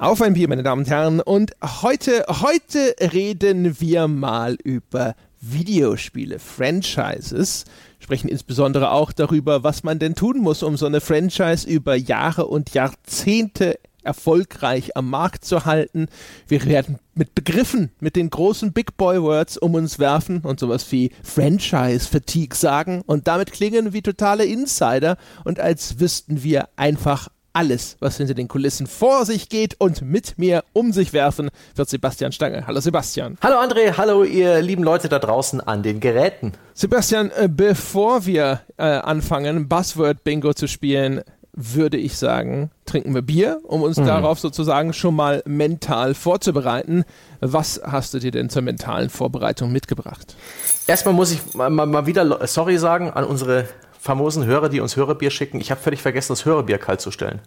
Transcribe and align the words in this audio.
Auf 0.00 0.22
ein 0.22 0.32
Bier, 0.32 0.48
meine 0.48 0.62
Damen 0.62 0.84
und 0.84 0.88
Herren. 0.88 1.20
Und 1.20 1.52
heute, 1.82 2.24
heute 2.26 2.96
reden 3.12 3.82
wir 3.82 4.08
mal 4.08 4.56
über 4.64 5.14
Videospiele, 5.42 6.38
Franchises. 6.38 7.66
Sprechen 7.98 8.30
insbesondere 8.30 8.92
auch 8.92 9.12
darüber, 9.12 9.62
was 9.62 9.84
man 9.84 9.98
denn 9.98 10.14
tun 10.14 10.38
muss, 10.38 10.62
um 10.62 10.78
so 10.78 10.86
eine 10.86 11.02
Franchise 11.02 11.68
über 11.68 11.96
Jahre 11.96 12.46
und 12.46 12.72
Jahrzehnte 12.72 13.78
erfolgreich 14.02 14.96
am 14.96 15.10
Markt 15.10 15.44
zu 15.44 15.66
halten. 15.66 16.06
Wir 16.48 16.64
werden 16.64 16.98
mit 17.14 17.34
Begriffen, 17.34 17.90
mit 18.00 18.16
den 18.16 18.30
großen 18.30 18.72
Big 18.72 18.96
Boy 18.96 19.20
Words 19.20 19.58
um 19.58 19.74
uns 19.74 19.98
werfen 19.98 20.40
und 20.40 20.60
sowas 20.60 20.90
wie 20.92 21.10
Franchise 21.22 22.08
Fatigue 22.08 22.56
sagen 22.56 23.02
und 23.04 23.28
damit 23.28 23.52
klingen 23.52 23.92
wie 23.92 24.00
totale 24.00 24.46
Insider 24.46 25.18
und 25.44 25.60
als 25.60 26.00
wüssten 26.00 26.42
wir 26.42 26.70
einfach 26.76 27.28
alles, 27.52 27.96
was 28.00 28.16
hinter 28.16 28.34
den 28.34 28.48
Kulissen 28.48 28.86
vor 28.86 29.24
sich 29.24 29.48
geht 29.48 29.76
und 29.78 30.02
mit 30.02 30.38
mir 30.38 30.64
um 30.72 30.92
sich 30.92 31.12
werfen, 31.12 31.50
wird 31.74 31.88
Sebastian 31.88 32.32
Stange. 32.32 32.66
Hallo 32.66 32.80
Sebastian. 32.80 33.38
Hallo 33.42 33.56
André, 33.56 33.96
hallo 33.96 34.24
ihr 34.24 34.60
lieben 34.62 34.82
Leute 34.82 35.08
da 35.08 35.18
draußen 35.18 35.60
an 35.60 35.82
den 35.82 36.00
Geräten. 36.00 36.52
Sebastian, 36.74 37.30
äh, 37.30 37.48
bevor 37.48 38.26
wir 38.26 38.60
äh, 38.76 38.84
anfangen, 38.84 39.68
Buzzword 39.68 40.24
Bingo 40.24 40.54
zu 40.54 40.68
spielen, 40.68 41.22
würde 41.52 41.96
ich 41.96 42.16
sagen, 42.16 42.70
trinken 42.86 43.14
wir 43.14 43.22
Bier, 43.22 43.60
um 43.64 43.82
uns 43.82 43.96
mhm. 43.96 44.06
darauf 44.06 44.38
sozusagen 44.38 44.92
schon 44.92 45.14
mal 45.14 45.42
mental 45.46 46.14
vorzubereiten. 46.14 47.04
Was 47.40 47.80
hast 47.84 48.14
du 48.14 48.18
dir 48.18 48.30
denn 48.30 48.50
zur 48.50 48.62
mentalen 48.62 49.10
Vorbereitung 49.10 49.72
mitgebracht? 49.72 50.36
Erstmal 50.86 51.14
muss 51.14 51.32
ich 51.32 51.54
mal, 51.54 51.70
mal 51.70 52.06
wieder 52.06 52.46
sorry 52.46 52.78
sagen 52.78 53.10
an 53.10 53.24
unsere 53.24 53.68
famosen 54.00 54.46
Hörer, 54.46 54.70
die 54.70 54.80
uns 54.80 54.96
Hörerbier 54.96 55.30
schicken. 55.30 55.60
Ich 55.60 55.70
habe 55.70 55.80
völlig 55.80 56.00
vergessen, 56.00 56.32
das 56.32 56.44
Hörerbier 56.44 56.78
kalt 56.78 57.00
zu 57.00 57.10
stellen. 57.10 57.40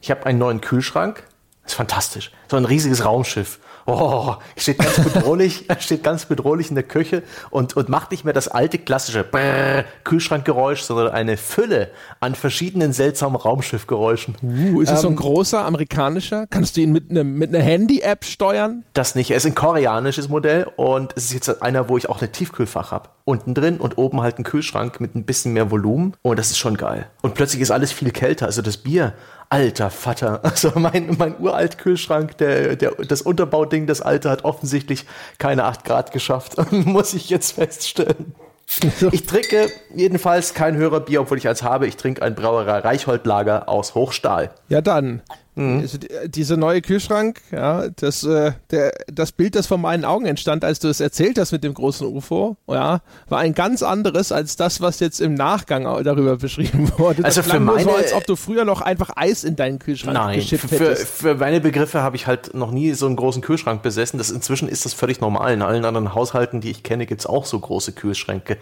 Ich 0.00 0.10
habe 0.10 0.26
einen 0.26 0.38
neuen 0.38 0.60
Kühlschrank. 0.60 1.24
Das 1.62 1.72
ist 1.72 1.76
fantastisch. 1.76 2.30
So 2.48 2.56
ein 2.56 2.66
riesiges 2.66 3.04
Raumschiff 3.04 3.58
oh, 3.86 4.34
steht 4.56 4.78
ganz 4.78 5.00
bedrohlich, 5.00 5.66
steht 5.78 6.02
ganz 6.02 6.26
bedrohlich 6.26 6.68
in 6.68 6.74
der 6.74 6.84
Küche 6.84 7.22
und, 7.50 7.76
und 7.76 7.88
macht 7.88 8.10
nicht 8.10 8.24
mehr 8.24 8.34
das 8.34 8.48
alte 8.48 8.78
klassische 8.78 9.24
Brrr, 9.24 9.84
Kühlschrankgeräusch, 10.04 10.82
sondern 10.82 11.08
eine 11.08 11.36
Fülle 11.36 11.90
an 12.20 12.34
verschiedenen 12.34 12.92
seltsamen 12.92 13.36
Raumschiffgeräuschen. 13.36 14.36
Uh, 14.42 14.80
ist 14.80 14.90
es 14.90 14.98
ähm, 14.98 15.02
so 15.02 15.08
ein 15.08 15.12
ähm, 15.12 15.16
großer 15.16 15.64
amerikanischer? 15.64 16.46
Kannst 16.48 16.76
du 16.76 16.80
ihn 16.80 16.92
mit, 16.92 17.10
einem 17.10 17.34
mit 17.34 17.54
einer 17.54 17.62
Handy-App 17.62 18.24
steuern? 18.24 18.84
Das 18.92 19.14
nicht. 19.14 19.30
Er 19.30 19.36
ist 19.38 19.46
ein 19.46 19.54
koreanisches 19.54 20.28
Modell 20.28 20.66
und 20.76 21.12
es 21.16 21.26
ist 21.26 21.32
jetzt 21.32 21.62
einer, 21.62 21.88
wo 21.88 21.96
ich 21.96 22.08
auch 22.08 22.20
ein 22.20 22.32
Tiefkühlfach 22.32 22.90
habe. 22.90 23.08
Unten 23.24 23.54
drin 23.54 23.78
und 23.78 23.98
oben 23.98 24.20
halt 24.20 24.38
ein 24.38 24.44
Kühlschrank 24.44 25.00
mit 25.00 25.14
ein 25.14 25.24
bisschen 25.24 25.52
mehr 25.52 25.70
Volumen. 25.70 26.14
Und 26.22 26.38
das 26.38 26.50
ist 26.50 26.58
schon 26.58 26.76
geil. 26.76 27.06
Und 27.22 27.34
plötzlich 27.34 27.60
ist 27.60 27.70
alles 27.70 27.92
viel 27.92 28.10
kälter. 28.10 28.46
Also 28.46 28.62
das 28.62 28.76
Bier 28.76 29.14
alter 29.50 29.90
Vater. 29.90 30.40
Also 30.44 30.72
mein, 30.74 31.16
mein 31.18 31.38
uralt 31.38 31.78
Kühlschrank, 31.78 32.38
der, 32.38 32.76
der, 32.76 32.92
das 32.92 33.22
Unterbauding, 33.22 33.86
das 33.86 34.00
alte, 34.00 34.30
hat 34.30 34.44
offensichtlich 34.44 35.04
keine 35.38 35.64
8 35.64 35.84
Grad 35.84 36.12
geschafft, 36.12 36.54
muss 36.72 37.14
ich 37.14 37.30
jetzt 37.30 37.52
feststellen. 37.52 38.34
Ich 39.12 39.26
trinke 39.26 39.70
jedenfalls 39.94 40.52
kein 40.52 40.76
Hörerbier, 40.76 41.20
obwohl 41.20 41.38
ich 41.38 41.46
eins 41.46 41.62
habe. 41.62 41.86
Ich 41.86 41.96
trinke 41.96 42.22
ein 42.22 42.34
Brauerei 42.34 42.80
Reichholdlager 42.80 43.68
aus 43.68 43.94
Hochstahl. 43.94 44.50
Ja, 44.68 44.80
dann. 44.80 45.22
Mhm. 45.56 45.80
Also, 45.80 45.98
dieser 46.26 46.58
neue 46.58 46.82
Kühlschrank, 46.82 47.40
ja, 47.50 47.88
das, 47.88 48.22
äh, 48.24 48.52
der, 48.70 48.92
das 49.06 49.32
Bild, 49.32 49.54
das 49.54 49.66
vor 49.66 49.78
meinen 49.78 50.04
Augen 50.04 50.26
entstand, 50.26 50.64
als 50.64 50.80
du 50.80 50.88
es 50.88 51.00
erzählt 51.00 51.38
hast 51.38 51.50
mit 51.50 51.64
dem 51.64 51.72
großen 51.72 52.06
UFO, 52.06 52.58
ja, 52.68 53.00
war 53.28 53.38
ein 53.38 53.54
ganz 53.54 53.82
anderes 53.82 54.32
als 54.32 54.56
das, 54.56 54.82
was 54.82 55.00
jetzt 55.00 55.18
im 55.18 55.32
Nachgang 55.32 55.84
darüber 56.04 56.36
beschrieben 56.46 56.92
wurde. 56.98 57.24
Also 57.24 57.40
das 57.40 57.50
für 57.50 57.58
meine, 57.58 57.84
so, 57.84 57.94
als 57.94 58.12
ob 58.12 58.26
du 58.26 58.36
früher 58.36 58.66
noch 58.66 58.82
einfach 58.82 59.08
Eis 59.16 59.44
in 59.44 59.56
deinen 59.56 59.78
Kühlschrank 59.78 60.14
nein, 60.14 60.40
geschippt 60.40 60.70
hättest. 60.70 61.08
Für, 61.08 61.28
für 61.28 61.34
meine 61.36 61.62
Begriffe 61.62 62.02
habe 62.02 62.16
ich 62.16 62.26
halt 62.26 62.52
noch 62.52 62.70
nie 62.70 62.92
so 62.92 63.06
einen 63.06 63.16
großen 63.16 63.40
Kühlschrank 63.40 63.80
besessen. 63.80 64.18
Das, 64.18 64.30
inzwischen 64.30 64.68
ist 64.68 64.84
das 64.84 64.92
völlig 64.92 65.22
normal. 65.22 65.54
In 65.54 65.62
allen 65.62 65.86
anderen 65.86 66.14
Haushalten, 66.14 66.60
die 66.60 66.70
ich 66.70 66.82
kenne, 66.82 67.06
gibt 67.06 67.22
es 67.22 67.26
auch 67.26 67.46
so 67.46 67.58
große 67.58 67.92
Kühlschränke. 67.92 68.58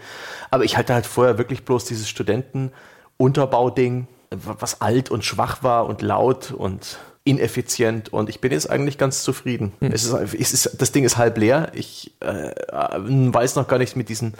Aber 0.49 0.63
ich 0.63 0.77
hatte 0.77 0.93
halt 0.93 1.05
vorher 1.05 1.37
wirklich 1.37 1.65
bloß 1.65 1.83
dieses 1.83 2.07
Studenten-Unterbauding 2.07 4.07
was 4.43 4.81
alt 4.81 5.11
und 5.11 5.23
schwach 5.23 5.63
war 5.63 5.87
und 5.87 6.01
laut 6.01 6.51
und 6.51 6.97
ineffizient 7.23 8.13
und 8.13 8.29
ich 8.29 8.39
bin 8.39 8.51
jetzt 8.51 8.69
eigentlich 8.69 8.97
ganz 8.97 9.23
zufrieden. 9.23 9.73
Hm. 9.79 9.91
Es 9.91 10.05
ist, 10.05 10.13
es 10.13 10.53
ist, 10.53 10.81
das 10.81 10.91
Ding 10.91 11.03
ist 11.03 11.17
halb 11.17 11.37
leer. 11.37 11.71
Ich 11.73 12.13
äh, 12.19 12.51
weiß 12.71 13.55
noch 13.55 13.67
gar 13.67 13.79
nicht 13.79 13.95
mit 13.95 14.09
diesem 14.09 14.33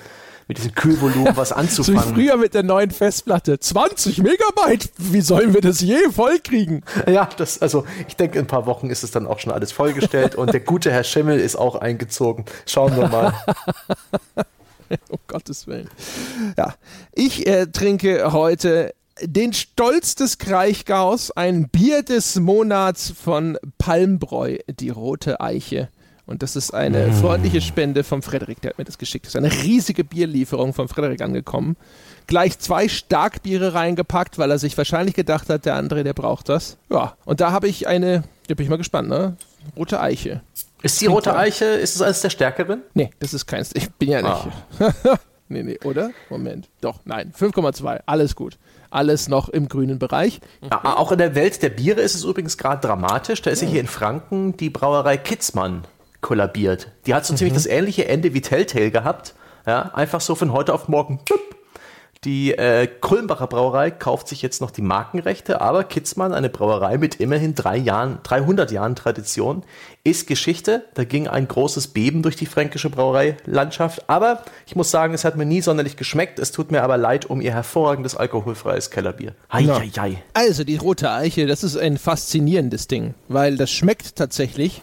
mit 0.47 0.59
diesem 0.59 0.75
Kühlvolumen 0.75 1.35
was 1.35 1.51
anzufangen. 1.51 2.01
so 2.03 2.09
wie 2.09 2.13
früher 2.13 2.37
mit 2.37 2.53
der 2.53 2.63
neuen 2.63 2.91
Festplatte. 2.91 3.59
20 3.59 4.19
Megabyte! 4.19 4.91
Wie 4.97 5.21
sollen 5.21 5.53
wir 5.53 5.61
das 5.61 5.81
je 5.81 5.97
vollkriegen? 6.11 6.83
Ja, 7.07 7.27
das, 7.37 7.61
also 7.61 7.85
ich 8.07 8.15
denke, 8.15 8.37
in 8.37 8.45
ein 8.45 8.47
paar 8.47 8.65
Wochen 8.65 8.89
ist 8.89 9.03
es 9.03 9.11
dann 9.11 9.25
auch 9.25 9.39
schon 9.39 9.51
alles 9.51 9.71
vollgestellt 9.71 10.35
und 10.35 10.53
der 10.53 10.59
gute 10.59 10.91
Herr 10.91 11.03
Schimmel 11.03 11.39
ist 11.39 11.55
auch 11.55 11.75
eingezogen. 11.75 12.45
Schauen 12.67 12.95
wir 12.95 13.07
mal. 13.07 13.33
um 15.09 15.19
Gottes 15.27 15.65
Willen. 15.65 15.89
Ja, 16.57 16.75
ich 17.11 17.47
äh, 17.47 17.65
trinke 17.67 18.31
heute 18.31 18.93
den 19.21 19.53
Stolz 19.53 20.15
des 20.15 20.37
Kraichgaus, 20.37 21.31
ein 21.31 21.69
Bier 21.69 22.03
des 22.03 22.35
Monats 22.39 23.11
von 23.11 23.57
Palmbräu, 23.77 24.57
die 24.67 24.89
rote 24.89 25.39
Eiche. 25.39 25.89
Und 26.25 26.41
das 26.41 26.55
ist 26.55 26.73
eine 26.73 27.07
mm. 27.07 27.13
freundliche 27.13 27.61
Spende 27.61 28.03
vom 28.03 28.23
Frederik, 28.23 28.59
der 28.61 28.71
hat 28.71 28.77
mir 28.79 28.83
das 28.83 28.97
geschickt. 28.97 29.25
Das 29.25 29.35
ist 29.35 29.37
eine 29.37 29.51
riesige 29.51 30.03
Bierlieferung 30.03 30.73
von 30.73 30.87
Frederik 30.87 31.21
angekommen. 31.21 31.77
Gleich 32.25 32.57
zwei 32.57 32.87
Starkbiere 32.87 33.75
reingepackt, 33.75 34.39
weil 34.39 34.49
er 34.49 34.57
sich 34.57 34.75
wahrscheinlich 34.77 35.15
gedacht 35.15 35.49
hat, 35.49 35.65
der 35.65 35.75
andere, 35.75 36.03
der 36.03 36.13
braucht 36.13 36.49
das. 36.49 36.77
Ja, 36.89 37.15
und 37.25 37.41
da 37.41 37.51
habe 37.51 37.67
ich 37.67 37.87
eine, 37.87 38.23
da 38.47 38.55
bin 38.55 38.63
ich 38.63 38.69
mal 38.69 38.77
gespannt, 38.77 39.07
ne? 39.07 39.37
Rote 39.77 40.01
Eiche. 40.01 40.41
Ist 40.81 40.99
die 41.01 41.05
rote 41.05 41.35
Eiche, 41.35 41.65
ist 41.65 41.95
es 41.95 42.01
eines 42.01 42.21
der 42.21 42.29
stärkeren? 42.31 42.81
Nee, 42.93 43.11
das 43.19 43.33
ist 43.33 43.45
keins. 43.45 43.71
Ich 43.73 43.91
bin 43.91 44.09
ja 44.09 44.21
nicht. 44.21 44.47
Ah. 44.79 45.19
nee, 45.47 45.63
nee, 45.63 45.79
oder? 45.83 46.11
Moment. 46.29 46.69
Doch, 46.81 46.99
nein. 47.05 47.33
5,2. 47.37 48.01
Alles 48.05 48.35
gut 48.35 48.57
alles 48.95 49.27
noch 49.27 49.49
im 49.49 49.67
grünen 49.67 49.99
Bereich. 49.99 50.39
Ja, 50.61 50.97
auch 50.97 51.11
in 51.11 51.17
der 51.17 51.35
Welt 51.35 51.61
der 51.61 51.69
Biere 51.69 52.01
ist 52.01 52.15
es 52.15 52.23
übrigens 52.23 52.57
gerade 52.57 52.85
dramatisch. 52.87 53.41
Da 53.41 53.51
ist 53.51 53.61
ja 53.61 53.67
hier 53.67 53.81
in 53.81 53.87
Franken 53.87 54.55
die 54.57 54.69
Brauerei 54.69 55.17
Kitzmann 55.17 55.83
kollabiert. 56.21 56.91
Die 57.05 57.13
hat 57.13 57.25
so 57.25 57.33
mhm. 57.33 57.37
ziemlich 57.37 57.53
das 57.53 57.65
ähnliche 57.65 58.07
Ende 58.07 58.33
wie 58.33 58.41
Telltale 58.41 58.91
gehabt. 58.91 59.35
Ja, 59.67 59.91
einfach 59.93 60.21
so 60.21 60.35
von 60.35 60.53
heute 60.53 60.73
auf 60.73 60.87
morgen. 60.87 61.19
Die 62.25 62.57
äh, 62.57 62.87
Kulmbacher 62.87 63.45
Brauerei 63.45 63.91
kauft 63.91 64.27
sich 64.27 64.41
jetzt 64.41 64.59
noch 64.59 64.71
die 64.71 64.81
Markenrechte, 64.81 65.61
aber 65.61 65.83
Kitzmann, 65.83 66.33
eine 66.33 66.49
Brauerei 66.49 66.97
mit 66.97 67.19
immerhin 67.19 67.53
drei 67.53 67.77
Jahren, 67.77 68.17
300 68.23 68.71
Jahren 68.71 68.95
Tradition, 68.95 69.63
ist 70.03 70.25
Geschichte. 70.25 70.85
Da 70.95 71.03
ging 71.03 71.27
ein 71.27 71.47
großes 71.47 71.89
Beben 71.89 72.23
durch 72.23 72.35
die 72.35 72.47
fränkische 72.47 72.89
Brauereilandschaft. 72.89 74.09
Aber 74.09 74.43
ich 74.65 74.75
muss 74.75 74.89
sagen, 74.89 75.13
es 75.13 75.23
hat 75.23 75.37
mir 75.37 75.45
nie 75.45 75.61
sonderlich 75.61 75.97
geschmeckt. 75.97 76.39
Es 76.39 76.51
tut 76.51 76.71
mir 76.71 76.81
aber 76.81 76.97
leid 76.97 77.27
um 77.27 77.41
ihr 77.41 77.53
hervorragendes 77.53 78.15
alkoholfreies 78.15 78.89
Kellerbier. 78.89 79.35
Hei, 79.53 79.61
ja. 79.61 79.79
hei, 79.79 79.91
hei. 79.95 80.23
Also 80.33 80.63
die 80.63 80.77
rote 80.77 81.11
Eiche, 81.11 81.45
das 81.45 81.63
ist 81.63 81.77
ein 81.77 81.99
faszinierendes 81.99 82.87
Ding, 82.87 83.13
weil 83.27 83.55
das 83.55 83.69
schmeckt 83.69 84.15
tatsächlich 84.15 84.81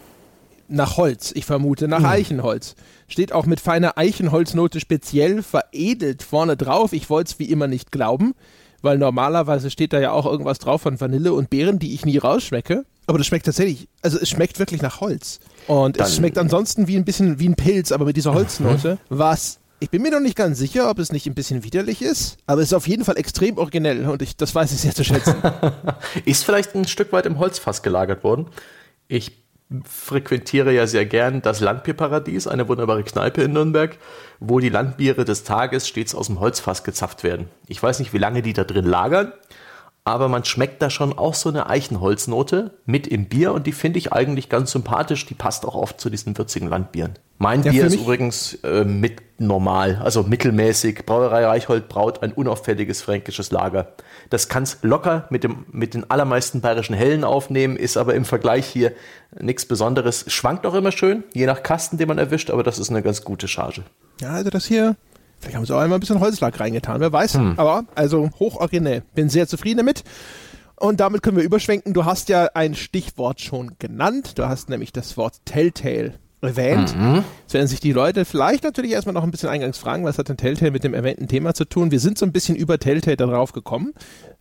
nach 0.69 0.97
Holz. 0.97 1.33
Ich 1.35 1.45
vermute 1.45 1.89
nach 1.89 2.01
mhm. 2.01 2.07
Eichenholz. 2.07 2.77
Steht 3.13 3.33
auch 3.33 3.45
mit 3.45 3.61
feiner 3.61 3.99
Eichenholznote 3.99 4.81
speziell 4.81 5.43
veredelt 5.43 6.23
vorne 6.23 6.57
drauf. 6.57 6.95
Ich 6.95 7.11
wollte 7.11 7.33
es 7.33 7.39
wie 7.39 7.45
immer 7.45 7.67
nicht 7.67 7.93
glauben, 7.93 8.33
weil 8.81 8.97
normalerweise 8.97 9.71
steht 9.71 9.93
da 9.93 10.01
ja 10.01 10.13
auch 10.13 10.25
irgendwas 10.25 10.59
drauf 10.59 10.81
von 10.81 10.99
Vanille 10.99 11.35
und 11.35 11.51
Beeren, 11.51 11.79
die 11.79 11.93
ich 11.93 12.07
nie 12.07 12.17
rausschmecke. 12.17 12.87
Aber 13.07 13.19
das 13.19 13.27
schmeckt 13.27 13.45
tatsächlich, 13.45 13.87
also 14.01 14.19
es 14.19 14.31
schmeckt 14.31 14.59
wirklich 14.59 14.81
nach 14.81 15.03
Holz. 15.03 15.41
Und 15.67 16.01
Dann 16.01 16.07
es 16.07 16.17
schmeckt 16.17 16.39
ansonsten 16.39 16.89
wie 16.89 16.97
ein 16.97 17.05
bisschen 17.05 17.39
wie 17.39 17.51
ein 17.51 17.55
Pilz, 17.55 17.93
aber 17.93 18.07
mit 18.07 18.17
dieser 18.17 18.33
Holznote, 18.33 18.95
mhm. 18.95 18.99
was 19.11 19.59
ich 19.79 19.91
bin 19.91 20.01
mir 20.01 20.13
noch 20.13 20.21
nicht 20.21 20.37
ganz 20.37 20.59
sicher, 20.59 20.89
ob 20.89 20.99
es 20.99 21.13
nicht 21.13 21.27
ein 21.27 21.35
bisschen 21.35 21.65
widerlich 21.65 22.01
ist, 22.01 22.39
aber 22.47 22.63
es 22.63 22.69
ist 22.69 22.73
auf 22.73 22.89
jeden 22.89 23.05
Fall 23.05 23.19
extrem 23.19 23.59
originell 23.59 24.09
und 24.09 24.23
ich, 24.23 24.37
das 24.37 24.55
weiß 24.55 24.73
ich 24.73 24.79
sehr 24.79 24.95
zu 24.95 25.05
schätzen. 25.05 25.35
ist 26.25 26.45
vielleicht 26.45 26.75
ein 26.75 26.87
Stück 26.87 27.13
weit 27.13 27.27
im 27.27 27.39
Holzfass 27.39 27.83
gelagert 27.83 28.25
worden. 28.25 28.47
Ich 29.09 29.42
frequentiere 29.85 30.73
ja 30.73 30.87
sehr 30.87 31.07
gern 31.07 31.43
das 31.43 31.61
Landbierparadies, 31.61 32.47
eine 32.47 32.69
wunderbare 32.69 33.03
Kneipe 33.03 33.43
in 33.43 33.53
Nürnberg, 33.53 33.97
wo 34.41 34.61
die 34.61 34.69
Landbiere 34.69 35.25
des 35.25 35.45
Tages 35.45 35.89
stets 35.89 36.15
aus 36.15 36.27
dem 36.27 36.41
Holzfass 36.41 36.85
gezapft 36.85 37.25
werden. 37.25 37.49
Ich 37.69 37.83
weiß 37.83 37.99
nicht, 37.99 38.13
wie 38.13 38.19
lange 38.19 38.43
die 38.43 38.53
da 38.53 38.65
drin 38.65 38.85
lagern, 38.85 39.33
aber 40.05 40.29
man 40.29 40.45
schmeckt 40.45 40.83
da 40.83 40.91
schon 40.91 41.17
auch 41.17 41.35
so 41.35 41.49
eine 41.49 41.69
Eichenholznote 41.69 42.73
mit 42.87 43.07
im 43.07 43.27
Bier 43.27 43.53
und 43.53 43.67
die 43.67 43.73
finde 43.73 43.99
ich 43.99 44.13
eigentlich 44.13 44.49
ganz 44.49 44.73
sympathisch. 44.73 45.27
Die 45.27 45.35
passt 45.35 45.65
auch 45.65 45.77
oft 45.77 46.01
zu 46.01 46.11
diesen 46.11 46.37
würzigen 46.37 46.69
Landbieren. 46.69 47.15
Mein 47.39 47.63
ja, 47.63 47.73
Bier 47.73 47.87
ist 47.87 47.95
übrigens 47.95 48.55
äh, 48.63 48.85
mit 48.85 49.21
normal, 49.39 50.01
also 50.03 50.23
mittelmäßig. 50.23 51.07
Brauerei 51.07 51.45
Reichhold 51.45 51.89
braut 51.89 52.23
ein 52.23 52.33
unauffälliges 52.33 53.03
fränkisches 53.03 53.51
Lager. 53.51 53.95
Das 54.31 54.49
kann's 54.49 54.79
locker 54.83 55.27
mit, 55.31 55.45
dem, 55.45 55.67
mit 55.71 55.95
den 55.95 56.09
allermeisten 56.11 56.61
bayerischen 56.61 56.95
Hellen 56.95 57.25
aufnehmen, 57.25 57.77
ist 57.77 57.97
aber 57.97 58.15
im 58.15 58.25
Vergleich 58.25 58.67
hier 58.67 58.93
nichts 59.41 59.67
Besonderes. 59.67 60.25
Schwankt 60.29 60.67
auch 60.67 60.75
immer 60.75 60.93
schön, 60.93 61.25
je 61.33 61.47
nach 61.47 61.63
Kasten, 61.63 61.99
den 61.99 62.09
man 62.09 62.19
erwischt, 62.19 62.51
aber 62.51 62.63
das 62.63 62.79
ist 62.79 62.91
eine 62.91 63.03
ganz 63.03 63.23
gute 63.23 63.49
Charge. 63.49 63.83
Ja, 64.21 64.31
also 64.31 64.51
das 64.51 64.67
hier, 64.67 64.97
vielleicht 65.43 65.57
haben 65.57 65.67
sie 65.67 65.75
auch 65.75 65.81
einmal 65.81 65.99
ein 65.99 66.01
bisschen 66.01 66.21
Holzlack 66.21 66.59
reingetan, 66.61 67.01
wer 67.01 67.13
weiß. 67.13 67.35
Hm. 67.35 67.55
Aber 67.59 67.85
also 67.95 68.31
hoch 68.39 68.57
originell. 68.57 69.03
Bin 69.15 69.29
sehr 69.29 69.47
zufrieden 69.47 69.79
damit. 69.79 70.05
Und 70.77 71.01
damit 71.01 71.23
können 71.23 71.37
wir 71.37 71.45
überschwenken. 71.45 71.93
Du 71.93 72.05
hast 72.05 72.29
ja 72.29 72.49
ein 72.55 72.75
Stichwort 72.75 73.41
schon 73.41 73.73
genannt. 73.79 74.39
Du 74.39 74.49
hast 74.49 74.69
nämlich 74.69 74.93
das 74.93 75.17
Wort 75.17 75.35
Telltale 75.45 76.15
erwähnt. 76.41 76.97
Mhm. 76.97 77.25
Jetzt 77.43 77.55
werden 77.55 77.69
sich 77.69 77.81
die 77.81 77.93
Leute 77.93 78.25
vielleicht 78.25 78.65
natürlich 78.65 78.91
erstmal 78.91 79.15
noch 79.15 79.23
ein 79.23 79.31
bisschen 79.31 79.49
eingangs 79.49 79.79
fragen, 79.79 80.05
was 80.05 80.19
hat 80.19 80.29
denn 80.29 80.37
Telltale 80.37 80.73
mit 80.73 80.83
dem 80.83 80.93
erwähnten 80.93 81.29
Thema 81.29 81.55
zu 81.55 81.65
tun? 81.65 81.91
Wir 81.91 82.01
sind 82.01 82.19
so 82.19 82.27
ein 82.27 82.33
bisschen 82.33 82.57
über 82.57 82.79
Telltale 82.79 83.17
darauf 83.17 83.53
gekommen, 83.53 83.93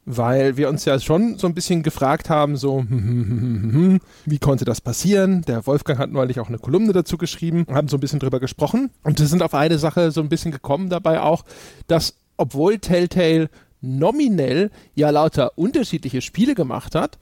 weil 0.05 0.57
wir 0.57 0.69
uns 0.69 0.85
ja 0.85 0.99
schon 0.99 1.37
so 1.37 1.47
ein 1.47 1.53
bisschen 1.53 1.83
gefragt 1.83 2.29
haben, 2.29 2.57
so, 2.57 2.85
wie 2.89 4.39
konnte 4.39 4.65
das 4.65 4.81
passieren? 4.81 5.43
Der 5.43 5.65
Wolfgang 5.67 5.99
hat 5.99 6.11
neulich 6.11 6.39
auch 6.39 6.47
eine 6.47 6.57
Kolumne 6.57 6.93
dazu 6.93 7.17
geschrieben, 7.17 7.65
haben 7.69 7.87
so 7.87 7.97
ein 7.97 7.99
bisschen 7.99 8.19
drüber 8.19 8.39
gesprochen 8.39 8.89
und 9.03 9.19
wir 9.19 9.27
sind 9.27 9.43
auf 9.43 9.53
eine 9.53 9.77
Sache 9.77 10.11
so 10.11 10.21
ein 10.21 10.29
bisschen 10.29 10.51
gekommen 10.51 10.89
dabei 10.89 11.21
auch, 11.21 11.43
dass 11.87 12.15
obwohl 12.37 12.79
Telltale 12.79 13.49
nominell 13.81 14.71
ja 14.95 15.09
lauter 15.09 15.57
unterschiedliche 15.57 16.21
Spiele 16.21 16.55
gemacht 16.55 16.95
hat, 16.95 17.17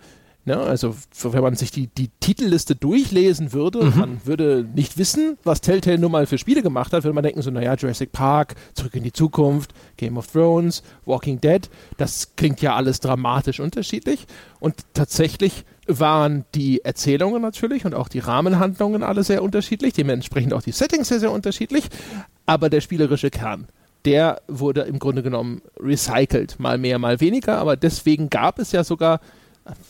Ne? 0.45 0.57
Also 0.57 0.95
wenn 1.21 1.43
man 1.43 1.55
sich 1.55 1.71
die, 1.71 1.87
die 1.87 2.09
Titelliste 2.19 2.75
durchlesen 2.75 3.53
würde, 3.53 3.83
mhm. 3.83 3.99
man 3.99 4.21
würde 4.25 4.65
nicht 4.73 4.97
wissen, 4.97 5.37
was 5.43 5.61
Telltale 5.61 5.99
nun 5.99 6.11
mal 6.11 6.25
für 6.25 6.37
Spiele 6.37 6.61
gemacht 6.61 6.93
hat, 6.93 7.03
würde 7.03 7.13
man 7.13 7.23
denken 7.23 7.41
so, 7.41 7.51
naja, 7.51 7.75
Jurassic 7.75 8.11
Park, 8.11 8.55
Zurück 8.73 8.95
in 8.95 9.03
die 9.03 9.11
Zukunft, 9.11 9.73
Game 9.97 10.17
of 10.17 10.27
Thrones, 10.27 10.81
Walking 11.05 11.41
Dead, 11.41 11.69
das 11.97 12.35
klingt 12.35 12.61
ja 12.61 12.75
alles 12.75 12.99
dramatisch 12.99 13.59
unterschiedlich 13.59 14.25
und 14.59 14.75
tatsächlich 14.93 15.65
waren 15.87 16.45
die 16.55 16.85
Erzählungen 16.85 17.41
natürlich 17.41 17.85
und 17.85 17.93
auch 17.93 18.07
die 18.07 18.19
Rahmenhandlungen 18.19 19.03
alle 19.03 19.23
sehr 19.23 19.43
unterschiedlich, 19.43 19.93
dementsprechend 19.93 20.53
auch 20.53 20.61
die 20.61 20.71
Settings 20.71 21.09
sehr, 21.09 21.19
sehr 21.19 21.31
unterschiedlich, 21.31 21.89
aber 22.45 22.69
der 22.69 22.81
spielerische 22.81 23.29
Kern, 23.29 23.67
der 24.05 24.41
wurde 24.47 24.81
im 24.81 24.99
Grunde 24.99 25.21
genommen 25.21 25.61
recycelt, 25.79 26.59
mal 26.59 26.77
mehr, 26.77 26.97
mal 26.97 27.19
weniger, 27.19 27.57
aber 27.57 27.75
deswegen 27.75 28.29
gab 28.29 28.57
es 28.59 28.71
ja 28.71 28.83
sogar 28.83 29.19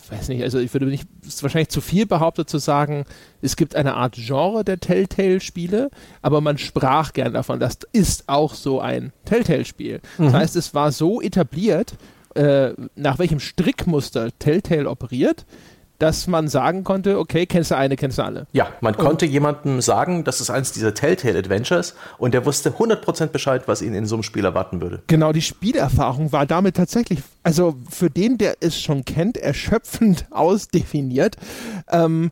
weiß 0.10 0.30
nicht, 0.30 0.44
also 0.44 0.60
ich 0.60 0.74
würde 0.74 0.86
nicht, 0.88 1.08
es 1.22 1.36
ist 1.36 1.44
wahrscheinlich 1.44 1.70
zu 1.70 1.82
viel 1.82 2.06
behauptet 2.06 2.50
zu 2.50 2.58
sagen, 2.58 3.06
es 3.42 3.56
gibt 3.56 3.76
eine 3.76 3.96
Art 3.96 4.16
Genre 4.16 4.64
der 4.64 4.80
Telltale-Spiele, 4.80 5.90
aber 6.22 6.42
man 6.42 6.58
sprach 6.58 7.14
gern 7.14 7.34
davon, 7.34 7.60
das 7.60 7.80
ist 7.92 8.28
auch 8.28 8.54
so 8.54 8.80
ein 8.80 9.12
Telltale-Spiel. 9.26 10.02
Mhm. 10.18 10.26
Das 10.26 10.34
heißt, 10.34 10.56
es 10.56 10.74
war 10.74 10.92
so 10.92 11.22
etabliert, 11.22 11.96
äh, 12.36 12.72
nach 12.96 13.20
welchem 13.20 13.40
Strickmuster 13.40 14.30
Telltale 14.38 14.90
operiert, 14.90 15.46
dass 16.00 16.28
man 16.28 16.48
sagen 16.48 16.84
konnte, 16.84 17.20
okay, 17.20 17.46
kennst 17.46 17.72
du 17.72 17.78
eine, 17.78 17.98
kennst 17.98 18.18
du 18.18 18.24
alle. 18.24 18.48
Ja, 18.54 18.70
man 18.82 18.96
und 18.96 19.04
konnte 19.04 19.26
jemandem 19.26 19.82
sagen, 19.82 20.24
das 20.24 20.42
ist 20.42 20.50
eins 20.50 20.72
dieser 20.72 20.94
Telltale 20.94 21.38
Adventures 21.38 21.94
und 22.18 22.34
der 22.34 22.46
wusste 22.46 22.72
100% 22.72 23.28
Bescheid, 23.28 23.64
was 23.68 23.82
ihn 23.82 23.94
in 23.94 24.06
so 24.06 24.16
einem 24.16 24.24
Spiel 24.24 24.46
erwarten 24.46 24.82
würde. 24.82 25.04
Genau, 25.08 25.34
die 25.34 25.42
Spielerfahrung 25.42 26.32
war 26.32 26.46
damit 26.46 26.78
tatsächlich, 26.78 27.20
also 27.44 27.76
für 27.90 28.10
den, 28.10 28.38
der 28.38 28.56
es 28.62 28.82
schon 28.82 29.04
kennt, 29.06 29.38
erschöpfend 29.38 30.26
ausdefiniert. 30.32 31.36
Ähm, 31.90 32.32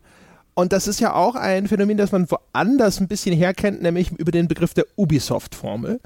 und 0.54 0.74
das 0.74 0.88
ist 0.88 1.00
ja 1.00 1.14
auch 1.14 1.36
ein 1.36 1.68
Phänomen, 1.68 1.98
das 1.98 2.12
man 2.12 2.28
woanders 2.31 3.00
ein 3.00 3.08
bisschen 3.08 3.36
herkennt, 3.36 3.81
nämlich 3.81 4.12
über 4.14 4.31
den 4.31 4.48
Begriff 4.48 4.74
der 4.74 4.86
Ubisoft-Formel. 4.96 6.00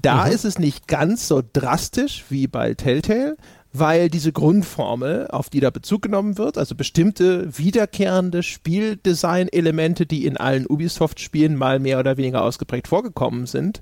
Da 0.00 0.26
mhm. 0.26 0.32
ist 0.32 0.44
es 0.44 0.58
nicht 0.58 0.88
ganz 0.88 1.28
so 1.28 1.42
drastisch 1.52 2.24
wie 2.30 2.46
bei 2.46 2.74
Telltale, 2.74 3.36
weil 3.72 4.10
diese 4.10 4.32
Grundformel, 4.32 5.28
auf 5.28 5.48
die 5.48 5.60
da 5.60 5.70
Bezug 5.70 6.02
genommen 6.02 6.38
wird, 6.38 6.58
also 6.58 6.74
bestimmte 6.74 7.56
wiederkehrende 7.56 8.42
Spieldesign-Elemente, 8.42 10.06
die 10.06 10.26
in 10.26 10.36
allen 10.36 10.66
Ubisoft-Spielen 10.66 11.56
mal 11.56 11.78
mehr 11.78 12.00
oder 12.00 12.16
weniger 12.16 12.42
ausgeprägt 12.42 12.88
vorgekommen 12.88 13.46
sind, 13.46 13.80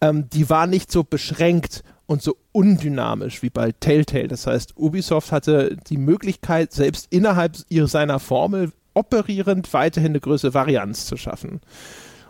ähm, 0.00 0.28
die 0.30 0.48
waren 0.50 0.70
nicht 0.70 0.92
so 0.92 1.02
beschränkt 1.02 1.82
und 2.06 2.22
so 2.22 2.36
undynamisch 2.52 3.42
wie 3.42 3.50
bei 3.50 3.72
Telltale. 3.72 4.28
Das 4.28 4.46
heißt, 4.46 4.76
Ubisoft 4.76 5.32
hatte 5.32 5.76
die 5.88 5.96
Möglichkeit, 5.96 6.72
selbst 6.72 7.06
innerhalb 7.10 7.56
ihrer, 7.68 7.88
seiner 7.88 8.20
Formel 8.20 8.72
operierend 8.92 9.72
weiterhin 9.72 10.12
eine 10.12 10.20
größere 10.20 10.54
Varianz 10.54 11.06
zu 11.06 11.16
schaffen. 11.16 11.60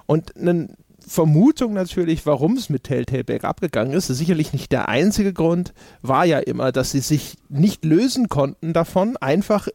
Und 0.06 0.36
ein 0.36 0.76
Vermutung 1.06 1.72
natürlich, 1.74 2.26
warum 2.26 2.56
es 2.56 2.68
mit 2.68 2.84
Telltale 2.84 3.24
bergab 3.24 3.60
gegangen 3.60 3.92
ist, 3.92 4.10
ist 4.10 4.18
sicherlich 4.18 4.52
nicht 4.52 4.72
der 4.72 4.88
einzige 4.88 5.32
Grund, 5.32 5.74
war 6.02 6.24
ja 6.24 6.38
immer, 6.38 6.72
dass 6.72 6.92
sie 6.92 7.00
sich 7.00 7.36
nicht 7.48 7.84
lösen 7.84 8.28
konnten 8.28 8.72
davon, 8.72 9.16
einfach 9.18 9.68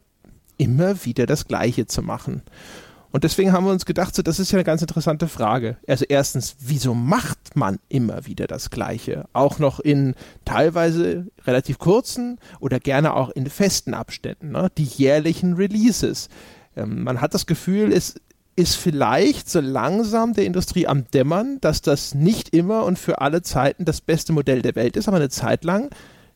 immer 0.58 1.04
wieder 1.04 1.26
das 1.26 1.46
Gleiche 1.46 1.86
zu 1.86 2.02
machen. 2.02 2.42
Und 3.12 3.24
deswegen 3.24 3.52
haben 3.52 3.64
wir 3.64 3.72
uns 3.72 3.86
gedacht, 3.86 4.14
so, 4.14 4.22
das 4.22 4.38
ist 4.38 4.52
ja 4.52 4.58
eine 4.58 4.64
ganz 4.64 4.82
interessante 4.82 5.26
Frage. 5.26 5.78
Also 5.88 6.04
erstens, 6.08 6.56
wieso 6.60 6.94
macht 6.94 7.56
man 7.56 7.80
immer 7.88 8.26
wieder 8.26 8.46
das 8.46 8.70
Gleiche? 8.70 9.24
Auch 9.32 9.58
noch 9.58 9.80
in 9.80 10.14
teilweise 10.44 11.26
relativ 11.44 11.78
kurzen 11.78 12.38
oder 12.60 12.78
gerne 12.78 13.14
auch 13.14 13.30
in 13.30 13.46
festen 13.46 13.94
Abständen, 13.94 14.52
ne? 14.52 14.68
die 14.78 14.84
jährlichen 14.84 15.54
Releases. 15.54 16.28
Ähm, 16.76 17.02
man 17.02 17.20
hat 17.20 17.34
das 17.34 17.46
Gefühl, 17.46 17.92
es 17.92 18.14
ist 18.56 18.76
vielleicht 18.76 19.48
so 19.48 19.60
langsam 19.60 20.34
der 20.34 20.44
Industrie 20.44 20.86
am 20.86 21.06
Dämmern, 21.10 21.58
dass 21.60 21.82
das 21.82 22.14
nicht 22.14 22.50
immer 22.54 22.84
und 22.84 22.98
für 22.98 23.20
alle 23.20 23.42
Zeiten 23.42 23.84
das 23.84 24.00
beste 24.00 24.32
Modell 24.32 24.62
der 24.62 24.74
Welt 24.74 24.96
ist, 24.96 25.08
aber 25.08 25.16
eine 25.16 25.30
Zeit 25.30 25.64
lang 25.64 25.90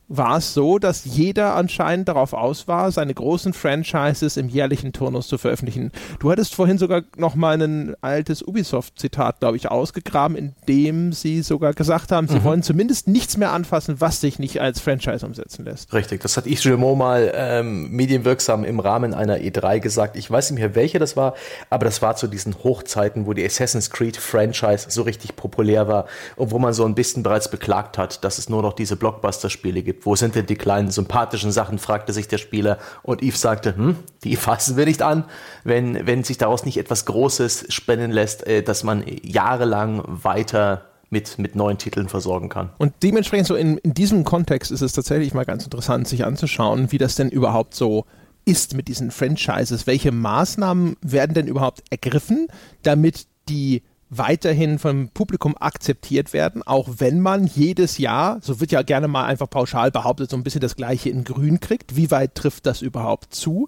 war 0.08 0.38
es 0.38 0.52
so, 0.52 0.78
dass 0.78 1.04
jeder 1.04 1.54
anscheinend 1.54 2.08
darauf 2.08 2.34
aus 2.34 2.68
war, 2.68 2.92
seine 2.92 3.14
großen 3.14 3.52
Franchises 3.52 4.36
im 4.36 4.48
jährlichen 4.48 4.92
Turnus 4.92 5.28
zu 5.28 5.38
veröffentlichen. 5.38 5.92
Du 6.18 6.30
hattest 6.30 6.54
vorhin 6.54 6.78
sogar 6.78 7.02
noch 7.16 7.34
mal 7.34 7.60
ein 7.60 7.94
altes 8.02 8.42
Ubisoft-Zitat, 8.42 9.40
glaube 9.40 9.56
ich, 9.56 9.70
ausgegraben, 9.70 10.36
in 10.36 10.54
dem 10.68 11.12
sie 11.12 11.42
sogar 11.42 11.72
gesagt 11.72 12.12
haben, 12.12 12.28
sie 12.28 12.40
mhm. 12.40 12.44
wollen 12.44 12.62
zumindest 12.62 13.08
nichts 13.08 13.36
mehr 13.36 13.52
anfassen, 13.52 14.00
was 14.00 14.20
sich 14.20 14.38
nicht 14.38 14.60
als 14.60 14.80
Franchise 14.80 15.24
umsetzen 15.24 15.64
lässt. 15.64 15.92
Richtig, 15.94 16.20
das 16.20 16.36
hat 16.36 16.44
Guillemot 16.44 16.98
mal 16.98 17.32
ähm, 17.34 17.90
medienwirksam 17.90 18.64
im 18.64 18.80
Rahmen 18.80 19.14
einer 19.14 19.38
E3 19.38 19.80
gesagt. 19.80 20.16
Ich 20.16 20.30
weiß 20.30 20.50
nicht 20.50 20.60
mehr, 20.60 20.74
welche 20.74 20.98
das 20.98 21.16
war, 21.16 21.34
aber 21.70 21.84
das 21.84 22.02
war 22.02 22.16
zu 22.16 22.26
diesen 22.26 22.62
Hochzeiten, 22.62 23.26
wo 23.26 23.32
die 23.32 23.44
Assassin's 23.44 23.90
Creed 23.90 24.16
Franchise 24.16 24.86
so 24.90 25.02
richtig 25.02 25.36
populär 25.36 25.88
war 25.88 26.06
und 26.36 26.50
wo 26.50 26.58
man 26.58 26.72
so 26.72 26.84
ein 26.84 26.94
bisschen 26.94 27.22
bereits 27.22 27.50
beklagt 27.50 27.98
hat, 27.98 28.24
dass 28.24 28.38
es 28.38 28.48
nur 28.48 28.62
noch 28.62 28.74
diese 28.74 28.96
Blockbuster-Spiele 28.96 29.82
gibt 29.82 29.93
gibt. 29.94 30.06
Wo 30.06 30.16
sind 30.16 30.34
denn 30.34 30.46
die 30.46 30.56
kleinen 30.56 30.90
sympathischen 30.90 31.52
Sachen, 31.52 31.78
fragte 31.78 32.12
sich 32.12 32.28
der 32.28 32.38
Spieler. 32.38 32.78
Und 33.02 33.22
Yves 33.22 33.40
sagte, 33.40 33.76
hm, 33.76 33.96
die 34.24 34.36
fassen 34.36 34.76
wir 34.76 34.86
nicht 34.86 35.02
an, 35.02 35.24
wenn, 35.62 36.06
wenn 36.06 36.24
sich 36.24 36.38
daraus 36.38 36.64
nicht 36.64 36.76
etwas 36.76 37.04
Großes 37.04 37.66
spinnen 37.68 38.10
lässt, 38.10 38.46
äh, 38.46 38.62
dass 38.62 38.84
man 38.84 39.04
jahrelang 39.22 40.02
weiter 40.06 40.86
mit, 41.10 41.38
mit 41.38 41.54
neuen 41.54 41.78
Titeln 41.78 42.08
versorgen 42.08 42.48
kann. 42.48 42.70
Und 42.78 42.92
dementsprechend 43.02 43.46
so 43.46 43.54
in, 43.54 43.78
in 43.78 43.94
diesem 43.94 44.24
Kontext 44.24 44.72
ist 44.72 44.82
es 44.82 44.92
tatsächlich 44.92 45.32
mal 45.32 45.44
ganz 45.44 45.64
interessant, 45.64 46.08
sich 46.08 46.24
anzuschauen, 46.24 46.90
wie 46.90 46.98
das 46.98 47.14
denn 47.14 47.28
überhaupt 47.28 47.74
so 47.74 48.04
ist 48.44 48.74
mit 48.74 48.88
diesen 48.88 49.10
Franchises. 49.10 49.86
Welche 49.86 50.12
Maßnahmen 50.12 50.96
werden 51.02 51.34
denn 51.34 51.46
überhaupt 51.46 51.82
ergriffen, 51.90 52.48
damit 52.82 53.26
die 53.48 53.82
weiterhin 54.18 54.78
vom 54.78 55.08
Publikum 55.08 55.56
akzeptiert 55.58 56.32
werden, 56.32 56.62
auch 56.62 56.88
wenn 56.98 57.20
man 57.20 57.46
jedes 57.46 57.98
Jahr, 57.98 58.38
so 58.42 58.60
wird 58.60 58.72
ja 58.72 58.82
gerne 58.82 59.08
mal 59.08 59.24
einfach 59.24 59.48
pauschal 59.48 59.90
behauptet, 59.90 60.30
so 60.30 60.36
ein 60.36 60.42
bisschen 60.42 60.60
das 60.60 60.76
gleiche 60.76 61.10
in 61.10 61.24
Grün 61.24 61.60
kriegt. 61.60 61.96
Wie 61.96 62.10
weit 62.10 62.34
trifft 62.34 62.66
das 62.66 62.82
überhaupt 62.82 63.34
zu? 63.34 63.66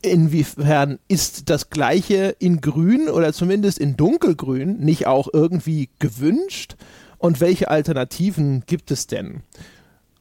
Inwiefern 0.00 0.98
ist 1.08 1.50
das 1.50 1.70
gleiche 1.70 2.36
in 2.38 2.60
Grün 2.60 3.08
oder 3.08 3.32
zumindest 3.32 3.78
in 3.78 3.96
Dunkelgrün 3.96 4.78
nicht 4.78 5.06
auch 5.06 5.28
irgendwie 5.32 5.90
gewünscht? 5.98 6.76
Und 7.18 7.40
welche 7.40 7.68
Alternativen 7.68 8.62
gibt 8.66 8.92
es 8.92 9.08
denn? 9.08 9.42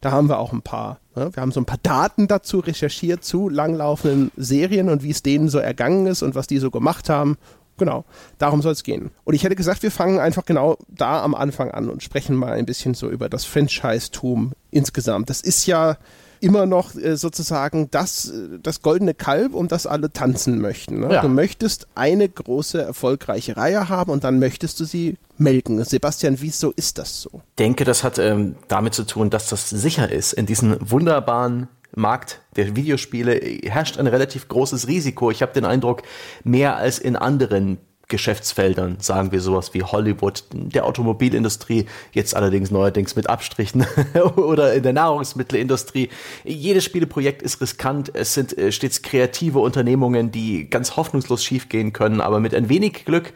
Da 0.02 0.12
haben 0.12 0.30
wir 0.30 0.40
auch 0.40 0.54
ein 0.54 0.62
paar. 0.62 1.00
Ne? 1.16 1.30
Wir 1.34 1.42
haben 1.42 1.52
so 1.52 1.60
ein 1.60 1.66
paar 1.66 1.80
Daten 1.82 2.28
dazu 2.28 2.60
recherchiert 2.60 3.24
zu 3.24 3.50
langlaufenden 3.50 4.32
Serien 4.36 4.90
und 4.90 5.04
wie 5.04 5.12
es 5.12 5.24
denen 5.24 5.50
so 5.50 5.60
ergangen 5.60 6.08
ist 6.08 6.22
und 6.22 6.36
was 6.36 6.48
die 6.48 6.60
so 6.60 6.72
gemacht 6.72 7.10
haben. 7.10 7.38
Genau, 7.78 8.06
darum 8.38 8.62
soll 8.62 8.74
es 8.74 8.84
gehen. 8.84 9.12
Und 9.24 9.34
ich 9.36 9.44
hätte 9.44 9.56
gesagt, 9.56 9.84
wir 9.84 9.92
fangen 9.92 10.20
einfach 10.20 10.46
genau 10.46 10.78
da 10.88 11.24
am 11.24 11.36
Anfang 11.36 11.72
an 11.72 11.90
und 11.90 12.04
sprechen 12.04 12.36
mal 12.36 12.54
ein 12.54 12.66
bisschen 12.66 12.94
so 12.94 13.10
über 13.10 13.30
das 13.30 13.46
Franchise-Tum 13.46 14.54
insgesamt. 14.72 15.30
Das 15.30 15.42
ist 15.42 15.66
ja 15.68 15.98
immer 16.40 16.66
noch 16.66 16.96
äh, 16.96 17.18
sozusagen 17.18 17.90
das, 17.92 18.30
äh, 18.30 18.60
das 18.62 18.82
goldene 18.82 19.14
Kalb, 19.14 19.54
um 19.54 19.68
das 19.68 19.88
alle 19.88 20.12
tanzen 20.12 20.60
möchten. 20.60 21.00
Ne? 21.00 21.14
Ja. 21.14 21.22
Du 21.22 21.30
möchtest 21.30 21.88
eine 21.96 22.28
große, 22.28 22.82
erfolgreiche 22.82 23.58
Reihe 23.58 23.90
haben 23.90 24.12
und 24.12 24.24
dann 24.24 24.40
möchtest 24.40 24.80
du 24.80 24.86
sie 24.86 25.18
melken. 25.38 25.84
Sebastian, 25.84 26.38
wieso 26.40 26.72
ist 26.72 26.98
das 26.98 27.22
so? 27.22 27.30
Ich 27.34 27.56
denke, 27.60 27.86
das 27.86 28.04
hat 28.04 28.18
ähm, 28.18 28.56
damit 28.68 28.94
zu 28.94 29.04
tun, 29.04 29.30
dass 29.30 29.50
das 29.50 29.70
sicher 29.70 30.12
ist 30.12 30.34
in 30.34 30.46
diesen 30.46 30.78
wunderbaren 30.80 31.68
Markt 31.98 32.42
der 32.56 32.76
Videospiele 32.76 33.34
herrscht 33.64 33.98
ein 33.98 34.08
relativ 34.08 34.48
großes 34.48 34.88
Risiko. 34.88 35.32
Ich 35.32 35.42
habe 35.42 35.54
den 35.54 35.66
Eindruck, 35.66 36.04
mehr 36.44 36.78
als 36.78 37.00
in 37.00 37.16
anderen 37.16 37.80
Geschäftsfeldern, 38.10 38.98
sagen 39.02 39.34
wir 39.34 39.42
sowas 39.42 39.74
wie 39.74 39.84
Hollywood, 39.84 40.46
der 40.54 40.86
Automobilindustrie, 40.86 41.88
jetzt 42.14 42.36
allerdings 42.36 42.72
neuerdings 42.72 43.18
mit 43.18 43.30
Abstrichen 43.30 43.86
oder 44.38 44.74
in 44.74 44.84
der 44.84 44.94
Nahrungsmittelindustrie. 44.94 46.10
Jedes 46.46 46.86
Spieleprojekt 46.86 47.42
ist 47.42 47.60
riskant. 47.60 48.12
Es 48.14 48.34
sind 48.34 48.58
äh, 48.58 48.72
stets 48.72 49.02
kreative 49.02 49.60
Unternehmungen, 49.60 50.32
die 50.32 50.70
ganz 50.70 50.96
hoffnungslos 50.96 51.44
schiefgehen 51.44 51.92
können, 51.92 52.22
aber 52.22 52.40
mit 52.40 52.56
ein 52.56 52.70
wenig 52.70 53.04
Glück 53.04 53.34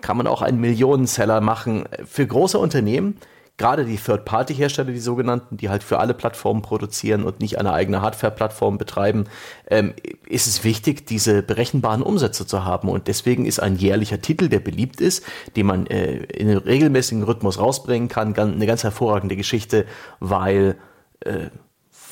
kann 0.00 0.16
man 0.16 0.28
auch 0.28 0.42
einen 0.42 0.60
Millionenseller 0.60 1.40
machen. 1.40 1.84
Für 2.04 2.26
große 2.26 2.58
Unternehmen 2.58 3.16
gerade 3.58 3.84
die 3.84 3.96
Third-Party-Hersteller, 3.96 4.92
die 4.92 4.98
sogenannten, 4.98 5.56
die 5.56 5.68
halt 5.68 5.82
für 5.82 5.98
alle 5.98 6.14
Plattformen 6.14 6.62
produzieren 6.62 7.24
und 7.24 7.40
nicht 7.40 7.58
eine 7.58 7.72
eigene 7.72 8.02
Hardware-Plattform 8.02 8.78
betreiben, 8.78 9.24
ähm, 9.68 9.94
ist 10.26 10.46
es 10.46 10.64
wichtig, 10.64 11.06
diese 11.06 11.42
berechenbaren 11.42 12.02
Umsätze 12.02 12.46
zu 12.46 12.64
haben. 12.64 12.88
Und 12.88 13.08
deswegen 13.08 13.46
ist 13.46 13.60
ein 13.60 13.76
jährlicher 13.76 14.20
Titel, 14.20 14.48
der 14.48 14.60
beliebt 14.60 15.00
ist, 15.00 15.24
den 15.56 15.66
man 15.66 15.86
äh, 15.86 16.16
in 16.24 16.48
einem 16.48 16.58
regelmäßigen 16.58 17.22
Rhythmus 17.22 17.58
rausbringen 17.58 18.08
kann, 18.08 18.34
eine 18.36 18.66
ganz 18.66 18.82
hervorragende 18.82 19.36
Geschichte, 19.36 19.86
weil 20.18 20.76
äh, 21.20 21.50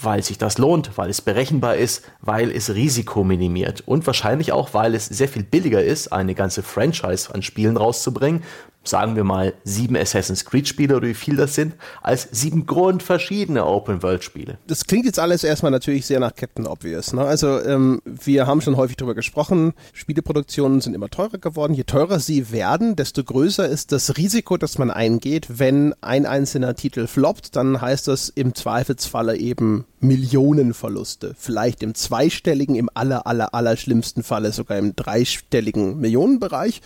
weil 0.02 0.22
sich 0.22 0.38
das 0.38 0.58
lohnt, 0.58 0.96
weil 0.96 1.10
es 1.10 1.20
berechenbar 1.20 1.76
ist, 1.76 2.10
weil 2.20 2.50
es 2.50 2.74
Risiko 2.74 3.24
minimiert 3.24 3.82
und 3.86 4.06
wahrscheinlich 4.06 4.52
auch, 4.52 4.72
weil 4.72 4.94
es 4.94 5.06
sehr 5.06 5.28
viel 5.28 5.42
billiger 5.42 5.82
ist, 5.82 6.12
eine 6.12 6.34
ganze 6.34 6.62
Franchise 6.62 7.34
an 7.34 7.42
Spielen 7.42 7.76
rauszubringen, 7.76 8.42
sagen 8.82 9.14
wir 9.14 9.24
mal, 9.24 9.52
sieben 9.62 9.96
Assassin's 9.96 10.44
Creed-Spiele 10.44 10.96
oder 10.96 11.08
wie 11.08 11.14
viel 11.14 11.36
das 11.36 11.54
sind, 11.54 11.74
als 12.02 12.28
sieben 12.32 12.64
grundverschiedene 12.66 13.64
Open-World-Spiele. 13.64 14.58
Das 14.66 14.84
klingt 14.84 15.04
jetzt 15.04 15.18
alles 15.18 15.44
erstmal 15.44 15.70
natürlich 15.70 16.06
sehr 16.06 16.18
nach 16.18 16.34
Captain 16.34 16.66
Obvious. 16.66 17.12
Ne? 17.12 17.22
Also 17.22 17.60
ähm, 17.60 18.00
wir 18.04 18.46
haben 18.46 18.62
schon 18.62 18.76
häufig 18.76 18.96
darüber 18.96 19.14
gesprochen, 19.14 19.74
Spieleproduktionen 19.92 20.80
sind 20.80 20.94
immer 20.94 21.10
teurer 21.10 21.38
geworden. 21.38 21.74
Je 21.74 21.84
teurer 21.84 22.20
sie 22.20 22.52
werden, 22.52 22.96
desto 22.96 23.22
größer 23.22 23.68
ist 23.68 23.92
das 23.92 24.16
Risiko, 24.16 24.56
das 24.56 24.78
man 24.78 24.90
eingeht. 24.90 25.46
Wenn 25.58 25.94
ein 26.00 26.24
einzelner 26.24 26.74
Titel 26.74 27.06
floppt, 27.06 27.56
dann 27.56 27.80
heißt 27.80 28.08
das 28.08 28.30
im 28.30 28.54
Zweifelsfalle 28.54 29.36
eben 29.36 29.84
Millionenverluste. 30.00 31.34
Vielleicht 31.38 31.82
im 31.82 31.94
zweistelligen, 31.94 32.74
im 32.74 32.88
aller, 32.94 33.26
aller, 33.26 33.54
aller 33.54 33.76
schlimmsten 33.76 34.22
Falle 34.22 34.52
sogar 34.52 34.78
im 34.78 34.96
dreistelligen 34.96 36.00
Millionenbereich. 36.00 36.80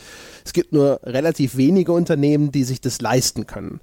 Es 0.45 0.53
gibt 0.53 0.73
nur 0.73 1.01
relativ 1.05 1.57
wenige 1.57 1.84
Unternehmen, 1.93 2.53
die 2.53 2.65
sich 2.65 2.81
das 2.81 3.01
leisten 3.01 3.47
können. 3.47 3.81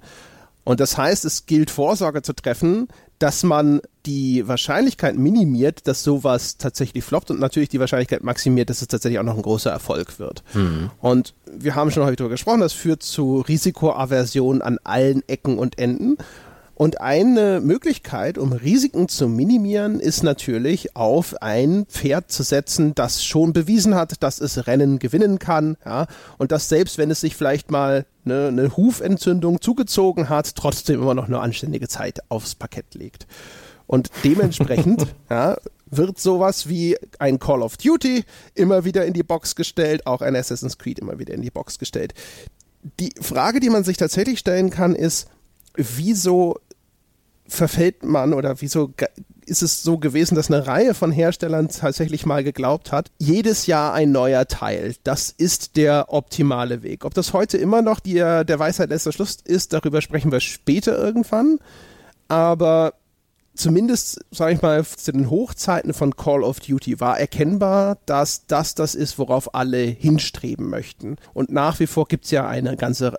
Und 0.64 0.80
das 0.80 0.96
heißt, 0.96 1.24
es 1.24 1.46
gilt 1.46 1.70
Vorsorge 1.70 2.22
zu 2.22 2.34
treffen, 2.34 2.88
dass 3.18 3.42
man 3.42 3.80
die 4.06 4.46
Wahrscheinlichkeit 4.48 5.16
minimiert, 5.16 5.86
dass 5.86 6.02
sowas 6.02 6.56
tatsächlich 6.56 7.04
floppt 7.04 7.30
und 7.30 7.40
natürlich 7.40 7.68
die 7.68 7.78
Wahrscheinlichkeit 7.78 8.22
maximiert, 8.22 8.68
dass 8.68 8.82
es 8.82 8.88
tatsächlich 8.88 9.18
auch 9.20 9.24
noch 9.24 9.36
ein 9.36 9.42
großer 9.42 9.70
Erfolg 9.70 10.18
wird. 10.18 10.42
Mhm. 10.54 10.90
Und 11.00 11.34
wir 11.46 11.74
haben 11.74 11.90
schon 11.90 12.04
häufig 12.04 12.16
darüber 12.16 12.34
gesprochen, 12.34 12.60
das 12.60 12.72
führt 12.72 13.02
zu 13.02 13.40
Risikoaversion 13.40 14.60
an 14.62 14.78
allen 14.82 15.22
Ecken 15.28 15.58
und 15.58 15.78
Enden. 15.78 16.16
Und 16.74 17.00
eine 17.00 17.60
Möglichkeit, 17.60 18.38
um 18.38 18.52
Risiken 18.52 19.08
zu 19.08 19.28
minimieren, 19.28 20.00
ist 20.00 20.22
natürlich 20.22 20.96
auf 20.96 21.40
ein 21.42 21.84
Pferd 21.86 22.32
zu 22.32 22.42
setzen, 22.42 22.94
das 22.94 23.24
schon 23.24 23.52
bewiesen 23.52 23.94
hat, 23.94 24.22
dass 24.22 24.40
es 24.40 24.66
Rennen 24.66 24.98
gewinnen 24.98 25.38
kann, 25.38 25.76
ja, 25.84 26.06
und 26.38 26.50
dass 26.50 26.68
selbst 26.68 26.98
wenn 26.98 27.10
es 27.10 27.20
sich 27.20 27.36
vielleicht 27.36 27.70
mal 27.70 28.06
eine, 28.24 28.48
eine 28.48 28.76
Hufentzündung 28.76 29.60
zugezogen 29.60 30.28
hat, 30.28 30.56
trotzdem 30.56 31.02
immer 31.02 31.14
noch 31.14 31.26
eine 31.26 31.40
anständige 31.40 31.88
Zeit 31.88 32.20
aufs 32.30 32.54
Parkett 32.54 32.94
legt. 32.94 33.26
Und 33.86 34.10
dementsprechend 34.24 35.06
ja, 35.30 35.58
wird 35.90 36.18
sowas 36.18 36.68
wie 36.68 36.96
ein 37.18 37.38
Call 37.38 37.62
of 37.62 37.76
Duty 37.76 38.24
immer 38.54 38.84
wieder 38.84 39.04
in 39.04 39.12
die 39.12 39.22
Box 39.22 39.54
gestellt, 39.54 40.06
auch 40.06 40.22
ein 40.22 40.34
Assassin's 40.34 40.78
Creed 40.78 40.98
immer 40.98 41.18
wieder 41.18 41.34
in 41.34 41.42
die 41.42 41.50
Box 41.50 41.78
gestellt. 41.78 42.14
Die 42.98 43.12
Frage, 43.20 43.60
die 43.60 43.70
man 43.70 43.84
sich 43.84 43.98
tatsächlich 43.98 44.38
stellen 44.38 44.70
kann, 44.70 44.96
ist, 44.96 45.28
wieso 45.74 46.58
verfällt 47.46 48.04
man 48.04 48.32
oder 48.32 48.60
wieso 48.60 48.92
ist 49.44 49.62
es 49.62 49.82
so 49.82 49.98
gewesen, 49.98 50.34
dass 50.34 50.50
eine 50.50 50.66
Reihe 50.66 50.94
von 50.94 51.12
Herstellern 51.12 51.68
tatsächlich 51.68 52.24
mal 52.24 52.44
geglaubt 52.44 52.92
hat, 52.92 53.10
jedes 53.18 53.66
Jahr 53.66 53.92
ein 53.92 54.12
neuer 54.12 54.46
Teil, 54.46 54.94
das 55.04 55.30
ist 55.30 55.76
der 55.76 56.12
optimale 56.12 56.82
Weg. 56.82 57.04
Ob 57.04 57.14
das 57.14 57.32
heute 57.32 57.58
immer 57.58 57.82
noch 57.82 58.00
die, 58.00 58.14
der 58.14 58.58
Weisheit 58.58 58.90
letzter 58.90 59.12
Schluss 59.12 59.38
ist, 59.44 59.72
darüber 59.72 60.00
sprechen 60.00 60.32
wir 60.32 60.40
später 60.40 60.96
irgendwann. 60.96 61.58
Aber 62.28 62.94
zumindest, 63.54 64.24
sage 64.30 64.54
ich 64.54 64.62
mal, 64.62 64.84
zu 64.84 65.12
den 65.12 65.28
Hochzeiten 65.28 65.92
von 65.92 66.16
Call 66.16 66.42
of 66.42 66.60
Duty 66.60 67.00
war 67.00 67.18
erkennbar, 67.18 67.98
dass 68.06 68.46
das 68.46 68.74
das 68.74 68.94
ist, 68.94 69.18
worauf 69.18 69.54
alle 69.54 69.78
hinstreben 69.78 70.70
möchten. 70.70 71.16
Und 71.34 71.50
nach 71.50 71.80
wie 71.80 71.86
vor 71.86 72.06
gibt 72.06 72.24
es 72.24 72.30
ja 72.30 72.46
eine 72.46 72.76
ganze 72.76 73.18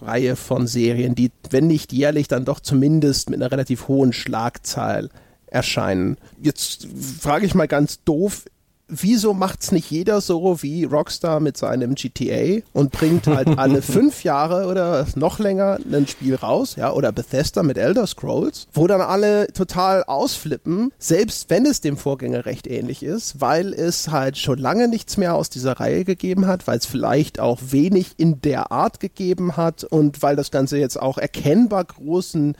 Reihe 0.00 0.36
von 0.36 0.66
Serien, 0.66 1.14
die, 1.14 1.30
wenn 1.50 1.66
nicht 1.66 1.92
jährlich, 1.92 2.28
dann 2.28 2.44
doch 2.44 2.60
zumindest 2.60 3.30
mit 3.30 3.40
einer 3.40 3.50
relativ 3.50 3.88
hohen 3.88 4.12
Schlagzahl 4.12 5.10
erscheinen. 5.46 6.16
Jetzt 6.40 6.88
frage 7.20 7.46
ich 7.46 7.54
mal 7.54 7.68
ganz 7.68 8.02
doof, 8.04 8.44
wieso 8.88 9.34
macht 9.34 9.62
es 9.62 9.72
nicht 9.72 9.90
jeder 9.90 10.20
so 10.20 10.62
wie 10.62 10.84
Rockstar 10.84 11.40
mit 11.40 11.56
seinem 11.56 11.94
GTA 11.94 12.62
und 12.72 12.92
bringt 12.92 13.26
halt 13.26 13.48
alle 13.58 13.82
fünf 13.82 14.24
Jahre 14.24 14.66
oder 14.66 15.06
noch 15.14 15.38
länger 15.38 15.78
ein 15.90 16.06
Spiel 16.06 16.34
raus, 16.34 16.76
ja, 16.76 16.92
oder 16.92 17.12
Bethesda 17.12 17.62
mit 17.62 17.78
Elder 17.78 18.06
Scrolls, 18.06 18.68
wo 18.72 18.86
dann 18.86 19.00
alle 19.00 19.48
total 19.52 20.04
ausflippen, 20.04 20.92
selbst 20.98 21.50
wenn 21.50 21.66
es 21.66 21.80
dem 21.80 21.96
Vorgänger 21.96 22.46
recht 22.46 22.66
ähnlich 22.66 23.02
ist, 23.02 23.40
weil 23.40 23.72
es 23.72 24.08
halt 24.08 24.36
schon 24.38 24.58
lange 24.58 24.88
nichts 24.88 25.16
mehr 25.16 25.34
aus 25.34 25.50
dieser 25.50 25.80
Reihe 25.80 26.04
gegeben 26.04 26.46
hat, 26.46 26.66
weil 26.66 26.78
es 26.78 26.86
vielleicht 26.86 27.40
auch 27.40 27.60
wenig 27.70 28.12
in 28.18 28.40
der 28.42 28.70
Art 28.70 29.00
gegeben 29.00 29.56
hat 29.56 29.84
und 29.84 30.22
weil 30.22 30.36
das 30.36 30.50
Ganze 30.50 30.78
jetzt 30.78 31.00
auch 31.00 31.18
erkennbar 31.18 31.84
großen 31.84 32.56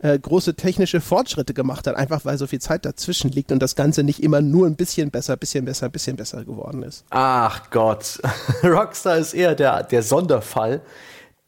äh, 0.00 0.18
große 0.18 0.54
technische 0.54 1.00
Fortschritte 1.00 1.54
gemacht 1.54 1.86
hat, 1.86 1.96
einfach 1.96 2.24
weil 2.24 2.36
so 2.38 2.46
viel 2.46 2.60
Zeit 2.60 2.84
dazwischen 2.84 3.30
liegt 3.30 3.52
und 3.52 3.60
das 3.60 3.76
Ganze 3.76 4.02
nicht 4.02 4.22
immer 4.22 4.40
nur 4.40 4.66
ein 4.66 4.76
bisschen 4.76 5.10
besser, 5.10 5.36
bisschen 5.36 5.64
besser, 5.64 5.88
bisschen 5.88 6.16
besser 6.16 6.44
geworden 6.44 6.82
ist. 6.82 7.04
Ach 7.10 7.70
Gott, 7.70 8.20
Rockstar 8.62 9.18
ist 9.18 9.34
eher 9.34 9.54
der, 9.54 9.82
der 9.84 10.02
Sonderfall. 10.02 10.82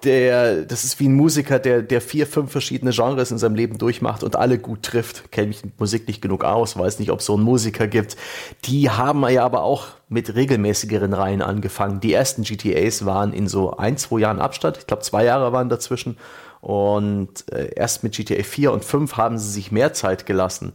Der, 0.05 0.63
das 0.63 0.85
ist 0.85 1.01
wie 1.01 1.09
ein 1.09 1.15
Musiker, 1.15 1.59
der, 1.59 1.83
der 1.83 2.01
vier, 2.01 2.29
fünf 2.29 2.53
verschiedene 2.53 2.93
Genres 2.93 3.33
in 3.33 3.39
seinem 3.39 3.57
Leben 3.57 3.79
durchmacht 3.79 4.23
und 4.23 4.37
alle 4.37 4.57
gut 4.59 4.85
trifft. 4.85 5.33
Kenne 5.33 5.49
mich 5.49 5.63
Musik 5.77 6.07
nicht 6.07 6.23
genug 6.23 6.45
aus, 6.45 6.79
weiß 6.79 7.01
nicht, 7.01 7.11
ob 7.11 7.19
es 7.19 7.27
so 7.27 7.35
einen 7.35 7.43
Musiker 7.43 7.89
gibt. 7.89 8.17
Die 8.67 8.91
haben 8.91 9.29
ja 9.29 9.45
aber 9.45 9.65
auch 9.65 9.89
mit 10.09 10.37
regelmäßigeren 10.37 11.13
Reihen 11.13 11.43
angefangen. 11.43 11.99
Die 11.99 12.13
ersten 12.13 12.45
GTAs 12.45 13.07
waren 13.07 13.33
in 13.33 13.49
so 13.49 13.77
ein, 13.77 13.97
zwei 13.97 14.21
Jahren 14.21 14.39
Abstand. 14.39 14.79
Ich 14.79 14.87
glaube, 14.87 15.03
zwei 15.03 15.25
Jahre 15.25 15.53
waren 15.53 15.69
dazwischen. 15.69 16.17
Und 16.61 17.51
äh, 17.53 17.71
erst 17.75 18.03
mit 18.03 18.15
GTA 18.15 18.43
4 18.43 18.73
und 18.73 18.85
5 18.85 19.17
haben 19.17 19.39
sie 19.39 19.51
sich 19.51 19.73
mehr 19.73 19.93
Zeit 19.93 20.27
gelassen. 20.27 20.73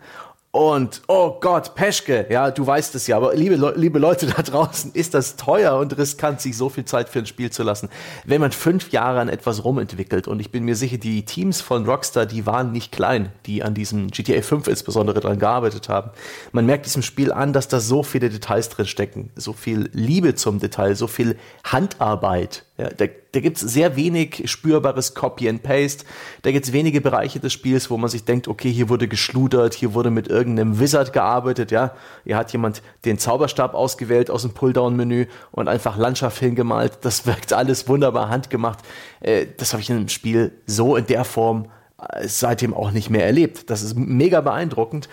Und, 0.56 1.02
oh 1.08 1.40
Gott, 1.42 1.74
Peschke, 1.74 2.28
ja, 2.30 2.52
du 2.52 2.68
weißt 2.68 2.94
es 2.94 3.08
ja, 3.08 3.18
aber 3.18 3.34
liebe, 3.34 3.56
Le 3.56 3.74
liebe 3.76 3.98
Leute 3.98 4.28
da 4.28 4.44
draußen, 4.44 4.92
ist 4.94 5.16
das 5.16 5.36
teuer 5.36 5.80
und 5.80 5.98
riskant, 5.98 6.42
sich 6.42 6.56
so 6.56 6.70
viel 6.70 6.86
Zeit 6.86 7.10
für 7.10 7.18
ein 7.18 7.26
Spiel 7.26 7.50
zu 7.50 7.64
lassen. 7.64 7.90
Wenn 8.24 8.40
man 8.40 8.52
fünf 8.52 8.92
Jahre 8.92 9.20
an 9.20 9.30
etwas 9.30 9.64
rumentwickelt, 9.64 10.28
und 10.28 10.40
ich 10.40 10.52
bin 10.52 10.64
mir 10.64 10.76
sicher, 10.76 11.00
die 11.00 11.26
Teams 11.26 11.62
von 11.62 11.88
Rockstar, 11.88 12.28
die 12.28 12.46
waren 12.46 12.72
nicht 12.72 12.92
klein, 12.92 13.32
die 13.48 13.64
an 13.64 13.74
diesem 13.74 14.12
GTA 14.12 14.44
5 14.44 14.68
insbesondere 14.68 15.22
dran 15.22 15.40
gearbeitet 15.40 15.90
haben. 15.90 16.12
Man 16.52 16.68
merkt 16.68 16.86
diesem 16.86 17.02
Spiel 17.02 17.32
an, 17.32 17.52
dass 17.52 17.68
da 17.68 17.80
so 17.80 18.04
viele 18.04 18.30
Details 18.30 18.70
drin 18.70 18.86
stecken, 18.86 19.32
so 19.36 19.54
viel 19.54 19.90
Liebe 19.92 20.36
zum 20.36 20.60
Detail, 20.60 20.94
so 20.94 21.08
viel 21.08 21.36
Handarbeit. 21.64 22.64
Ja, 22.78 22.90
da 22.90 23.06
da 23.34 23.40
gibt 23.40 23.58
sehr 23.58 23.96
wenig 23.96 24.44
spürbares 24.46 25.16
Copy 25.16 25.50
and 25.50 25.64
Paste. 25.64 26.06
Da 26.44 26.52
gibt 26.52 26.66
es 26.66 26.74
wenige 26.74 27.02
Bereiche 27.02 27.40
des 27.40 27.52
Spiels, 27.52 27.90
wo 27.90 27.98
man 27.98 28.10
sich 28.10 28.26
denkt, 28.26 28.48
okay, 28.48 28.72
hier 28.72 28.90
wurde 28.90 29.08
geschludert, 29.08 29.74
hier 29.74 29.96
wurde 29.96 30.12
mit 30.12 30.28
irgendeinem 30.28 30.80
Wizard 30.80 31.14
gearbeitet, 31.14 31.72
ja. 31.72 31.96
Hier 32.24 32.38
hat 32.38 32.52
jemand 32.52 32.84
den 33.06 33.18
Zauberstab 33.18 33.74
ausgewählt 33.74 34.30
aus 34.30 34.44
dem 34.44 34.54
Pulldown-Menü 34.54 35.26
und 35.52 35.68
einfach 35.68 35.98
Landschaft 35.98 36.40
hingemalt. 36.40 37.00
Das 37.02 37.26
wirkt 37.26 37.54
alles 37.54 37.88
wunderbar 37.88 38.30
handgemacht. 38.30 38.80
Äh, 39.20 39.48
das 39.58 39.74
habe 39.74 39.82
ich 39.82 39.90
in 39.90 39.98
einem 39.98 40.10
Spiel 40.10 40.52
so 40.68 40.96
in 40.96 41.08
der 41.08 41.26
Form 41.26 41.72
äh, 41.98 42.28
seitdem 42.28 42.76
auch 42.76 42.92
nicht 42.92 43.10
mehr 43.10 43.26
erlebt. 43.26 43.72
Das 43.72 43.82
ist 43.82 43.98
mega 43.98 44.42
beeindruckend. 44.42 45.10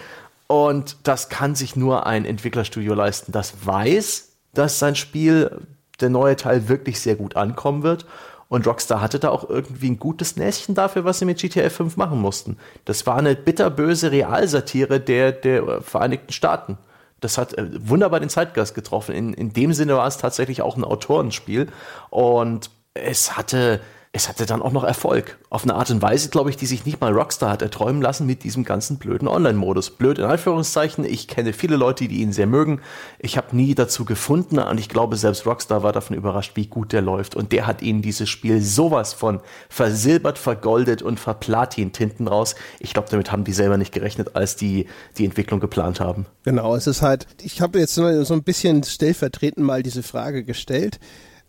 Und 0.46 0.98
das 1.04 1.30
kann 1.30 1.54
sich 1.54 1.74
nur 1.74 2.06
ein 2.06 2.26
Entwicklerstudio 2.26 2.92
leisten, 2.92 3.32
das 3.32 3.64
weiß, 3.64 4.32
dass 4.52 4.78
sein 4.78 4.96
Spiel 4.96 5.66
der 6.00 6.10
neue 6.10 6.36
Teil 6.36 6.68
wirklich 6.68 7.00
sehr 7.00 7.16
gut 7.16 7.36
ankommen 7.36 7.82
wird. 7.82 8.06
Und 8.48 8.66
Rockstar 8.66 9.00
hatte 9.00 9.20
da 9.20 9.28
auch 9.28 9.48
irgendwie 9.48 9.90
ein 9.90 10.00
gutes 10.00 10.36
Näschen 10.36 10.74
dafür, 10.74 11.04
was 11.04 11.20
sie 11.20 11.24
mit 11.24 11.38
GTA 11.38 11.70
5 11.70 11.96
machen 11.96 12.20
mussten. 12.20 12.56
Das 12.84 13.06
war 13.06 13.16
eine 13.16 13.36
bitterböse 13.36 14.10
Realsatire 14.10 14.98
der, 14.98 15.30
der 15.30 15.80
Vereinigten 15.82 16.32
Staaten. 16.32 16.76
Das 17.20 17.38
hat 17.38 17.54
äh, 17.54 17.66
wunderbar 17.88 18.18
den 18.18 18.28
Zeitgeist 18.28 18.74
getroffen. 18.74 19.14
In, 19.14 19.34
in 19.34 19.52
dem 19.52 19.72
Sinne 19.72 19.96
war 19.96 20.06
es 20.06 20.18
tatsächlich 20.18 20.62
auch 20.62 20.76
ein 20.76 20.84
Autorenspiel. 20.84 21.68
Und 22.10 22.70
es 22.94 23.36
hatte 23.36 23.80
es 24.12 24.28
hatte 24.28 24.44
dann 24.44 24.60
auch 24.60 24.72
noch 24.72 24.82
Erfolg. 24.82 25.38
Auf 25.50 25.62
eine 25.62 25.76
Art 25.76 25.88
und 25.90 26.02
Weise, 26.02 26.30
glaube 26.30 26.50
ich, 26.50 26.56
die 26.56 26.66
sich 26.66 26.84
nicht 26.84 27.00
mal 27.00 27.12
Rockstar 27.12 27.50
hat 27.50 27.62
erträumen 27.62 28.02
lassen 28.02 28.26
mit 28.26 28.42
diesem 28.42 28.64
ganzen 28.64 28.98
blöden 28.98 29.28
Online-Modus. 29.28 29.90
Blöd 29.90 30.18
in 30.18 30.24
Anführungszeichen. 30.24 31.04
Ich 31.04 31.28
kenne 31.28 31.52
viele 31.52 31.76
Leute, 31.76 32.08
die 32.08 32.20
ihn 32.20 32.32
sehr 32.32 32.48
mögen. 32.48 32.80
Ich 33.20 33.36
habe 33.36 33.54
nie 33.54 33.72
dazu 33.76 34.04
gefunden 34.04 34.58
und 34.58 34.80
ich 34.80 34.88
glaube, 34.88 35.16
selbst 35.16 35.46
Rockstar 35.46 35.84
war 35.84 35.92
davon 35.92 36.16
überrascht, 36.16 36.56
wie 36.56 36.66
gut 36.66 36.92
der 36.92 37.02
läuft. 37.02 37.36
Und 37.36 37.52
der 37.52 37.68
hat 37.68 37.82
ihnen 37.82 38.02
dieses 38.02 38.28
Spiel 38.28 38.60
sowas 38.60 39.12
von 39.12 39.40
versilbert, 39.68 40.38
vergoldet 40.38 41.02
und 41.02 41.20
verplatint 41.20 41.96
hinten 41.96 42.26
raus. 42.26 42.56
Ich 42.80 42.92
glaube, 42.92 43.08
damit 43.10 43.30
haben 43.30 43.44
die 43.44 43.52
selber 43.52 43.78
nicht 43.78 43.92
gerechnet, 43.92 44.34
als 44.34 44.56
die 44.56 44.86
die 45.18 45.24
Entwicklung 45.24 45.60
geplant 45.60 46.00
haben. 46.00 46.26
Genau, 46.42 46.74
es 46.74 46.88
ist 46.88 47.02
halt, 47.02 47.28
ich 47.42 47.60
habe 47.60 47.78
jetzt 47.78 47.94
so 47.94 48.04
ein 48.04 48.42
bisschen 48.42 48.82
stellvertretend 48.82 49.64
mal 49.64 49.84
diese 49.84 50.02
Frage 50.02 50.42
gestellt 50.42 50.98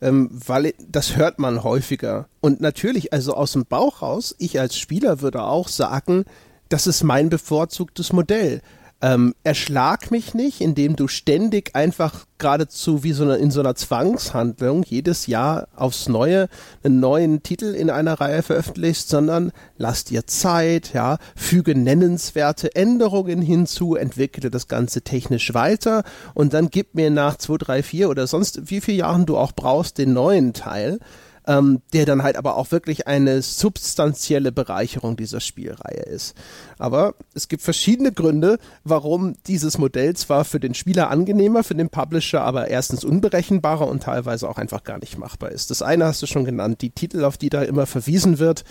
ähm, 0.02 0.30
weil 0.32 0.74
das 0.80 1.16
hört 1.16 1.40
man 1.40 1.64
häufiger. 1.64 2.28
Und 2.42 2.60
natürlich, 2.60 3.14
also 3.14 3.34
aus 3.34 3.54
dem 3.54 3.66
Bauch 3.66 4.02
raus, 4.02 4.36
ich 4.40 4.60
als 4.60 4.78
Spieler 4.78 5.22
würde 5.22 5.44
auch 5.44 5.68
sagen, 5.68 6.26
das 6.70 6.88
ist 6.88 7.04
mein 7.04 7.30
bevorzugtes 7.30 8.14
Modell 8.14 8.62
ähm, 9.02 9.34
erschlag 9.44 10.12
mich 10.12 10.34
nicht, 10.34 10.62
indem 10.62 10.96
du 10.96 11.08
ständig 11.08 11.76
einfach 11.76 12.26
geradezu 12.38 13.04
wie 13.04 13.14
so 13.14 13.24
eine, 13.24 13.36
in 13.38 13.52
so 13.52 13.60
einer 13.60 13.76
Zwangshandlung 13.76 14.84
jedes 14.84 15.28
Jahr 15.28 15.68
aufs 15.76 16.08
Neue 16.08 16.50
einen 16.84 17.00
neuen 17.00 17.44
Titel 17.44 17.74
in 17.74 17.90
einer 17.90 18.20
Reihe 18.20 18.44
veröffentlichst, 18.44 19.10
sondern 19.10 19.52
lass 19.78 20.04
dir 20.04 20.28
Zeit, 20.28 20.94
ja, 20.94 21.18
füge 21.36 21.76
nennenswerte 21.76 22.76
Änderungen 22.76 23.42
hinzu, 23.42 23.96
entwickle 23.96 24.50
das 24.50 24.68
Ganze 24.68 25.02
technisch 25.02 25.54
weiter 25.54 26.04
und 26.34 26.54
dann 26.54 26.70
gib 26.70 26.96
mir 26.96 27.10
nach 27.10 27.38
zwei, 27.38 27.58
drei, 27.58 27.84
vier 27.84 28.10
oder 28.10 28.28
sonst 28.28 28.70
wie 28.70 28.82
viele 28.82 28.98
Jahren 28.98 29.26
du 29.26 29.38
auch 29.38 29.52
brauchst 29.52 29.98
den 29.98 30.14
neuen 30.14 30.54
Teil 30.54 31.00
ähm, 31.48 31.82
der 31.94 32.06
dann 32.06 32.24
halt 32.24 32.36
aber 32.36 32.58
auch 32.58 32.72
wirklich 32.72 33.08
eine 33.08 33.42
substanzielle 33.42 34.52
Bereicherung 34.52 35.18
dieser 35.18 35.40
Spielreihe 35.40 36.04
ist. 36.04 36.36
Aber 36.78 37.16
es 37.34 37.48
gibt 37.48 37.64
verschiedene 37.64 38.12
Gründe, 38.12 38.60
warum 38.84 39.36
dieses 39.48 39.78
Modell 39.78 40.16
zwar 40.16 40.46
für 40.46 40.60
den 40.60 40.74
Spieler 40.74 41.10
angenehmer, 41.10 41.64
für 41.64 41.76
den 41.76 41.90
Publisher 41.90 42.42
aber 42.42 42.68
erstens 42.68 43.04
unberechenbarer 43.04 43.88
und 43.88 44.04
teilweise 44.04 44.50
auch 44.50 44.58
einfach 44.58 44.84
gar 44.84 45.00
nicht 45.00 45.18
machbar 45.18 45.52
ist. 45.52 45.72
Das 45.72 45.82
eine 45.82 46.06
hast 46.06 46.22
du 46.22 46.28
schon 46.28 46.46
genannt, 46.46 46.82
die 46.82 46.92
Titel, 46.92 47.24
auf 47.24 47.38
die 47.38 47.50
da 47.50 47.62
immer 47.64 47.86
verwiesen 47.86 48.40
wird, 48.40 48.64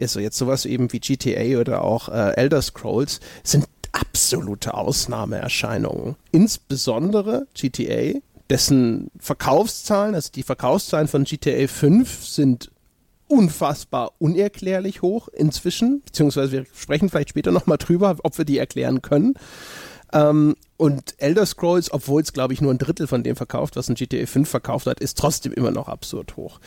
also 0.00 0.20
jetzt 0.20 0.38
sowas 0.38 0.64
eben 0.64 0.92
wie 0.92 1.00
GTA 1.00 1.60
oder 1.60 1.82
auch 1.82 2.08
äh, 2.08 2.36
Elder 2.36 2.62
Scrolls, 2.62 3.20
sind 3.42 3.66
absolute 3.92 4.74
Ausnahmeerscheinungen. 4.74 6.16
Insbesondere 6.30 7.46
GTA 7.54 8.20
dessen 8.50 9.10
Verkaufszahlen, 9.18 10.14
also 10.14 10.30
die 10.34 10.42
Verkaufszahlen 10.42 11.08
von 11.08 11.24
GTA 11.24 11.66
5 11.66 12.24
sind 12.26 12.70
unfassbar 13.28 14.12
unerklärlich 14.18 15.02
hoch 15.02 15.28
inzwischen, 15.28 16.00
beziehungsweise 16.02 16.52
wir 16.52 16.66
sprechen 16.74 17.10
vielleicht 17.10 17.30
später 17.30 17.52
nochmal 17.52 17.76
drüber, 17.76 18.16
ob 18.22 18.38
wir 18.38 18.44
die 18.44 18.58
erklären 18.58 19.02
können. 19.02 19.34
Ähm, 20.12 20.56
und 20.78 21.14
Elder 21.18 21.44
Scrolls, 21.44 21.92
obwohl 21.92 22.22
es 22.22 22.32
glaube 22.32 22.54
ich 22.54 22.62
nur 22.62 22.72
ein 22.72 22.78
Drittel 22.78 23.06
von 23.06 23.22
dem 23.22 23.36
verkauft, 23.36 23.76
was 23.76 23.88
ein 23.88 23.94
GTA 23.94 24.26
5 24.26 24.48
verkauft 24.48 24.86
hat, 24.86 25.00
ist 25.00 25.18
trotzdem 25.18 25.52
immer 25.52 25.70
noch 25.70 25.88
absurd 25.88 26.36
hoch. 26.36 26.60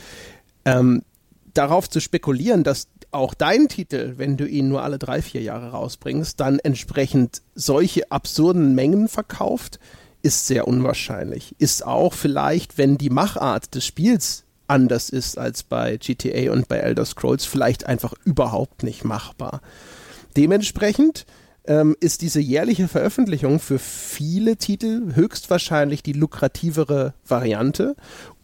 Ähm, 0.64 1.02
darauf 1.54 1.90
zu 1.90 2.00
spekulieren, 2.00 2.62
dass 2.64 2.88
auch 3.10 3.34
dein 3.34 3.68
Titel, 3.68 4.14
wenn 4.16 4.36
du 4.36 4.46
ihn 4.46 4.68
nur 4.68 4.82
alle 4.82 4.98
drei, 4.98 5.20
vier 5.20 5.42
Jahre 5.42 5.70
rausbringst, 5.70 6.40
dann 6.40 6.58
entsprechend 6.60 7.42
solche 7.54 8.10
absurden 8.10 8.74
Mengen 8.74 9.08
verkauft, 9.08 9.78
ist 10.22 10.46
sehr 10.46 10.68
unwahrscheinlich. 10.68 11.54
Ist 11.58 11.84
auch 11.84 12.14
vielleicht, 12.14 12.78
wenn 12.78 12.98
die 12.98 13.10
Machart 13.10 13.74
des 13.74 13.84
Spiels 13.84 14.44
anders 14.66 15.10
ist 15.10 15.38
als 15.38 15.62
bei 15.62 15.96
GTA 15.96 16.52
und 16.52 16.68
bei 16.68 16.78
Elder 16.78 17.04
Scrolls, 17.04 17.44
vielleicht 17.44 17.86
einfach 17.86 18.14
überhaupt 18.24 18.82
nicht 18.82 19.04
machbar. 19.04 19.60
Dementsprechend 20.36 21.26
ähm, 21.64 21.96
ist 22.00 22.22
diese 22.22 22.40
jährliche 22.40 22.88
Veröffentlichung 22.88 23.60
für 23.60 23.78
viele 23.78 24.56
Titel 24.56 25.14
höchstwahrscheinlich 25.14 26.02
die 26.02 26.14
lukrativere 26.14 27.14
Variante 27.26 27.94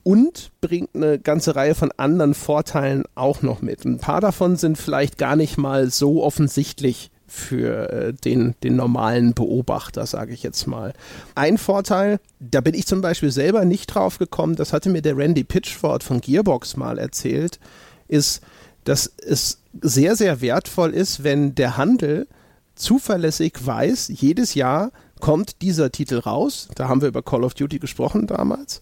und 0.03 0.51
bringt 0.61 0.95
eine 0.95 1.19
ganze 1.19 1.57
Reihe 1.57 1.75
von 1.75 1.93
anderen 1.97 2.35
Vorteilen 2.35 3.05
auch 3.15 3.43
noch 3.43 3.63
mit. 3.63 3.85
Ein 3.85 3.99
paar 3.99 4.21
davon 4.21 4.57
sind 4.57 4.79
vielleicht 4.79 5.19
gar 5.19 5.37
nicht 5.37 5.59
mal 5.59 5.91
so 5.91 6.23
offensichtlich 6.23 7.11
für 7.29 7.91
äh, 7.91 8.13
den, 8.13 8.55
den 8.63 8.77
normalen 8.77 9.35
Beobachter, 9.35 10.07
sage 10.07 10.33
ich 10.33 10.43
jetzt 10.43 10.67
mal. 10.67 10.95
Ein 11.35 11.59
Vorteil, 11.59 12.19
da 12.41 12.61
bin 12.61 12.75
ich 12.75 12.87
zum 12.87 13.03
Beispiel 13.03 13.31
selber 13.31 13.65
nicht 13.65 13.87
drauf 13.87 14.19
gekommen, 14.19 14.57
das 14.57 14.73
hatte 14.73 14.89
mir 14.89 15.03
der 15.03 15.17
Randy 15.17 15.45
Pitchford 15.45 16.03
von 16.03 16.21
Gearbox 16.21 16.77
mal 16.77 16.99
erzählt, 16.99 17.61
ist, 18.09 18.43
dass 18.85 19.13
es 19.19 19.61
sehr, 19.83 20.17
sehr 20.17 20.41
wertvoll 20.41 20.95
ist, 20.95 21.23
wenn 21.23 21.55
der 21.55 21.77
Handel 21.77 22.27
zuverlässig 22.75 23.55
weiß, 23.61 24.11
jedes 24.15 24.55
Jahr 24.55 24.91
kommt 25.21 25.63
dieser 25.63 25.93
Titel 25.93 26.19
raus, 26.19 26.69
da 26.75 26.89
haben 26.89 27.03
wir 27.03 27.09
über 27.09 27.23
Call 27.23 27.45
of 27.45 27.55
Duty 27.55 27.79
gesprochen 27.79 28.27
damals, 28.27 28.81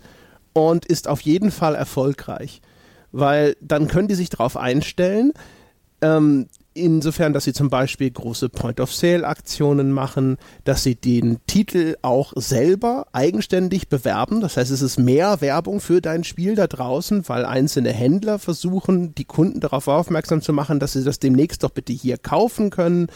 und 0.53 0.87
ist 0.87 1.09
auf 1.09 1.21
jeden 1.23 1.51
Fall 1.51 1.75
erfolgreich. 1.75 2.63
Weil 3.13 3.57
dann 3.61 3.89
können 3.89 4.09
die 4.09 4.15
sich 4.15 4.31
darauf 4.31 4.57
einstellen, 4.57 5.33
ähm, 6.03 6.49
insofern, 6.77 7.33
dass 7.33 7.45
sie 7.45 7.53
zum 7.53 7.71
Beispiel 7.71 8.11
große 8.11 8.49
Point-of-Sale-Aktionen 8.49 9.91
machen, 9.93 10.37
dass 10.65 10.83
sie 10.83 10.95
den 10.95 11.39
Titel 11.47 11.97
auch 12.03 12.33
selber 12.37 13.07
eigenständig 13.13 13.89
bewerben. 13.89 14.41
Das 14.41 14.57
heißt, 14.57 14.71
es 14.71 14.83
ist 14.83 14.99
mehr 14.99 15.41
Werbung 15.41 15.81
für 15.81 16.01
dein 16.01 16.25
Spiel 16.25 16.55
da 16.55 16.67
draußen, 16.67 17.29
weil 17.29 17.45
einzelne 17.45 17.93
Händler 17.93 18.39
versuchen, 18.39 19.15
die 19.15 19.25
Kunden 19.25 19.61
darauf 19.61 19.89
aufmerksam 19.89 20.43
zu 20.43 20.53
machen, 20.53 20.79
dass 20.79 20.93
sie 20.93 21.05
das 21.05 21.19
demnächst 21.19 21.63
doch 21.63 21.71
bitte 21.71 21.93
hier 21.93 22.19
kaufen 22.19 22.71
können. 22.71 23.09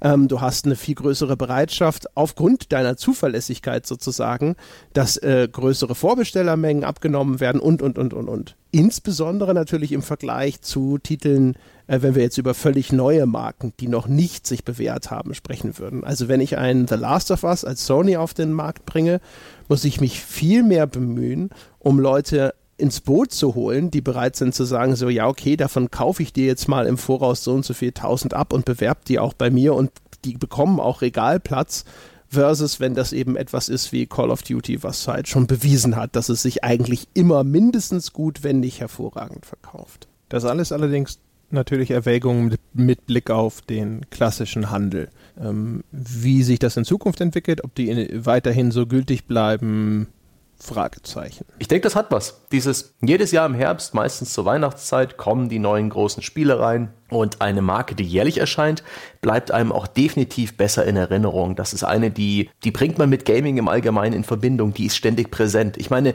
Ähm, 0.00 0.28
du 0.28 0.40
hast 0.40 0.66
eine 0.66 0.76
viel 0.76 0.94
größere 0.94 1.36
Bereitschaft 1.36 2.16
aufgrund 2.16 2.72
deiner 2.72 2.96
Zuverlässigkeit 2.96 3.86
sozusagen, 3.86 4.56
dass 4.92 5.16
äh, 5.16 5.48
größere 5.50 5.94
Vorbestellermengen 5.94 6.84
abgenommen 6.84 7.40
werden 7.40 7.60
und, 7.60 7.82
und, 7.82 7.98
und, 7.98 8.14
und, 8.14 8.28
und. 8.28 8.56
Insbesondere 8.72 9.54
natürlich 9.54 9.92
im 9.92 10.02
Vergleich 10.02 10.60
zu 10.60 10.98
Titeln, 10.98 11.54
äh, 11.86 12.02
wenn 12.02 12.14
wir 12.14 12.22
jetzt 12.22 12.38
über 12.38 12.54
völlig 12.54 12.92
neue 12.92 13.26
Marken, 13.26 13.72
die 13.80 13.88
noch 13.88 14.08
nicht 14.08 14.46
sich 14.46 14.64
bewährt 14.64 15.10
haben, 15.10 15.34
sprechen 15.34 15.78
würden. 15.78 16.04
Also 16.04 16.28
wenn 16.28 16.40
ich 16.40 16.58
einen 16.58 16.86
The 16.86 16.96
Last 16.96 17.30
of 17.30 17.44
Us 17.44 17.64
als 17.64 17.86
Sony 17.86 18.16
auf 18.16 18.34
den 18.34 18.52
Markt 18.52 18.84
bringe, 18.86 19.20
muss 19.68 19.84
ich 19.84 20.00
mich 20.00 20.20
viel 20.20 20.62
mehr 20.62 20.86
bemühen, 20.86 21.50
um 21.78 21.98
Leute 21.98 22.54
ins 22.78 23.00
Boot 23.00 23.32
zu 23.32 23.54
holen, 23.54 23.90
die 23.90 24.00
bereit 24.00 24.36
sind 24.36 24.54
zu 24.54 24.64
sagen, 24.64 24.96
so 24.96 25.08
ja, 25.08 25.26
okay, 25.28 25.56
davon 25.56 25.90
kaufe 25.90 26.22
ich 26.22 26.32
dir 26.32 26.46
jetzt 26.46 26.68
mal 26.68 26.86
im 26.86 26.98
Voraus 26.98 27.42
so 27.42 27.52
und 27.52 27.64
so 27.64 27.74
viel 27.74 27.92
tausend 27.92 28.34
ab 28.34 28.52
und 28.52 28.64
bewerb 28.64 29.04
die 29.06 29.18
auch 29.18 29.32
bei 29.32 29.50
mir 29.50 29.74
und 29.74 29.90
die 30.24 30.34
bekommen 30.34 30.80
auch 30.80 31.02
Regalplatz, 31.02 31.84
versus 32.28 32.80
wenn 32.80 32.94
das 32.94 33.12
eben 33.12 33.36
etwas 33.36 33.68
ist 33.68 33.92
wie 33.92 34.06
Call 34.06 34.30
of 34.30 34.42
Duty, 34.42 34.82
was 34.82 35.06
halt 35.08 35.28
schon 35.28 35.46
bewiesen 35.46 35.96
hat, 35.96 36.16
dass 36.16 36.28
es 36.28 36.42
sich 36.42 36.64
eigentlich 36.64 37.08
immer 37.14 37.44
mindestens 37.44 38.12
gut, 38.12 38.42
wenn 38.42 38.60
nicht 38.60 38.80
hervorragend 38.80 39.46
verkauft. 39.46 40.08
Das 40.28 40.44
alles 40.44 40.72
allerdings 40.72 41.20
natürlich 41.50 41.92
Erwägungen 41.92 42.56
mit, 42.72 43.06
Blick 43.06 43.30
auf 43.30 43.62
den 43.62 44.10
klassischen 44.10 44.70
Handel. 44.70 45.08
Ähm, 45.40 45.84
wie 45.92 46.42
sich 46.42 46.58
das 46.58 46.76
in 46.76 46.84
Zukunft 46.84 47.20
entwickelt, 47.20 47.62
ob 47.62 47.74
die 47.74 47.88
in, 47.88 48.26
weiterhin 48.26 48.72
so 48.72 48.86
gültig 48.86 49.26
bleiben, 49.26 50.08
Fragezeichen. 50.58 51.44
Ich 51.58 51.68
denke, 51.68 51.82
das 51.82 51.96
hat 51.96 52.10
was. 52.10 52.40
Dieses 52.50 52.94
jedes 53.02 53.30
Jahr 53.30 53.46
im 53.46 53.54
Herbst, 53.54 53.94
meistens 53.94 54.32
zur 54.32 54.44
Weihnachtszeit, 54.46 55.16
kommen 55.16 55.48
die 55.48 55.58
neuen 55.58 55.90
großen 55.90 56.22
Spiele 56.22 56.58
rein 56.58 56.92
und 57.10 57.40
eine 57.42 57.62
Marke, 57.62 57.94
die 57.94 58.04
jährlich 58.04 58.38
erscheint, 58.38 58.82
bleibt 59.20 59.50
einem 59.50 59.70
auch 59.70 59.86
definitiv 59.86 60.56
besser 60.56 60.84
in 60.86 60.96
Erinnerung. 60.96 61.56
Das 61.56 61.72
ist 61.72 61.84
eine, 61.84 62.10
die, 62.10 62.50
die 62.64 62.70
bringt 62.70 62.98
man 62.98 63.10
mit 63.10 63.24
Gaming 63.24 63.58
im 63.58 63.68
Allgemeinen 63.68 64.14
in 64.14 64.24
Verbindung, 64.24 64.72
die 64.72 64.86
ist 64.86 64.96
ständig 64.96 65.30
präsent. 65.30 65.76
Ich 65.76 65.90
meine, 65.90 66.14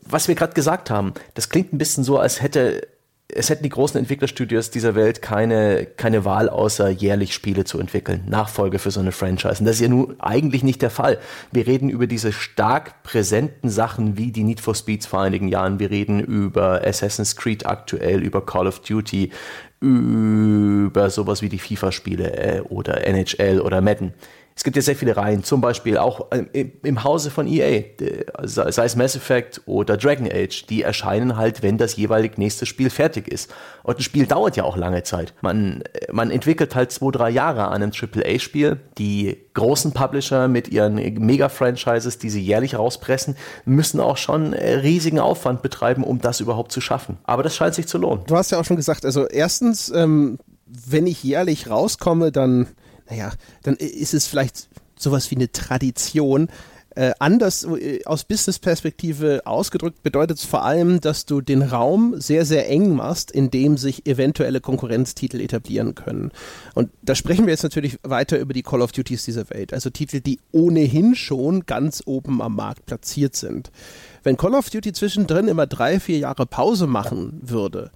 was 0.00 0.26
wir 0.26 0.34
gerade 0.34 0.54
gesagt 0.54 0.90
haben, 0.90 1.12
das 1.34 1.50
klingt 1.50 1.72
ein 1.72 1.78
bisschen 1.78 2.02
so, 2.02 2.18
als 2.18 2.40
hätte 2.40 2.88
es 3.34 3.48
hätten 3.48 3.62
die 3.62 3.70
großen 3.70 3.98
Entwicklerstudios 3.98 4.70
dieser 4.70 4.94
Welt 4.94 5.22
keine, 5.22 5.86
keine 5.86 6.24
Wahl, 6.24 6.48
außer 6.48 6.90
jährlich 6.90 7.32
Spiele 7.32 7.64
zu 7.64 7.78
entwickeln. 7.78 8.24
Nachfolge 8.28 8.78
für 8.78 8.90
so 8.90 9.00
eine 9.00 9.12
Franchise. 9.12 9.60
Und 9.60 9.64
das 9.64 9.76
ist 9.76 9.80
ja 9.80 9.88
nun 9.88 10.16
eigentlich 10.20 10.62
nicht 10.62 10.82
der 10.82 10.90
Fall. 10.90 11.18
Wir 11.50 11.66
reden 11.66 11.88
über 11.88 12.06
diese 12.06 12.32
stark 12.32 13.02
präsenten 13.02 13.70
Sachen 13.70 14.18
wie 14.18 14.32
die 14.32 14.44
Need 14.44 14.60
for 14.60 14.74
Speeds 14.74 15.06
vor 15.06 15.22
einigen 15.22 15.48
Jahren. 15.48 15.78
Wir 15.78 15.90
reden 15.90 16.20
über 16.20 16.86
Assassin's 16.86 17.36
Creed 17.36 17.66
aktuell, 17.66 18.22
über 18.22 18.44
Call 18.44 18.66
of 18.66 18.80
Duty, 18.80 19.30
über 19.80 21.10
sowas 21.10 21.42
wie 21.42 21.48
die 21.48 21.58
FIFA-Spiele 21.58 22.36
äh, 22.36 22.60
oder 22.60 23.06
NHL 23.06 23.60
oder 23.60 23.80
Madden 23.80 24.12
es 24.54 24.64
gibt 24.64 24.76
ja 24.76 24.82
sehr 24.82 24.96
viele 24.96 25.16
Reihen, 25.16 25.44
zum 25.44 25.60
Beispiel 25.60 25.96
auch 25.96 26.30
äh, 26.30 26.66
im 26.82 27.04
Hause 27.04 27.30
von 27.30 27.46
EA, 27.46 27.82
sei 28.42 28.84
es 28.84 28.96
Mass 28.96 29.16
Effect 29.16 29.62
oder 29.66 29.96
Dragon 29.96 30.28
Age, 30.30 30.66
die 30.66 30.82
erscheinen 30.82 31.36
halt, 31.36 31.62
wenn 31.62 31.78
das 31.78 31.96
jeweilig 31.96 32.38
nächste 32.38 32.66
Spiel 32.66 32.90
fertig 32.90 33.28
ist. 33.28 33.52
Und 33.82 33.98
ein 33.98 34.02
Spiel 34.02 34.26
dauert 34.26 34.56
ja 34.56 34.64
auch 34.64 34.76
lange 34.76 35.02
Zeit. 35.02 35.34
Man, 35.40 35.82
äh, 35.92 36.12
man 36.12 36.30
entwickelt 36.30 36.74
halt 36.74 36.92
zwei, 36.92 37.10
drei 37.10 37.30
Jahre 37.30 37.68
an 37.68 37.82
einem 37.82 37.92
AAA-Spiel. 37.92 38.78
Die 38.98 39.38
großen 39.54 39.92
Publisher 39.92 40.48
mit 40.48 40.68
ihren 40.68 40.94
Mega-Franchises, 40.94 42.18
die 42.18 42.30
sie 42.30 42.40
jährlich 42.40 42.78
rauspressen, 42.78 43.36
müssen 43.64 44.00
auch 44.00 44.16
schon 44.16 44.52
äh, 44.52 44.74
riesigen 44.74 45.18
Aufwand 45.18 45.62
betreiben, 45.62 46.04
um 46.04 46.20
das 46.20 46.40
überhaupt 46.40 46.72
zu 46.72 46.80
schaffen. 46.80 47.18
Aber 47.24 47.42
das 47.42 47.56
scheint 47.56 47.74
sich 47.74 47.86
zu 47.86 47.98
lohnen. 47.98 48.24
Du 48.26 48.36
hast 48.36 48.50
ja 48.50 48.60
auch 48.60 48.64
schon 48.64 48.76
gesagt, 48.76 49.04
also 49.04 49.26
erstens, 49.26 49.90
ähm, 49.90 50.38
wenn 50.66 51.06
ich 51.06 51.22
jährlich 51.22 51.68
rauskomme, 51.68 52.32
dann 52.32 52.68
naja, 53.08 53.32
dann 53.62 53.76
ist 53.76 54.14
es 54.14 54.26
vielleicht 54.26 54.68
sowas 54.98 55.30
wie 55.30 55.36
eine 55.36 55.50
Tradition. 55.50 56.48
Äh, 56.94 57.12
anders 57.18 57.64
äh, 57.64 58.04
aus 58.04 58.24
Business-Perspektive 58.24 59.42
ausgedrückt 59.46 60.02
bedeutet 60.02 60.38
es 60.38 60.44
vor 60.44 60.62
allem, 60.62 61.00
dass 61.00 61.24
du 61.24 61.40
den 61.40 61.62
Raum 61.62 62.20
sehr, 62.20 62.44
sehr 62.44 62.68
eng 62.68 62.94
machst, 62.94 63.30
in 63.30 63.50
dem 63.50 63.78
sich 63.78 64.06
eventuelle 64.06 64.60
Konkurrenztitel 64.60 65.40
etablieren 65.40 65.94
können. 65.94 66.32
Und 66.74 66.90
da 67.00 67.14
sprechen 67.14 67.46
wir 67.46 67.52
jetzt 67.52 67.62
natürlich 67.62 67.98
weiter 68.02 68.38
über 68.38 68.52
die 68.52 68.62
Call 68.62 68.82
of 68.82 68.92
Duties 68.92 69.24
dieser 69.24 69.48
Welt, 69.48 69.72
also 69.72 69.88
Titel, 69.88 70.20
die 70.20 70.38
ohnehin 70.52 71.14
schon 71.14 71.64
ganz 71.64 72.02
oben 72.04 72.42
am 72.42 72.56
Markt 72.56 72.84
platziert 72.84 73.36
sind. 73.36 73.70
Wenn 74.22 74.36
Call 74.36 74.54
of 74.54 74.68
Duty 74.68 74.92
zwischendrin 74.92 75.48
immer 75.48 75.66
drei, 75.66 75.98
vier 75.98 76.18
Jahre 76.18 76.44
Pause 76.44 76.86
machen 76.86 77.40
würde, 77.42 77.90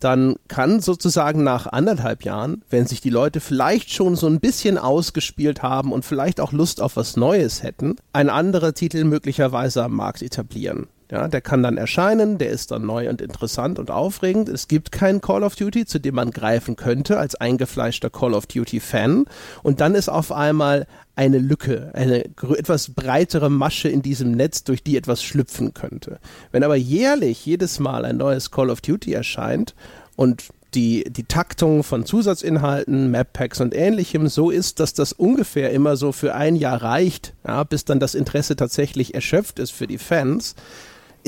dann 0.00 0.36
kann 0.48 0.80
sozusagen 0.80 1.42
nach 1.42 1.66
anderthalb 1.66 2.24
Jahren, 2.24 2.62
wenn 2.70 2.86
sich 2.86 3.00
die 3.00 3.10
Leute 3.10 3.40
vielleicht 3.40 3.92
schon 3.92 4.16
so 4.16 4.26
ein 4.26 4.40
bisschen 4.40 4.78
ausgespielt 4.78 5.62
haben 5.62 5.92
und 5.92 6.04
vielleicht 6.04 6.40
auch 6.40 6.52
Lust 6.52 6.80
auf 6.80 6.96
was 6.96 7.16
Neues 7.16 7.62
hätten, 7.62 7.96
ein 8.12 8.30
anderer 8.30 8.74
Titel 8.74 9.04
möglicherweise 9.04 9.82
am 9.82 9.94
Markt 9.94 10.22
etablieren. 10.22 10.86
Ja, 11.10 11.26
der 11.26 11.40
kann 11.40 11.62
dann 11.62 11.78
erscheinen, 11.78 12.36
der 12.36 12.50
ist 12.50 12.70
dann 12.70 12.84
neu 12.84 13.08
und 13.08 13.22
interessant 13.22 13.78
und 13.78 13.90
aufregend. 13.90 14.50
Es 14.50 14.68
gibt 14.68 14.92
keinen 14.92 15.22
Call 15.22 15.42
of 15.42 15.56
Duty, 15.56 15.86
zu 15.86 15.98
dem 15.98 16.16
man 16.16 16.30
greifen 16.32 16.76
könnte 16.76 17.18
als 17.18 17.34
eingefleischter 17.34 18.10
Call 18.10 18.34
of 18.34 18.44
Duty 18.44 18.78
Fan. 18.78 19.24
Und 19.62 19.80
dann 19.80 19.94
ist 19.94 20.10
auf 20.10 20.32
einmal 20.32 20.86
eine 21.16 21.38
Lücke, 21.38 21.92
eine 21.94 22.26
etwas 22.26 22.90
breitere 22.90 23.48
Masche 23.48 23.88
in 23.88 24.02
diesem 24.02 24.32
Netz, 24.32 24.64
durch 24.64 24.82
die 24.82 24.98
etwas 24.98 25.22
schlüpfen 25.22 25.72
könnte. 25.72 26.18
Wenn 26.52 26.62
aber 26.62 26.76
jährlich 26.76 27.44
jedes 27.46 27.80
Mal 27.80 28.04
ein 28.04 28.18
neues 28.18 28.50
Call 28.50 28.68
of 28.68 28.82
Duty 28.82 29.14
erscheint 29.14 29.74
und 30.14 30.44
die, 30.74 31.04
die 31.08 31.24
Taktung 31.24 31.82
von 31.82 32.04
Zusatzinhalten, 32.04 33.10
Map-Packs 33.10 33.60
und 33.60 33.74
ähnlichem 33.74 34.28
so 34.28 34.50
ist, 34.50 34.80
dass 34.80 34.92
das 34.92 35.14
ungefähr 35.14 35.70
immer 35.70 35.96
so 35.96 36.12
für 36.12 36.34
ein 36.34 36.56
Jahr 36.56 36.82
reicht, 36.82 37.32
ja, 37.46 37.64
bis 37.64 37.86
dann 37.86 37.98
das 37.98 38.14
Interesse 38.14 38.56
tatsächlich 38.56 39.14
erschöpft 39.14 39.58
ist 39.58 39.70
für 39.70 39.86
die 39.86 39.98
Fans, 39.98 40.54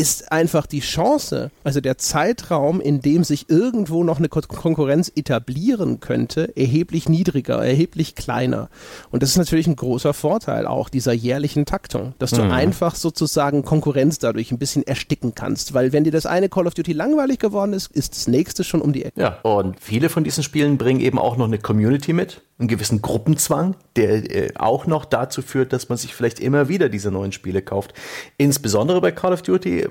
ist 0.01 0.33
einfach 0.33 0.65
die 0.65 0.81
Chance, 0.81 1.51
also 1.63 1.83
der 1.83 1.99
Zeitraum, 1.99 2.81
in 2.81 3.03
dem 3.03 3.23
sich 3.23 3.51
irgendwo 3.51 4.03
noch 4.03 4.17
eine 4.17 4.31
Konkurrenz 4.31 5.13
etablieren 5.15 6.01
könnte, 6.01 6.57
erheblich 6.57 7.11
niedriger, 7.11 7.63
erheblich 7.63 8.15
kleiner. 8.15 8.71
Und 9.11 9.23
das 9.23 9.29
ist 9.29 9.37
natürlich 9.37 9.67
ein 9.67 9.77
großer 9.77 10.15
Vorteil 10.15 10.67
auch 10.67 10.89
dieser 10.89 11.13
jährlichen 11.13 11.67
Taktung, 11.67 12.15
dass 12.19 12.31
du 12.31 12.43
mhm. 12.43 12.51
einfach 12.51 12.95
sozusagen 12.95 13.63
Konkurrenz 13.63 14.19
dadurch 14.19 14.51
ein 14.53 14.59
bisschen 14.59 14.87
ersticken 14.87 15.35
kannst, 15.35 15.75
weil 15.75 15.93
wenn 15.93 16.05
dir 16.05 16.13
das 16.13 16.25
eine 16.25 16.49
Call 16.49 16.67
of 16.67 16.73
Duty 16.73 16.95
langweilig 16.95 17.39
geworden 17.39 17.75
ist, 17.75 17.95
ist 17.95 18.17
das 18.17 18.27
nächste 18.27 18.65
schon 18.65 18.81
um 18.81 18.95
die 18.95 19.05
Ecke. 19.05 19.21
Ja, 19.21 19.39
und 19.43 19.79
viele 19.81 20.09
von 20.09 20.25
diesen 20.25 20.43
Spielen 20.43 20.79
bringen 20.79 21.01
eben 21.01 21.19
auch 21.19 21.37
noch 21.37 21.47
eine 21.47 21.59
Community 21.59 22.15
mit 22.15 22.41
einen 22.61 22.69
gewissen 22.69 23.01
Gruppenzwang, 23.01 23.75
der 23.97 24.31
äh, 24.31 24.53
auch 24.57 24.87
noch 24.87 25.07
dazu 25.07 25.41
führt, 25.41 25.73
dass 25.73 25.89
man 25.89 25.97
sich 25.97 26.15
vielleicht 26.15 26.39
immer 26.39 26.69
wieder 26.69 26.91
diese 26.91 27.11
neuen 27.11 27.33
Spiele 27.33 27.63
kauft. 27.63 27.95
Insbesondere 28.37 29.01
bei 29.01 29.13
Call 29.13 29.33
of 29.33 29.43
Duty 29.43 29.89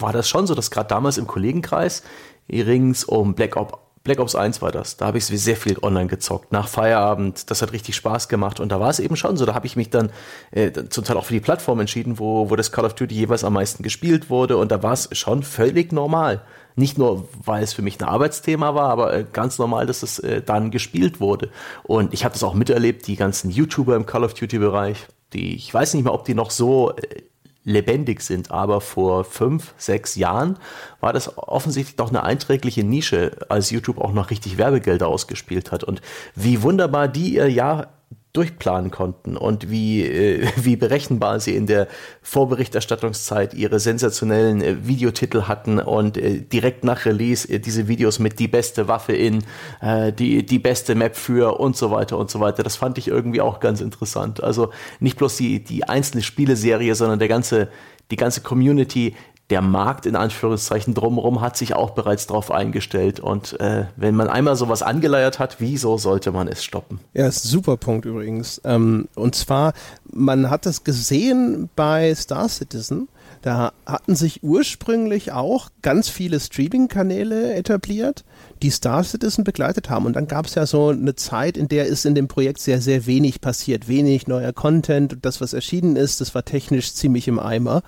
war 0.00 0.12
das 0.12 0.28
schon 0.28 0.46
so, 0.46 0.54
dass 0.54 0.70
gerade 0.70 0.88
damals 0.88 1.18
im 1.18 1.26
Kollegenkreis 1.26 2.02
rings 2.50 3.04
um 3.04 3.34
Black 3.34 3.56
Ops 3.56 3.74
Black 4.02 4.18
Ops 4.18 4.34
1 4.34 4.62
war 4.62 4.72
das. 4.72 4.96
Da 4.96 5.06
habe 5.06 5.18
ich 5.18 5.26
sehr 5.26 5.56
viel 5.56 5.76
online 5.82 6.06
gezockt. 6.06 6.52
Nach 6.52 6.68
Feierabend. 6.68 7.50
Das 7.50 7.60
hat 7.60 7.72
richtig 7.72 7.96
Spaß 7.96 8.28
gemacht. 8.28 8.58
Und 8.58 8.72
da 8.72 8.80
war 8.80 8.88
es 8.88 8.98
eben 8.98 9.14
schon 9.14 9.36
so. 9.36 9.44
Da 9.44 9.54
habe 9.54 9.66
ich 9.66 9.76
mich 9.76 9.90
dann 9.90 10.10
äh, 10.52 10.72
zum 10.88 11.04
Teil 11.04 11.18
auch 11.18 11.26
für 11.26 11.34
die 11.34 11.40
Plattform 11.40 11.80
entschieden, 11.80 12.18
wo, 12.18 12.48
wo 12.48 12.56
das 12.56 12.72
Call 12.72 12.86
of 12.86 12.94
Duty 12.94 13.14
jeweils 13.14 13.44
am 13.44 13.52
meisten 13.52 13.82
gespielt 13.82 14.30
wurde. 14.30 14.56
Und 14.56 14.72
da 14.72 14.82
war 14.82 14.94
es 14.94 15.10
schon 15.12 15.42
völlig 15.42 15.92
normal. 15.92 16.40
Nicht 16.76 16.96
nur, 16.96 17.28
weil 17.44 17.62
es 17.62 17.74
für 17.74 17.82
mich 17.82 18.00
ein 18.00 18.08
Arbeitsthema 18.08 18.74
war, 18.74 18.88
aber 18.88 19.12
äh, 19.12 19.26
ganz 19.30 19.58
normal, 19.58 19.84
dass 19.84 20.02
es 20.02 20.18
äh, 20.20 20.40
dann 20.40 20.70
gespielt 20.70 21.20
wurde. 21.20 21.50
Und 21.82 22.14
ich 22.14 22.24
habe 22.24 22.32
das 22.32 22.42
auch 22.42 22.54
miterlebt, 22.54 23.06
die 23.06 23.16
ganzen 23.16 23.50
YouTuber 23.50 23.96
im 23.96 24.06
Call 24.06 24.24
of 24.24 24.32
Duty-Bereich, 24.32 25.08
die, 25.34 25.54
ich 25.56 25.72
weiß 25.74 25.92
nicht 25.92 26.04
mehr, 26.04 26.14
ob 26.14 26.24
die 26.24 26.34
noch 26.34 26.52
so 26.52 26.92
äh, 26.92 27.22
lebendig 27.64 28.22
sind, 28.22 28.50
aber 28.50 28.80
vor 28.80 29.24
fünf, 29.24 29.74
sechs 29.76 30.14
Jahren 30.16 30.58
war 31.00 31.12
das 31.12 31.36
offensichtlich 31.36 31.96
doch 31.96 32.08
eine 32.08 32.22
einträgliche 32.22 32.84
Nische, 32.84 33.32
als 33.48 33.70
YouTube 33.70 33.98
auch 33.98 34.12
noch 34.12 34.30
richtig 34.30 34.56
Werbegelder 34.58 35.06
ausgespielt 35.06 35.70
hat. 35.70 35.84
Und 35.84 36.00
wie 36.34 36.62
wunderbar 36.62 37.08
die 37.08 37.34
ihr 37.34 37.50
Jahr 37.50 37.88
durchplanen 38.32 38.90
konnten 38.90 39.36
und 39.36 39.70
wie, 39.70 40.02
äh, 40.04 40.46
wie 40.56 40.76
berechenbar 40.76 41.40
sie 41.40 41.56
in 41.56 41.66
der 41.66 41.88
Vorberichterstattungszeit 42.22 43.54
ihre 43.54 43.80
sensationellen 43.80 44.62
äh, 44.62 44.86
Videotitel 44.86 45.42
hatten 45.42 45.80
und 45.80 46.16
äh, 46.16 46.40
direkt 46.40 46.84
nach 46.84 47.06
Release 47.06 47.48
äh, 47.48 47.58
diese 47.58 47.88
Videos 47.88 48.18
mit 48.18 48.38
die 48.38 48.48
beste 48.48 48.86
Waffe 48.88 49.12
in, 49.12 49.44
äh, 49.80 50.12
die, 50.12 50.46
die 50.46 50.58
beste 50.58 50.94
Map 50.94 51.16
für 51.16 51.58
und 51.58 51.76
so 51.76 51.90
weiter 51.90 52.18
und 52.18 52.30
so 52.30 52.40
weiter. 52.40 52.62
Das 52.62 52.76
fand 52.76 52.98
ich 52.98 53.08
irgendwie 53.08 53.40
auch 53.40 53.58
ganz 53.58 53.80
interessant. 53.80 54.42
Also 54.42 54.70
nicht 55.00 55.18
bloß 55.18 55.36
die, 55.36 55.64
die 55.64 55.84
einzelne 55.84 56.22
Spieleserie, 56.22 56.94
sondern 56.94 57.18
der 57.18 57.28
ganze, 57.28 57.68
die 58.10 58.16
ganze 58.16 58.42
Community, 58.42 59.16
der 59.50 59.62
Markt 59.62 60.06
in 60.06 60.16
Anführungszeichen 60.16 60.94
drumherum 60.94 61.40
hat 61.40 61.56
sich 61.56 61.74
auch 61.74 61.90
bereits 61.90 62.26
darauf 62.26 62.50
eingestellt. 62.50 63.20
Und 63.20 63.58
äh, 63.60 63.86
wenn 63.96 64.14
man 64.14 64.28
einmal 64.28 64.56
sowas 64.56 64.82
angeleiert 64.82 65.38
hat, 65.38 65.56
wieso 65.58 65.98
sollte 65.98 66.32
man 66.32 66.48
es 66.48 66.64
stoppen? 66.64 67.00
Ja, 67.12 67.26
ist 67.26 67.44
ein 67.44 67.48
super 67.48 67.76
Punkt 67.76 68.06
übrigens. 68.06 68.60
Ähm, 68.64 69.08
und 69.14 69.34
zwar, 69.34 69.72
man 70.10 70.50
hat 70.50 70.66
das 70.66 70.84
gesehen 70.84 71.68
bei 71.74 72.14
Star 72.14 72.48
Citizen. 72.48 73.08
Da 73.42 73.72
hatten 73.86 74.14
sich 74.14 74.42
ursprünglich 74.42 75.32
auch 75.32 75.70
ganz 75.82 76.08
viele 76.08 76.38
Streaming-Kanäle 76.38 77.54
etabliert 77.54 78.24
die 78.62 78.70
Star 78.70 79.02
Citizen 79.04 79.44
begleitet 79.44 79.90
haben. 79.90 80.06
Und 80.06 80.14
dann 80.14 80.26
gab 80.26 80.46
es 80.46 80.54
ja 80.54 80.66
so 80.66 80.88
eine 80.88 81.14
Zeit, 81.14 81.56
in 81.56 81.68
der 81.68 81.86
ist 81.86 82.04
in 82.04 82.14
dem 82.14 82.28
Projekt 82.28 82.60
sehr, 82.60 82.80
sehr 82.80 83.06
wenig 83.06 83.40
passiert. 83.40 83.88
Wenig 83.88 84.26
neuer 84.26 84.52
Content 84.52 85.12
und 85.14 85.24
das, 85.24 85.40
was 85.40 85.52
erschienen 85.52 85.96
ist, 85.96 86.20
das 86.20 86.34
war 86.34 86.44
technisch 86.44 86.94
ziemlich 86.94 87.28
im 87.28 87.38
Eimer. 87.38 87.82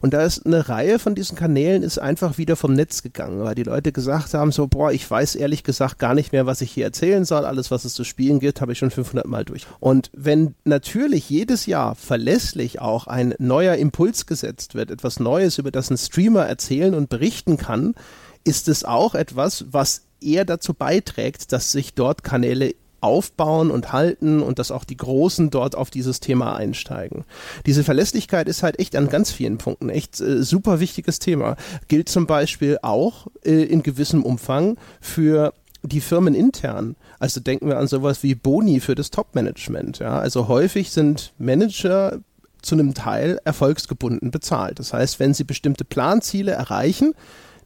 Und 0.00 0.14
da 0.14 0.22
ist 0.22 0.44
eine 0.44 0.68
Reihe 0.68 0.98
von 0.98 1.14
diesen 1.14 1.36
Kanälen 1.36 1.82
ist 1.82 1.98
einfach 1.98 2.38
wieder 2.38 2.56
vom 2.56 2.74
Netz 2.74 3.02
gegangen, 3.02 3.42
weil 3.42 3.54
die 3.54 3.62
Leute 3.62 3.92
gesagt 3.92 4.34
haben, 4.34 4.52
so, 4.52 4.66
boah, 4.66 4.92
ich 4.92 5.08
weiß 5.10 5.34
ehrlich 5.34 5.64
gesagt 5.64 5.98
gar 5.98 6.14
nicht 6.14 6.32
mehr, 6.32 6.46
was 6.46 6.60
ich 6.60 6.70
hier 6.70 6.84
erzählen 6.84 7.24
soll. 7.24 7.44
Alles, 7.44 7.70
was 7.70 7.84
es 7.84 7.94
zu 7.94 8.04
spielen 8.04 8.40
gibt, 8.40 8.60
habe 8.60 8.72
ich 8.72 8.78
schon 8.78 8.90
500 8.90 9.26
Mal 9.26 9.44
durch. 9.44 9.66
Und 9.80 10.10
wenn 10.12 10.54
natürlich 10.64 11.30
jedes 11.30 11.66
Jahr 11.66 11.94
verlässlich 11.94 12.80
auch 12.80 13.06
ein 13.06 13.34
neuer 13.38 13.76
Impuls 13.76 14.26
gesetzt 14.26 14.74
wird, 14.74 14.90
etwas 14.90 15.20
Neues, 15.20 15.58
über 15.58 15.70
das 15.70 15.90
ein 15.90 15.96
Streamer 15.96 16.44
erzählen 16.46 16.94
und 16.94 17.08
berichten 17.08 17.56
kann, 17.56 17.94
ist 18.44 18.68
es 18.68 18.84
auch 18.84 19.14
etwas, 19.14 19.66
was 19.70 20.02
eher 20.20 20.44
dazu 20.44 20.74
beiträgt, 20.74 21.52
dass 21.52 21.72
sich 21.72 21.94
dort 21.94 22.24
Kanäle 22.24 22.74
aufbauen 23.00 23.70
und 23.70 23.92
halten 23.92 24.42
und 24.42 24.58
dass 24.58 24.70
auch 24.72 24.84
die 24.84 24.96
Großen 24.96 25.50
dort 25.50 25.76
auf 25.76 25.90
dieses 25.90 26.20
Thema 26.20 26.56
einsteigen. 26.56 27.24
Diese 27.64 27.84
Verlässlichkeit 27.84 28.48
ist 28.48 28.62
halt 28.62 28.80
echt 28.80 28.96
an 28.96 29.08
ganz 29.08 29.30
vielen 29.30 29.58
Punkten 29.58 29.88
echt 29.88 30.20
äh, 30.20 30.42
super 30.42 30.80
wichtiges 30.80 31.20
Thema. 31.20 31.56
Gilt 31.86 32.08
zum 32.08 32.26
Beispiel 32.26 32.78
auch 32.82 33.28
äh, 33.44 33.62
in 33.62 33.82
gewissem 33.82 34.24
Umfang 34.24 34.76
für 35.00 35.54
die 35.82 36.00
Firmen 36.00 36.34
intern. 36.34 36.96
Also 37.20 37.40
denken 37.40 37.68
wir 37.68 37.78
an 37.78 37.86
sowas 37.86 38.24
wie 38.24 38.34
Boni 38.34 38.80
für 38.80 38.96
das 38.96 39.10
Top-Management. 39.10 40.00
Ja? 40.00 40.18
Also 40.18 40.48
häufig 40.48 40.90
sind 40.90 41.32
Manager 41.38 42.18
zu 42.62 42.74
einem 42.74 42.94
Teil 42.94 43.38
erfolgsgebunden 43.44 44.32
bezahlt. 44.32 44.80
Das 44.80 44.92
heißt, 44.92 45.20
wenn 45.20 45.34
sie 45.34 45.44
bestimmte 45.44 45.84
Planziele 45.84 46.50
erreichen, 46.50 47.14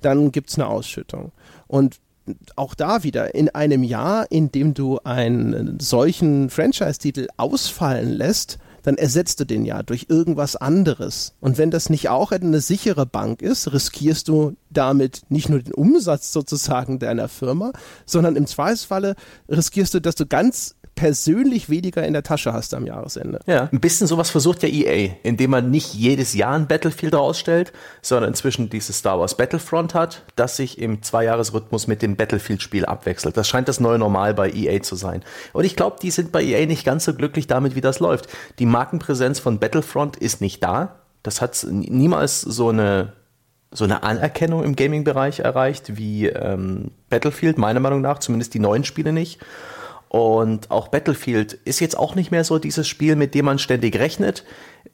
dann 0.04 0.32
gibt 0.32 0.50
es 0.50 0.58
eine 0.58 0.68
Ausschüttung. 0.68 1.32
Und 1.66 2.00
auch 2.56 2.74
da 2.74 3.02
wieder 3.02 3.34
in 3.34 3.48
einem 3.48 3.82
Jahr, 3.82 4.30
in 4.30 4.52
dem 4.52 4.74
du 4.74 5.00
einen 5.00 5.80
solchen 5.80 6.50
Franchise-Titel 6.50 7.26
ausfallen 7.36 8.10
lässt, 8.10 8.58
dann 8.82 8.96
ersetzt 8.96 9.38
du 9.40 9.44
den 9.44 9.64
ja 9.64 9.82
durch 9.82 10.06
irgendwas 10.08 10.56
anderes. 10.56 11.34
Und 11.40 11.56
wenn 11.56 11.70
das 11.70 11.88
nicht 11.88 12.08
auch 12.08 12.32
eine 12.32 12.60
sichere 12.60 13.06
Bank 13.06 13.40
ist, 13.40 13.72
riskierst 13.72 14.28
du 14.28 14.56
damit 14.70 15.22
nicht 15.28 15.48
nur 15.48 15.60
den 15.60 15.74
Umsatz 15.74 16.32
sozusagen 16.32 16.98
deiner 16.98 17.28
Firma, 17.28 17.72
sondern 18.06 18.36
im 18.36 18.46
Zweifelsfalle 18.46 19.14
riskierst 19.48 19.94
du, 19.94 20.00
dass 20.00 20.16
du 20.16 20.26
ganz 20.26 20.74
persönlich 21.02 21.68
weniger 21.68 22.06
in 22.06 22.12
der 22.12 22.22
Tasche 22.22 22.52
hast 22.52 22.74
am 22.74 22.86
Jahresende. 22.86 23.40
Ja, 23.46 23.68
ein 23.72 23.80
bisschen 23.80 24.06
sowas 24.06 24.30
versucht 24.30 24.62
ja 24.62 24.68
EA, 24.68 25.14
indem 25.24 25.50
man 25.50 25.68
nicht 25.68 25.94
jedes 25.94 26.32
Jahr 26.32 26.54
ein 26.54 26.68
Battlefield 26.68 27.12
rausstellt, 27.12 27.72
sondern 28.02 28.30
inzwischen 28.30 28.70
dieses 28.70 28.98
Star 28.98 29.18
Wars 29.18 29.36
Battlefront 29.36 29.94
hat, 29.94 30.22
das 30.36 30.56
sich 30.56 30.78
im 30.78 31.02
Zweijahresrhythmus 31.02 31.88
mit 31.88 32.02
dem 32.02 32.14
Battlefield-Spiel 32.14 32.84
abwechselt. 32.84 33.36
Das 33.36 33.48
scheint 33.48 33.66
das 33.66 33.80
neue 33.80 33.98
Normal 33.98 34.32
bei 34.32 34.52
EA 34.52 34.80
zu 34.80 34.94
sein. 34.94 35.24
Und 35.52 35.64
ich 35.64 35.74
glaube, 35.74 35.96
die 36.00 36.12
sind 36.12 36.30
bei 36.30 36.40
EA 36.40 36.66
nicht 36.66 36.84
ganz 36.84 37.04
so 37.04 37.14
glücklich 37.14 37.48
damit, 37.48 37.74
wie 37.74 37.80
das 37.80 37.98
läuft. 37.98 38.28
Die 38.60 38.66
Markenpräsenz 38.66 39.40
von 39.40 39.58
Battlefront 39.58 40.16
ist 40.16 40.40
nicht 40.40 40.62
da. 40.62 41.00
Das 41.24 41.40
hat 41.40 41.66
niemals 41.68 42.42
so 42.42 42.68
eine 42.68 43.14
so 43.74 43.84
eine 43.84 44.04
Anerkennung 44.04 44.62
im 44.62 44.76
Gaming-Bereich 44.76 45.40
erreicht 45.40 45.96
wie 45.96 46.28
ähm, 46.28 46.92
Battlefield, 47.08 47.58
meiner 47.58 47.80
Meinung 47.80 48.02
nach, 48.02 48.18
zumindest 48.18 48.54
die 48.54 48.58
neuen 48.60 48.84
Spiele 48.84 49.12
nicht. 49.12 49.40
Und 50.12 50.70
auch 50.70 50.88
Battlefield 50.88 51.54
ist 51.54 51.80
jetzt 51.80 51.96
auch 51.96 52.14
nicht 52.14 52.30
mehr 52.30 52.44
so 52.44 52.58
dieses 52.58 52.86
Spiel, 52.86 53.16
mit 53.16 53.34
dem 53.34 53.46
man 53.46 53.58
ständig 53.58 53.98
rechnet. 53.98 54.44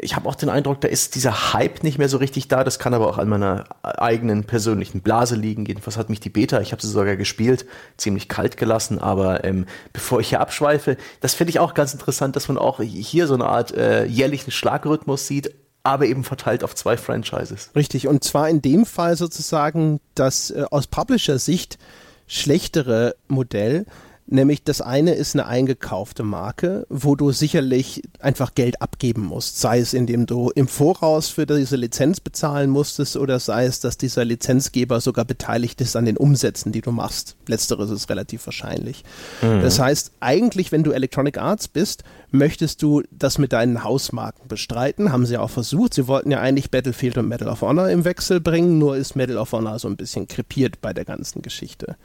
Ich 0.00 0.14
habe 0.14 0.28
auch 0.28 0.37
den 0.37 0.48
Eindruck, 0.48 0.81
da 0.81 0.87
ist 0.87 1.16
dieser 1.16 1.52
Hype 1.52 1.83
nicht 1.83 1.98
mehr 1.98 2.09
so 2.09 2.18
richtig 2.18 2.46
da. 2.46 2.62
Das 2.62 2.78
kann 2.78 2.94
aber 2.94 3.09
auch 3.09 3.18
an 3.18 3.28
meiner 3.28 3.64
eigenen 3.83 4.44
persönlichen 4.44 5.00
Blase 5.00 5.35
liegen. 5.35 5.66
Jedenfalls 5.66 5.96
hat 5.96 6.09
mich 6.09 6.20
die 6.20 6.31
Beta, 6.31 6.61
ich 6.61 6.70
habe 6.70 6.81
sie 6.81 6.88
sogar 6.88 7.16
gespielt, 7.16 7.66
ziemlich 7.96 8.28
kalt 8.28 8.57
gelassen. 8.57 9.00
Aber 9.00 9.42
ähm, 9.42 9.66
bevor 9.92 10.20
ich 10.20 10.28
hier 10.28 10.38
abschweife, 10.38 10.96
das 11.20 11.35
finde 11.35 11.50
ich 11.50 11.59
auch 11.59 11.74
ganz 11.74 11.94
interessant, 11.94 12.37
dass 12.37 12.46
man 12.46 12.57
auch 12.57 12.81
hier 12.81 13.26
so 13.26 13.35
eine 13.35 13.46
Art 13.46 13.74
äh, 13.74 14.04
jährlichen 14.04 14.52
Schlagrhythmus 14.52 15.26
sieht 15.26 15.52
aber 15.85 16.04
eben 16.04 16.22
verteilt 16.22 16.62
auf 16.64 16.74
zwei 16.74 16.98
Franchises. 16.98 17.70
Richtig, 17.74 18.09
und 18.09 18.22
zwar 18.22 18.50
in 18.50 18.61
dem 18.61 18.85
Fall 18.85 19.16
sozusagen 19.16 20.00
das 20.14 20.50
äh, 20.50 20.64
aus 20.70 20.87
Publisher-Sicht 20.87 21.78
schlechtere 22.26 23.16
Modell, 23.26 23.87
Nämlich 24.31 24.62
das 24.62 24.83
eine 24.83 25.14
ist 25.14 25.35
eine 25.35 25.47
eingekaufte 25.47 26.23
Marke, 26.23 26.87
wo 26.91 27.17
du 27.17 27.33
sicherlich 27.33 28.03
einfach 28.21 28.55
Geld 28.55 28.83
abgeben 28.83 29.23
musst, 29.23 29.59
sei 29.59 29.79
es 29.79 29.95
indem 29.95 30.27
du 30.27 30.51
im 30.55 30.69
Voraus 30.69 31.31
für 31.31 31.47
diese 31.47 31.77
Lizenz 31.77 32.21
bezahlen 32.21 32.69
musstest 32.69 33.17
oder 33.17 33.41
sei 33.41 33.64
es, 33.64 33.81
dass 33.81 33.97
dieser 33.97 34.27
Lizenzgeber 34.27 35.01
sogar 35.01 35.25
beteiligt 35.25 35.81
ist 35.81 35.97
an 35.97 36.05
den 36.05 36.19
Umsätzen, 36.19 36.73
die 36.73 36.83
du 36.83 36.93
machst. 36.93 37.37
Letzteres 37.47 37.91
ist 37.91 38.11
relativ 38.11 38.45
wahrscheinlich. 38.47 39.03
Mhm. 39.41 39.62
Das 39.62 39.79
heißt, 39.79 40.12
eigentlich, 40.21 40.73
wenn 40.73 40.83
du 40.83 40.91
Electronic 40.91 41.38
Arts 41.38 41.67
bist, 41.67 42.05
möchtest 42.31 42.83
du 42.83 43.03
das 43.11 43.38
mit 43.38 43.55
deinen 43.55 43.83
Hausmarken 43.83 44.49
bestreiten. 44.49 45.11
Haben 45.11 45.25
sie 45.25 45.38
auch 45.38 45.49
versucht. 45.51 45.95
Sie 45.95 46.07
wollten 46.07 46.31
ja 46.31 46.41
eigentlich 46.41 46.71
Battlefield 46.71 47.17
und 47.17 47.29
Medal 47.29 47.49
of 47.49 47.62
Honor 47.62 47.88
im 47.88 48.05
Wechsel 48.05 48.41
bringen, 48.41 48.79
nur 48.79 48.97
ist 48.97 49.17
Medal 49.17 49.38
of 49.38 49.53
Honor 49.53 49.79
so 49.79 49.88
ein 49.88 49.97
bisschen 49.97 50.29
krepiert 50.29 50.83
bei 50.83 50.93
der 50.93 51.07
ganzen 51.07 51.41
Geschichte. 51.41 51.97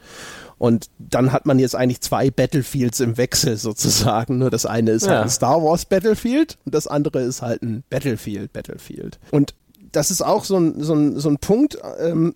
Und 0.56 0.88
dann 0.98 1.32
hat 1.32 1.46
man 1.46 1.58
jetzt 1.58 1.74
eigentlich 1.74 2.00
zwei 2.00 2.13
Battlefields 2.30 3.00
im 3.00 3.16
Wechsel 3.16 3.56
sozusagen. 3.56 4.38
Nur 4.38 4.50
das 4.50 4.66
eine 4.66 4.92
ist 4.92 5.02
halt 5.02 5.10
ja. 5.10 5.16
halt 5.16 5.26
ein 5.26 5.30
Star 5.30 5.62
Wars 5.62 5.84
Battlefield 5.84 6.58
und 6.64 6.74
das 6.74 6.86
andere 6.86 7.22
ist 7.22 7.42
halt 7.42 7.62
ein 7.62 7.84
Battlefield 7.90 8.52
Battlefield. 8.52 9.18
Und 9.30 9.54
das 9.92 10.10
ist 10.10 10.22
auch 10.22 10.44
so 10.44 10.56
ein, 10.56 10.82
so 10.82 10.94
ein, 10.94 11.18
so 11.18 11.28
ein 11.28 11.38
Punkt, 11.38 11.78
ähm, 12.00 12.34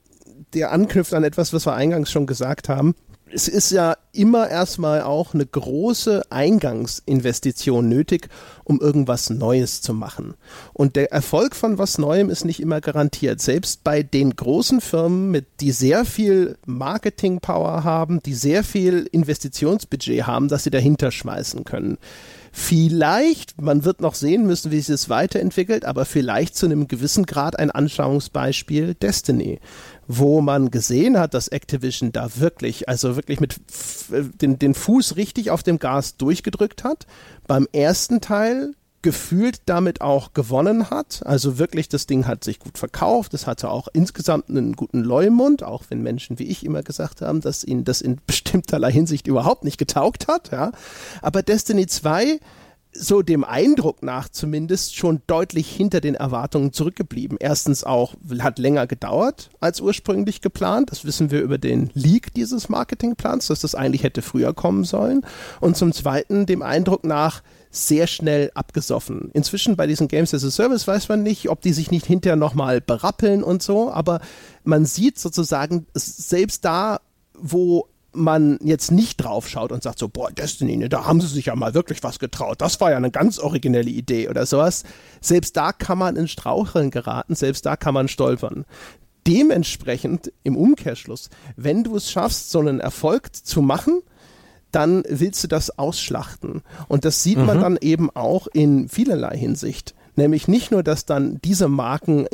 der 0.55 0.73
anknüpft 0.73 1.13
an 1.15 1.25
etwas, 1.25 1.53
was 1.53 1.67
wir 1.67 1.75
eingangs 1.75 2.11
schon 2.11 2.27
gesagt 2.27 2.69
haben 2.69 2.95
es 3.33 3.49
ist 3.49 3.71
ja 3.71 3.97
immer 4.13 4.49
erstmal 4.49 5.03
auch 5.03 5.35
eine 5.35 5.47
große 5.47 6.23
Eingangsinvestition 6.31 7.89
nötig, 7.89 8.29
um 8.65 8.81
irgendwas 8.81 9.31
Neues 9.31 9.81
zu 9.83 9.95
machen. 9.95 10.35
Und 10.73 10.97
der 10.97 11.13
Erfolg 11.13 11.55
von 11.55 11.79
was 11.79 11.99
Neuem 11.99 12.31
ist 12.31 12.45
nicht 12.45 12.61
immer 12.61 12.81
garantiert. 12.81 13.41
Selbst 13.41 13.85
bei 13.85 14.03
den 14.03 14.35
großen 14.35 14.81
Firmen, 14.81 15.31
mit, 15.31 15.47
die 15.61 15.73
sehr 15.73 16.05
viel 16.05 16.57
Marketing-Power 16.67 17.85
haben, 17.85 18.23
die 18.23 18.35
sehr 18.35 18.65
viel 18.65 19.09
Investitionsbudget 19.11 20.27
haben, 20.27 20.49
dass 20.49 20.65
sie 20.65 20.71
dahinter 20.71 21.11
schmeißen 21.11 21.65
können. 21.65 21.99
Vielleicht, 22.51 23.61
man 23.61 23.85
wird 23.85 24.01
noch 24.01 24.15
sehen 24.15 24.47
müssen, 24.47 24.73
wie 24.73 24.79
sich 24.79 24.87
das 24.87 25.09
weiterentwickelt, 25.09 25.85
aber 25.85 26.05
vielleicht 26.05 26.57
zu 26.57 26.67
einem 26.67 26.89
gewissen 26.89 27.27
Grad 27.27 27.59
ein 27.59 27.71
Anschauungsbeispiel 27.71 28.95
Destiny 28.95 29.61
wo 30.09 30.41
man 30.41 30.71
gesehen 30.71 31.19
hat, 31.19 31.35
dass 31.35 31.49
Activision 31.49 32.13
da 32.13 32.29
wirklich, 32.37 32.89
also 32.89 33.15
wirklich 33.15 33.41
mit 33.41 33.61
den, 34.41 34.59
den 34.59 34.75
Fuß 34.75 35.17
richtig 35.17 35.51
auf 35.51 35.63
dem 35.63 35.79
Gas 35.79 36.17
durchgedrückt 36.17 36.83
hat. 36.83 37.07
Beim 37.47 37.69
ersten 37.73 38.23
Teil 38.23 38.73
gefühlt 39.03 39.61
damit 39.67 40.01
auch 40.01 40.33
gewonnen 40.33 40.91
hat. 40.91 41.23
Also 41.25 41.59
wirklich, 41.59 41.89
das 41.89 42.07
Ding 42.07 42.27
hat 42.27 42.43
sich 42.43 42.59
gut 42.59 42.79
verkauft. 42.79 43.33
Es 43.35 43.47
hatte 43.47 43.71
auch 43.71 43.87
insgesamt 43.93 44.49
einen 44.49 44.75
guten 44.75 45.05
Leumund, 45.05 45.63
auch 45.63 45.85
wenn 45.89 46.03
Menschen 46.03 46.39
wie 46.39 46.49
ich 46.49 46.65
immer 46.65 46.83
gesagt 46.83 47.21
haben, 47.21 47.41
dass 47.41 47.63
ihnen 47.63 47.85
das 47.85 48.01
in 48.01 48.19
bestimmterlei 48.27 48.91
Hinsicht 48.91 49.27
überhaupt 49.27 49.63
nicht 49.63 49.79
getaugt 49.79 50.27
hat. 50.27 50.51
Ja. 50.51 50.73
Aber 51.23 51.43
Destiny 51.43 51.87
2 51.87 52.41
so 52.99 53.23
dem 53.23 53.45
Eindruck 53.45 54.03
nach 54.03 54.29
zumindest 54.29 54.97
schon 54.97 55.23
deutlich 55.27 55.71
hinter 55.71 56.01
den 56.01 56.15
Erwartungen 56.15 56.73
zurückgeblieben. 56.73 57.39
Erstens 57.41 57.85
auch 57.85 58.15
hat 58.41 58.59
länger 58.59 58.87
gedauert 58.87 59.51
als 59.61 59.81
ursprünglich 59.81 60.41
geplant. 60.41 60.91
Das 60.91 61.05
wissen 61.05 61.31
wir 61.31 61.41
über 61.41 61.59
den 61.59 61.91
Leak 61.95 62.35
dieses 62.35 62.69
Marketingplans, 62.69 63.47
dass 63.47 63.61
das 63.61 63.75
eigentlich 63.75 64.03
hätte 64.03 64.23
früher 64.23 64.53
kommen 64.53 64.85
sollen. 64.85 65.23
Und 65.61 65.77
zum 65.77 65.93
Zweiten 65.93 66.47
dem 66.47 66.63
Eindruck 66.63 67.05
nach 67.05 67.43
sehr 67.71 68.07
schnell 68.07 68.51
abgesoffen. 68.55 69.31
Inzwischen 69.35 69.77
bei 69.77 69.87
diesen 69.87 70.09
Games 70.09 70.33
as 70.35 70.45
a 70.45 70.51
Service 70.51 70.87
weiß 70.87 71.09
man 71.09 71.23
nicht, 71.23 71.49
ob 71.51 71.61
die 71.61 71.73
sich 71.73 71.91
nicht 71.91 72.07
hinterher 72.07 72.37
nochmal 72.37 72.81
berappeln 72.81 73.43
und 73.43 73.63
so, 73.63 73.91
aber 73.93 74.21
man 74.65 74.87
sieht 74.87 75.19
sozusagen, 75.19 75.87
selbst 75.95 76.65
da, 76.65 77.01
wo 77.35 77.87
man 78.13 78.59
jetzt 78.63 78.91
nicht 78.91 79.19
drauf 79.19 79.49
schaut 79.49 79.73
und 79.73 79.83
sagt 79.83 79.99
so, 79.99 80.09
boah, 80.09 80.31
Destiny, 80.31 80.77
ne, 80.77 80.89
da 80.89 81.05
haben 81.05 81.21
sie 81.21 81.27
sich 81.27 81.47
ja 81.47 81.57
mal 81.57 81.75
wirklich 81.75 82.03
was 82.03 82.19
getraut. 82.19 82.61
Das 82.61 82.81
war 82.81 82.91
ja 82.91 82.97
eine 82.97 83.11
ganz 83.11 83.39
originelle 83.39 83.91
Idee 83.91 84.29
oder 84.29 84.47
sowas. 84.47 84.85
Selbst 85.21 85.57
da 85.57 85.73
kann 85.73 85.99
man 85.99 86.17
in 86.17 86.29
Straucheln 86.29 86.91
geraten, 86.91 87.35
selbst 87.35 87.67
da 87.67 87.77
kann 87.77 87.95
man 87.95 88.09
stolpern. 88.09 88.65
Dementsprechend 89.27 90.33
im 90.43 90.57
Umkehrschluss, 90.57 91.29
wenn 91.57 91.85
du 91.85 91.97
es 91.97 92.11
schaffst, 92.11 92.51
so 92.51 92.61
einen 92.61 92.81
Erfolg 92.81 93.35
zu 93.35 93.61
machen, 93.61 94.01
dann 94.73 95.03
willst 95.09 95.45
du 95.45 95.49
das 95.49 95.79
ausschlachten. 95.79 96.63
Und 96.89 97.05
das 97.05 97.23
sieht 97.23 97.39
mhm. 97.39 97.47
man 97.47 97.61
dann 97.61 97.79
eben 97.81 98.11
auch 98.11 98.47
in 98.49 98.89
vielerlei 98.89 99.37
Hinsicht. 99.37 99.95
Nämlich 100.17 100.49
nicht 100.49 100.71
nur, 100.71 100.83
dass 100.83 101.05
dann 101.05 101.39
diese 101.45 101.69
Marken 101.69 102.27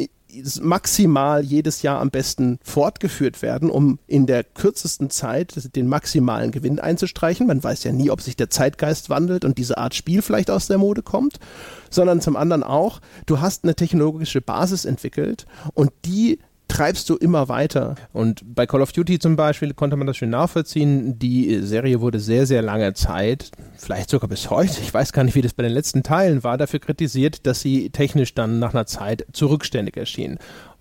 maximal 0.60 1.44
jedes 1.44 1.82
Jahr 1.82 2.00
am 2.00 2.10
besten 2.10 2.58
fortgeführt 2.62 3.42
werden, 3.42 3.70
um 3.70 3.98
in 4.06 4.26
der 4.26 4.44
kürzesten 4.44 5.10
Zeit 5.10 5.54
den 5.76 5.86
maximalen 5.86 6.50
Gewinn 6.50 6.78
einzustreichen. 6.78 7.46
Man 7.46 7.62
weiß 7.62 7.84
ja 7.84 7.92
nie, 7.92 8.10
ob 8.10 8.20
sich 8.20 8.36
der 8.36 8.50
Zeitgeist 8.50 9.10
wandelt 9.10 9.44
und 9.44 9.58
diese 9.58 9.78
Art 9.78 9.94
Spiel 9.94 10.22
vielleicht 10.22 10.50
aus 10.50 10.66
der 10.66 10.78
Mode 10.78 11.02
kommt, 11.02 11.38
sondern 11.90 12.20
zum 12.20 12.36
anderen 12.36 12.62
auch, 12.62 13.00
du 13.26 13.40
hast 13.40 13.64
eine 13.64 13.74
technologische 13.74 14.40
Basis 14.40 14.84
entwickelt 14.84 15.46
und 15.74 15.90
die 16.04 16.38
treibst 16.74 17.08
du 17.08 17.14
immer 17.16 17.48
weiter. 17.48 17.94
Und 18.12 18.42
bei 18.44 18.66
Call 18.66 18.82
of 18.82 18.90
Duty 18.90 19.20
zum 19.20 19.36
Beispiel 19.36 19.74
konnte 19.74 19.96
man 19.96 20.08
das 20.08 20.16
schön 20.16 20.30
nachvollziehen. 20.30 21.20
Die 21.20 21.60
Serie 21.62 22.00
wurde 22.00 22.18
sehr, 22.18 22.46
sehr 22.46 22.62
lange 22.62 22.94
Zeit, 22.94 23.52
vielleicht 23.76 24.10
sogar 24.10 24.28
bis 24.28 24.50
heute, 24.50 24.80
ich 24.80 24.92
weiß 24.92 25.12
gar 25.12 25.22
nicht, 25.22 25.36
wie 25.36 25.42
das 25.42 25.54
bei 25.54 25.62
den 25.62 25.72
letzten 25.72 26.02
Teilen 26.02 26.42
war, 26.42 26.58
dafür 26.58 26.80
kritisiert, 26.80 27.46
dass 27.46 27.60
sie 27.60 27.90
technisch 27.90 28.34
dann 28.34 28.58
nach 28.58 28.74
einer 28.74 28.86
Zeit 28.86 29.24
zurückständig 29.32 29.96
erschien. 29.96 30.38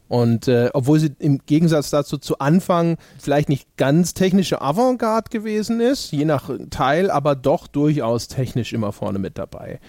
Und 0.08 0.48
äh, 0.48 0.72
obwohl 0.74 1.00
sie 1.00 1.12
im 1.20 1.40
Gegensatz 1.46 1.92
dazu 1.92 2.18
zu 2.18 2.40
Anfang 2.40 2.98
vielleicht 3.20 3.50
nicht 3.50 3.78
ganz 3.78 4.16
technische 4.16 4.62
Avantgarde 4.62 5.30
gewesen 5.30 5.80
ist, 5.80 6.12
je 6.12 6.26
nach 6.26 6.50
Teil, 6.72 7.12
aber 7.12 7.36
doch 7.36 7.68
durchaus 7.68 8.28
technisch 8.28 8.74
immer 8.74 8.94
vorne 8.94 9.20
mit 9.20 9.38
dabei. 9.38 9.80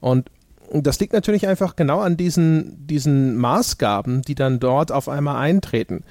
Und 0.00 0.30
das 0.72 1.00
liegt 1.00 1.12
natürlich 1.12 1.46
einfach 1.46 1.76
genau 1.76 2.00
an 2.00 2.16
diesen, 2.16 2.86
diesen 2.86 3.36
Maßgaben, 3.36 4.22
die 4.22 4.34
dann 4.34 4.60
dort 4.60 4.92
auf 4.92 5.08
einmal 5.08 5.36
eintreten. 5.36 6.04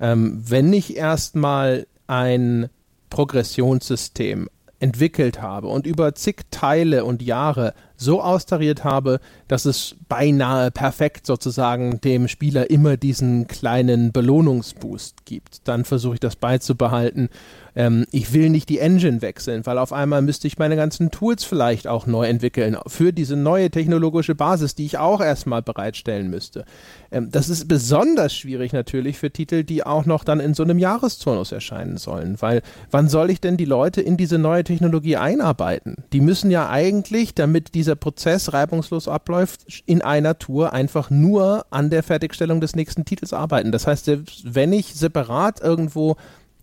Ähm, 0.00 0.42
wenn 0.46 0.72
ich 0.72 0.96
erstmal 0.96 1.86
ein 2.06 2.68
Progressionssystem 3.10 4.48
entwickelt 4.78 5.42
habe 5.42 5.68
und 5.68 5.86
über 5.86 6.14
zig 6.14 6.42
Teile 6.50 7.04
und 7.04 7.22
Jahre 7.22 7.74
so 8.00 8.22
austariert 8.22 8.84
habe, 8.84 9.20
dass 9.48 9.64
es 9.64 9.96
beinahe 10.08 10.70
perfekt 10.70 11.26
sozusagen 11.26 12.00
dem 12.00 12.28
Spieler 12.28 12.70
immer 12.70 12.96
diesen 12.96 13.46
kleinen 13.46 14.12
Belohnungsboost 14.12 15.24
gibt, 15.26 15.68
dann 15.68 15.84
versuche 15.84 16.14
ich 16.14 16.20
das 16.20 16.36
beizubehalten 16.36 17.28
ähm, 17.76 18.06
ich 18.10 18.32
will 18.32 18.50
nicht 18.50 18.68
die 18.68 18.78
Engine 18.78 19.22
wechseln, 19.22 19.64
weil 19.66 19.78
auf 19.78 19.92
einmal 19.92 20.22
müsste 20.22 20.46
ich 20.46 20.58
meine 20.58 20.76
ganzen 20.76 21.10
Tools 21.10 21.44
vielleicht 21.44 21.86
auch 21.86 22.06
neu 22.06 22.26
entwickeln 22.26 22.76
für 22.86 23.12
diese 23.12 23.36
neue 23.36 23.70
technologische 23.70 24.34
Basis, 24.34 24.74
die 24.74 24.86
ich 24.86 24.98
auch 24.98 25.20
erstmal 25.20 25.62
bereitstellen 25.62 26.30
müsste. 26.30 26.64
Ähm, 27.10 27.28
das 27.30 27.48
ist 27.48 27.68
besonders 27.68 28.34
schwierig 28.34 28.72
natürlich 28.72 29.18
für 29.18 29.30
Titel, 29.30 29.64
die 29.64 29.84
auch 29.84 30.06
noch 30.06 30.24
dann 30.24 30.40
in 30.40 30.54
so 30.54 30.62
einem 30.62 30.78
Jahreszonus 30.78 31.52
erscheinen 31.52 31.96
sollen, 31.96 32.36
weil 32.40 32.62
wann 32.90 33.08
soll 33.08 33.30
ich 33.30 33.40
denn 33.40 33.56
die 33.56 33.64
Leute 33.64 34.00
in 34.00 34.16
diese 34.16 34.38
neue 34.38 34.64
Technologie 34.64 35.16
einarbeiten? 35.16 35.96
Die 36.12 36.20
müssen 36.20 36.50
ja 36.50 36.68
eigentlich, 36.68 37.34
damit 37.34 37.74
dieser 37.90 37.96
Prozess 37.96 38.52
reibungslos 38.52 39.08
abläuft, 39.08 39.82
in 39.86 40.00
einer 40.00 40.38
Tour 40.38 40.72
einfach 40.72 41.10
nur 41.10 41.66
an 41.70 41.90
der 41.90 42.04
Fertigstellung 42.04 42.60
des 42.60 42.76
nächsten 42.76 43.04
Titels 43.04 43.32
arbeiten. 43.32 43.72
Das 43.72 43.88
heißt, 43.88 44.10
wenn 44.44 44.72
ich 44.72 44.94
separat 44.94 45.60
irgendwo 45.60 46.16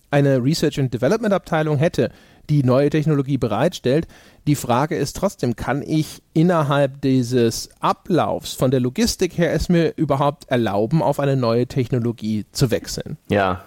eine 0.10 0.42
Research 0.42 0.80
and 0.80 0.94
Development 0.94 1.34
Abteilung 1.34 1.78
hätte, 1.78 2.12
die 2.50 2.64
neue 2.64 2.90
Technologie 2.90 3.38
bereitstellt. 3.38 4.08
Die 4.48 4.56
Frage 4.56 4.96
ist 4.96 5.18
trotzdem, 5.18 5.58
kann 5.58 5.82
ich 5.82 6.24
innerhalb 6.32 7.02
dieses 7.02 7.70
Ablaufs 7.82 8.54
von 8.54 8.72
der 8.72 8.80
Logistik 8.80 9.38
her 9.38 9.52
es 9.52 9.68
mir 9.68 9.92
überhaupt 9.98 10.50
erlauben, 10.50 11.04
auf 11.04 11.20
eine 11.20 11.36
neue 11.36 11.68
Technologie 11.68 12.46
zu 12.54 12.72
wechseln? 12.72 13.18
Ja. 13.28 13.64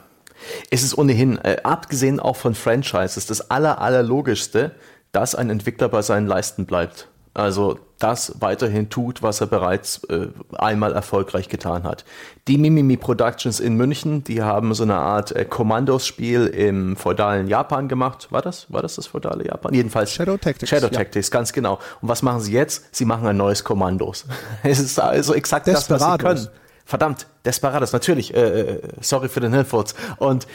Es 0.71 0.83
ist 0.83 0.97
ohnehin, 0.97 1.37
äh, 1.45 1.59
abgesehen 1.63 2.21
auch 2.21 2.37
von 2.37 2.55
Franchises, 2.55 3.27
das 3.27 3.51
aller, 3.51 3.83
allerlogischste, 3.83 4.71
dass 5.13 5.35
ein 5.35 5.51
Entwickler 5.51 5.91
bei 5.91 6.01
seinen 6.01 6.27
Leisten 6.27 6.65
bleibt. 6.65 7.09
Also 7.33 7.79
das 7.99 8.41
weiterhin 8.41 8.89
tut, 8.89 9.23
was 9.23 9.41
er 9.41 9.47
bereits 9.47 10.03
äh, 10.05 10.29
einmal 10.57 10.95
erfolgreich 10.95 11.49
getan 11.49 11.85
hat. 11.85 12.05
Die 12.49 12.59
Mimimi 12.59 12.97
Productions 12.97 13.61
in 13.61 13.77
München, 13.77 14.25
die 14.25 14.43
haben 14.43 14.75
so 14.75 14.83
eine 14.83 14.97
Art 14.97 15.33
äh, 15.33 15.45
Kommandospiel 15.45 16.47
im 16.47 16.97
feudalen 16.97 17.47
Japan 17.47 17.89
gemacht. 17.89 18.29
War 18.31 18.43
das? 18.43 18.73
War 18.73 18.83
das 18.83 18.97
das 18.97 19.07
feudale 19.07 19.47
Japan? 19.47 19.73
Jedenfalls 19.75 20.13
Shadow 20.13 20.39
Tactics. 20.39 20.71
Shadow 20.71 20.89
Tactics, 20.89 21.29
ja. 21.29 21.33
ganz 21.33 21.53
genau. 21.53 21.79
Und 22.01 22.09
was 22.09 22.23
machen 22.23 22.41
sie 22.41 22.53
jetzt? 22.53 22.95
Sie 22.95 23.05
machen 23.05 23.27
ein 23.27 23.37
neues 23.37 23.63
Kommandos. 23.63 24.25
es 24.65 24.81
ist 24.81 24.99
also 24.99 25.35
exakt 25.35 25.67
Desperados. 25.67 25.89
das, 25.89 26.01
was 26.01 26.41
sie 26.43 26.49
können. 26.49 26.57
Verdammt, 26.87 27.27
Desperados, 27.45 27.93
natürlich. 27.93 28.35
Äh, 28.35 28.41
äh 28.41 28.83
sorry 29.01 29.29
für 29.29 29.41
den 29.41 29.53
Hilfwurz. 29.53 29.95
Und 30.17 30.49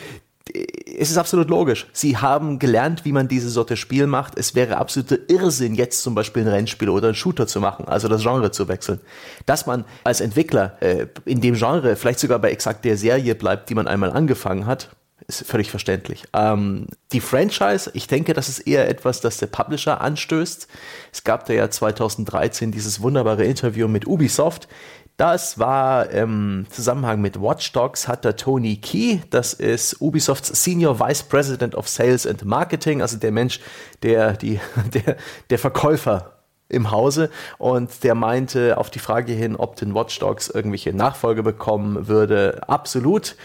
es 0.54 1.10
ist 1.10 1.18
absolut 1.18 1.50
logisch. 1.50 1.88
Sie 1.92 2.18
haben 2.18 2.60
gelernt, 2.60 3.04
wie 3.04 3.12
man 3.12 3.28
diese 3.28 3.50
Sorte 3.50 3.76
Spiel 3.76 4.08
macht. 4.08 4.38
Es 4.38 4.56
wäre 4.56 4.78
absoluter 4.78 5.18
Irrsinn, 5.28 5.76
jetzt 5.76 6.04
zum 6.04 6.16
Beispiel 6.16 6.44
ein 6.44 6.50
Rennspiel 6.50 6.90
oder 6.90 7.10
ein 7.10 7.16
Shooter 7.16 7.48
zu 7.48 7.60
machen, 7.60 7.88
also 7.88 8.08
das 8.08 8.22
Genre 8.22 8.52
zu 8.52 8.68
wechseln. 8.68 9.00
Dass 9.46 9.66
man 9.66 9.86
als 10.04 10.22
Entwickler 10.22 10.78
äh, 10.82 11.08
in 11.26 11.42
dem 11.42 11.56
Genre 11.56 11.96
vielleicht 11.96 12.20
sogar 12.20 12.40
bei 12.40 12.52
exakt 12.52 12.86
der 12.86 12.98
Serie 12.98 13.36
bleibt, 13.36 13.70
die 13.70 13.76
man 13.76 13.88
einmal 13.88 14.12
angefangen 14.12 14.68
hat, 14.68 14.96
ist 15.28 15.46
völlig 15.48 15.72
verständlich. 15.72 16.24
Ähm, 16.34 16.88
die 17.12 17.22
Franchise, 17.22 17.90
ich 17.94 18.08
denke, 18.08 18.34
das 18.34 18.48
ist 18.48 18.60
eher 18.60 18.88
etwas, 18.88 19.22
das 19.22 19.38
der 19.38 19.48
Publisher 19.48 20.02
anstößt. 20.02 20.68
Es 21.12 21.24
gab 21.24 21.46
da 21.46 21.54
ja 21.54 21.70
2013 21.70 22.72
dieses 22.72 23.02
wunderbare 23.02 23.44
Interview 23.44 23.88
mit 23.88 24.06
Ubisoft, 24.06 24.68
das 25.18 25.58
war 25.58 26.10
im 26.10 26.66
Zusammenhang 26.70 27.22
mit 27.22 27.42
Watch 27.42 27.72
Dogs, 27.72 28.08
hat 28.08 28.26
der 28.26 28.36
Tony 28.36 28.78
Key, 28.78 29.20
das 29.30 29.54
ist 29.54 30.02
Ubisofts 30.02 30.64
Senior 30.64 31.00
Vice 31.00 31.24
President 31.24 31.76
of 31.76 31.88
Sales 31.88 32.28
and 32.28 32.44
Marketing, 32.44 33.02
also 33.02 33.18
der 33.18 33.32
Mensch, 33.32 33.62
der, 34.04 34.34
die, 34.34 34.60
der, 34.94 35.16
der 35.50 35.60
Verkäufer 35.60 36.34
im 36.68 36.92
Hause 36.92 37.30
und 37.58 38.04
der 38.04 38.16
meinte 38.16 38.78
auf 38.78 38.90
die 38.90 39.00
Frage 39.00 39.32
hin, 39.32 39.56
ob 39.56 39.76
den 39.78 39.94
Watch 39.96 40.20
Dogs 40.20 40.50
irgendwelche 40.50 40.94
Nachfolge 40.94 41.44
bekommen 41.44 42.08
würde, 42.08 42.62
absolut. 42.68 43.36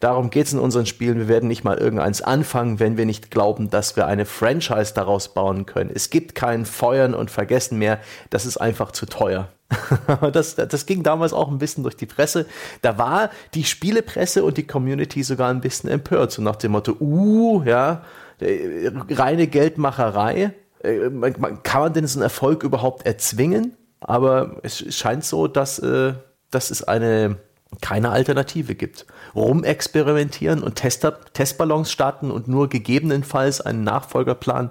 Darum 0.00 0.30
geht 0.30 0.46
es 0.46 0.54
in 0.54 0.58
unseren 0.58 0.86
Spielen. 0.86 1.18
Wir 1.18 1.28
werden 1.28 1.46
nicht 1.46 1.62
mal 1.62 1.76
irgendeins 1.76 2.22
anfangen, 2.22 2.80
wenn 2.80 2.96
wir 2.96 3.04
nicht 3.04 3.30
glauben, 3.30 3.68
dass 3.68 3.96
wir 3.96 4.06
eine 4.06 4.24
Franchise 4.24 4.94
daraus 4.94 5.34
bauen 5.34 5.66
können. 5.66 5.90
Es 5.94 6.08
gibt 6.08 6.34
kein 6.34 6.64
Feuern 6.64 7.14
und 7.14 7.30
Vergessen 7.30 7.78
mehr. 7.78 8.00
Das 8.30 8.46
ist 8.46 8.56
einfach 8.56 8.92
zu 8.92 9.04
teuer. 9.04 9.50
das, 10.32 10.56
das 10.56 10.86
ging 10.86 11.02
damals 11.02 11.32
auch 11.32 11.48
ein 11.48 11.58
bisschen 11.58 11.82
durch 11.82 11.96
die 11.96 12.06
Presse. 12.06 12.46
Da 12.82 12.98
war 12.98 13.30
die 13.54 13.64
Spielepresse 13.64 14.44
und 14.44 14.56
die 14.56 14.66
Community 14.66 15.22
sogar 15.22 15.50
ein 15.50 15.60
bisschen 15.60 15.90
empört. 15.90 16.32
So 16.32 16.42
nach 16.42 16.56
dem 16.56 16.72
Motto, 16.72 16.96
uh, 17.00 17.62
ja, 17.64 18.02
äh, 18.40 18.90
reine 19.10 19.46
Geldmacherei. 19.46 20.54
Äh, 20.82 21.10
kann 21.62 21.82
man 21.82 21.92
denn 21.92 22.06
so 22.06 22.18
einen 22.18 22.24
Erfolg 22.24 22.62
überhaupt 22.62 23.06
erzwingen? 23.06 23.76
Aber 24.00 24.56
es 24.62 24.94
scheint 24.94 25.24
so, 25.24 25.46
dass, 25.46 25.78
äh, 25.78 26.14
dass 26.50 26.70
es 26.70 26.82
eine 26.82 27.36
keine 27.80 28.10
Alternative 28.10 28.74
gibt. 28.74 29.06
Rumexperimentieren 29.34 30.62
und 30.62 30.74
Tester, 30.74 31.20
Testballons 31.32 31.92
starten 31.92 32.30
und 32.30 32.48
nur 32.48 32.68
gegebenenfalls 32.68 33.60
einen 33.60 33.84
Nachfolgerplan 33.84 34.70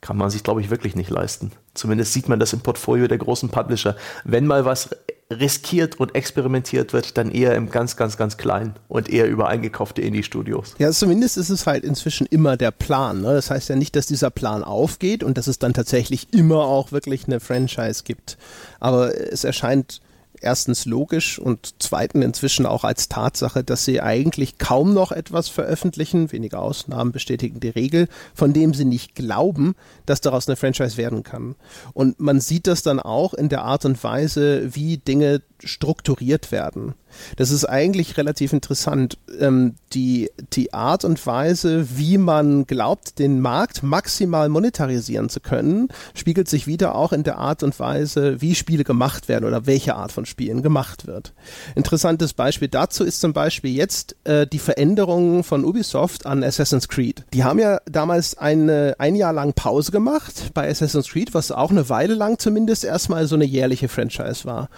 kann 0.00 0.16
man 0.16 0.30
sich, 0.30 0.44
glaube 0.44 0.60
ich, 0.60 0.70
wirklich 0.70 0.94
nicht 0.94 1.10
leisten. 1.10 1.50
Zumindest 1.76 2.12
sieht 2.12 2.28
man 2.28 2.40
das 2.40 2.52
im 2.52 2.60
Portfolio 2.60 3.06
der 3.06 3.18
großen 3.18 3.48
Publisher. 3.48 3.96
Wenn 4.24 4.46
mal 4.46 4.64
was 4.64 4.90
riskiert 5.30 5.98
und 5.98 6.14
experimentiert 6.14 6.92
wird, 6.92 7.18
dann 7.18 7.32
eher 7.32 7.54
im 7.56 7.70
ganz, 7.70 7.96
ganz, 7.96 8.16
ganz 8.16 8.36
kleinen 8.36 8.74
und 8.88 9.08
eher 9.08 9.28
über 9.28 9.48
eingekaufte 9.48 10.00
Indie-Studios. 10.00 10.74
Ja, 10.78 10.90
zumindest 10.92 11.36
ist 11.36 11.50
es 11.50 11.66
halt 11.66 11.84
inzwischen 11.84 12.26
immer 12.26 12.56
der 12.56 12.70
Plan. 12.70 13.22
Ne? 13.22 13.34
Das 13.34 13.50
heißt 13.50 13.68
ja 13.68 13.76
nicht, 13.76 13.96
dass 13.96 14.06
dieser 14.06 14.30
Plan 14.30 14.62
aufgeht 14.62 15.24
und 15.24 15.36
dass 15.36 15.48
es 15.48 15.58
dann 15.58 15.74
tatsächlich 15.74 16.32
immer 16.32 16.60
auch 16.60 16.92
wirklich 16.92 17.26
eine 17.26 17.40
Franchise 17.40 18.04
gibt. 18.04 18.38
Aber 18.78 19.14
es 19.14 19.42
erscheint 19.42 20.00
erstens 20.40 20.84
logisch 20.84 21.38
und 21.38 21.74
zweitens 21.78 22.24
inzwischen 22.24 22.66
auch 22.66 22.84
als 22.84 23.08
Tatsache, 23.08 23.64
dass 23.64 23.84
sie 23.84 24.00
eigentlich 24.00 24.58
kaum 24.58 24.94
noch 24.94 25.12
etwas 25.12 25.48
veröffentlichen, 25.48 26.32
wenige 26.32 26.58
Ausnahmen 26.58 27.12
bestätigen 27.12 27.60
die 27.60 27.68
Regel, 27.68 28.08
von 28.34 28.52
dem 28.52 28.74
sie 28.74 28.84
nicht 28.84 29.14
glauben, 29.14 29.74
dass 30.06 30.20
daraus 30.20 30.48
eine 30.48 30.56
Franchise 30.56 30.96
werden 30.96 31.22
kann. 31.22 31.54
Und 31.92 32.20
man 32.20 32.40
sieht 32.40 32.66
das 32.66 32.82
dann 32.82 33.00
auch 33.00 33.34
in 33.34 33.48
der 33.48 33.62
Art 33.62 33.84
und 33.84 34.02
Weise, 34.02 34.74
wie 34.74 34.98
Dinge 34.98 35.42
strukturiert 35.62 36.52
werden. 36.52 36.94
Das 37.36 37.50
ist 37.50 37.64
eigentlich 37.64 38.16
relativ 38.16 38.52
interessant. 38.52 39.18
Ähm, 39.40 39.74
die, 39.92 40.30
die 40.52 40.72
Art 40.72 41.04
und 41.04 41.24
Weise, 41.26 41.86
wie 41.96 42.18
man 42.18 42.66
glaubt, 42.66 43.18
den 43.18 43.40
Markt 43.40 43.82
maximal 43.82 44.48
monetarisieren 44.48 45.28
zu 45.28 45.40
können, 45.40 45.88
spiegelt 46.14 46.48
sich 46.48 46.66
wieder 46.66 46.94
auch 46.94 47.12
in 47.12 47.22
der 47.22 47.38
Art 47.38 47.62
und 47.62 47.78
Weise, 47.78 48.40
wie 48.40 48.54
Spiele 48.54 48.84
gemacht 48.84 49.28
werden 49.28 49.44
oder 49.44 49.66
welche 49.66 49.94
Art 49.94 50.12
von 50.12 50.26
Spielen 50.26 50.62
gemacht 50.62 51.06
wird. 51.06 51.32
Interessantes 51.74 52.32
Beispiel 52.32 52.68
dazu 52.68 53.04
ist 53.04 53.20
zum 53.20 53.32
Beispiel 53.32 53.74
jetzt 53.74 54.16
äh, 54.24 54.46
die 54.46 54.58
Veränderung 54.58 55.44
von 55.44 55.64
Ubisoft 55.64 56.26
an 56.26 56.42
Assassin's 56.42 56.88
Creed. 56.88 57.24
Die 57.32 57.44
haben 57.44 57.58
ja 57.58 57.80
damals 57.86 58.36
eine, 58.38 58.94
ein 58.98 59.14
Jahr 59.14 59.32
lang 59.32 59.52
Pause 59.52 59.92
gemacht 59.92 60.50
bei 60.54 60.68
Assassin's 60.68 61.08
Creed, 61.08 61.34
was 61.34 61.52
auch 61.52 61.70
eine 61.70 61.88
Weile 61.88 62.14
lang 62.14 62.38
zumindest 62.38 62.84
erstmal 62.84 63.26
so 63.26 63.34
eine 63.34 63.44
jährliche 63.44 63.88
Franchise 63.88 64.44
war. 64.44 64.68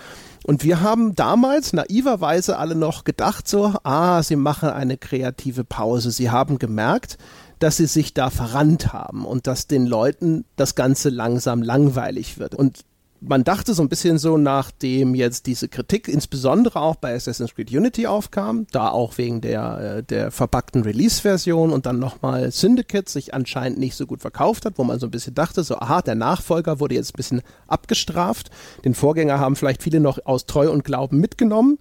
Und 0.48 0.64
wir 0.64 0.80
haben 0.80 1.14
damals 1.14 1.74
naiverweise 1.74 2.56
alle 2.56 2.74
noch 2.74 3.04
gedacht 3.04 3.46
so, 3.46 3.74
ah, 3.82 4.22
sie 4.22 4.37
machen 4.37 4.70
eine 4.70 4.96
kreative 4.96 5.62
Pause. 5.62 6.11
Sie 6.11 6.30
haben 6.30 6.58
gemerkt, 6.58 7.18
dass 7.58 7.76
sie 7.76 7.84
sich 7.84 8.14
da 8.14 8.30
verrannt 8.30 8.94
haben 8.94 9.26
und 9.26 9.46
dass 9.46 9.66
den 9.66 9.84
Leuten 9.84 10.46
das 10.56 10.74
Ganze 10.74 11.11
langsam 11.11 11.61
langweilig 11.61 12.38
wird. 12.38 12.54
Und 12.54 12.87
man 13.20 13.44
dachte 13.44 13.74
so 13.74 13.83
ein 13.83 13.88
bisschen 13.88 14.18
so, 14.18 14.37
nachdem 14.37 15.14
jetzt 15.14 15.46
diese 15.46 15.68
Kritik 15.68 16.09
insbesondere 16.09 16.81
auch 16.81 16.96
bei 16.96 17.14
Assassin's 17.14 17.54
Creed 17.54 17.70
Unity 17.70 18.07
aufkam, 18.07 18.66
da 18.70 18.90
auch 18.90 19.18
wegen 19.18 19.40
der, 19.40 19.96
äh, 19.98 20.02
der 20.02 20.31
verpackten 20.31 20.83
Release-Version 20.83 21.72
und 21.72 21.87
dann 21.87 21.98
nochmal 21.98 22.50
Syndicate 22.50 23.09
sich 23.09 23.35
anscheinend 23.35 23.78
nicht 23.78 23.96
so 23.96 24.07
gut 24.07 24.20
verkauft 24.20 24.64
hat, 24.64 24.74
wo 24.76 24.85
man 24.85 24.98
so 24.98 25.07
ein 25.07 25.11
bisschen 25.11 25.35
dachte, 25.35 25.64
so, 25.64 25.76
aha, 25.76 26.02
der 26.02 26.14
Nachfolger 26.14 26.81
wurde 26.81 26.94
jetzt 26.94 27.14
ein 27.14 27.16
bisschen 27.16 27.42
abgestraft. 27.66 28.50
Den 28.85 28.94
Vorgänger 28.94 29.38
haben 29.38 29.57
vielleicht 29.57 29.83
viele 29.83 30.00
noch 30.00 30.18
aus 30.24 30.46
Treu 30.46 30.70
und 30.70 30.85
Glauben 30.85 31.18
mitgenommen. 31.18 31.78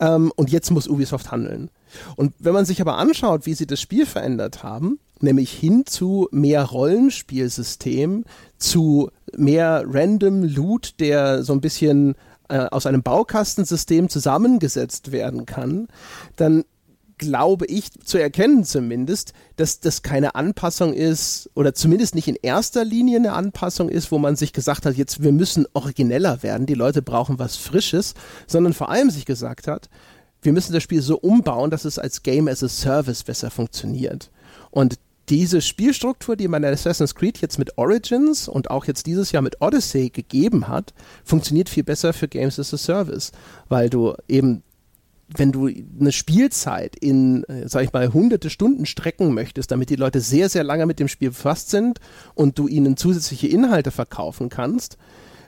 Ähm, 0.00 0.32
und 0.36 0.50
jetzt 0.50 0.70
muss 0.70 0.88
Ubisoft 0.88 1.32
handeln. 1.32 1.70
Und 2.16 2.34
wenn 2.38 2.52
man 2.52 2.64
sich 2.64 2.80
aber 2.80 2.98
anschaut, 2.98 3.46
wie 3.46 3.54
sie 3.54 3.66
das 3.66 3.80
Spiel 3.80 4.06
verändert 4.06 4.62
haben, 4.62 4.98
nämlich 5.22 5.52
hin 5.52 5.84
zu 5.86 6.28
mehr 6.30 6.64
Rollenspielsystem, 6.64 8.24
zu 8.58 9.10
mehr 9.36 9.84
random 9.86 10.44
Loot, 10.44 10.94
der 11.00 11.42
so 11.42 11.52
ein 11.52 11.60
bisschen 11.60 12.14
äh, 12.48 12.66
aus 12.70 12.86
einem 12.86 13.02
Baukastensystem 13.02 14.08
zusammengesetzt 14.08 15.12
werden 15.12 15.46
kann, 15.46 15.88
dann 16.36 16.64
glaube 17.18 17.66
ich 17.66 17.90
zu 18.04 18.16
erkennen 18.16 18.64
zumindest, 18.64 19.32
dass 19.56 19.80
das 19.80 20.02
keine 20.02 20.34
Anpassung 20.36 20.94
ist 20.94 21.50
oder 21.54 21.74
zumindest 21.74 22.14
nicht 22.14 22.28
in 22.28 22.36
erster 22.40 22.84
Linie 22.84 23.18
eine 23.18 23.32
Anpassung 23.32 23.88
ist, 23.88 24.12
wo 24.12 24.18
man 24.18 24.36
sich 24.36 24.52
gesagt 24.52 24.86
hat, 24.86 24.96
jetzt 24.96 25.22
wir 25.22 25.32
müssen 25.32 25.66
origineller 25.72 26.42
werden, 26.42 26.66
die 26.66 26.74
Leute 26.74 27.02
brauchen 27.02 27.38
was 27.38 27.56
Frisches, 27.56 28.14
sondern 28.46 28.72
vor 28.72 28.88
allem 28.88 29.10
sich 29.10 29.26
gesagt 29.26 29.66
hat, 29.66 29.90
wir 30.40 30.52
müssen 30.52 30.72
das 30.72 30.84
Spiel 30.84 31.02
so 31.02 31.18
umbauen, 31.18 31.70
dass 31.70 31.84
es 31.84 31.98
als 31.98 32.22
Game 32.22 32.46
as 32.46 32.62
a 32.62 32.68
Service 32.68 33.24
besser 33.24 33.50
funktioniert. 33.50 34.30
Und 34.70 34.98
diese 35.28 35.60
Spielstruktur, 35.60 36.36
die 36.36 36.48
man 36.48 36.62
in 36.62 36.72
Assassin's 36.72 37.14
Creed 37.14 37.40
jetzt 37.40 37.58
mit 37.58 37.76
Origins 37.76 38.48
und 38.48 38.70
auch 38.70 38.86
jetzt 38.86 39.06
dieses 39.06 39.32
Jahr 39.32 39.42
mit 39.42 39.60
Odyssey 39.60 40.10
gegeben 40.10 40.68
hat, 40.68 40.94
funktioniert 41.24 41.68
viel 41.68 41.84
besser 41.84 42.12
für 42.12 42.28
Games 42.28 42.58
as 42.58 42.74
a 42.74 42.78
Service, 42.78 43.32
weil 43.68 43.90
du 43.90 44.14
eben 44.28 44.62
wenn 45.30 45.52
du 45.52 45.68
eine 46.00 46.10
Spielzeit 46.10 46.96
in, 46.96 47.44
äh, 47.44 47.68
sag 47.68 47.84
ich 47.84 47.92
mal, 47.92 48.12
hunderte 48.12 48.48
Stunden 48.48 48.86
strecken 48.86 49.34
möchtest, 49.34 49.70
damit 49.70 49.90
die 49.90 49.96
Leute 49.96 50.20
sehr, 50.20 50.48
sehr 50.48 50.64
lange 50.64 50.86
mit 50.86 50.98
dem 50.98 51.08
Spiel 51.08 51.28
befasst 51.28 51.68
sind 51.68 52.00
und 52.34 52.58
du 52.58 52.66
ihnen 52.66 52.96
zusätzliche 52.96 53.48
Inhalte 53.48 53.90
verkaufen 53.90 54.48
kannst, 54.48 54.96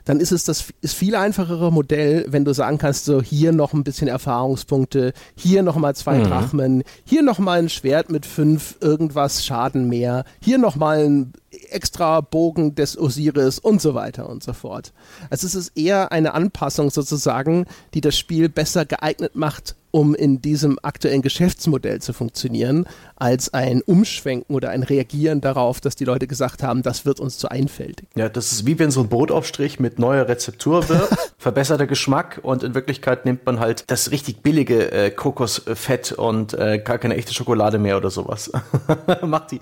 dann 0.05 0.19
ist 0.19 0.31
es 0.31 0.43
das 0.43 0.65
ist 0.81 0.95
viel 0.95 1.15
einfachere 1.15 1.71
Modell, 1.71 2.25
wenn 2.27 2.45
du 2.45 2.53
sagen 2.53 2.77
kannst, 2.77 3.05
so 3.05 3.21
hier 3.21 3.51
noch 3.51 3.73
ein 3.73 3.83
bisschen 3.83 4.07
Erfahrungspunkte, 4.07 5.13
hier 5.35 5.63
noch 5.63 5.75
mal 5.75 5.95
zwei 5.95 6.19
mhm. 6.19 6.23
Drachmen, 6.23 6.83
hier 7.03 7.21
noch 7.21 7.39
mal 7.39 7.59
ein 7.59 7.69
Schwert 7.69 8.09
mit 8.09 8.25
fünf 8.25 8.77
irgendwas 8.81 9.45
Schaden 9.45 9.87
mehr, 9.87 10.25
hier 10.41 10.57
noch 10.57 10.75
mal 10.75 10.99
ein 11.05 11.33
extra 11.69 12.21
Bogen 12.21 12.75
des 12.75 12.97
Osiris 12.97 13.59
und 13.59 13.81
so 13.81 13.93
weiter 13.93 14.29
und 14.29 14.43
so 14.43 14.53
fort. 14.53 14.93
Also 15.29 15.47
es 15.47 15.55
ist 15.55 15.77
eher 15.77 16.11
eine 16.11 16.33
Anpassung 16.33 16.89
sozusagen, 16.89 17.65
die 17.93 18.01
das 18.01 18.17
Spiel 18.17 18.49
besser 18.49 18.85
geeignet 18.85 19.35
macht, 19.35 19.75
um 19.91 20.15
in 20.15 20.41
diesem 20.41 20.79
aktuellen 20.81 21.21
Geschäftsmodell 21.21 22.01
zu 22.01 22.13
funktionieren, 22.13 22.85
als 23.17 23.53
ein 23.53 23.81
Umschwenken 23.81 24.55
oder 24.55 24.69
ein 24.69 24.83
Reagieren 24.83 25.41
darauf, 25.41 25.81
dass 25.81 25.95
die 25.95 26.05
Leute 26.05 26.27
gesagt 26.27 26.63
haben, 26.63 26.81
das 26.81 27.05
wird 27.05 27.19
uns 27.19 27.37
zu 27.37 27.49
einfältig. 27.49 28.07
Ja, 28.15 28.29
das 28.29 28.51
ist 28.51 28.65
wie 28.65 28.79
wenn 28.79 28.89
so 28.89 29.01
ein 29.01 29.09
Brotaufstrich 29.09 29.79
mit 29.79 29.99
neuer 29.99 30.27
Rezeptur 30.27 30.87
wird, 30.89 31.09
verbesserter 31.37 31.87
Geschmack 31.87 32.39
und 32.41 32.63
in 32.63 32.73
Wirklichkeit 32.73 33.25
nimmt 33.25 33.45
man 33.45 33.59
halt 33.59 33.83
das 33.87 34.11
richtig 34.11 34.41
billige 34.41 34.91
äh, 34.91 35.11
Kokosfett 35.11 36.13
und 36.13 36.53
äh, 36.53 36.79
gar 36.79 36.97
keine 36.97 37.15
echte 37.15 37.33
Schokolade 37.33 37.77
mehr 37.77 37.97
oder 37.97 38.09
sowas. 38.09 38.51
macht, 39.21 39.51
die 39.51 39.59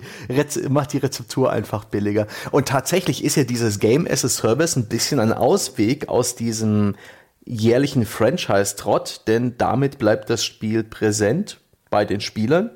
macht 0.68 0.92
die 0.92 0.98
Rezeptur 0.98 1.50
einfach 1.50 1.79
billiger. 1.84 2.26
Und 2.50 2.68
tatsächlich 2.68 3.24
ist 3.24 3.36
ja 3.36 3.44
dieses 3.44 3.78
Game 3.78 4.06
as 4.08 4.24
a 4.24 4.28
Service 4.28 4.76
ein 4.76 4.86
bisschen 4.86 5.20
ein 5.20 5.32
Ausweg 5.32 6.08
aus 6.08 6.34
diesem 6.34 6.94
jährlichen 7.44 8.06
Franchise-Trott, 8.06 9.22
denn 9.26 9.56
damit 9.58 9.98
bleibt 9.98 10.30
das 10.30 10.44
Spiel 10.44 10.84
präsent 10.84 11.60
bei 11.90 12.04
den 12.04 12.20
Spielern. 12.20 12.70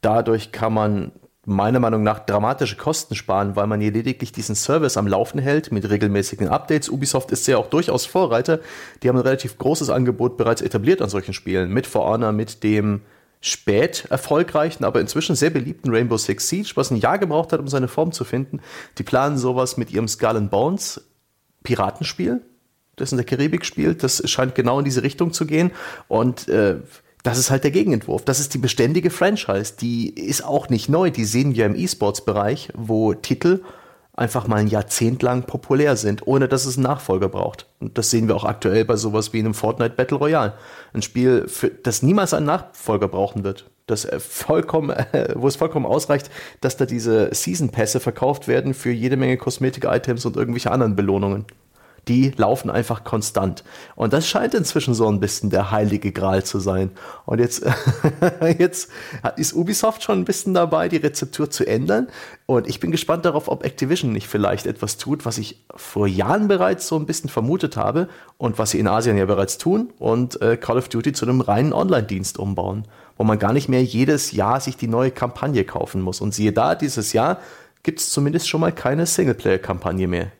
Dadurch 0.00 0.52
kann 0.52 0.72
man 0.72 1.12
meiner 1.46 1.80
Meinung 1.80 2.02
nach 2.02 2.20
dramatische 2.20 2.76
Kosten 2.76 3.14
sparen, 3.14 3.56
weil 3.56 3.66
man 3.66 3.80
hier 3.80 3.92
lediglich 3.92 4.32
diesen 4.32 4.54
Service 4.54 4.96
am 4.96 5.06
Laufen 5.06 5.38
hält 5.38 5.72
mit 5.72 5.88
regelmäßigen 5.88 6.48
Updates. 6.48 6.88
Ubisoft 6.88 7.30
ist 7.32 7.46
ja 7.46 7.58
auch 7.58 7.68
durchaus 7.68 8.06
Vorreiter. 8.06 8.60
Die 9.02 9.08
haben 9.08 9.16
ein 9.16 9.22
relativ 9.22 9.58
großes 9.58 9.90
Angebot 9.90 10.36
bereits 10.36 10.62
etabliert 10.62 11.02
an 11.02 11.10
solchen 11.10 11.34
Spielen 11.34 11.70
mit 11.70 11.86
For 11.86 12.06
Honor, 12.06 12.32
mit 12.32 12.62
dem 12.62 13.02
spät 13.44 14.06
erfolgreichen, 14.08 14.84
aber 14.84 15.02
inzwischen 15.02 15.36
sehr 15.36 15.50
beliebten 15.50 15.90
Rainbow 15.90 16.16
Six 16.16 16.48
Siege, 16.48 16.72
was 16.76 16.90
ein 16.90 16.96
Jahr 16.96 17.18
gebraucht 17.18 17.52
hat, 17.52 17.60
um 17.60 17.68
seine 17.68 17.88
Form 17.88 18.10
zu 18.10 18.24
finden. 18.24 18.60
Die 18.96 19.02
planen 19.02 19.36
sowas 19.36 19.76
mit 19.76 19.90
ihrem 19.92 20.08
Skull 20.08 20.36
and 20.36 20.50
Bones 20.50 21.02
Piratenspiel, 21.62 22.40
das 22.96 23.12
in 23.12 23.18
der 23.18 23.26
Karibik 23.26 23.66
spielt. 23.66 24.02
Das 24.02 24.22
scheint 24.30 24.54
genau 24.54 24.78
in 24.78 24.86
diese 24.86 25.02
Richtung 25.02 25.34
zu 25.34 25.44
gehen. 25.44 25.72
Und 26.08 26.48
äh, 26.48 26.76
das 27.22 27.36
ist 27.36 27.50
halt 27.50 27.64
der 27.64 27.70
Gegenentwurf. 27.70 28.24
Das 28.24 28.40
ist 28.40 28.54
die 28.54 28.58
beständige 28.58 29.10
Franchise. 29.10 29.74
Die 29.78 30.08
ist 30.08 30.42
auch 30.42 30.70
nicht 30.70 30.88
neu. 30.88 31.10
Die 31.10 31.26
sehen 31.26 31.54
wir 31.54 31.66
im 31.66 31.76
E-Sports-Bereich, 31.76 32.70
wo 32.74 33.12
Titel 33.12 33.60
einfach 34.16 34.46
mal 34.46 34.56
ein 34.56 34.68
Jahrzehnt 34.68 35.22
lang 35.22 35.42
populär 35.42 35.96
sind, 35.96 36.26
ohne 36.26 36.48
dass 36.48 36.66
es 36.66 36.76
einen 36.76 36.84
Nachfolger 36.84 37.28
braucht. 37.28 37.66
Und 37.80 37.98
das 37.98 38.10
sehen 38.10 38.28
wir 38.28 38.36
auch 38.36 38.44
aktuell 38.44 38.84
bei 38.84 38.96
sowas 38.96 39.32
wie 39.32 39.40
einem 39.40 39.54
Fortnite 39.54 39.94
Battle 39.96 40.18
Royale. 40.18 40.54
Ein 40.92 41.02
Spiel, 41.02 41.48
für, 41.48 41.70
das 41.70 42.02
niemals 42.02 42.32
einen 42.32 42.46
Nachfolger 42.46 43.08
brauchen 43.08 43.44
wird. 43.44 43.70
Das 43.86 44.04
äh, 44.04 44.20
vollkommen, 44.20 44.90
äh, 45.12 45.34
wo 45.34 45.48
es 45.48 45.56
vollkommen 45.56 45.86
ausreicht, 45.86 46.30
dass 46.60 46.76
da 46.76 46.86
diese 46.86 47.34
Season 47.34 47.70
Pässe 47.70 48.00
verkauft 48.00 48.48
werden 48.48 48.72
für 48.72 48.90
jede 48.90 49.16
Menge 49.16 49.36
Kosmetik-Items 49.36 50.24
und 50.24 50.36
irgendwelche 50.36 50.70
anderen 50.70 50.96
Belohnungen 50.96 51.46
die 52.08 52.32
laufen 52.36 52.70
einfach 52.70 53.04
konstant. 53.04 53.64
Und 53.96 54.12
das 54.12 54.28
scheint 54.28 54.54
inzwischen 54.54 54.94
so 54.94 55.08
ein 55.08 55.20
bisschen 55.20 55.50
der 55.50 55.70
heilige 55.70 56.12
Gral 56.12 56.44
zu 56.44 56.58
sein. 56.58 56.90
Und 57.26 57.40
jetzt, 57.40 57.64
jetzt 58.58 58.90
ist 59.36 59.54
Ubisoft 59.54 60.02
schon 60.02 60.20
ein 60.20 60.24
bisschen 60.24 60.54
dabei, 60.54 60.88
die 60.88 60.98
Rezeptur 60.98 61.50
zu 61.50 61.66
ändern. 61.66 62.08
Und 62.46 62.68
ich 62.68 62.80
bin 62.80 62.90
gespannt 62.90 63.24
darauf, 63.24 63.48
ob 63.48 63.64
Activision 63.64 64.12
nicht 64.12 64.28
vielleicht 64.28 64.66
etwas 64.66 64.98
tut, 64.98 65.24
was 65.24 65.38
ich 65.38 65.64
vor 65.74 66.06
Jahren 66.06 66.48
bereits 66.48 66.88
so 66.88 66.96
ein 66.96 67.06
bisschen 67.06 67.30
vermutet 67.30 67.76
habe 67.76 68.08
und 68.36 68.58
was 68.58 68.70
sie 68.70 68.78
in 68.78 68.88
Asien 68.88 69.16
ja 69.16 69.24
bereits 69.24 69.58
tun 69.58 69.92
und 69.98 70.40
äh, 70.42 70.56
Call 70.56 70.78
of 70.78 70.88
Duty 70.88 71.12
zu 71.12 71.24
einem 71.24 71.40
reinen 71.40 71.72
Online-Dienst 71.72 72.38
umbauen, 72.38 72.86
wo 73.16 73.24
man 73.24 73.38
gar 73.38 73.52
nicht 73.52 73.68
mehr 73.68 73.82
jedes 73.82 74.32
Jahr 74.32 74.60
sich 74.60 74.76
die 74.76 74.88
neue 74.88 75.10
Kampagne 75.10 75.64
kaufen 75.64 76.02
muss. 76.02 76.20
Und 76.20 76.34
siehe 76.34 76.52
da, 76.52 76.74
dieses 76.74 77.12
Jahr 77.12 77.38
gibt 77.82 78.00
es 78.00 78.10
zumindest 78.10 78.48
schon 78.48 78.60
mal 78.60 78.72
keine 78.72 79.06
Singleplayer-Kampagne 79.06 80.08
mehr. 80.08 80.32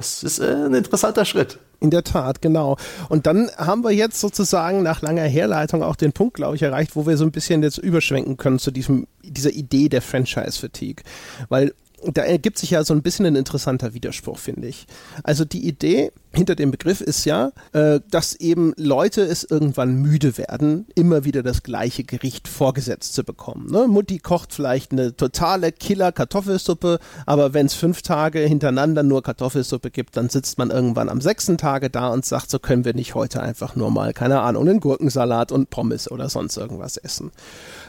Das 0.00 0.22
ist 0.22 0.38
äh, 0.38 0.46
ein 0.46 0.72
interessanter 0.72 1.26
Schritt. 1.26 1.58
In 1.78 1.90
der 1.90 2.04
Tat, 2.04 2.40
genau. 2.40 2.78
Und 3.10 3.26
dann 3.26 3.50
haben 3.58 3.84
wir 3.84 3.90
jetzt 3.90 4.18
sozusagen 4.18 4.82
nach 4.82 5.02
langer 5.02 5.24
Herleitung 5.24 5.82
auch 5.82 5.94
den 5.94 6.12
Punkt, 6.12 6.34
glaube 6.34 6.56
ich, 6.56 6.62
erreicht, 6.62 6.96
wo 6.96 7.06
wir 7.06 7.18
so 7.18 7.24
ein 7.24 7.32
bisschen 7.32 7.62
jetzt 7.62 7.76
überschwenken 7.76 8.38
können 8.38 8.58
zu 8.58 8.70
diesem, 8.70 9.06
dieser 9.22 9.50
Idee 9.50 9.90
der 9.90 10.00
Franchise-Fatigue. 10.00 11.04
Weil 11.50 11.74
da 12.12 12.22
ergibt 12.22 12.58
sich 12.58 12.70
ja 12.70 12.84
so 12.84 12.94
ein 12.94 13.02
bisschen 13.02 13.26
ein 13.26 13.36
interessanter 13.36 13.94
Widerspruch, 13.94 14.38
finde 14.38 14.68
ich. 14.68 14.86
Also 15.22 15.44
die 15.44 15.66
Idee 15.66 16.12
hinter 16.32 16.54
dem 16.54 16.70
Begriff 16.70 17.00
ist 17.00 17.24
ja, 17.24 17.50
äh, 17.72 18.00
dass 18.10 18.34
eben 18.34 18.72
Leute 18.76 19.22
es 19.22 19.42
irgendwann 19.42 19.96
müde 19.96 20.38
werden, 20.38 20.86
immer 20.94 21.24
wieder 21.24 21.42
das 21.42 21.62
gleiche 21.62 22.04
Gericht 22.04 22.46
vorgesetzt 22.46 23.14
zu 23.14 23.24
bekommen. 23.24 23.70
Ne? 23.70 23.88
Mutti 23.88 24.18
kocht 24.18 24.54
vielleicht 24.54 24.92
eine 24.92 25.16
totale 25.16 25.72
Killer-Kartoffelsuppe, 25.72 27.00
aber 27.26 27.52
wenn 27.52 27.66
es 27.66 27.74
fünf 27.74 28.02
Tage 28.02 28.40
hintereinander 28.40 29.02
nur 29.02 29.22
Kartoffelsuppe 29.22 29.90
gibt, 29.90 30.16
dann 30.16 30.28
sitzt 30.28 30.58
man 30.58 30.70
irgendwann 30.70 31.08
am 31.08 31.20
sechsten 31.20 31.58
Tage 31.58 31.90
da 31.90 32.08
und 32.08 32.24
sagt, 32.24 32.50
so 32.50 32.58
können 32.60 32.84
wir 32.84 32.94
nicht 32.94 33.14
heute 33.14 33.42
einfach 33.42 33.74
nur 33.74 33.90
mal, 33.90 34.12
keine 34.12 34.40
Ahnung, 34.40 34.68
einen 34.68 34.80
Gurkensalat 34.80 35.50
und 35.50 35.70
Pommes 35.70 36.10
oder 36.10 36.28
sonst 36.28 36.56
irgendwas 36.56 36.96
essen. 36.96 37.32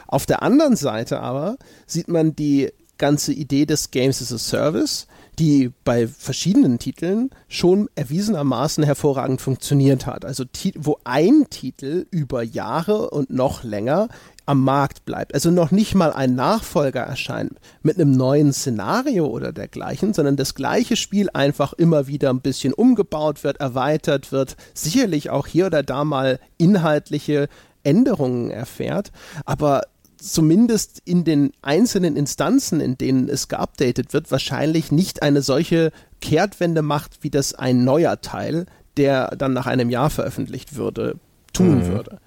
Auf 0.08 0.26
der 0.26 0.42
anderen 0.42 0.76
Seite 0.76 1.20
aber 1.20 1.56
sieht 1.86 2.08
man 2.08 2.34
die 2.34 2.72
ganze 3.02 3.32
Idee 3.32 3.66
des 3.66 3.90
Games 3.90 4.22
as 4.22 4.32
a 4.32 4.38
Service, 4.38 5.08
die 5.36 5.72
bei 5.82 6.06
verschiedenen 6.06 6.78
Titeln 6.78 7.30
schon 7.48 7.88
erwiesenermaßen 7.96 8.84
hervorragend 8.84 9.40
funktioniert 9.40 10.06
hat. 10.06 10.24
Also 10.24 10.44
wo 10.76 10.98
ein 11.02 11.46
Titel 11.50 12.06
über 12.12 12.44
Jahre 12.44 13.10
und 13.10 13.30
noch 13.30 13.64
länger 13.64 14.08
am 14.46 14.62
Markt 14.62 15.04
bleibt. 15.04 15.34
Also 15.34 15.50
noch 15.50 15.72
nicht 15.72 15.96
mal 15.96 16.12
ein 16.12 16.36
Nachfolger 16.36 17.00
erscheint 17.00 17.58
mit 17.82 17.98
einem 17.98 18.12
neuen 18.12 18.52
Szenario 18.52 19.26
oder 19.26 19.52
dergleichen, 19.52 20.14
sondern 20.14 20.36
das 20.36 20.54
gleiche 20.54 20.94
Spiel 20.94 21.28
einfach 21.34 21.72
immer 21.72 22.06
wieder 22.06 22.30
ein 22.30 22.40
bisschen 22.40 22.72
umgebaut 22.72 23.42
wird, 23.42 23.58
erweitert 23.58 24.30
wird, 24.30 24.56
sicherlich 24.74 25.30
auch 25.30 25.48
hier 25.48 25.66
oder 25.66 25.82
da 25.82 26.04
mal 26.04 26.38
inhaltliche 26.56 27.48
Änderungen 27.82 28.50
erfährt, 28.50 29.10
aber 29.44 29.82
zumindest 30.22 31.02
in 31.04 31.24
den 31.24 31.52
einzelnen 31.62 32.16
Instanzen, 32.16 32.80
in 32.80 32.96
denen 32.96 33.28
es 33.28 33.48
geupdatet 33.48 34.12
wird, 34.12 34.30
wahrscheinlich 34.30 34.92
nicht 34.92 35.22
eine 35.22 35.42
solche 35.42 35.90
Kehrtwende 36.20 36.82
macht, 36.82 37.22
wie 37.22 37.30
das 37.30 37.54
ein 37.54 37.84
neuer 37.84 38.20
Teil, 38.20 38.66
der 38.96 39.34
dann 39.36 39.52
nach 39.52 39.66
einem 39.66 39.90
Jahr 39.90 40.10
veröffentlicht 40.10 40.76
würde, 40.76 41.16
tun 41.52 41.80
mhm. 41.80 41.86
würde. 41.86 42.20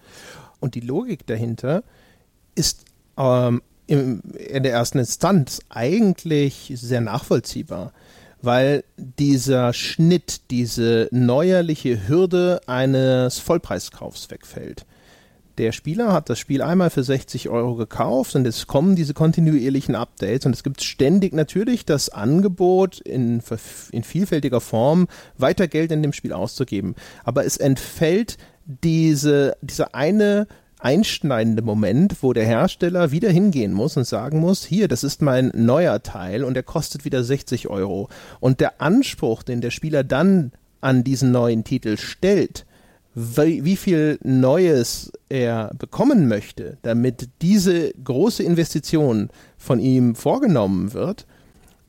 Und 0.60 0.76
die 0.76 0.82
Logik 0.82 1.26
dahinter 1.26 1.84
ist 2.56 2.84
ähm, 3.18 3.62
im, 3.88 4.22
in 4.34 4.64
der 4.64 4.74
ersten 4.74 5.00
Instanz 5.00 5.62
eigentlich 5.70 6.74
sehr 6.76 7.02
nachvollziehbar, 7.02 7.94
weil 8.42 8.84
dieser 8.98 9.74
Schnitt, 9.74 10.42
diese 10.52 11.08
neuerliche 11.12 12.08
Hürde 12.08 12.62
eines 12.68 13.40
Vollpreiskaufs 13.40 14.30
wegfällt 14.30 14.86
der 15.58 15.72
Spieler 15.72 16.12
hat 16.12 16.30
das 16.30 16.40
Spiel 16.40 16.62
einmal 16.62 16.90
für 16.90 17.04
60 17.04 17.50
Euro 17.50 17.76
gekauft 17.76 18.36
und 18.36 18.46
es 18.46 18.68
kommen 18.68 18.96
diese 18.96 19.14
kontinuierlichen 19.14 19.96
Updates 19.96 20.46
und 20.46 20.54
es 20.54 20.64
gibt 20.64 20.82
ständig 20.82 21.34
natürlich 21.34 21.86
das 21.86 22.10
Angebot 22.10 23.00
in, 23.00 23.42
in 23.92 24.04
vielfältiger 24.04 24.62
Form 24.62 25.08
weiter 25.38 25.68
Geld 25.68 25.92
in 25.92 26.02
dem 26.02 26.14
Spiel 26.14 26.34
auszugeben. 26.34 26.96
Aber 27.24 27.46
es 27.46 27.58
entfällt 27.58 28.38
diese, 28.66 29.56
dieser 29.62 29.96
eine 29.96 30.48
einschneidende 30.80 31.62
Moment, 31.62 32.22
wo 32.22 32.34
der 32.34 32.46
Hersteller 32.46 33.12
wieder 33.12 33.30
hingehen 33.30 33.74
muss 33.74 33.98
und 33.98 34.06
sagen 34.06 34.40
muss, 34.40 34.66
hier, 34.66 34.88
das 34.88 35.04
ist 35.04 35.22
mein 35.22 35.52
neuer 35.56 36.04
Teil 36.04 36.44
und 36.44 36.54
der 36.54 36.64
kostet 36.64 37.06
wieder 37.06 37.24
60 37.24 37.70
Euro. 37.70 38.10
Und 38.40 38.60
der 38.60 38.82
Anspruch, 38.82 39.42
den 39.44 39.62
der 39.62 39.72
Spieler 39.72 40.04
dann 40.04 40.52
an 40.82 41.04
diesen 41.04 41.32
neuen 41.32 41.64
Titel 41.64 41.98
stellt, 41.98 42.66
wie 43.16 43.78
viel 43.78 44.20
Neues 44.24 45.12
er 45.30 45.72
bekommen 45.80 46.28
möchte, 46.28 46.78
damit 46.82 47.30
diese 47.42 47.94
große 47.94 48.44
Investition 48.44 49.30
von 49.58 49.80
ihm 49.80 50.16
vorgenommen 50.16 50.94
wird, 50.94 51.26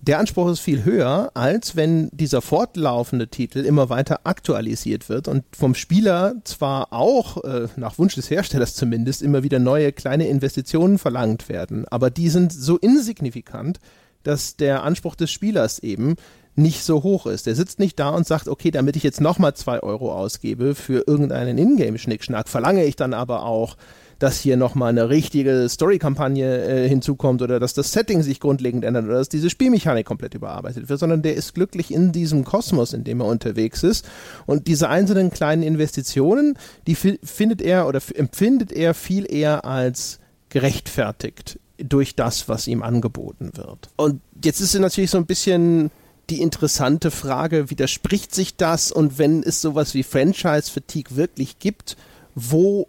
der 0.07 0.21
Anspruch 0.21 0.49
ist 0.51 0.61
viel 0.61 0.85
höher, 0.85 1.33
als 1.35 1.75
wenn 1.75 2.11
dieser 2.13 2.41
fortlaufende 2.41 3.27
Titel 3.27 3.65
immer 3.65 3.89
weiter 3.89 4.21
aktualisiert 4.23 5.09
wird 5.09 5.27
und 5.27 5.43
vom 5.53 5.75
Spieler 5.75 6.37
zwar 6.45 6.93
auch, 6.93 7.43
äh, 7.43 7.67
nach 7.75 7.99
Wunsch 7.99 8.15
des 8.15 8.31
Herstellers 8.31 8.75
zumindest, 8.75 9.21
immer 9.21 9.43
wieder 9.43 9.59
neue 9.59 9.91
kleine 9.91 10.29
Investitionen 10.29 10.99
verlangt 10.99 11.49
werden, 11.49 11.89
aber 11.89 12.11
die 12.11 12.29
sind 12.29 12.53
so 12.53 12.77
insignifikant, 12.77 13.81
dass 14.23 14.57
der 14.57 14.85
Anspruch 14.85 15.17
des 15.17 15.33
Spielers 15.33 15.81
eben 15.81 16.15
nicht 16.57 16.83
so 16.83 17.03
hoch 17.03 17.27
ist. 17.27 17.47
Der 17.47 17.55
sitzt 17.55 17.79
nicht 17.79 17.99
da 17.99 18.09
und 18.09 18.27
sagt, 18.27 18.49
okay, 18.49 18.71
damit 18.71 18.97
ich 18.97 19.03
jetzt 19.03 19.21
nochmal 19.21 19.55
zwei 19.55 19.81
Euro 19.81 20.13
ausgebe 20.13 20.75
für 20.75 21.05
irgendeinen 21.07 21.59
Ingame-Schnickschnack, 21.59 22.49
verlange 22.49 22.85
ich 22.85 22.97
dann 22.97 23.15
aber 23.15 23.45
auch, 23.45 23.77
dass 24.19 24.41
hier 24.41 24.57
nochmal 24.57 24.91
eine 24.91 25.11
richtige 25.11 25.69
Story-Kampagne 25.69 26.65
äh, 26.65 26.89
hinzukommt 26.89 27.43
oder 27.43 27.61
dass 27.61 27.75
das 27.75 27.93
Setting 27.93 28.23
sich 28.23 28.41
grundlegend 28.41 28.85
ändert 28.85 29.05
oder 29.05 29.19
dass 29.19 29.29
diese 29.29 29.51
Spielmechanik 29.51 30.07
komplett 30.07 30.35
überarbeitet 30.35 30.89
wird, 30.89 30.99
sondern 30.99 31.21
der 31.21 31.35
ist 31.35 31.55
glücklich 31.55 31.93
in 31.93 32.13
diesem 32.13 32.45
Kosmos, 32.45 32.95
in 32.95 33.05
dem 33.05 33.21
er 33.21 33.27
unterwegs 33.27 33.83
ist. 33.83 34.09
Und 34.47 34.69
diese 34.69 34.89
einzelnen 34.89 35.31
kleinen 35.31 35.63
Investitionen, 35.63 36.57
die 36.87 36.95
findet 36.95 37.61
er 37.61 37.87
oder 37.87 38.01
empfindet 38.15 38.73
er 38.73 38.95
viel 38.95 39.31
eher 39.31 39.67
als 39.67 40.19
gerechtfertigt 40.49 41.59
durch 41.77 42.17
das, 42.17 42.49
was 42.49 42.67
ihm 42.67 42.83
angeboten 42.83 43.51
wird. 43.55 43.91
Und 43.97 44.23
jetzt 44.43 44.61
ist 44.61 44.75
es 44.75 44.81
natürlich 44.81 45.11
so 45.11 45.19
ein 45.19 45.27
bisschen 45.27 45.91
die 46.31 46.41
interessante 46.41 47.11
Frage, 47.11 47.71
widerspricht 47.71 48.35
sich 48.35 48.57
das 48.57 48.91
und 48.93 49.19
wenn 49.19 49.43
es 49.43 49.61
sowas 49.61 49.95
wie 49.95 50.03
Franchise-Fatigue 50.03 51.17
wirklich 51.17 51.59
gibt, 51.59 51.97
wo 52.35 52.89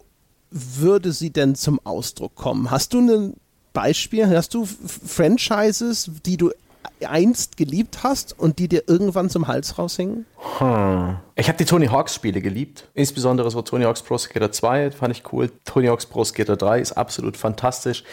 würde 0.50 1.12
sie 1.12 1.30
denn 1.30 1.56
zum 1.56 1.80
Ausdruck 1.84 2.36
kommen? 2.36 2.72
Hast 2.72 2.94
du 2.94 3.00
ein 3.00 3.34
Beispiel? 3.74 4.28
Hast 4.28 4.54
du 4.54 4.66
Franchises, 4.66 6.10
die 6.26 6.38
du 6.38 6.52
einst 7.06 7.58
geliebt 7.58 8.00
hast 8.04 8.38
und 8.40 8.60
die 8.60 8.68
dir 8.68 8.84
irgendwann 8.88 9.30
zum 9.30 9.48
Hals 9.48 9.78
raushingen? 9.78 10.26
Hm. 10.58 11.18
Ich 11.36 11.48
habe 11.48 11.58
die 11.58 11.66
Tony 11.66 11.88
Hawks 11.88 12.16
Spiele 12.16 12.42
geliebt. 12.42 12.88
Insbesondere 12.94 13.52
so 13.52 13.62
Tony 13.62 13.84
Hawks 13.84 14.02
Pro 14.02 14.18
Skater 14.18 14.52
2 14.52 14.92
fand 14.92 15.16
ich 15.16 15.32
cool. 15.32 15.52
Tony 15.66 15.88
Hawks 15.88 16.06
Pro 16.06 16.24
Skater 16.24 16.58
3 16.58 16.80
ist 16.80 16.94
absolut 16.94 17.38
fantastisch. 17.38 18.04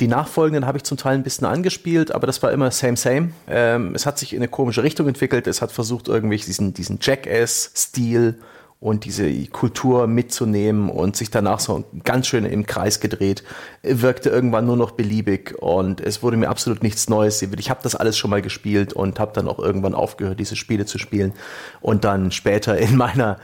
Die 0.00 0.06
nachfolgenden 0.06 0.64
habe 0.64 0.78
ich 0.78 0.84
zum 0.84 0.96
Teil 0.96 1.14
ein 1.14 1.24
bisschen 1.24 1.46
angespielt, 1.46 2.12
aber 2.12 2.26
das 2.26 2.40
war 2.42 2.52
immer 2.52 2.70
same, 2.70 2.96
same. 2.96 3.30
Ähm, 3.48 3.94
es 3.96 4.06
hat 4.06 4.18
sich 4.18 4.32
in 4.32 4.38
eine 4.38 4.48
komische 4.48 4.84
Richtung 4.84 5.08
entwickelt. 5.08 5.48
Es 5.48 5.60
hat 5.60 5.72
versucht, 5.72 6.06
irgendwie 6.06 6.36
diesen, 6.36 6.72
diesen 6.72 6.98
Jackass-Stil 7.02 8.38
und 8.80 9.04
diese 9.04 9.28
Kultur 9.46 10.06
mitzunehmen 10.06 10.88
und 10.88 11.16
sich 11.16 11.30
danach 11.30 11.58
so 11.58 11.84
ganz 12.04 12.28
schön 12.28 12.44
im 12.44 12.64
Kreis 12.64 13.00
gedreht. 13.00 13.42
Wirkte 13.82 14.30
irgendwann 14.30 14.66
nur 14.66 14.76
noch 14.76 14.92
beliebig 14.92 15.56
und 15.60 16.00
es 16.00 16.22
wurde 16.22 16.36
mir 16.36 16.48
absolut 16.48 16.84
nichts 16.84 17.08
Neues. 17.08 17.42
Ich 17.42 17.70
habe 17.70 17.80
das 17.82 17.96
alles 17.96 18.16
schon 18.16 18.30
mal 18.30 18.42
gespielt 18.42 18.92
und 18.92 19.18
habe 19.18 19.32
dann 19.34 19.48
auch 19.48 19.58
irgendwann 19.58 19.94
aufgehört, 19.94 20.38
diese 20.38 20.54
Spiele 20.54 20.86
zu 20.86 20.98
spielen 20.98 21.32
und 21.80 22.04
dann 22.04 22.30
später 22.30 22.78
in 22.78 22.96
meiner 22.96 23.38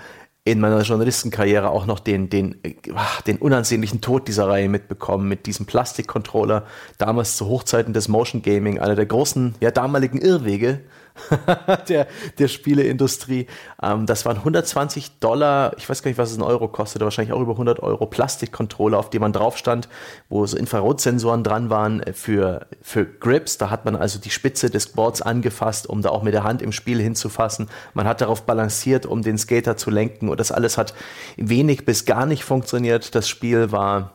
in 0.47 0.61
meiner 0.61 0.83
Journalistenkarriere 0.83 1.71
auch 1.71 1.87
noch 1.87 2.01
den, 2.01 2.29
den, 2.29 2.61
den 3.27 3.39
unansehnlichen 3.39 4.03
Tod 4.03 4.29
dieser 4.29 4.47
Reihe 4.47 4.69
mitbekommen 4.69 5.27
mit 5.27 5.47
diesem 5.47 5.65
Plastikcontroller, 5.65 6.67
damals 6.99 7.37
zu 7.37 7.47
Hochzeiten 7.47 7.95
des 7.95 8.09
Motion 8.09 8.43
Gaming, 8.43 8.79
einer 8.79 8.95
der 8.95 9.07
großen, 9.07 9.55
ja, 9.61 9.71
damaligen 9.71 10.21
Irrwege 10.21 10.81
der, 11.89 12.07
der 12.39 12.49
Spieleindustrie. 12.49 13.47
Ähm, 13.83 14.07
das 14.07 14.25
waren 14.25 14.39
120 14.39 15.19
Dollar, 15.21 15.73
ich 15.79 15.89
weiß 15.89 16.03
gar 16.03 16.11
nicht, 16.11 16.19
was 16.19 16.31
es 16.31 16.37
in 16.37 16.43
Euro 16.43 16.69
kostet, 16.69 17.03
wahrscheinlich 17.03 17.33
auch 17.33 17.41
über 17.41 17.53
100 17.53 17.81
Euro 17.81 18.07
Plastikcontroller, 18.07 18.99
auf 18.99 19.11
die 19.11 19.19
man 19.19 19.33
drauf 19.33 19.57
stand, 19.57 19.89
wo 20.29 20.45
so 20.47 20.57
Infrarotsensoren 20.57 21.45
dran 21.45 21.71
waren 21.71 22.03
für, 22.13 22.67
für 22.83 23.05
Grips. 23.05 23.59
Da 23.59 23.71
hat 23.71 23.85
man 23.85 23.97
also 23.97 24.19
die 24.19 24.31
Spitze 24.31 24.71
des 24.71 24.89
Boards 24.89 25.23
angefasst, 25.23 25.89
um 25.89 26.03
da 26.03 26.11
auch 26.11 26.23
mit 26.23 26.35
der 26.35 26.45
Hand 26.45 26.63
im 26.63 26.73
Spiel 26.73 27.01
hinzufassen. 27.01 27.69
Man 27.95 28.07
hat 28.07 28.21
darauf 28.21 28.43
balanciert, 28.43 29.07
um 29.07 29.23
den 29.23 29.39
Skater 29.39 29.77
zu 29.77 29.91
lenken 29.91 30.29
und 30.29 30.41
das 30.41 30.53
alles 30.53 30.79
hat 30.79 30.95
wenig 31.37 31.85
bis 31.85 32.05
gar 32.05 32.27
nicht 32.27 32.45
funktioniert. 32.45 33.15
Das 33.15 33.29
Spiel 33.29 33.73
war 33.73 34.13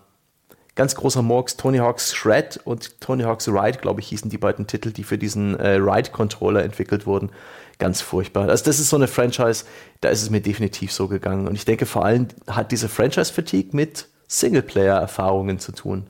ganz 0.79 0.95
großer 0.95 1.21
Murks, 1.21 1.57
Tony 1.57 1.79
Hawk's 1.79 2.15
Shred 2.15 2.57
und 2.63 3.01
Tony 3.01 3.23
Hawk's 3.23 3.49
Ride, 3.49 3.79
glaube 3.79 3.99
ich, 3.99 4.07
hießen 4.07 4.29
die 4.29 4.37
beiden 4.37 4.65
Titel, 4.65 4.91
die 4.91 5.03
für 5.03 5.17
diesen 5.17 5.59
äh, 5.59 5.71
Ride-Controller 5.71 6.63
entwickelt 6.63 7.05
wurden. 7.05 7.31
Ganz 7.79 7.99
furchtbar. 7.99 8.47
Also 8.47 8.63
das 8.63 8.79
ist 8.79 8.89
so 8.89 8.95
eine 8.95 9.09
Franchise, 9.09 9.65
da 9.99 10.07
ist 10.07 10.21
es 10.21 10.29
mir 10.29 10.39
definitiv 10.39 10.93
so 10.93 11.09
gegangen. 11.09 11.49
Und 11.49 11.55
ich 11.55 11.65
denke, 11.65 11.85
vor 11.85 12.05
allem 12.05 12.29
hat 12.47 12.71
diese 12.71 12.87
Franchise-Fatigue 12.87 13.75
mit 13.75 14.07
Singleplayer-Erfahrungen 14.29 15.59
zu 15.59 15.73
tun. 15.73 16.07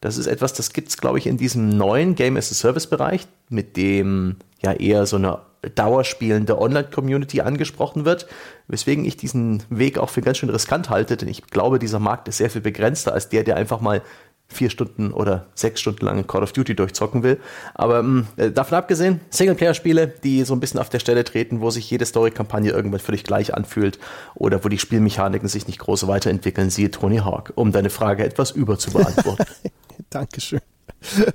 Das 0.00 0.18
ist 0.18 0.28
etwas, 0.28 0.52
das 0.52 0.72
gibt 0.72 0.90
es, 0.90 0.98
glaube 0.98 1.18
ich, 1.18 1.26
in 1.26 1.36
diesem 1.36 1.70
neuen 1.70 2.14
Game 2.14 2.36
as 2.36 2.52
a 2.52 2.54
Service-Bereich, 2.54 3.26
mit 3.48 3.76
dem 3.76 4.36
ja 4.62 4.72
eher 4.72 5.06
so 5.06 5.16
eine 5.16 5.40
dauerspielende 5.74 6.60
Online-Community 6.60 7.40
angesprochen 7.40 8.04
wird, 8.04 8.26
weswegen 8.68 9.04
ich 9.04 9.16
diesen 9.16 9.62
Weg 9.70 9.98
auch 9.98 10.10
für 10.10 10.22
ganz 10.22 10.38
schön 10.38 10.50
riskant 10.50 10.90
halte, 10.90 11.16
denn 11.16 11.28
ich 11.28 11.46
glaube, 11.46 11.78
dieser 11.78 11.98
Markt 11.98 12.28
ist 12.28 12.38
sehr 12.38 12.50
viel 12.50 12.60
begrenzter 12.60 13.12
als 13.12 13.28
der, 13.28 13.44
der 13.44 13.56
einfach 13.56 13.80
mal 13.80 14.02
vier 14.48 14.70
Stunden 14.70 15.12
oder 15.12 15.46
sechs 15.54 15.80
Stunden 15.80 16.04
lang 16.04 16.26
Call 16.26 16.42
of 16.42 16.52
Duty 16.52 16.76
durchzocken 16.76 17.22
will. 17.22 17.40
Aber 17.74 17.98
ähm, 18.00 18.26
äh, 18.36 18.50
davon 18.50 18.78
abgesehen, 18.78 19.20
Singleplayer-Spiele, 19.30 20.06
die 20.22 20.44
so 20.44 20.54
ein 20.54 20.60
bisschen 20.60 20.78
auf 20.78 20.88
der 20.88 21.00
Stelle 21.00 21.24
treten, 21.24 21.60
wo 21.60 21.70
sich 21.70 21.90
jede 21.90 22.06
Story-Kampagne 22.06 22.70
irgendwann 22.70 23.00
völlig 23.00 23.24
gleich 23.24 23.54
anfühlt 23.54 23.98
oder 24.34 24.64
wo 24.64 24.68
die 24.68 24.78
Spielmechaniken 24.78 25.48
sich 25.48 25.66
nicht 25.66 25.80
groß 25.80 26.06
weiterentwickeln, 26.06 26.70
siehe 26.70 26.90
Tony 26.90 27.18
Hawk, 27.18 27.52
um 27.56 27.72
deine 27.72 27.90
Frage 27.90 28.24
etwas 28.24 28.52
über 28.52 28.78
zu 28.78 28.92
beantworten. 28.92 29.46
Dankeschön. 30.10 30.60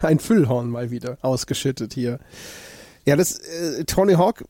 Ein 0.02 0.20
Füllhorn 0.20 0.70
mal 0.70 0.90
wieder 0.90 1.18
ausgeschüttet 1.22 1.94
hier. 1.94 2.20
Ja, 3.06 3.16
das 3.16 3.40
äh, 3.40 3.84
Tony 3.86 4.14
Hawk, 4.14 4.44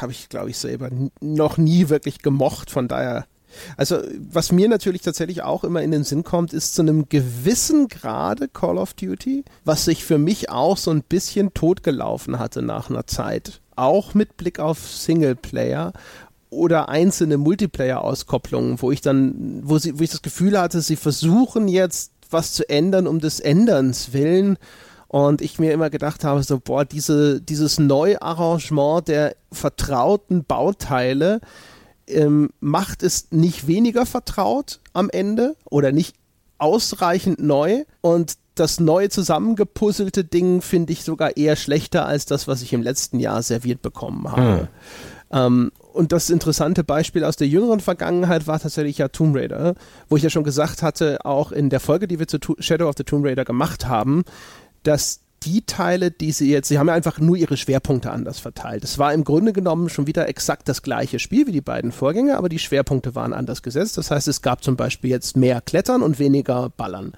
habe 0.00 0.12
ich, 0.12 0.28
glaube 0.28 0.50
ich, 0.50 0.58
selber 0.58 0.90
noch 1.20 1.58
nie 1.58 1.88
wirklich 1.88 2.22
gemocht. 2.22 2.70
Von 2.70 2.88
daher, 2.88 3.26
also 3.76 3.98
was 4.18 4.52
mir 4.52 4.68
natürlich 4.68 5.02
tatsächlich 5.02 5.42
auch 5.42 5.64
immer 5.64 5.82
in 5.82 5.90
den 5.90 6.04
Sinn 6.04 6.24
kommt, 6.24 6.52
ist 6.52 6.74
zu 6.74 6.82
einem 6.82 7.08
gewissen 7.08 7.88
Grade 7.88 8.48
Call 8.48 8.78
of 8.78 8.94
Duty, 8.94 9.44
was 9.64 9.84
sich 9.84 10.04
für 10.04 10.18
mich 10.18 10.50
auch 10.50 10.76
so 10.76 10.90
ein 10.90 11.02
bisschen 11.02 11.52
totgelaufen 11.52 12.38
hatte 12.38 12.62
nach 12.62 12.88
einer 12.88 13.06
Zeit. 13.06 13.60
Auch 13.76 14.14
mit 14.14 14.36
Blick 14.36 14.60
auf 14.60 14.90
Singleplayer 14.90 15.92
oder 16.50 16.88
einzelne 16.88 17.36
Multiplayer-Auskopplungen, 17.36 18.80
wo 18.80 18.90
ich 18.90 19.02
dann, 19.02 19.60
wo 19.62 19.78
sie, 19.78 19.98
wo 19.98 20.02
ich 20.02 20.10
das 20.10 20.22
Gefühl 20.22 20.58
hatte, 20.58 20.80
sie 20.80 20.96
versuchen 20.96 21.68
jetzt 21.68 22.12
was 22.30 22.52
zu 22.52 22.68
ändern 22.68 23.06
um 23.06 23.20
des 23.20 23.40
Änderns 23.40 24.12
willen 24.12 24.58
und 25.08 25.40
ich 25.40 25.58
mir 25.58 25.72
immer 25.72 25.90
gedacht 25.90 26.22
habe, 26.22 26.42
so, 26.42 26.60
boah, 26.60 26.84
diese, 26.84 27.40
dieses 27.40 27.78
Neuarrangement 27.78 29.08
der 29.08 29.36
vertrauten 29.50 30.44
Bauteile 30.44 31.40
ähm, 32.06 32.50
macht 32.60 33.02
es 33.02 33.28
nicht 33.30 33.66
weniger 33.66 34.06
vertraut 34.06 34.80
am 34.92 35.10
Ende 35.10 35.56
oder 35.64 35.92
nicht 35.92 36.14
ausreichend 36.58 37.40
neu 37.40 37.84
und 38.00 38.34
das 38.54 38.80
neu 38.80 39.08
zusammengepuzzelte 39.08 40.24
Ding 40.24 40.62
finde 40.62 40.92
ich 40.92 41.04
sogar 41.04 41.36
eher 41.36 41.56
schlechter 41.56 42.06
als 42.06 42.26
das, 42.26 42.48
was 42.48 42.62
ich 42.62 42.72
im 42.72 42.82
letzten 42.82 43.20
Jahr 43.20 43.42
serviert 43.42 43.82
bekommen 43.82 44.30
habe. 44.30 44.60
Hm. 44.60 44.68
Ähm, 45.30 45.72
und 45.92 46.12
das 46.12 46.30
interessante 46.30 46.84
Beispiel 46.84 47.24
aus 47.24 47.36
der 47.36 47.48
jüngeren 47.48 47.80
Vergangenheit 47.80 48.46
war 48.46 48.58
tatsächlich 48.60 48.98
ja 48.98 49.08
Tomb 49.08 49.36
Raider, 49.36 49.74
wo 50.08 50.16
ich 50.16 50.22
ja 50.22 50.30
schon 50.30 50.44
gesagt 50.44 50.82
hatte, 50.82 51.24
auch 51.24 51.52
in 51.52 51.70
der 51.70 51.80
Folge, 51.80 52.08
die 52.08 52.18
wir 52.18 52.28
zu 52.28 52.38
Shadow 52.58 52.88
of 52.88 52.94
the 52.96 53.04
Tomb 53.04 53.24
Raider 53.24 53.44
gemacht 53.44 53.86
haben, 53.86 54.24
dass 54.88 55.20
die 55.44 55.62
Teile, 55.62 56.10
die 56.10 56.32
sie 56.32 56.50
jetzt, 56.50 56.68
sie 56.68 56.78
haben 56.78 56.88
ja 56.88 56.94
einfach 56.94 57.20
nur 57.20 57.36
ihre 57.36 57.56
Schwerpunkte 57.56 58.10
anders 58.10 58.40
verteilt. 58.40 58.82
Es 58.82 58.98
war 58.98 59.12
im 59.12 59.22
Grunde 59.22 59.52
genommen 59.52 59.88
schon 59.88 60.06
wieder 60.06 60.28
exakt 60.28 60.68
das 60.68 60.82
gleiche 60.82 61.18
Spiel 61.18 61.46
wie 61.46 61.52
die 61.52 61.60
beiden 61.60 61.92
Vorgänger, 61.92 62.38
aber 62.38 62.48
die 62.48 62.58
Schwerpunkte 62.58 63.14
waren 63.14 63.32
anders 63.32 63.62
gesetzt. 63.62 63.98
Das 63.98 64.10
heißt, 64.10 64.26
es 64.26 64.42
gab 64.42 64.64
zum 64.64 64.76
Beispiel 64.76 65.10
jetzt 65.10 65.36
mehr 65.36 65.60
Klettern 65.60 66.02
und 66.02 66.18
weniger 66.18 66.70
Ballern. 66.70 67.12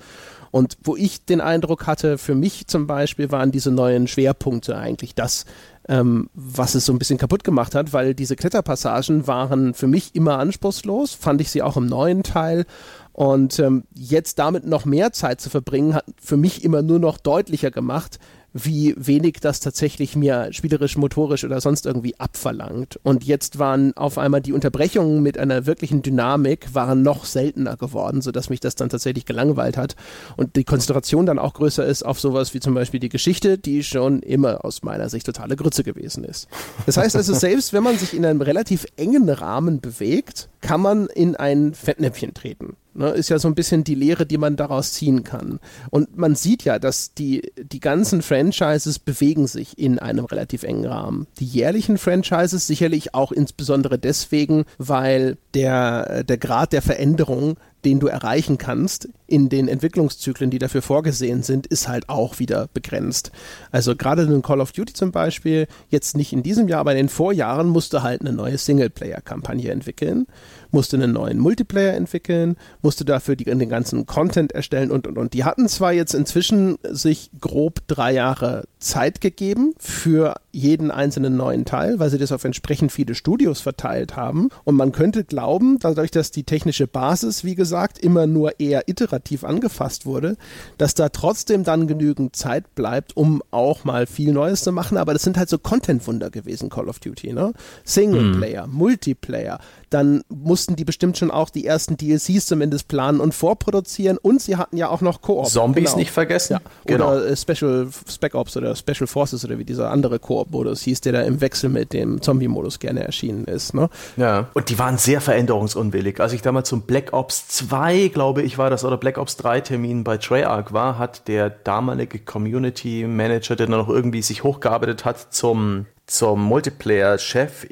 Und 0.50 0.78
wo 0.82 0.96
ich 0.96 1.24
den 1.24 1.40
Eindruck 1.40 1.86
hatte, 1.86 2.18
für 2.18 2.34
mich 2.34 2.66
zum 2.66 2.86
Beispiel 2.86 3.30
waren 3.30 3.52
diese 3.52 3.70
neuen 3.70 4.08
Schwerpunkte 4.08 4.76
eigentlich 4.76 5.14
das, 5.14 5.44
ähm, 5.88 6.28
was 6.34 6.74
es 6.74 6.84
so 6.84 6.92
ein 6.92 6.98
bisschen 6.98 7.18
kaputt 7.18 7.44
gemacht 7.44 7.74
hat, 7.74 7.92
weil 7.92 8.14
diese 8.14 8.34
Kletterpassagen 8.36 9.28
waren 9.28 9.74
für 9.74 9.86
mich 9.86 10.14
immer 10.16 10.38
anspruchslos, 10.38 11.14
fand 11.14 11.40
ich 11.40 11.50
sie 11.50 11.62
auch 11.62 11.76
im 11.76 11.86
neuen 11.86 12.24
Teil 12.24 12.66
und 13.12 13.58
ähm, 13.58 13.84
jetzt 13.94 14.38
damit 14.38 14.66
noch 14.66 14.84
mehr 14.84 15.12
Zeit 15.12 15.40
zu 15.40 15.50
verbringen, 15.50 15.94
hat 15.94 16.04
für 16.20 16.36
mich 16.36 16.64
immer 16.64 16.82
nur 16.82 16.98
noch 16.98 17.18
deutlicher 17.18 17.70
gemacht, 17.70 18.18
wie 18.52 18.94
wenig 18.96 19.38
das 19.40 19.60
tatsächlich 19.60 20.16
mir 20.16 20.52
spielerisch, 20.52 20.96
motorisch 20.96 21.44
oder 21.44 21.60
sonst 21.60 21.86
irgendwie 21.86 22.18
abverlangt. 22.18 22.98
Und 23.02 23.24
jetzt 23.24 23.58
waren 23.58 23.96
auf 23.96 24.18
einmal 24.18 24.40
die 24.40 24.52
Unterbrechungen 24.52 25.22
mit 25.22 25.38
einer 25.38 25.66
wirklichen 25.66 26.02
Dynamik 26.02 26.74
waren 26.74 27.02
noch 27.02 27.24
seltener 27.24 27.76
geworden, 27.76 28.22
sodass 28.22 28.50
mich 28.50 28.60
das 28.60 28.74
dann 28.74 28.88
tatsächlich 28.88 29.24
gelangweilt 29.24 29.76
hat 29.76 29.94
und 30.36 30.56
die 30.56 30.64
Konzentration 30.64 31.26
dann 31.26 31.38
auch 31.38 31.54
größer 31.54 31.84
ist 31.86 32.02
auf 32.02 32.18
sowas 32.18 32.52
wie 32.54 32.60
zum 32.60 32.74
Beispiel 32.74 33.00
die 33.00 33.08
Geschichte, 33.08 33.56
die 33.56 33.84
schon 33.84 34.20
immer 34.20 34.64
aus 34.64 34.82
meiner 34.82 35.08
Sicht 35.08 35.26
totale 35.26 35.56
Grütze 35.56 35.84
gewesen 35.84 36.24
ist. 36.24 36.48
Das 36.86 36.96
heißt 36.96 37.16
also, 37.16 37.34
selbst 37.34 37.72
wenn 37.72 37.84
man 37.84 37.98
sich 37.98 38.14
in 38.14 38.24
einem 38.24 38.40
relativ 38.40 38.86
engen 38.96 39.28
Rahmen 39.28 39.80
bewegt, 39.80 40.48
kann 40.60 40.80
man 40.80 41.06
in 41.06 41.36
ein 41.36 41.74
Fettnäpfchen 41.74 42.34
treten. 42.34 42.76
Ne, 42.92 43.10
ist 43.10 43.28
ja 43.28 43.38
so 43.38 43.46
ein 43.46 43.54
bisschen 43.54 43.84
die 43.84 43.94
Lehre, 43.94 44.26
die 44.26 44.36
man 44.36 44.56
daraus 44.56 44.92
ziehen 44.92 45.22
kann. 45.22 45.60
Und 45.90 46.18
man 46.18 46.34
sieht 46.34 46.64
ja, 46.64 46.80
dass 46.80 47.14
die, 47.14 47.52
die 47.56 47.78
ganzen 47.78 48.20
Franchises 48.20 48.98
bewegen 48.98 49.46
sich 49.46 49.78
in 49.78 50.00
einem 50.00 50.24
relativ 50.24 50.64
engen 50.64 50.86
Rahmen. 50.86 51.28
Die 51.38 51.44
jährlichen 51.44 51.98
Franchises 51.98 52.66
sicherlich 52.66 53.14
auch 53.14 53.30
insbesondere 53.30 53.96
deswegen, 53.96 54.64
weil 54.76 55.36
der, 55.54 56.24
der 56.24 56.38
Grad 56.38 56.72
der 56.72 56.82
Veränderung 56.82 57.56
den 57.84 58.00
du 58.00 58.08
erreichen 58.08 58.58
kannst 58.58 59.08
in 59.26 59.48
den 59.48 59.68
Entwicklungszyklen, 59.68 60.50
die 60.50 60.58
dafür 60.58 60.82
vorgesehen 60.82 61.42
sind, 61.42 61.66
ist 61.66 61.88
halt 61.88 62.08
auch 62.08 62.38
wieder 62.38 62.68
begrenzt. 62.74 63.32
Also 63.70 63.96
gerade 63.96 64.22
in 64.22 64.42
Call 64.42 64.60
of 64.60 64.72
Duty 64.72 64.92
zum 64.92 65.12
Beispiel, 65.12 65.66
jetzt 65.88 66.16
nicht 66.16 66.32
in 66.32 66.42
diesem 66.42 66.68
Jahr, 66.68 66.80
aber 66.80 66.92
in 66.92 66.98
den 66.98 67.08
Vorjahren 67.08 67.68
musste 67.68 68.02
halt 68.02 68.20
eine 68.20 68.32
neue 68.32 68.58
Singleplayer-Kampagne 68.58 69.70
entwickeln, 69.70 70.26
musste 70.72 70.96
einen 70.96 71.12
neuen 71.12 71.38
Multiplayer 71.38 71.94
entwickeln, 71.94 72.56
musste 72.82 73.04
dafür 73.04 73.36
die, 73.36 73.44
den 73.44 73.68
ganzen 73.68 74.06
Content 74.06 74.52
erstellen 74.52 74.90
und 74.90 75.06
und 75.06 75.18
und. 75.18 75.32
Die 75.32 75.44
hatten 75.44 75.68
zwar 75.68 75.92
jetzt 75.92 76.14
inzwischen 76.14 76.78
sich 76.82 77.30
grob 77.40 77.80
drei 77.86 78.12
Jahre 78.12 78.64
Zeit 78.78 79.20
gegeben 79.20 79.74
für 79.78 80.34
jeden 80.52 80.90
einzelnen 80.90 81.36
neuen 81.36 81.64
Teil, 81.64 81.98
weil 81.98 82.10
sie 82.10 82.18
das 82.18 82.32
auf 82.32 82.44
entsprechend 82.44 82.92
viele 82.92 83.14
Studios 83.14 83.60
verteilt 83.60 84.16
haben. 84.16 84.48
Und 84.64 84.74
man 84.74 84.92
könnte 84.92 85.24
glauben, 85.24 85.78
dadurch, 85.78 86.10
dass 86.10 86.30
die 86.30 86.44
technische 86.44 86.86
Basis, 86.86 87.44
wie 87.44 87.54
gesagt, 87.54 87.98
immer 87.98 88.26
nur 88.26 88.58
eher 88.58 88.88
iterativ 88.88 89.44
angefasst 89.44 90.06
wurde, 90.06 90.36
dass 90.78 90.94
da 90.94 91.08
trotzdem 91.08 91.62
dann 91.64 91.86
genügend 91.86 92.34
Zeit 92.34 92.74
bleibt, 92.74 93.16
um 93.16 93.42
auch 93.50 93.84
mal 93.84 94.06
viel 94.06 94.32
Neues 94.32 94.62
zu 94.62 94.72
machen. 94.72 94.96
Aber 94.96 95.12
das 95.12 95.22
sind 95.22 95.36
halt 95.36 95.48
so 95.48 95.58
Content-Wunder 95.58 96.30
gewesen, 96.30 96.70
Call 96.70 96.88
of 96.88 96.98
Duty, 96.98 97.32
ne? 97.32 97.52
Singleplayer, 97.84 98.64
hm. 98.64 98.72
Multiplayer, 98.72 99.60
dann 99.90 100.22
mussten 100.60 100.76
die 100.76 100.84
bestimmt 100.84 101.16
schon 101.16 101.30
auch 101.30 101.48
die 101.48 101.64
ersten 101.64 101.96
DLCs 101.96 102.44
zumindest 102.44 102.86
planen 102.86 103.18
und 103.20 103.32
vorproduzieren 103.32 104.18
und 104.18 104.42
sie 104.42 104.58
hatten 104.58 104.76
ja 104.76 104.90
auch 104.90 105.00
noch 105.00 105.22
Koop. 105.22 105.46
Zombies 105.46 105.84
genau. 105.86 105.96
nicht 105.96 106.10
vergessen. 106.10 106.52
Ja. 106.52 106.60
Genau. 106.84 107.12
Oder 107.12 107.34
Special 107.34 107.88
Spec 108.06 108.34
Ops 108.34 108.58
oder 108.58 108.76
Special 108.76 109.06
Forces 109.06 109.42
oder 109.42 109.58
wie 109.58 109.64
dieser 109.64 109.90
andere 109.90 110.18
Koop-Modus 110.18 110.82
hieß, 110.82 111.00
der 111.00 111.14
da 111.14 111.22
im 111.22 111.40
Wechsel 111.40 111.70
mit 111.70 111.94
dem 111.94 112.20
Zombie-Modus 112.20 112.78
gerne 112.78 113.04
erschienen 113.04 113.46
ist. 113.46 113.72
Ne? 113.72 113.88
Ja, 114.18 114.48
und 114.52 114.68
die 114.68 114.78
waren 114.78 114.98
sehr 114.98 115.22
veränderungsunwillig. 115.22 116.20
Als 116.20 116.34
ich 116.34 116.42
damals 116.42 116.68
zum 116.68 116.82
Black 116.82 117.14
Ops 117.14 117.48
2, 117.48 118.08
glaube 118.08 118.42
ich, 118.42 118.58
war 118.58 118.68
das, 118.68 118.84
oder 118.84 118.98
Black 118.98 119.16
Ops 119.16 119.38
3 119.38 119.62
Termin 119.62 120.04
bei 120.04 120.18
Treyarch 120.18 120.74
war, 120.74 120.98
hat 120.98 121.26
der 121.26 121.48
damalige 121.48 122.18
Community 122.18 123.06
Manager, 123.08 123.56
der 123.56 123.66
dann 123.66 123.78
noch 123.78 123.88
irgendwie 123.88 124.20
sich 124.20 124.44
hochgearbeitet 124.44 125.06
hat 125.06 125.32
zum 125.32 125.86
zum 126.10 126.42
Multiplayer-Chef, 126.42 127.68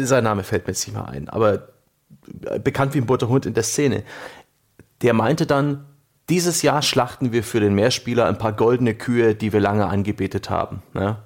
sein 0.00 0.24
Name 0.24 0.42
fällt 0.42 0.66
mir 0.66 0.72
jetzt 0.72 0.84
nicht 0.84 0.96
mehr 0.96 1.06
ein, 1.06 1.28
aber 1.28 1.68
bekannt 2.62 2.94
wie 2.94 2.98
ein 2.98 3.06
Butterhund 3.06 3.46
in 3.46 3.54
der 3.54 3.62
Szene, 3.62 4.02
der 5.02 5.12
meinte 5.12 5.46
dann, 5.46 5.86
dieses 6.28 6.62
Jahr 6.62 6.82
schlachten 6.82 7.32
wir 7.32 7.44
für 7.44 7.60
den 7.60 7.74
Mehrspieler 7.74 8.26
ein 8.26 8.38
paar 8.38 8.52
goldene 8.52 8.94
Kühe, 8.94 9.34
die 9.34 9.52
wir 9.52 9.60
lange 9.60 9.86
angebetet 9.86 10.50
haben. 10.50 10.82
Ne? 10.92 11.18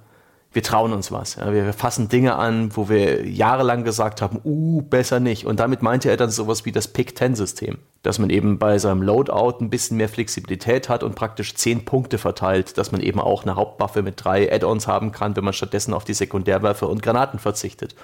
wir 0.53 0.63
trauen 0.65 0.93
uns 0.93 1.13
was. 1.13 1.37
Ja, 1.37 1.53
wir 1.53 1.73
fassen 1.73 2.09
Dinge 2.09 2.35
an, 2.35 2.77
wo 2.77 2.89
wir 2.89 3.29
jahrelang 3.29 3.85
gesagt 3.85 4.21
haben, 4.21 4.41
uh, 4.45 4.83
besser 4.83 5.21
nicht. 5.21 5.47
Und 5.47 5.61
damit 5.61 5.81
meinte 5.81 6.11
er 6.11 6.17
dann 6.17 6.31
sowas 6.31 6.65
wie 6.65 6.73
das 6.73 6.89
Pick-10-System, 6.89 7.79
dass 8.03 8.19
man 8.19 8.31
eben 8.31 8.59
bei 8.59 8.79
seinem 8.79 9.03
Loadout 9.03 9.59
ein 9.61 9.71
bisschen 9.71 9.97
mehr 9.97 10.09
Flexibilität 10.09 10.89
hat 10.89 11.05
und 11.05 11.15
praktisch 11.15 11.55
zehn 11.55 11.85
Punkte 11.85 12.19
verteilt, 12.19 12.79
dass 12.79 12.91
man 12.91 13.01
eben 13.01 13.21
auch 13.21 13.45
eine 13.45 13.55
Hauptwaffe 13.55 14.03
mit 14.03 14.25
drei 14.25 14.53
Add-ons 14.53 14.89
haben 14.89 15.13
kann, 15.13 15.37
wenn 15.37 15.45
man 15.45 15.55
stattdessen 15.55 15.95
auf 15.95 16.05
die 16.05 16.15
Sekundärwaffe 16.15 16.89
und 16.89 17.01
Granaten 17.01 17.39
verzichtet. 17.39 17.95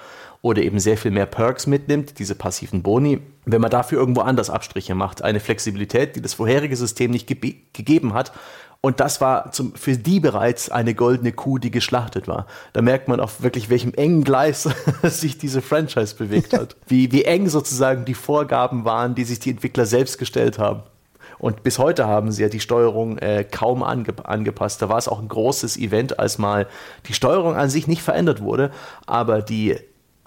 Oder 0.47 0.61
eben 0.61 0.79
sehr 0.79 0.97
viel 0.97 1.11
mehr 1.11 1.25
Perks 1.25 1.67
mitnimmt, 1.67 2.19
diese 2.19 2.33
passiven 2.33 2.81
Boni, 2.81 3.19
wenn 3.45 3.59
man 3.59 3.69
dafür 3.69 3.99
irgendwo 3.99 4.21
anders 4.21 4.49
Abstriche 4.49 4.95
macht. 4.95 5.21
Eine 5.21 5.41
Flexibilität, 5.41 6.15
die 6.15 6.21
das 6.21 6.35
vorherige 6.35 6.77
System 6.77 7.11
nicht 7.11 7.27
ge 7.27 7.55
gegeben 7.73 8.13
hat 8.13 8.31
und 8.81 8.99
das 8.99 9.21
war 9.21 9.51
zum, 9.51 9.73
für 9.73 9.97
die 9.97 10.19
bereits 10.19 10.69
eine 10.69 10.93
goldene 10.93 11.31
Kuh, 11.31 11.57
die 11.57 11.71
geschlachtet 11.71 12.27
war. 12.27 12.45
Da 12.73 12.81
merkt 12.81 13.07
man 13.07 13.19
auf 13.19 13.41
wirklich, 13.41 13.69
welchem 13.69 13.93
engen 13.93 14.23
Gleis 14.23 14.69
sich 15.03 15.37
diese 15.37 15.61
Franchise 15.61 16.15
bewegt 16.15 16.53
hat. 16.53 16.75
Wie, 16.87 17.11
wie 17.11 17.25
eng 17.25 17.49
sozusagen 17.49 18.05
die 18.05 18.13
Vorgaben 18.13 18.85
waren, 18.85 19.15
die 19.15 19.23
sich 19.23 19.39
die 19.39 19.49
Entwickler 19.49 19.85
selbst 19.85 20.17
gestellt 20.17 20.59
haben. 20.59 20.83
Und 21.39 21.63
bis 21.63 21.79
heute 21.79 22.07
haben 22.07 22.31
sie 22.31 22.41
ja 22.41 22.49
die 22.49 22.59
Steuerung 22.59 23.17
äh, 23.17 23.43
kaum 23.43 23.83
ange 23.83 24.13
angepasst. 24.23 24.81
Da 24.81 24.89
war 24.89 24.97
es 24.97 25.07
auch 25.07 25.19
ein 25.19 25.27
großes 25.27 25.77
Event, 25.77 26.19
als 26.19 26.37
mal 26.37 26.67
die 27.07 27.13
Steuerung 27.13 27.55
an 27.55 27.69
sich 27.69 27.87
nicht 27.87 28.01
verändert 28.01 28.41
wurde, 28.41 28.71
aber 29.05 29.41
die 29.41 29.75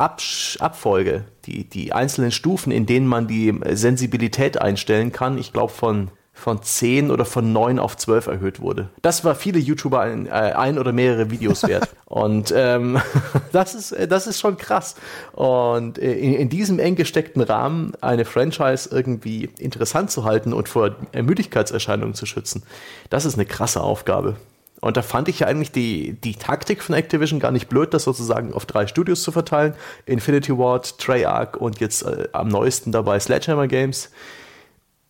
Absch 0.01 0.57
Abfolge, 0.61 1.25
die, 1.47 1.69
die 1.69 1.93
einzelnen 1.93 2.33
Stufen, 2.33 2.73
in 2.73 2.87
denen 2.87 3.07
man 3.07 3.29
die 3.29 3.55
Sensibilität 3.73 4.61
einstellen 4.61 5.13
kann, 5.13 5.39
ich 5.39 5.53
glaube 5.53 5.73
von 5.73 6.11
von 6.41 6.63
10 6.63 7.11
oder 7.11 7.25
von 7.25 7.53
9 7.53 7.79
auf 7.79 7.97
12 7.97 8.27
erhöht 8.27 8.61
wurde. 8.61 8.89
Das 9.03 9.25
war 9.25 9.35
viele 9.35 9.59
YouTuber 9.59 10.01
ein, 10.01 10.27
äh, 10.27 10.31
ein 10.31 10.79
oder 10.79 10.93
mehrere 10.93 11.31
Videos 11.31 11.63
wert. 11.65 11.91
Und 12.07 12.53
ähm, 12.57 12.99
das, 13.53 13.75
ist, 13.75 13.93
äh, 13.93 14.09
das 14.09 14.27
ist 14.27 14.41
schon 14.41 14.57
krass. 14.57 14.97
Und 15.33 15.99
äh, 15.99 16.13
in, 16.15 16.35
in, 16.35 16.49
diesem 16.49 16.79
eng 16.79 16.97
gesteckten 16.97 17.43
Rahmen 17.43 17.93
eine 18.01 18.25
Franchise 18.25 18.89
irgendwie 18.91 19.51
interessant 19.59 20.11
zu 20.11 20.25
halten 20.25 20.53
und 20.53 20.69
vor 20.69 20.97
Müdigkeitserscheinungen 21.13 22.15
zu 22.15 22.27
schützen, 22.27 22.63
das 23.11 23.27
ist 23.27 23.35
eine 23.35 23.45
krasse 23.45 23.83
Aufgabe. 23.83 24.37
Und 24.81 24.97
da 24.97 25.03
fand 25.03 25.29
ich 25.29 25.41
ja 25.41 25.47
eigentlich 25.47 25.73
die, 25.73 26.15
die 26.15 26.35
Taktik 26.35 26.83
von 26.83 26.95
Activision 26.95 27.39
gar 27.39 27.51
nicht 27.51 27.69
blöd, 27.69 27.93
das 27.93 28.05
sozusagen 28.05 28.55
auf 28.55 28.65
drei 28.65 28.87
Studios 28.87 29.23
zu 29.23 29.31
verteilen. 29.31 29.75
Infinity 30.07 30.57
Ward, 30.57 30.99
Treyarch 30.99 31.57
und 31.57 31.81
jetzt 31.81 32.03
äh, 32.03 32.29
am 32.33 32.49
neuesten 32.49 32.91
dabei 32.91 33.21
Sledgehammer 33.21 33.69
Games 33.69 34.11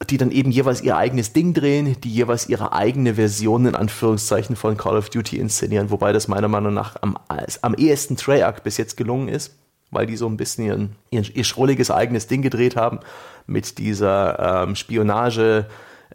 die 0.08 0.16
dann 0.16 0.30
eben 0.30 0.50
jeweils 0.50 0.80
ihr 0.80 0.96
eigenes 0.96 1.32
Ding 1.32 1.52
drehen, 1.52 2.00
die 2.00 2.10
jeweils 2.10 2.48
ihre 2.48 2.72
eigene 2.72 3.14
Version 3.16 3.66
in 3.66 3.74
Anführungszeichen 3.74 4.56
von 4.56 4.76
Call 4.76 4.96
of 4.96 5.10
Duty 5.10 5.36
inszenieren, 5.36 5.90
wobei 5.90 6.12
das 6.12 6.26
meiner 6.26 6.48
Meinung 6.48 6.72
nach 6.72 6.96
am, 7.02 7.18
am 7.62 7.74
ehesten 7.74 8.16
Treyarch 8.16 8.60
bis 8.60 8.78
jetzt 8.78 8.96
gelungen 8.96 9.28
ist, 9.28 9.58
weil 9.90 10.06
die 10.06 10.16
so 10.16 10.26
ein 10.26 10.38
bisschen 10.38 10.64
ihren, 10.64 10.96
ihr, 11.10 11.22
ihr 11.34 11.44
schrulliges 11.44 11.90
eigenes 11.90 12.26
Ding 12.28 12.40
gedreht 12.40 12.76
haben 12.76 13.00
mit 13.46 13.76
dieser 13.76 14.62
ähm, 14.62 14.74
Spionage. 14.74 15.66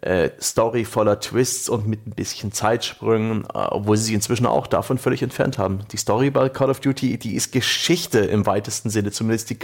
Äh, 0.02 0.30
Story 0.40 0.84
voller 0.84 1.20
Twists 1.20 1.68
und 1.68 1.86
mit 1.86 2.06
ein 2.06 2.10
bisschen 2.10 2.52
Zeitsprüngen, 2.52 3.44
äh, 3.44 3.58
obwohl 3.58 3.96
sie 3.96 4.04
sich 4.04 4.14
inzwischen 4.14 4.46
auch 4.46 4.66
davon 4.66 4.98
völlig 4.98 5.22
entfernt 5.22 5.58
haben. 5.58 5.80
Die 5.92 5.96
Story 5.96 6.30
bei 6.30 6.48
Call 6.48 6.70
of 6.70 6.80
Duty, 6.80 7.18
die 7.18 7.34
ist 7.34 7.52
Geschichte 7.52 8.20
im 8.20 8.46
weitesten 8.46 8.90
Sinne, 8.90 9.10
zumindest 9.10 9.50
die 9.50 9.58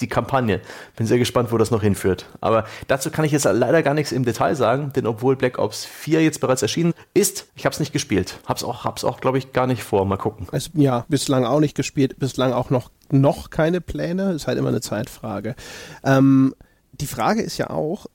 die 0.00 0.08
Kampagne. 0.08 0.60
Bin 0.96 1.06
sehr 1.06 1.18
gespannt, 1.18 1.52
wo 1.52 1.58
das 1.58 1.70
noch 1.70 1.82
hinführt. 1.82 2.26
Aber 2.40 2.64
dazu 2.88 3.10
kann 3.10 3.24
ich 3.24 3.32
jetzt 3.32 3.44
leider 3.44 3.82
gar 3.82 3.94
nichts 3.94 4.12
im 4.12 4.24
Detail 4.24 4.54
sagen, 4.56 4.92
denn 4.94 5.06
obwohl 5.06 5.36
Black 5.36 5.58
Ops 5.58 5.84
4 5.84 6.22
jetzt 6.22 6.40
bereits 6.40 6.62
erschienen 6.62 6.94
ist, 7.14 7.46
ich 7.54 7.64
habe 7.64 7.72
es 7.72 7.80
nicht 7.80 7.92
gespielt. 7.92 8.40
Hab's 8.46 8.64
auch, 8.64 8.84
hab's 8.84 9.04
auch, 9.04 9.20
glaube 9.20 9.38
ich, 9.38 9.52
gar 9.52 9.66
nicht 9.66 9.82
vor. 9.82 10.04
Mal 10.04 10.16
gucken. 10.16 10.48
Also, 10.50 10.70
ja, 10.74 11.04
bislang 11.08 11.44
auch 11.44 11.60
nicht 11.60 11.76
gespielt, 11.76 12.18
bislang 12.18 12.52
auch 12.52 12.70
noch, 12.70 12.90
noch 13.10 13.50
keine 13.50 13.80
Pläne. 13.80 14.32
Ist 14.32 14.46
halt 14.46 14.58
immer 14.58 14.68
eine 14.68 14.80
Zeitfrage. 14.80 15.54
Ähm, 16.02 16.54
die 16.92 17.06
Frage 17.06 17.42
ist 17.42 17.58
ja 17.58 17.70
auch, 17.70 18.06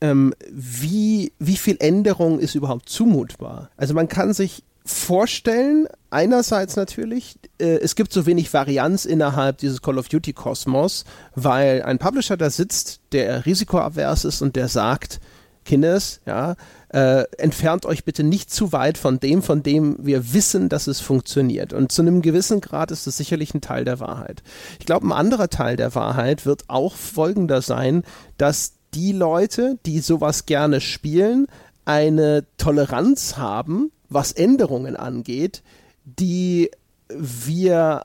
ähm, 0.00 0.34
wie, 0.50 1.32
wie 1.38 1.56
viel 1.56 1.76
Änderung 1.80 2.38
ist 2.38 2.54
überhaupt 2.54 2.88
zumutbar? 2.88 3.70
Also 3.76 3.94
man 3.94 4.08
kann 4.08 4.32
sich 4.32 4.62
vorstellen, 4.84 5.86
einerseits 6.10 6.76
natürlich, 6.76 7.36
äh, 7.58 7.78
es 7.78 7.94
gibt 7.94 8.12
so 8.12 8.26
wenig 8.26 8.52
Varianz 8.54 9.04
innerhalb 9.04 9.58
dieses 9.58 9.82
Call 9.82 9.98
of 9.98 10.08
Duty 10.08 10.32
Kosmos, 10.32 11.04
weil 11.34 11.82
ein 11.82 11.98
Publisher 11.98 12.36
da 12.36 12.50
sitzt, 12.50 13.00
der 13.12 13.44
risikoavers 13.44 14.24
ist 14.24 14.40
und 14.40 14.56
der 14.56 14.68
sagt, 14.68 15.20
Kindes, 15.64 16.20
ja, 16.24 16.56
äh, 16.88 17.24
entfernt 17.36 17.84
euch 17.84 18.04
bitte 18.04 18.22
nicht 18.22 18.50
zu 18.50 18.72
weit 18.72 18.96
von 18.96 19.20
dem, 19.20 19.42
von 19.42 19.62
dem 19.62 19.96
wir 20.00 20.32
wissen, 20.32 20.70
dass 20.70 20.86
es 20.86 21.00
funktioniert. 21.00 21.74
Und 21.74 21.92
zu 21.92 22.00
einem 22.00 22.22
gewissen 22.22 22.62
Grad 22.62 22.90
ist 22.90 23.06
es 23.06 23.18
sicherlich 23.18 23.52
ein 23.52 23.60
Teil 23.60 23.84
der 23.84 24.00
Wahrheit. 24.00 24.42
Ich 24.80 24.86
glaube, 24.86 25.06
ein 25.06 25.12
anderer 25.12 25.50
Teil 25.50 25.76
der 25.76 25.94
Wahrheit 25.94 26.46
wird 26.46 26.64
auch 26.68 26.94
folgender 26.94 27.60
sein, 27.60 28.04
dass 28.38 28.77
die 28.94 29.12
Leute, 29.12 29.78
die 29.86 30.00
sowas 30.00 30.46
gerne 30.46 30.80
spielen, 30.80 31.46
eine 31.84 32.44
Toleranz 32.56 33.36
haben 33.36 33.90
was 34.08 34.32
Änderungen 34.32 34.96
angeht, 34.96 35.62
die 36.04 36.70
wir, 37.08 38.04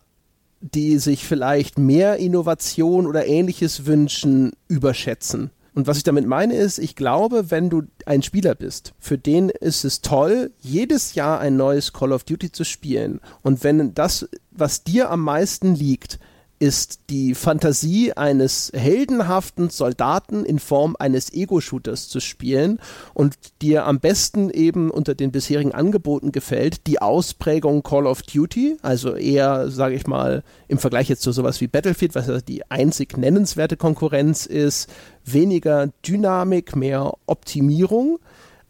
die 0.61 0.97
sich 0.99 1.25
vielleicht 1.25 1.77
mehr 1.77 2.17
Innovation 2.17 3.07
oder 3.07 3.25
ähnliches 3.25 3.86
wünschen, 3.86 4.51
überschätzen. 4.67 5.51
Und 5.75 5.88
was 5.88 5.97
ich 5.97 6.03
damit 6.03 6.27
meine 6.27 6.53
ist, 6.53 6.77
ich 6.77 6.95
glaube, 6.95 7.49
wenn 7.49 7.69
du 7.69 7.84
ein 8.05 8.21
Spieler 8.21 8.53
bist, 8.53 8.93
für 8.99 9.17
den 9.17 9.49
ist 9.49 9.86
es 9.86 10.01
toll, 10.01 10.51
jedes 10.59 11.15
Jahr 11.15 11.39
ein 11.39 11.57
neues 11.57 11.93
Call 11.93 12.11
of 12.11 12.25
Duty 12.25 12.51
zu 12.51 12.63
spielen. 12.63 13.21
Und 13.41 13.63
wenn 13.63 13.95
das, 13.95 14.27
was 14.51 14.84
dir 14.84 15.09
am 15.09 15.21
meisten 15.21 15.73
liegt, 15.73 16.19
ist 16.60 17.10
die 17.10 17.36
Fantasie 17.36 18.14
eines 18.14 18.72
heldenhaften 18.74 19.70
Soldaten 19.70 20.45
in 20.45 20.60
Form 20.60 20.95
eines 20.97 21.34
Ego-Shooters 21.34 22.08
zu 22.08 22.20
spielen 22.20 22.80
und 23.14 23.36
dir 23.62 23.86
am 23.86 23.99
besten 23.99 24.49
eben 24.49 24.89
unter 24.89 25.16
den 25.16 25.32
bisherigen 25.32 25.74
Angeboten 25.74 26.32
gefällt 26.32 26.88
die 26.88 27.01
Ausprägung 27.01 27.84
Call 27.84 28.08
of 28.08 28.22
Duty, 28.22 28.78
also 28.82 29.16
eher, 29.16 29.70
sage 29.70 29.95
ich 29.95 30.08
mal, 30.08 30.43
im 30.68 30.78
Vergleich 30.78 31.10
jetzt 31.10 31.24
zu 31.24 31.32
sowas 31.32 31.60
wie 31.60 31.68
Battlefield, 31.68 32.16
was 32.16 32.28
ja 32.28 32.39
die 32.39 32.70
einzig 32.72 33.18
nennenswerte 33.18 33.76
Konkurrenz 33.76 34.45
ist, 34.45 34.89
weniger 35.26 35.89
Dynamik, 36.08 36.76
mehr 36.76 37.14
Optimierung, 37.26 38.20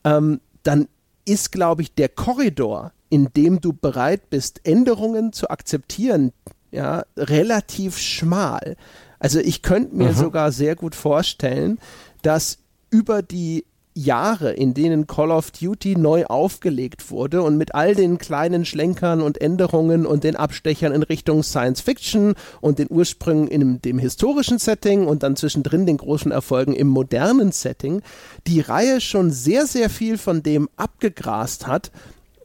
ähm, 0.03 0.39
dann 0.63 0.87
ist, 1.25 1.51
glaube 1.51 1.83
ich, 1.83 1.93
der 1.93 2.09
Korridor, 2.09 2.91
in 3.09 3.29
dem 3.35 3.61
du 3.61 3.73
bereit 3.73 4.29
bist, 4.29 4.61
Änderungen 4.63 5.33
zu 5.33 5.49
akzeptieren, 5.49 6.31
ja, 6.73 7.03
relativ 7.15 7.97
schmal. 7.97 8.75
Also 9.19 9.39
ich 9.39 9.61
könnte 9.61 9.95
mir 9.95 10.09
mhm. 10.09 10.15
sogar 10.15 10.51
sehr 10.51 10.75
gut 10.75 10.95
vorstellen, 10.95 11.79
dass 12.23 12.57
über 12.89 13.21
die 13.21 13.65
Jahre, 13.95 14.51
in 14.51 14.73
denen 14.73 15.05
Call 15.05 15.29
of 15.29 15.51
Duty 15.51 15.95
neu 15.95 16.25
aufgelegt 16.25 17.11
wurde 17.11 17.43
und 17.43 17.57
mit 17.57 17.75
all 17.75 17.93
den 17.93 18.17
kleinen 18.17 18.65
Schlenkern 18.65 19.21
und 19.21 19.39
Änderungen 19.39 20.07
und 20.07 20.23
den 20.23 20.35
Abstechern 20.35 20.93
in 20.93 21.03
Richtung 21.03 21.43
Science 21.43 21.81
Fiction 21.81 22.33
und 22.59 22.79
den 22.79 22.87
Ursprüngen 22.89 23.47
in 23.47 23.81
dem 23.83 23.99
historischen 23.99 24.57
Setting 24.57 25.05
und 25.05 25.21
dann 25.21 25.35
zwischendrin 25.35 25.85
den 25.85 25.97
großen 25.97 26.31
Erfolgen 26.31 26.73
im 26.73 26.87
modernen 26.87 27.51
Setting, 27.51 28.01
die 28.47 28.61
Reihe 28.61 28.99
schon 28.99 29.29
sehr, 29.29 29.67
sehr 29.67 29.91
viel 29.91 30.17
von 30.17 30.41
dem 30.41 30.69
abgegrast 30.75 31.67
hat, 31.67 31.91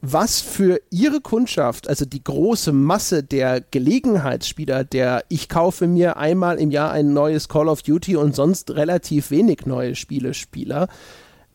was 0.01 0.39
für 0.39 0.79
ihre 0.89 1.21
Kundschaft, 1.21 1.89
also 1.89 2.05
die 2.05 2.23
große 2.23 2.71
Masse 2.71 3.23
der 3.23 3.61
Gelegenheitsspieler, 3.61 4.83
der 4.83 5.23
ich 5.29 5.49
kaufe 5.49 5.87
mir 5.87 6.17
einmal 6.17 6.57
im 6.57 6.71
Jahr 6.71 6.91
ein 6.91 7.13
neues 7.13 7.49
Call 7.49 7.67
of 7.67 7.81
Duty 7.81 8.15
und 8.15 8.35
sonst 8.35 8.71
relativ 8.71 9.31
wenig 9.31 9.65
neue 9.65 9.95
Spiele 9.95 10.33
Spieler, 10.33 10.87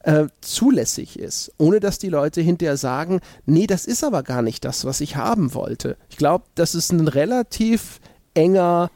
äh, 0.00 0.26
zulässig 0.42 1.18
ist, 1.18 1.52
ohne 1.56 1.80
dass 1.80 1.98
die 1.98 2.10
Leute 2.10 2.42
hinterher 2.42 2.76
sagen, 2.76 3.20
nee, 3.46 3.66
das 3.66 3.86
ist 3.86 4.04
aber 4.04 4.22
gar 4.22 4.42
nicht 4.42 4.64
das, 4.64 4.84
was 4.84 5.00
ich 5.00 5.16
haben 5.16 5.54
wollte. 5.54 5.96
Ich 6.10 6.18
glaube, 6.18 6.44
das 6.54 6.74
ist 6.74 6.92
ein 6.92 7.08
relativ 7.08 8.00
enger 8.34 8.90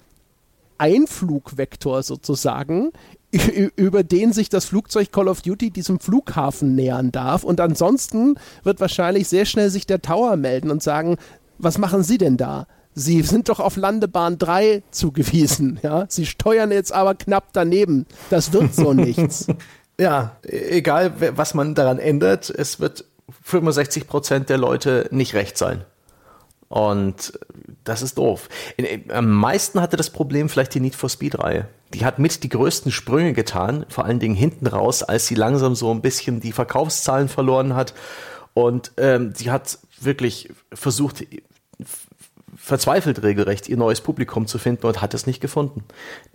Einflugvektor 0.77 2.03
sozusagen, 2.03 2.93
über 3.31 4.03
den 4.03 4.33
sich 4.33 4.49
das 4.49 4.65
Flugzeug 4.65 5.13
Call 5.13 5.29
of 5.29 5.43
Duty 5.43 5.71
diesem 5.71 6.01
Flughafen 6.01 6.75
nähern 6.75 7.13
darf. 7.13 7.45
Und 7.45 7.61
ansonsten 7.61 8.37
wird 8.65 8.81
wahrscheinlich 8.81 9.29
sehr 9.29 9.45
schnell 9.45 9.71
sich 9.71 9.87
der 9.87 10.01
Tower 10.01 10.37
melden 10.37 10.71
und 10.71 10.83
sagen, 10.83 11.17
was 11.59 11.79
machen 11.79 12.03
Sie 12.03 12.19
denn 12.19 12.37
da? 12.37 12.67
Sie 12.95 13.23
sind 13.23 13.49
doch 13.49 13.61
auf 13.61 13.77
Landebahn 13.77 14.39
3 14.39 14.83
zugewiesen, 14.91 15.79
ja. 15.83 16.07
Sie 16.09 16.27
steuern 16.27 16.73
jetzt 16.73 16.93
aber 16.93 17.15
knapp 17.15 17.53
daneben. 17.53 18.07
Das 18.31 18.53
wird 18.53 18.75
so 18.75 18.93
nichts. 18.95 19.47
Ja, 20.01 20.37
egal 20.43 21.13
was 21.37 21.55
man 21.55 21.75
daran 21.75 21.99
ändert, 21.99 22.51
es 22.51 22.81
wird 22.81 23.05
65 23.43 24.07
Prozent 24.07 24.49
der 24.49 24.59
Leute 24.59 25.09
nicht 25.11 25.35
recht 25.35 25.59
sein. 25.59 25.85
Und 26.69 27.39
das 27.85 28.03
ist 28.03 28.19
doof. 28.19 28.49
Am 29.09 29.31
meisten 29.31 29.81
hatte 29.81 29.97
das 29.97 30.11
Problem 30.11 30.49
vielleicht 30.49 30.75
die 30.75 30.81
Need 30.81 30.95
for 30.95 31.09
Speed-Reihe. 31.09 31.69
Die 31.95 32.05
hat 32.05 32.19
mit 32.19 32.43
die 32.43 32.49
größten 32.49 32.93
Sprünge 32.93 33.33
getan, 33.33 33.87
vor 33.89 34.05
allen 34.05 34.19
Dingen 34.19 34.35
hinten 34.35 34.67
raus, 34.67 35.03
als 35.03 35.27
sie 35.27 35.35
langsam 35.35 35.75
so 35.75 35.91
ein 35.91 36.03
bisschen 36.03 36.41
die 36.41 36.53
Verkaufszahlen 36.53 37.29
verloren 37.29 37.75
hat. 37.75 37.95
Und 38.55 38.93
ähm, 38.97 39.33
sie 39.35 39.51
hat 39.51 39.79
wirklich 40.01 40.51
versucht, 40.73 41.25
verzweifelt 42.57 43.23
regelrecht, 43.23 43.69
ihr 43.69 43.77
neues 43.77 44.01
Publikum 44.01 44.47
zu 44.47 44.59
finden 44.59 44.87
und 44.87 45.01
hat 45.01 45.15
es 45.15 45.27
nicht 45.27 45.41
gefunden. 45.41 45.85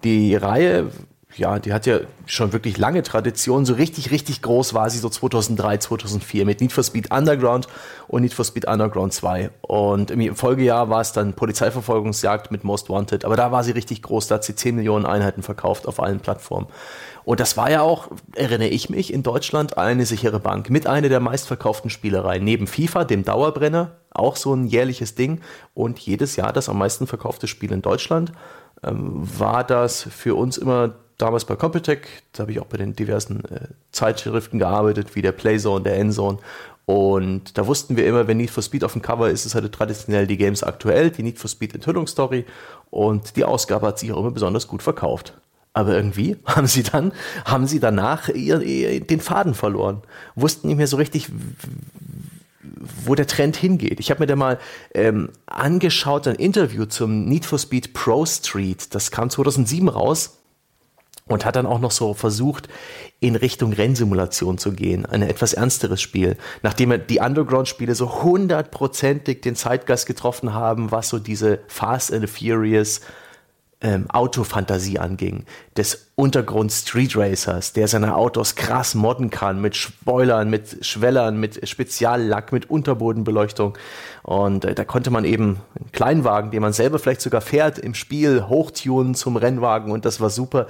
Die 0.03 0.35
Reihe 0.35 0.89
ja, 1.35 1.59
die 1.59 1.73
hat 1.73 1.85
ja 1.85 1.99
schon 2.25 2.53
wirklich 2.53 2.77
lange 2.77 3.03
Tradition. 3.03 3.65
So 3.65 3.73
richtig, 3.73 4.11
richtig 4.11 4.41
groß 4.41 4.73
war 4.73 4.89
sie 4.89 4.99
so 4.99 5.09
2003, 5.09 5.77
2004 5.77 6.45
mit 6.45 6.61
Need 6.61 6.71
for 6.71 6.83
Speed 6.83 7.11
Underground 7.11 7.67
und 8.07 8.21
Need 8.21 8.33
for 8.33 8.45
Speed 8.45 8.65
Underground 8.65 9.13
2. 9.13 9.49
Und 9.61 10.11
im 10.11 10.35
Folgejahr 10.35 10.89
war 10.89 11.01
es 11.01 11.11
dann 11.11 11.33
Polizeiverfolgungsjagd 11.33 12.51
mit 12.51 12.63
Most 12.63 12.89
Wanted. 12.89 13.25
Aber 13.25 13.35
da 13.35 13.51
war 13.51 13.63
sie 13.63 13.71
richtig 13.71 14.01
groß. 14.03 14.27
Da 14.27 14.35
hat 14.35 14.43
sie 14.43 14.55
10 14.55 14.75
Millionen 14.75 15.05
Einheiten 15.05 15.43
verkauft 15.43 15.87
auf 15.87 15.99
allen 15.99 16.19
Plattformen. 16.19 16.67
Und 17.25 17.39
das 17.39 17.55
war 17.57 17.71
ja 17.71 17.81
auch, 17.81 18.09
erinnere 18.35 18.67
ich 18.67 18.89
mich, 18.89 19.13
in 19.13 19.23
Deutschland 19.23 19.77
eine 19.77 20.05
sichere 20.05 20.39
Bank 20.39 20.69
mit 20.69 20.87
einer 20.87 21.09
der 21.09 21.19
meistverkauften 21.19 21.89
Spielereien. 21.89 22.43
Neben 22.43 22.67
FIFA, 22.67 23.05
dem 23.05 23.23
Dauerbrenner, 23.23 23.91
auch 24.11 24.35
so 24.35 24.53
ein 24.53 24.65
jährliches 24.65 25.15
Ding. 25.15 25.41
Und 25.73 25.99
jedes 25.99 26.35
Jahr 26.35 26.53
das 26.53 26.69
am 26.69 26.77
meisten 26.77 27.07
verkaufte 27.07 27.47
Spiel 27.47 27.71
in 27.71 27.81
Deutschland 27.81 28.33
ähm, 28.83 29.27
war 29.39 29.63
das 29.63 30.03
für 30.03 30.35
uns 30.35 30.57
immer 30.57 30.93
damals 31.23 31.45
bei 31.45 31.55
Computec, 31.55 32.07
da 32.33 32.41
habe 32.41 32.51
ich 32.51 32.59
auch 32.59 32.65
bei 32.65 32.77
den 32.77 32.95
diversen 32.95 33.45
äh, 33.45 33.67
Zeitschriften 33.93 34.59
gearbeitet, 34.59 35.15
wie 35.15 35.21
der 35.21 35.31
Playzone, 35.31 35.83
der 35.83 35.97
Endzone. 35.97 36.37
Und 36.85 37.57
da 37.57 37.65
wussten 37.65 37.95
wir 37.95 38.05
immer, 38.05 38.27
wenn 38.27 38.37
Need 38.37 38.51
for 38.51 38.61
Speed 38.61 38.83
auf 38.83 38.91
dem 38.91 39.01
Cover 39.01 39.29
ist, 39.29 39.45
ist 39.45 39.55
halt 39.55 39.71
traditionell 39.71 40.27
die 40.27 40.35
Games 40.35 40.63
aktuell, 40.63 41.11
die 41.11 41.23
Need 41.23 41.39
for 41.39 41.49
Speed 41.49 41.75
Enthüllungsstory. 41.75 42.45
Und 42.89 43.37
die 43.37 43.45
Ausgabe 43.45 43.87
hat 43.87 43.99
sich 43.99 44.11
auch 44.11 44.19
immer 44.19 44.31
besonders 44.31 44.67
gut 44.67 44.83
verkauft. 44.83 45.33
Aber 45.71 45.95
irgendwie 45.95 46.35
haben 46.45 46.67
sie 46.67 46.83
dann, 46.83 47.13
haben 47.45 47.67
sie 47.67 47.79
danach 47.79 48.27
ihr, 48.27 48.61
ihr, 48.61 48.99
den 48.99 49.21
Faden 49.21 49.53
verloren. 49.53 50.01
Wussten 50.35 50.67
nicht 50.67 50.77
mehr 50.77 50.87
so 50.87 50.97
richtig, 50.97 51.29
wo 53.05 53.15
der 53.15 53.27
Trend 53.27 53.55
hingeht. 53.55 54.01
Ich 54.01 54.11
habe 54.11 54.19
mir 54.19 54.27
da 54.27 54.35
mal 54.35 54.59
ähm, 54.93 55.29
angeschaut, 55.45 56.27
ein 56.27 56.35
Interview 56.35 56.83
zum 56.83 57.23
Need 57.23 57.45
for 57.45 57.59
Speed 57.59 57.93
Pro 57.93 58.25
Street. 58.25 58.93
Das 58.93 59.09
kam 59.09 59.29
2007 59.29 59.87
raus 59.87 60.39
und 61.27 61.45
hat 61.45 61.55
dann 61.55 61.65
auch 61.65 61.79
noch 61.79 61.91
so 61.91 62.13
versucht, 62.13 62.67
in 63.19 63.35
Richtung 63.35 63.73
Rennsimulation 63.73 64.57
zu 64.57 64.73
gehen, 64.73 65.05
ein 65.05 65.21
etwas 65.21 65.53
ernsteres 65.53 66.01
Spiel, 66.01 66.37
nachdem 66.61 66.93
die 67.07 67.19
Underground-Spiele 67.19 67.95
so 67.95 68.23
hundertprozentig 68.23 69.41
den 69.41 69.55
Zeitgeist 69.55 70.05
getroffen 70.05 70.53
haben, 70.53 70.91
was 70.91 71.09
so 71.09 71.19
diese 71.19 71.59
Fast 71.67 72.13
and 72.13 72.29
Furious 72.29 73.01
ähm, 73.83 74.09
Autofantasie 74.09 74.97
anging, 74.97 75.43
des 75.75 76.07
Untergrund 76.15 76.71
Street 76.71 77.17
Racers, 77.17 77.73
der 77.73 77.87
seine 77.87 78.15
Autos 78.15 78.55
krass 78.55 78.95
modden 78.95 79.29
kann, 79.29 79.61
mit 79.61 79.75
Spoilern, 79.75 80.49
mit 80.49 80.85
Schwellern, 80.85 81.37
mit 81.37 81.67
Speziallack, 81.67 82.53
mit 82.53 82.69
Unterbodenbeleuchtung. 82.69 83.77
Und 84.23 84.63
äh, 84.63 84.73
da 84.73 84.85
konnte 84.85 85.11
man 85.11 85.25
eben 85.25 85.57
einen 85.77 85.91
Kleinwagen, 85.91 86.51
den 86.51 86.61
man 86.61 86.71
selber 86.71 86.97
vielleicht 86.97 87.21
sogar 87.21 87.41
fährt, 87.41 87.77
im 87.77 87.93
Spiel 87.93 88.47
hochtunen 88.47 89.15
zum 89.15 89.35
Rennwagen 89.35 89.91
und 89.91 90.05
das 90.05 90.21
war 90.21 90.29
super. 90.29 90.67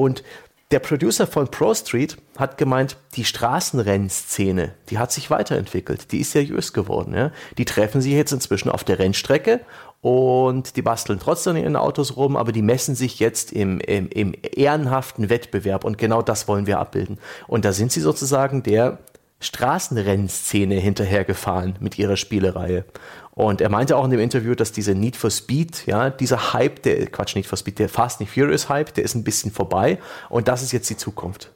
Und 0.00 0.22
der 0.70 0.78
Producer 0.78 1.26
von 1.26 1.48
Pro 1.48 1.74
Street 1.74 2.16
hat 2.38 2.56
gemeint, 2.56 2.96
die 3.16 3.26
Straßenrennszene, 3.26 4.72
die 4.88 4.98
hat 4.98 5.12
sich 5.12 5.28
weiterentwickelt, 5.28 6.10
die 6.10 6.20
ist 6.20 6.30
seriös 6.30 6.72
geworden. 6.72 7.12
Ja? 7.14 7.32
Die 7.58 7.66
treffen 7.66 8.00
sich 8.00 8.12
jetzt 8.14 8.32
inzwischen 8.32 8.70
auf 8.70 8.82
der 8.82 8.98
Rennstrecke 8.98 9.60
und 10.00 10.76
die 10.76 10.82
basteln 10.82 11.18
trotzdem 11.20 11.56
in 11.56 11.64
ihren 11.64 11.76
Autos 11.76 12.16
rum, 12.16 12.38
aber 12.38 12.50
die 12.50 12.62
messen 12.62 12.94
sich 12.94 13.18
jetzt 13.18 13.52
im, 13.52 13.78
im, 13.80 14.08
im 14.08 14.32
ehrenhaften 14.56 15.28
Wettbewerb 15.28 15.84
und 15.84 15.98
genau 15.98 16.22
das 16.22 16.48
wollen 16.48 16.66
wir 16.66 16.78
abbilden. 16.78 17.18
Und 17.46 17.66
da 17.66 17.74
sind 17.74 17.92
sie 17.92 18.00
sozusagen 18.00 18.62
der 18.62 19.00
Straßenrennszene 19.40 20.76
hinterhergefahren 20.76 21.76
mit 21.80 21.98
ihrer 21.98 22.16
Spielereihe. 22.16 22.86
Und 23.32 23.60
er 23.60 23.68
meinte 23.68 23.96
auch 23.96 24.04
in 24.04 24.10
dem 24.10 24.20
Interview, 24.20 24.54
dass 24.54 24.72
diese 24.72 24.94
Need 24.94 25.16
for 25.16 25.30
Speed, 25.30 25.86
ja, 25.86 26.10
dieser 26.10 26.52
Hype, 26.52 26.82
der, 26.82 27.06
Quatsch, 27.06 27.36
Need 27.36 27.46
for 27.46 27.56
Speed, 27.56 27.78
der 27.78 27.88
Fast 27.88 28.20
and 28.20 28.28
Furious 28.28 28.68
Hype, 28.68 28.92
der 28.94 29.04
ist 29.04 29.14
ein 29.14 29.24
bisschen 29.24 29.52
vorbei 29.52 29.98
und 30.28 30.48
das 30.48 30.62
ist 30.62 30.72
jetzt 30.72 30.90
die 30.90 30.96
Zukunft. 30.96 31.52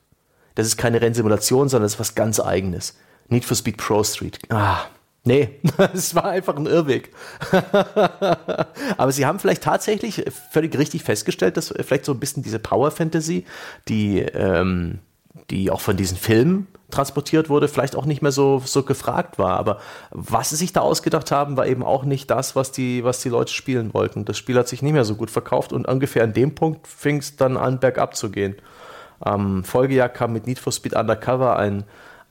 Das 0.55 0.67
ist 0.67 0.77
keine 0.77 1.01
Rennsimulation, 1.01 1.69
sondern 1.69 1.85
das 1.85 1.95
ist 1.95 2.01
was 2.01 2.15
ganz 2.15 2.39
eigenes. 2.39 2.97
Need 3.29 3.45
for 3.45 3.57
Speed 3.57 3.77
Pro 3.77 4.05
Street. 4.05 4.39
Ah, 4.51 4.85
nee, 5.25 5.61
es 5.95 6.15
war 6.15 6.27
einfach 6.27 6.57
ein 6.57 6.67
Irrweg. 6.67 7.11
Aber 8.97 9.11
sie 9.11 9.27
haben 9.27 9.41
vielleicht 9.41 9.65
tatsächlich 9.65 10.25
völlig 10.51 10.79
richtig 10.79 11.03
festgestellt, 11.03 11.57
dass 11.57 11.75
vielleicht 11.81 12.05
so 12.05 12.13
ein 12.13 12.21
bisschen 12.21 12.43
diese 12.43 12.61
Power 12.61 12.93
Fantasy, 12.93 13.45
die, 13.89 14.21
ähm, 14.21 15.01
die 15.51 15.71
auch 15.71 15.81
von 15.81 15.97
diesen 15.97 16.17
Filmen 16.17 16.69
transportiert 16.95 17.49
wurde, 17.49 17.69
vielleicht 17.69 17.97
auch 17.97 18.07
nicht 18.07 18.23
mehr 18.23 18.33
so, 18.33 18.63
so 18.65 18.85
gefragt 18.85 19.39
war. 19.39 19.59
Aber 19.59 19.79
was 20.11 20.51
sie 20.51 20.57
sich 20.57 20.73
da 20.73 20.81
ausgedacht 20.81 21.31
haben, 21.31 21.57
war 21.57 21.67
eben 21.67 21.83
auch 21.83 22.05
nicht 22.05 22.31
das, 22.31 22.55
was 22.57 22.73
die, 22.73 23.05
was 23.05 23.21
die 23.21 23.29
Leute 23.29 23.53
spielen 23.53 23.93
wollten. 23.95 24.25
Das 24.25 24.39
Spiel 24.39 24.57
hat 24.57 24.69
sich 24.69 24.83
nicht 24.83 24.93
mehr 24.93 25.05
so 25.05 25.17
gut 25.17 25.31
verkauft 25.31 25.73
und 25.73 25.87
ungefähr 25.87 26.25
an 26.25 26.33
dem 26.33 26.55
Punkt 26.55 26.87
fing 26.87 27.19
es 27.19 27.37
dann 27.37 27.57
an, 27.57 27.81
bergab 27.81 28.17
zu 28.17 28.31
gehen. 28.31 28.55
Am 29.21 29.65
Folgejahr 29.65 30.09
kam 30.09 30.33
mit 30.33 30.47
Need 30.47 30.59
for 30.59 30.73
Speed 30.73 30.95
Undercover 30.95 31.57
ein 31.57 31.85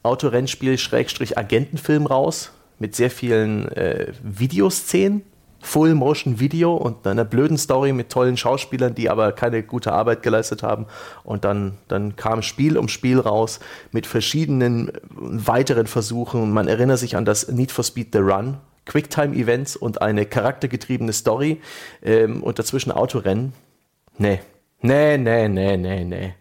Autorennspiel-Agentenfilm 0.04 2.06
raus 2.06 2.52
mit 2.80 2.96
sehr 2.96 3.12
vielen 3.12 3.68
äh, 3.70 4.12
Videoszenen 4.22 5.24
Full-Motion-Video 5.64 6.76
und 6.76 7.08
einer 7.08 7.26
blöden 7.26 7.58
Story 7.58 7.94
mit 7.94 8.10
tollen 8.10 8.38
Schauspielern, 8.38 8.94
die 8.94 9.10
aber 9.10 9.32
keine 9.32 9.64
gute 9.64 9.94
Arbeit 9.94 10.22
geleistet 10.22 10.62
haben. 10.62 10.86
Und 11.24 11.46
dann, 11.46 11.78
dann 11.88 12.16
kam 12.16 12.42
Spiel 12.42 12.78
um 12.78 12.90
Spiel 12.90 13.20
raus 13.20 13.60
mit 13.92 14.06
verschiedenen 14.06 14.92
weiteren 15.10 15.88
Versuchen. 15.88 16.52
Man 16.52 16.68
erinnert 16.68 17.00
sich 17.00 17.16
an 17.16 17.26
das 17.26 17.48
Need 17.48 17.72
for 17.72 17.84
Speed 17.84 18.10
The 18.12 18.20
Run, 18.20 18.58
Quicktime-Events 18.86 19.78
und 19.78 20.02
eine 20.02 20.26
charaktergetriebene 20.26 21.14
Story 21.14 21.62
ähm, 22.04 22.44
und 22.44 22.60
dazwischen 22.60 22.92
Autorennen. 22.92 23.54
Nee, 24.18 24.42
nee, 24.82 25.18
nee, 25.18 25.48
nee, 25.48 25.78
nee, 25.78 26.04
nee 26.04 26.34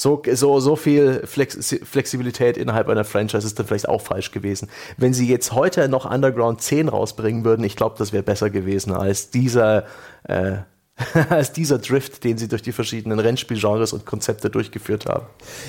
so, 0.00 0.22
so, 0.32 0.60
so 0.60 0.76
viel 0.76 1.26
Flex 1.26 1.76
Flexibilität 1.84 2.56
innerhalb 2.56 2.88
einer 2.88 3.04
Franchise 3.04 3.46
ist 3.46 3.58
dann 3.58 3.66
vielleicht 3.66 3.86
auch 3.86 4.00
falsch 4.00 4.30
gewesen. 4.30 4.70
Wenn 4.96 5.12
sie 5.12 5.28
jetzt 5.28 5.52
heute 5.52 5.90
noch 5.90 6.10
Underground 6.10 6.62
10 6.62 6.88
rausbringen 6.88 7.44
würden, 7.44 7.64
ich 7.64 7.76
glaube, 7.76 7.96
das 7.98 8.10
wäre 8.10 8.22
besser 8.22 8.48
gewesen 8.48 8.94
als 8.94 9.28
dieser 9.28 9.84
äh, 10.24 10.60
als 11.28 11.52
dieser 11.52 11.78
Drift, 11.78 12.24
den 12.24 12.38
sie 12.38 12.48
durch 12.48 12.62
die 12.62 12.72
verschiedenen 12.72 13.18
Rennspielgenres 13.18 13.92
und 13.92 14.06
Konzepte 14.06 14.50
durchgeführt 14.50 15.06
haben. 15.06 15.26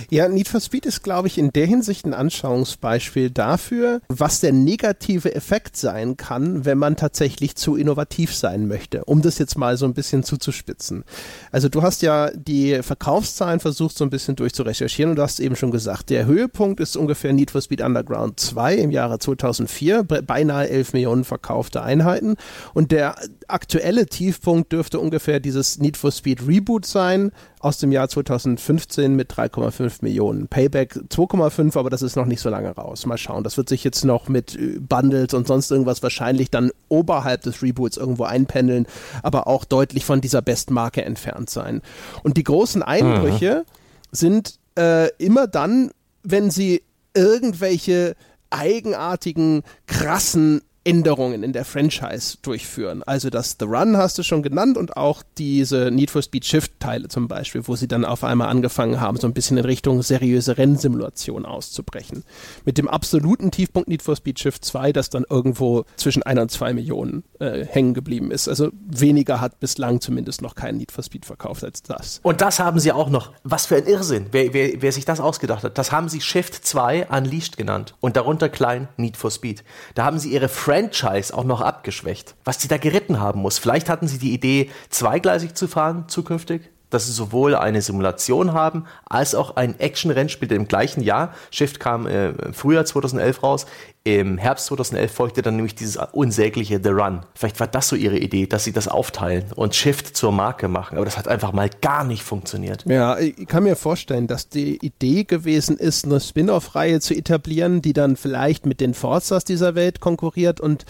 Ja, 0.10 0.28
Need 0.28 0.48
for 0.48 0.60
Speed 0.60 0.86
ist, 0.86 1.04
glaube 1.04 1.28
ich, 1.28 1.38
in 1.38 1.52
der 1.52 1.66
Hinsicht 1.66 2.06
ein 2.06 2.14
Anschauungsbeispiel 2.14 3.30
dafür, 3.30 4.02
was 4.08 4.40
der 4.40 4.54
negative 4.54 5.34
Effekt 5.34 5.78
sein 5.78 6.18
kann, 6.18 6.66
wenn 6.66 6.78
man 6.78 6.96
tatsächlich 6.96 7.56
zu 7.56 7.76
innovativ 7.76 8.36
sein 8.36 8.68
möchte, 8.68 9.06
um 9.06 9.22
das 9.22 9.38
jetzt 9.38 9.58
mal 9.58 9.78
so 9.78 9.86
ein 9.86 9.94
bisschen 9.94 10.24
zuzuspitzen. 10.24 11.04
Also 11.52 11.70
du 11.70 11.82
hast 11.82 12.02
ja 12.02 12.32
die 12.32 12.82
Verkaufszahlen 12.82 13.60
versucht 13.60 13.98
so 13.98 14.04
ein 14.04 14.10
bisschen 14.10 14.36
durchzurecherchieren 14.36 15.12
und 15.12 15.16
du 15.16 15.22
hast 15.22 15.40
eben 15.40 15.56
schon 15.56 15.72
gesagt, 15.72 16.10
der 16.10 16.26
Höhepunkt 16.26 16.80
ist 16.80 16.98
ungefähr 16.98 17.34
Need 17.34 17.52
for 17.52 17.62
Speed 17.62 17.82
Underground 17.82 18.40
2 18.40 18.76
im 18.76 18.92
Jahre 18.92 19.20
2004, 19.20 20.04
beinahe 20.04 20.70
11 20.70 20.94
Millionen 20.94 21.24
verkaufte 21.24 21.82
Einheiten 21.82 22.36
und 22.74 22.92
der 22.92 23.16
aktuelle 23.54 24.06
Tiefpunkt 24.06 24.72
dürfte 24.72 25.00
ungefähr 25.00 25.40
dieses 25.40 25.80
Need 25.80 25.98
for 25.98 26.12
Speed 26.12 26.48
Reboot 26.48 26.86
sein 26.86 27.32
aus 27.60 27.78
dem 27.78 27.92
Jahr 27.92 28.10
2015 28.10 29.16
mit 29.16 29.32
3,5 29.34 30.00
Millionen. 30.02 30.48
Payback 30.48 30.96
2,5, 31.10 31.78
aber 31.78 31.90
das 31.90 32.02
ist 32.02 32.16
noch 32.16 32.26
nicht 32.26 32.42
so 32.42 32.50
lange 32.50 32.72
raus. 32.72 33.06
Mal 33.06 33.18
schauen. 33.18 33.44
Das 33.44 33.58
wird 33.58 33.70
sich 33.70 33.84
jetzt 33.84 34.06
noch 34.06 34.30
mit 34.30 34.56
äh, 34.56 34.80
Bundles 34.80 35.34
und 35.34 35.48
sonst 35.48 35.72
irgendwas 35.72 36.02
wahrscheinlich 36.04 36.50
dann 36.50 36.72
oberhalb 36.90 37.42
des 37.42 37.62
Reboots 37.62 37.98
irgendwo 37.98 38.24
einpendeln, 38.24 38.88
aber 39.24 39.48
auch 39.48 39.66
deutlich 39.66 40.06
von 40.06 40.22
dieser 40.22 40.42
Bestmarke 40.42 41.04
entfernt 41.04 41.50
sein. 41.50 41.82
Und 42.24 42.38
die 42.38 42.44
großen 42.44 42.84
Einbrüche 42.84 43.66
mhm. 43.66 44.16
sind 44.16 44.60
äh, 44.78 45.10
immer 45.18 45.48
dann, 45.48 45.92
wenn 46.24 46.52
sie 46.52 46.84
irgendwelche 47.14 48.16
eigenartigen, 48.50 49.64
krassen 49.88 50.62
Änderungen 50.84 51.44
in 51.44 51.54
der 51.54 51.64
Franchise 51.64 52.38
durchführen. 52.42 53.04
Also 53.04 53.30
das 53.30 53.58
The 53.60 53.66
Run 53.66 53.98
hast 53.98 54.18
du 54.18 54.24
schon 54.24 54.42
genannt 54.42 54.78
und 54.78 54.98
auch 54.98 55.22
diese 55.38 55.92
Need 55.92 56.10
for 56.10 56.24
Speed 56.24 56.46
Shift 56.46 56.80
Teile 56.80 57.08
zum 57.08 57.28
Beispiel, 57.28 57.68
wo 57.68 57.76
sie 57.76 57.88
dann 57.88 58.04
auf 58.04 58.24
einmal 58.24 58.50
angefangen 58.50 59.00
haben, 59.00 59.18
so 59.18 59.28
ein 59.28 59.34
bisschen 59.34 59.58
in 59.58 59.66
Richtung 59.66 60.02
seriöse 60.02 60.58
Rennsimulation 60.58 61.46
auszubrechen. 61.46 62.24
Mit 62.66 62.80
dem 62.80 62.88
absoluten 62.88 63.52
Tiefpunkt 63.52 63.90
Need 63.90 64.02
for 64.02 64.16
Speed 64.16 64.40
Shift 64.40 64.66
2, 64.66 64.92
das 64.92 65.12
dann 65.12 65.26
irgendwo 65.30 65.86
zwischen 65.98 66.24
ein 66.24 66.40
und 66.40 66.50
zwei 66.50 66.74
Millionen 66.74 67.24
äh, 67.40 67.64
hängen 67.66 67.94
geblieben 67.94 68.32
ist. 68.32 68.48
Also 68.48 68.72
weniger 68.88 69.40
hat 69.40 69.60
bislang 69.60 70.02
zumindest 70.02 70.42
noch 70.42 70.56
kein 70.56 70.78
Need 70.78 70.92
for 70.92 71.04
Speed 71.04 71.26
verkauft 71.26 71.64
als 71.64 71.84
das. 71.84 72.20
Und 72.24 72.42
das 72.42 72.60
haben 72.60 72.80
sie 72.80 72.92
auch 72.92 73.10
noch. 73.10 73.34
Was 73.44 73.68
für 73.68 73.76
ein 73.76 73.86
Irrsinn, 73.86 74.28
wer, 74.32 74.54
wer, 74.54 74.82
wer 74.82 74.92
sich 74.92 75.06
das 75.06 75.20
ausgedacht 75.20 75.64
hat. 75.64 75.78
Das 75.78 75.92
haben 75.92 76.10
sie 76.10 76.22
Shift 76.22 76.66
2 76.66 77.08
Unleashed 77.08 77.58
genannt 77.58 77.96
und 78.00 78.16
darunter 78.16 78.50
klein 78.50 78.88
Need 78.98 79.18
for 79.18 79.30
Speed. 79.30 79.64
Da 79.94 80.06
haben 80.06 80.18
sie 80.18 80.32
ihre 80.32 80.50
Franchise 80.72 81.38
auch 81.38 81.44
noch 81.44 81.60
abgeschwächt. 81.60 82.36
Was 82.46 82.58
die 82.58 82.70
da 82.70 82.78
geritten 82.78 83.20
haben 83.20 83.42
muss. 83.42 83.58
Vielleicht 83.58 83.90
hatten 83.90 84.08
sie 84.08 84.20
die 84.20 84.32
Idee, 84.32 84.70
zweigleisig 84.90 85.54
zu 85.54 85.68
fahren 85.68 86.06
zukünftig. 86.08 86.70
Dass 86.92 87.08
sie 87.08 87.12
sowohl 87.12 87.56
eine 87.56 87.82
Simulation 87.82 88.54
haben, 88.54 88.86
als 89.06 89.34
auch 89.34 89.56
ein 89.56 89.80
Action-Rennspiel 89.80 90.52
im 90.52 90.68
gleichen 90.68 91.02
Jahr. 91.02 91.34
Shift 91.50 91.80
kam 91.80 92.06
äh, 92.06 92.30
im 92.30 92.54
Frühjahr 92.54 92.86
2011 92.86 93.42
raus. 93.42 93.66
Im 94.04 94.40
Herbst 94.40 94.66
2011 94.66 95.12
folgte 95.12 95.42
dann 95.44 95.56
nämlich 95.56 95.76
dieses 95.76 95.98
unsägliche 96.12 96.80
The 96.84 96.90
Run. 96.90 97.22
Vielleicht 97.36 97.60
war 97.60 97.68
das 97.68 97.88
so 97.88 97.96
ihre 97.96 98.18
Idee, 98.18 98.48
dass 98.48 98.64
sie 98.64 98.72
das 98.72 98.88
aufteilen 98.88 99.46
und 99.56 99.76
Shift 99.76 100.18
zur 100.18 100.32
Marke 100.32 100.68
machen. 100.68 100.98
Aber 100.98 101.06
das 101.06 101.18
hat 101.18 101.28
einfach 101.28 101.54
mal 101.54 101.70
gar 101.82 102.04
nicht 102.04 102.24
funktioniert. 102.24 102.84
Ja, 102.88 103.20
ich 103.20 103.48
kann 103.48 103.64
mir 103.64 103.76
vorstellen, 103.76 104.26
dass 104.26 104.50
die 104.50 104.84
Idee 104.84 105.24
gewesen 105.24 105.78
ist, 105.78 106.06
eine 106.06 106.20
Spin-off-Reihe 106.20 107.00
zu 107.00 107.14
etablieren, 107.14 107.84
die 107.84 107.94
dann 107.94 108.16
vielleicht 108.16 108.66
mit 108.66 108.82
den 108.82 108.96
Forzas 108.96 109.44
dieser 109.44 109.76
Welt 109.76 110.00
konkurriert 110.00 110.60
und 110.60 110.86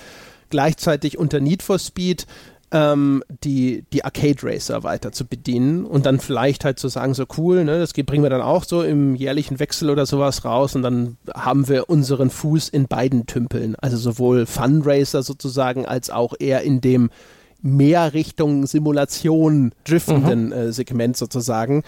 gleichzeitig 0.49 1.18
unter 1.18 1.39
Need 1.39 1.64
for 1.64 1.80
Speed 1.80 2.28
ähm, 2.72 3.24
die, 3.44 3.84
die 3.92 4.06
Arcade 4.06 4.38
Racer 4.44 4.84
weiter 4.84 5.12
zu 5.12 5.26
bedienen 5.26 5.86
und 5.86 6.06
dann 6.06 6.20
vielleicht 6.20 6.64
halt 6.64 6.80
zu 6.80 6.88
sagen, 6.88 7.14
so 7.14 7.26
cool, 7.38 7.66
ne, 7.66 7.80
das 7.80 7.94
bringen 7.94 8.24
wir 8.24 8.30
dann 8.30 8.42
auch 8.42 8.64
so 8.64 8.82
im 8.82 9.16
jährlichen 9.16 9.60
Wechsel 9.60 9.90
oder 9.90 10.06
sowas 10.06 10.46
raus 10.46 10.76
und 10.76 10.82
dann 10.82 11.18
haben 11.34 11.68
wir 11.68 11.90
unseren 11.90 12.30
Fuß 12.30 12.70
in 12.70 12.88
beiden 12.88 13.26
Tümpeln. 13.26 13.76
Also 13.76 13.98
sowohl 13.98 14.46
Fun 14.46 14.82
Racer 14.84 15.24
sozusagen 15.24 15.86
als 15.86 16.10
auch 16.10 16.34
eher 16.40 16.62
in 16.62 16.82
dem 16.82 17.10
mehr 17.62 18.14
Richtung 18.14 18.66
Simulation 18.66 19.74
driftenden 19.84 20.48
mhm. 20.48 20.54
äh, 20.54 20.72
Segment 20.72 21.18
sozusagen 21.18 21.84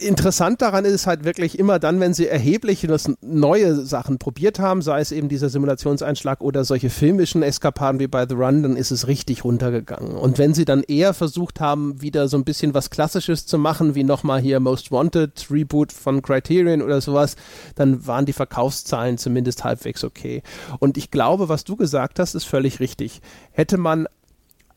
interessant 0.00 0.62
daran 0.62 0.84
ist 0.84 1.06
halt 1.06 1.24
wirklich 1.24 1.58
immer 1.58 1.78
dann, 1.78 2.00
wenn 2.00 2.14
sie 2.14 2.26
erheblich 2.26 2.86
neue 3.20 3.74
Sachen 3.84 4.18
probiert 4.18 4.58
haben, 4.58 4.82
sei 4.82 5.00
es 5.00 5.12
eben 5.12 5.28
dieser 5.28 5.48
Simulationseinschlag 5.48 6.40
oder 6.40 6.64
solche 6.64 6.90
filmischen 6.90 7.42
Eskapaden 7.42 8.00
wie 8.00 8.06
bei 8.06 8.26
The 8.28 8.34
Run, 8.34 8.62
dann 8.62 8.76
ist 8.76 8.90
es 8.90 9.06
richtig 9.06 9.44
runtergegangen. 9.44 10.16
Und 10.16 10.38
wenn 10.38 10.54
sie 10.54 10.64
dann 10.64 10.82
eher 10.82 11.14
versucht 11.14 11.60
haben, 11.60 12.00
wieder 12.02 12.28
so 12.28 12.36
ein 12.36 12.44
bisschen 12.44 12.74
was 12.74 12.90
Klassisches 12.90 13.46
zu 13.46 13.58
machen, 13.58 13.94
wie 13.94 14.04
nochmal 14.04 14.40
hier 14.40 14.60
Most 14.60 14.90
Wanted, 14.90 15.46
Reboot 15.50 15.92
von 15.92 16.22
Criterion 16.22 16.82
oder 16.82 17.00
sowas, 17.00 17.36
dann 17.74 18.06
waren 18.06 18.26
die 18.26 18.32
Verkaufszahlen 18.32 19.18
zumindest 19.18 19.64
halbwegs 19.64 20.04
okay. 20.04 20.42
Und 20.78 20.96
ich 20.96 21.10
glaube, 21.10 21.48
was 21.48 21.64
du 21.64 21.76
gesagt 21.76 22.18
hast, 22.18 22.34
ist 22.34 22.44
völlig 22.44 22.80
richtig. 22.80 23.20
Hätte 23.52 23.78
man 23.78 24.06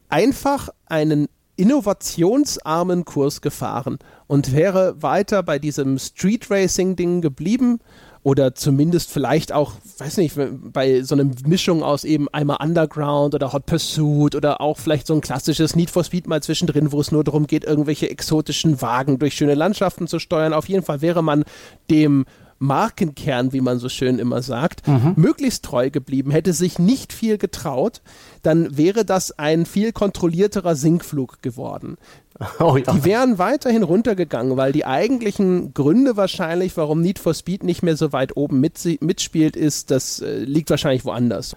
einfach 0.09 0.69
einen 0.85 1.27
innovationsarmen 1.55 3.05
Kurs 3.05 3.41
gefahren 3.41 3.99
und 4.27 4.53
wäre 4.53 5.01
weiter 5.01 5.43
bei 5.43 5.59
diesem 5.59 5.99
Street 5.99 6.49
Racing 6.49 6.95
Ding 6.95 7.21
geblieben 7.21 7.79
oder 8.23 8.55
zumindest 8.55 9.11
vielleicht 9.11 9.51
auch, 9.51 9.73
weiß 9.97 10.17
nicht, 10.17 10.35
bei 10.71 11.03
so 11.03 11.13
einer 11.13 11.29
Mischung 11.45 11.83
aus 11.83 12.05
eben 12.05 12.29
einmal 12.29 12.57
Underground 12.61 13.35
oder 13.35 13.51
Hot 13.51 13.65
Pursuit 13.65 14.33
oder 14.33 14.61
auch 14.61 14.79
vielleicht 14.79 15.07
so 15.07 15.13
ein 15.13 15.21
klassisches 15.21 15.75
Need 15.75 15.89
for 15.89 16.05
Speed 16.05 16.27
mal 16.27 16.41
zwischendrin, 16.41 16.93
wo 16.93 17.01
es 17.01 17.11
nur 17.11 17.25
darum 17.25 17.47
geht, 17.47 17.65
irgendwelche 17.65 18.09
exotischen 18.09 18.81
Wagen 18.81 19.19
durch 19.19 19.35
schöne 19.35 19.55
Landschaften 19.55 20.07
zu 20.07 20.19
steuern. 20.19 20.53
Auf 20.53 20.69
jeden 20.69 20.83
Fall 20.83 21.01
wäre 21.01 21.21
man 21.21 21.43
dem 21.89 22.25
Markenkern, 22.59 23.51
wie 23.51 23.59
man 23.59 23.77
so 23.77 23.89
schön 23.89 24.19
immer 24.19 24.41
sagt, 24.41 24.87
mhm. 24.87 25.13
möglichst 25.17 25.65
treu 25.65 25.89
geblieben, 25.89 26.31
hätte 26.31 26.53
sich 26.53 26.79
nicht 26.79 27.11
viel 27.11 27.37
getraut, 27.37 28.01
dann 28.43 28.77
wäre 28.77 29.05
das 29.05 29.37
ein 29.37 29.65
viel 29.65 29.91
kontrollierterer 29.91 30.75
Sinkflug 30.75 31.41
geworden. 31.41 31.97
Oh, 32.59 32.77
ja. 32.77 32.91
Die 32.91 33.05
wären 33.05 33.37
weiterhin 33.37 33.83
runtergegangen, 33.83 34.57
weil 34.57 34.71
die 34.71 34.85
eigentlichen 34.85 35.73
Gründe 35.75 36.17
wahrscheinlich, 36.17 36.75
warum 36.75 36.99
Need 36.99 37.19
for 37.19 37.35
Speed 37.35 37.63
nicht 37.63 37.83
mehr 37.83 37.95
so 37.95 38.11
weit 38.11 38.35
oben 38.35 38.59
mit, 38.59 38.79
mitspielt, 39.01 39.55
ist, 39.55 39.91
das 39.91 40.19
äh, 40.19 40.39
liegt 40.39 40.71
wahrscheinlich 40.71 41.05
woanders. 41.05 41.55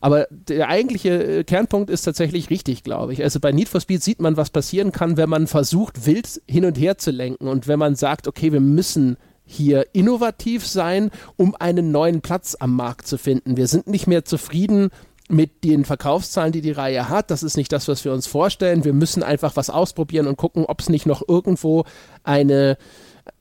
Aber 0.00 0.26
der 0.30 0.68
eigentliche 0.68 1.38
äh, 1.38 1.44
Kernpunkt 1.44 1.90
ist 1.90 2.02
tatsächlich 2.02 2.50
richtig, 2.50 2.82
glaube 2.82 3.12
ich. 3.12 3.22
Also 3.22 3.40
bei 3.40 3.52
Need 3.52 3.68
for 3.68 3.80
Speed 3.80 4.02
sieht 4.02 4.20
man, 4.20 4.36
was 4.36 4.50
passieren 4.50 4.92
kann, 4.92 5.16
wenn 5.16 5.28
man 5.28 5.46
versucht, 5.46 6.06
wild 6.06 6.42
hin 6.46 6.64
und 6.64 6.76
her 6.76 6.98
zu 6.98 7.12
lenken 7.12 7.48
und 7.48 7.68
wenn 7.68 7.78
man 7.78 7.94
sagt, 7.94 8.28
okay, 8.28 8.52
wir 8.52 8.60
müssen 8.60 9.16
hier 9.44 9.86
innovativ 9.92 10.66
sein, 10.66 11.10
um 11.36 11.54
einen 11.54 11.92
neuen 11.92 12.20
Platz 12.20 12.56
am 12.58 12.74
Markt 12.74 13.06
zu 13.06 13.16
finden. 13.16 13.56
Wir 13.56 13.68
sind 13.68 13.86
nicht 13.86 14.08
mehr 14.08 14.24
zufrieden 14.24 14.90
mit 15.28 15.64
den 15.64 15.84
Verkaufszahlen, 15.84 16.52
die 16.52 16.60
die 16.60 16.72
Reihe 16.72 17.08
hat. 17.08 17.30
Das 17.30 17.42
ist 17.42 17.56
nicht 17.56 17.72
das, 17.72 17.88
was 17.88 18.04
wir 18.04 18.12
uns 18.12 18.26
vorstellen. 18.26 18.84
Wir 18.84 18.92
müssen 18.92 19.22
einfach 19.22 19.56
was 19.56 19.70
ausprobieren 19.70 20.26
und 20.26 20.36
gucken, 20.36 20.64
ob 20.66 20.80
es 20.80 20.88
nicht 20.88 21.06
noch 21.06 21.22
irgendwo 21.26 21.84
eine 22.22 22.76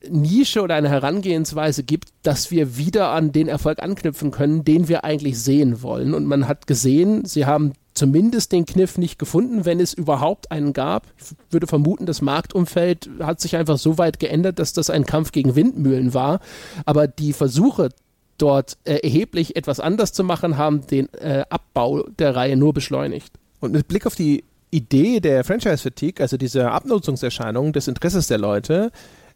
Nische 0.10 0.62
oder 0.62 0.76
eine 0.76 0.90
Herangehensweise 0.90 1.84
gibt, 1.84 2.10
dass 2.24 2.52
wir 2.52 2.78
wieder 2.78 3.10
an 3.10 3.32
den 3.32 3.48
Erfolg 3.48 3.82
anknüpfen 3.82 4.32
können, 4.32 4.64
den 4.64 4.88
wir 4.88 5.04
eigentlich 5.04 5.40
sehen 5.40 5.82
wollen. 5.82 6.14
Und 6.14 6.26
man 6.26 6.48
hat 6.48 6.68
gesehen, 6.68 7.26
sie 7.26 7.46
haben 7.46 7.74
zumindest 7.94 8.52
den 8.52 8.66
Kniff 8.66 8.98
nicht 8.98 9.20
gefunden, 9.20 9.66
wenn 9.66 9.80
es 9.80 9.94
überhaupt 9.94 10.52
einen 10.52 10.74
gab. 10.74 11.08
Ich 11.18 11.36
würde 11.52 11.68
vermuten, 11.68 12.06
das 12.06 12.22
Marktumfeld 12.22 13.10
hat 13.20 13.40
sich 13.40 13.56
einfach 13.56 13.78
so 13.78 13.98
weit 13.98 14.20
geändert, 14.20 14.60
dass 14.60 14.74
das 14.74 14.90
ein 14.90 15.06
Kampf 15.06 15.32
gegen 15.32 15.56
Windmühlen 15.56 16.14
war. 16.14 16.40
Aber 16.86 17.08
die 17.08 17.34
Versuche, 17.34 17.90
dort 18.38 18.78
äh, 18.84 18.96
erheblich 18.96 19.56
etwas 19.56 19.80
anders 19.80 20.14
zu 20.14 20.24
machen, 20.24 20.58
haben 20.58 20.86
den 20.88 21.12
äh, 21.14 21.44
Abbau 21.50 22.04
der 22.20 22.36
Reihe 22.36 22.56
nur 22.56 22.74
beschleunigt. 22.74 23.34
Und 23.60 23.72
mit 23.72 23.88
Blick 23.88 24.06
auf 24.06 24.16
die 24.16 24.44
Idee 24.72 25.20
der 25.20 25.44
Franchise-Fatigue, 25.44 26.22
also 26.22 26.38
diese 26.38 26.72
Abnutzungserscheinung 26.72 27.72
des 27.74 27.88
Interesses 27.88 28.28
der 28.28 28.38
Leute, 28.38 28.92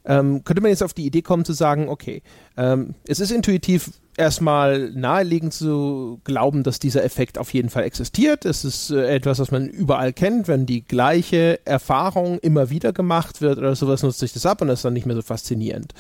ähm, 0.05 0.43
könnte 0.43 0.61
man 0.61 0.71
jetzt 0.71 0.83
auf 0.83 0.93
die 0.93 1.05
Idee 1.05 1.21
kommen 1.21 1.45
zu 1.45 1.53
sagen, 1.53 1.87
okay, 1.89 2.21
ähm, 2.57 2.95
es 3.07 3.19
ist 3.19 3.31
intuitiv 3.31 3.91
erstmal 4.17 4.91
naheliegend 4.91 5.53
zu 5.53 6.19
glauben, 6.25 6.63
dass 6.63 6.79
dieser 6.79 7.03
Effekt 7.03 7.37
auf 7.37 7.53
jeden 7.53 7.69
Fall 7.69 7.83
existiert. 7.83 8.43
Es 8.43 8.65
ist 8.65 8.91
äh, 8.91 9.15
etwas, 9.15 9.39
was 9.39 9.51
man 9.51 9.67
überall 9.67 10.11
kennt. 10.13 10.47
Wenn 10.47 10.65
die 10.65 10.83
gleiche 10.83 11.65
Erfahrung 11.65 12.37
immer 12.39 12.69
wieder 12.69 12.91
gemacht 12.91 13.41
wird 13.41 13.57
oder 13.57 13.75
sowas, 13.75 14.03
nutzt 14.03 14.19
sich 14.19 14.33
das 14.33 14.45
ab 14.45 14.61
und 14.61 14.67
das 14.67 14.79
ist 14.79 14.85
dann 14.85 14.93
nicht 14.93 15.05
mehr 15.05 15.15
so 15.15 15.21
faszinierend. 15.21 15.93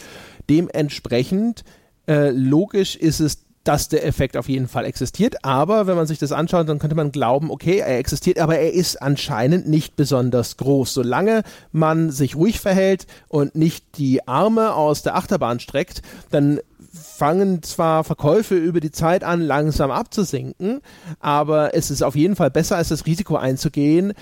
Dementsprechend 0.49 1.63
äh, 2.09 2.31
logisch 2.31 2.95
ist 2.95 3.19
es, 3.19 3.45
dass 3.63 3.87
der 3.87 4.05
Effekt 4.05 4.35
auf 4.35 4.49
jeden 4.49 4.67
Fall 4.67 4.85
existiert. 4.85 5.45
Aber 5.45 5.85
wenn 5.85 5.95
man 5.95 6.07
sich 6.07 6.17
das 6.17 6.31
anschaut, 6.31 6.67
dann 6.67 6.79
könnte 6.79 6.95
man 6.95 7.11
glauben, 7.11 7.51
okay, 7.51 7.77
er 7.77 7.99
existiert, 7.99 8.39
aber 8.39 8.57
er 8.57 8.73
ist 8.73 8.99
anscheinend 8.99 9.67
nicht 9.67 9.95
besonders 9.95 10.57
groß. 10.57 10.93
Solange 10.93 11.43
man 11.71 12.09
sich 12.09 12.35
ruhig 12.35 12.59
verhält 12.59 13.05
und 13.27 13.53
nicht 13.55 13.85
die 13.97 14.27
Arme 14.27 14.73
aus 14.73 15.03
der 15.03 15.15
Achterbahn 15.15 15.59
streckt, 15.59 16.01
dann 16.31 16.59
fangen 16.91 17.61
zwar 17.61 18.03
Verkäufe 18.03 18.55
über 18.55 18.79
die 18.79 18.91
Zeit 18.91 19.23
an, 19.23 19.41
langsam 19.41 19.91
abzusinken, 19.91 20.81
aber 21.19 21.75
es 21.75 21.91
ist 21.91 22.01
auf 22.01 22.15
jeden 22.15 22.35
Fall 22.35 22.49
besser, 22.49 22.77
als 22.77 22.89
das 22.89 23.05
Risiko 23.05 23.35
einzugehen, 23.35 24.13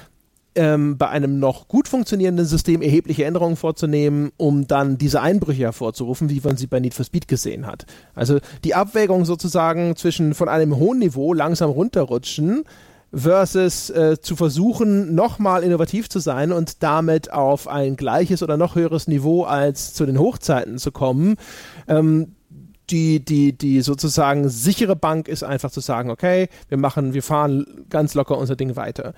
ähm, 0.58 0.97
bei 0.97 1.08
einem 1.08 1.39
noch 1.39 1.68
gut 1.68 1.88
funktionierenden 1.88 2.45
System 2.45 2.82
erhebliche 2.82 3.26
Änderungen 3.26 3.55
vorzunehmen, 3.55 4.32
um 4.38 4.68
dann 4.68 4.97
diese 4.97 5.22
Einbrüche 5.22 5.64
hervorzurufen, 5.64 6.30
wie 6.30 6.41
man 6.43 6.58
sie 6.58 6.68
bei 6.68 6.80
Need 6.80 6.93
for 6.93 7.05
Speed 7.05 7.28
gesehen 7.28 7.66
hat. 7.68 7.86
Also 8.16 8.39
die 8.64 8.76
Abwägung 8.76 9.24
sozusagen 9.24 9.95
zwischen 9.95 10.34
von 10.34 10.49
einem 10.49 10.76
hohen 10.76 10.99
Niveau 10.99 11.34
langsam 11.34 11.70
runterrutschen 11.70 12.64
versus 13.14 13.89
äh, 13.91 14.18
zu 14.20 14.36
versuchen, 14.36 15.16
nochmal 15.16 15.64
innovativ 15.64 16.10
zu 16.10 16.20
sein 16.20 16.51
und 16.51 16.84
damit 16.84 17.32
auf 17.32 17.68
ein 17.68 17.95
gleiches 17.95 18.43
oder 18.43 18.58
noch 18.58 18.76
höheres 18.76 19.08
Niveau 19.08 19.43
als 19.43 19.93
zu 19.93 20.05
den 20.05 20.20
Hochzeiten 20.20 20.80
zu 20.80 20.91
kommen. 20.91 21.36
Ähm, 21.88 22.34
die, 22.89 23.24
die, 23.24 23.53
die 23.53 23.82
sozusagen 23.82 24.49
sichere 24.49 24.95
Bank 24.95 25.28
ist 25.28 25.43
einfach 25.43 25.72
zu 25.72 25.82
sagen, 25.82 26.10
okay, 26.10 26.49
wir 26.70 26.78
machen, 26.78 27.14
wir 27.14 27.24
fahren 27.24 27.86
ganz 27.89 28.14
locker 28.14 28.38
unser 28.38 28.55
Ding 28.55 28.76
weiter. 28.76 29.14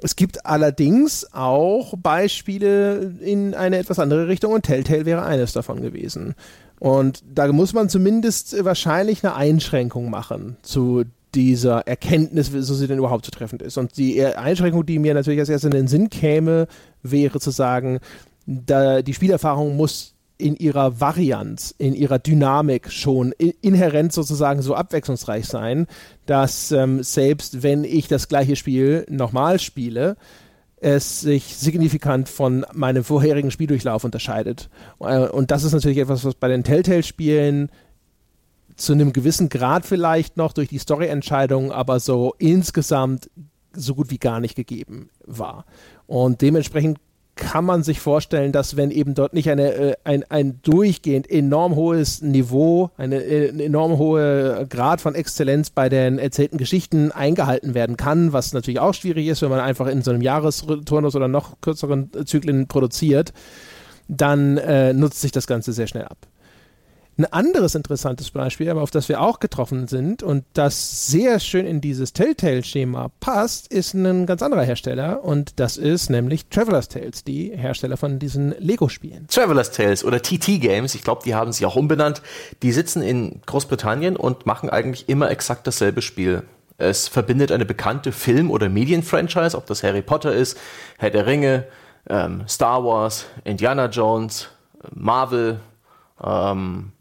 Es 0.00 0.16
gibt 0.16 0.46
allerdings 0.46 1.26
auch 1.32 1.94
Beispiele 1.96 3.14
in 3.20 3.54
eine 3.54 3.78
etwas 3.78 3.98
andere 3.98 4.28
Richtung 4.28 4.52
und 4.52 4.62
Telltale 4.62 5.06
wäre 5.06 5.24
eines 5.24 5.52
davon 5.52 5.80
gewesen. 5.80 6.34
Und 6.78 7.24
da 7.34 7.50
muss 7.52 7.72
man 7.72 7.88
zumindest 7.88 8.64
wahrscheinlich 8.64 9.24
eine 9.24 9.34
Einschränkung 9.34 10.10
machen 10.10 10.56
zu 10.62 11.04
dieser 11.34 11.86
Erkenntnis, 11.86 12.50
so 12.52 12.74
sie 12.74 12.86
denn 12.86 12.98
überhaupt 12.98 13.24
zu 13.24 13.30
treffend 13.30 13.62
ist. 13.62 13.76
Und 13.76 13.96
die 13.96 14.24
Einschränkung, 14.24 14.86
die 14.86 14.98
mir 14.98 15.14
natürlich 15.14 15.40
als 15.40 15.48
erstes 15.48 15.70
in 15.70 15.76
den 15.76 15.88
Sinn 15.88 16.10
käme, 16.10 16.68
wäre 17.02 17.40
zu 17.40 17.50
sagen, 17.50 17.98
da 18.46 19.02
die 19.02 19.14
Spielerfahrung 19.14 19.76
muss 19.76 20.14
in 20.38 20.56
ihrer 20.56 21.00
Varianz, 21.00 21.74
in 21.78 21.94
ihrer 21.94 22.18
Dynamik 22.18 22.90
schon 22.90 23.32
inhärent 23.32 24.12
sozusagen 24.12 24.62
so 24.62 24.74
abwechslungsreich 24.74 25.46
sein, 25.46 25.86
dass 26.26 26.72
ähm, 26.72 27.02
selbst 27.02 27.62
wenn 27.62 27.84
ich 27.84 28.08
das 28.08 28.28
gleiche 28.28 28.56
Spiel 28.56 29.04
nochmal 29.10 29.58
spiele, 29.58 30.16
es 30.80 31.20
sich 31.20 31.56
signifikant 31.56 32.28
von 32.28 32.64
meinem 32.72 33.02
vorherigen 33.02 33.50
Spieldurchlauf 33.50 34.04
unterscheidet. 34.04 34.70
Äh, 35.00 35.26
und 35.28 35.50
das 35.50 35.64
ist 35.64 35.72
natürlich 35.72 35.98
etwas, 35.98 36.24
was 36.24 36.34
bei 36.34 36.48
den 36.48 36.64
Telltale-Spielen 36.64 37.70
zu 38.76 38.92
einem 38.92 39.12
gewissen 39.12 39.48
Grad 39.48 39.84
vielleicht 39.84 40.36
noch 40.36 40.52
durch 40.52 40.68
die 40.68 40.78
Story-Entscheidungen, 40.78 41.72
aber 41.72 41.98
so 41.98 42.34
insgesamt 42.38 43.28
so 43.72 43.94
gut 43.94 44.10
wie 44.10 44.18
gar 44.18 44.40
nicht 44.40 44.54
gegeben 44.54 45.10
war. 45.26 45.64
Und 46.06 46.42
dementsprechend 46.42 46.98
kann 47.38 47.64
man 47.64 47.82
sich 47.82 48.00
vorstellen, 48.00 48.52
dass 48.52 48.76
wenn 48.76 48.90
eben 48.90 49.14
dort 49.14 49.32
nicht 49.32 49.48
eine, 49.48 49.72
äh, 49.72 49.96
ein, 50.04 50.24
ein 50.28 50.60
durchgehend 50.62 51.30
enorm 51.30 51.76
hohes 51.76 52.20
Niveau, 52.20 52.90
eine, 52.98 53.22
äh, 53.22 53.48
eine 53.50 53.64
enorm 53.64 53.96
hohe 53.96 54.66
Grad 54.68 55.00
von 55.00 55.14
Exzellenz 55.14 55.70
bei 55.70 55.88
den 55.88 56.18
erzählten 56.18 56.58
Geschichten 56.58 57.12
eingehalten 57.12 57.74
werden 57.74 57.96
kann, 57.96 58.32
was 58.32 58.52
natürlich 58.52 58.80
auch 58.80 58.92
schwierig 58.92 59.28
ist, 59.28 59.40
wenn 59.40 59.50
man 59.50 59.60
einfach 59.60 59.86
in 59.86 60.02
so 60.02 60.10
einem 60.10 60.20
Jahresturnus 60.20 61.14
oder 61.16 61.28
noch 61.28 61.60
kürzeren 61.60 62.10
Zyklen 62.26 62.66
produziert, 62.66 63.32
dann 64.08 64.58
äh, 64.58 64.92
nutzt 64.92 65.20
sich 65.20 65.32
das 65.32 65.46
Ganze 65.46 65.72
sehr 65.72 65.86
schnell 65.86 66.04
ab. 66.04 66.18
Ein 67.18 67.32
anderes 67.32 67.74
interessantes 67.74 68.30
Beispiel, 68.30 68.70
aber 68.70 68.80
auf 68.80 68.92
das 68.92 69.08
wir 69.08 69.20
auch 69.20 69.40
getroffen 69.40 69.88
sind 69.88 70.22
und 70.22 70.44
das 70.52 71.08
sehr 71.08 71.40
schön 71.40 71.66
in 71.66 71.80
dieses 71.80 72.12
Telltale-Schema 72.12 73.10
passt, 73.18 73.72
ist 73.72 73.92
ein 73.94 74.24
ganz 74.24 74.40
anderer 74.40 74.62
Hersteller 74.62 75.24
und 75.24 75.58
das 75.58 75.78
ist 75.78 76.10
nämlich 76.10 76.46
Traveler's 76.46 76.86
Tales, 76.86 77.24
die 77.24 77.50
Hersteller 77.50 77.96
von 77.96 78.20
diesen 78.20 78.54
Lego-Spielen. 78.60 79.26
Traveler's 79.26 79.72
Tales 79.72 80.04
oder 80.04 80.22
TT 80.22 80.60
Games, 80.60 80.94
ich 80.94 81.02
glaube, 81.02 81.22
die 81.24 81.34
haben 81.34 81.50
sich 81.50 81.66
auch 81.66 81.74
umbenannt, 81.74 82.22
die 82.62 82.70
sitzen 82.70 83.02
in 83.02 83.40
Großbritannien 83.46 84.14
und 84.14 84.46
machen 84.46 84.70
eigentlich 84.70 85.08
immer 85.08 85.28
exakt 85.28 85.66
dasselbe 85.66 86.02
Spiel. 86.02 86.44
Es 86.76 87.08
verbindet 87.08 87.50
eine 87.50 87.64
bekannte 87.64 88.12
Film- 88.12 88.52
oder 88.52 88.68
Medienfranchise, 88.68 89.58
ob 89.58 89.66
das 89.66 89.82
Harry 89.82 90.02
Potter 90.02 90.32
ist, 90.32 90.56
Herr 90.98 91.10
der 91.10 91.26
Ringe, 91.26 91.64
ähm, 92.08 92.44
Star 92.48 92.84
Wars, 92.84 93.26
Indiana 93.42 93.86
Jones, 93.86 94.50
Marvel, 94.94 95.58
ähm, 96.22 96.92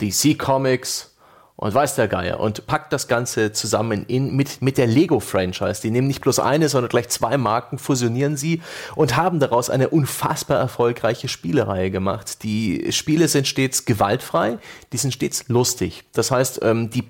DC 0.00 0.38
Comics 0.38 1.14
und 1.56 1.72
weiß 1.72 1.94
der 1.94 2.08
Geier 2.08 2.40
und 2.40 2.66
packt 2.66 2.92
das 2.92 3.06
Ganze 3.06 3.52
zusammen 3.52 4.04
in, 4.06 4.34
mit, 4.34 4.60
mit 4.60 4.76
der 4.76 4.86
Lego-Franchise. 4.86 5.80
Die 5.82 5.90
nehmen 5.90 6.08
nicht 6.08 6.20
bloß 6.20 6.40
eine, 6.40 6.68
sondern 6.68 6.88
gleich 6.88 7.08
zwei 7.08 7.38
Marken, 7.38 7.78
fusionieren 7.78 8.36
sie 8.36 8.60
und 8.96 9.16
haben 9.16 9.38
daraus 9.38 9.70
eine 9.70 9.88
unfassbar 9.88 10.58
erfolgreiche 10.58 11.28
Spielereihe 11.28 11.90
gemacht. 11.90 12.42
Die 12.42 12.90
Spiele 12.90 13.28
sind 13.28 13.46
stets 13.46 13.84
gewaltfrei, 13.84 14.58
die 14.92 14.96
sind 14.96 15.14
stets 15.14 15.48
lustig. 15.48 16.02
Das 16.12 16.30
heißt, 16.30 16.60
ähm, 16.62 16.90
die 16.90 17.04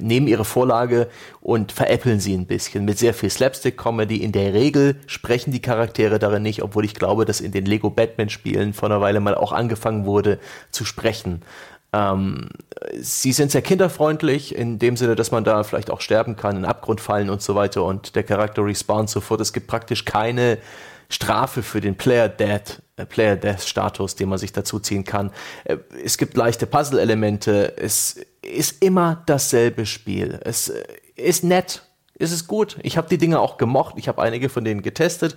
nehmen 0.00 0.26
ihre 0.26 0.44
Vorlage 0.44 1.08
und 1.40 1.72
veräppeln 1.72 2.20
sie 2.20 2.34
ein 2.34 2.46
bisschen 2.46 2.84
mit 2.84 2.98
sehr 2.98 3.14
viel 3.14 3.30
Slapstick-Comedy. 3.30 4.16
In 4.16 4.32
der 4.32 4.54
Regel 4.54 4.96
sprechen 5.06 5.52
die 5.52 5.62
Charaktere 5.62 6.18
darin 6.18 6.42
nicht, 6.42 6.62
obwohl 6.62 6.84
ich 6.84 6.94
glaube, 6.94 7.24
dass 7.24 7.40
in 7.40 7.52
den 7.52 7.66
Lego 7.66 7.90
Batman-Spielen 7.90 8.72
vor 8.72 8.90
einer 8.90 9.00
Weile 9.00 9.20
mal 9.20 9.34
auch 9.34 9.52
angefangen 9.52 10.06
wurde 10.06 10.38
zu 10.70 10.84
sprechen. 10.84 11.42
Ähm, 11.92 12.48
sie 12.98 13.32
sind 13.32 13.52
sehr 13.52 13.62
kinderfreundlich, 13.62 14.54
in 14.54 14.78
dem 14.78 14.96
Sinne, 14.96 15.14
dass 15.14 15.30
man 15.30 15.44
da 15.44 15.62
vielleicht 15.62 15.90
auch 15.90 16.00
sterben 16.00 16.34
kann, 16.34 16.56
in 16.56 16.62
den 16.62 16.70
Abgrund 16.70 17.00
fallen 17.00 17.30
und 17.30 17.40
so 17.40 17.54
weiter 17.54 17.84
und 17.84 18.16
der 18.16 18.24
Charakter 18.24 18.64
respawnt 18.64 19.10
sofort. 19.10 19.40
Es 19.40 19.52
gibt 19.52 19.68
praktisch 19.68 20.04
keine 20.04 20.58
Strafe 21.08 21.62
für 21.62 21.80
den 21.80 21.96
Player 21.96 22.28
Dead, 22.28 22.82
Player 23.08 23.36
Death 23.36 23.62
Status, 23.62 24.14
den 24.14 24.28
man 24.28 24.38
sich 24.38 24.52
dazu 24.52 24.78
ziehen 24.78 25.04
kann. 25.04 25.32
Äh, 25.64 25.78
es 26.04 26.18
gibt 26.18 26.36
leichte 26.36 26.66
Puzzle-Elemente. 26.66 27.76
Es 27.76 28.20
ist 28.42 28.82
immer 28.82 29.22
dasselbe 29.26 29.86
Spiel. 29.86 30.40
Es 30.44 30.68
äh, 30.68 30.84
ist 31.16 31.44
nett. 31.44 31.82
Es 32.16 32.30
ist 32.30 32.46
gut. 32.46 32.78
Ich 32.82 32.96
habe 32.96 33.08
die 33.08 33.18
Dinge 33.18 33.40
auch 33.40 33.56
gemocht. 33.56 33.94
Ich 33.98 34.06
habe 34.06 34.22
einige 34.22 34.48
von 34.48 34.64
denen 34.64 34.82
getestet, 34.82 35.34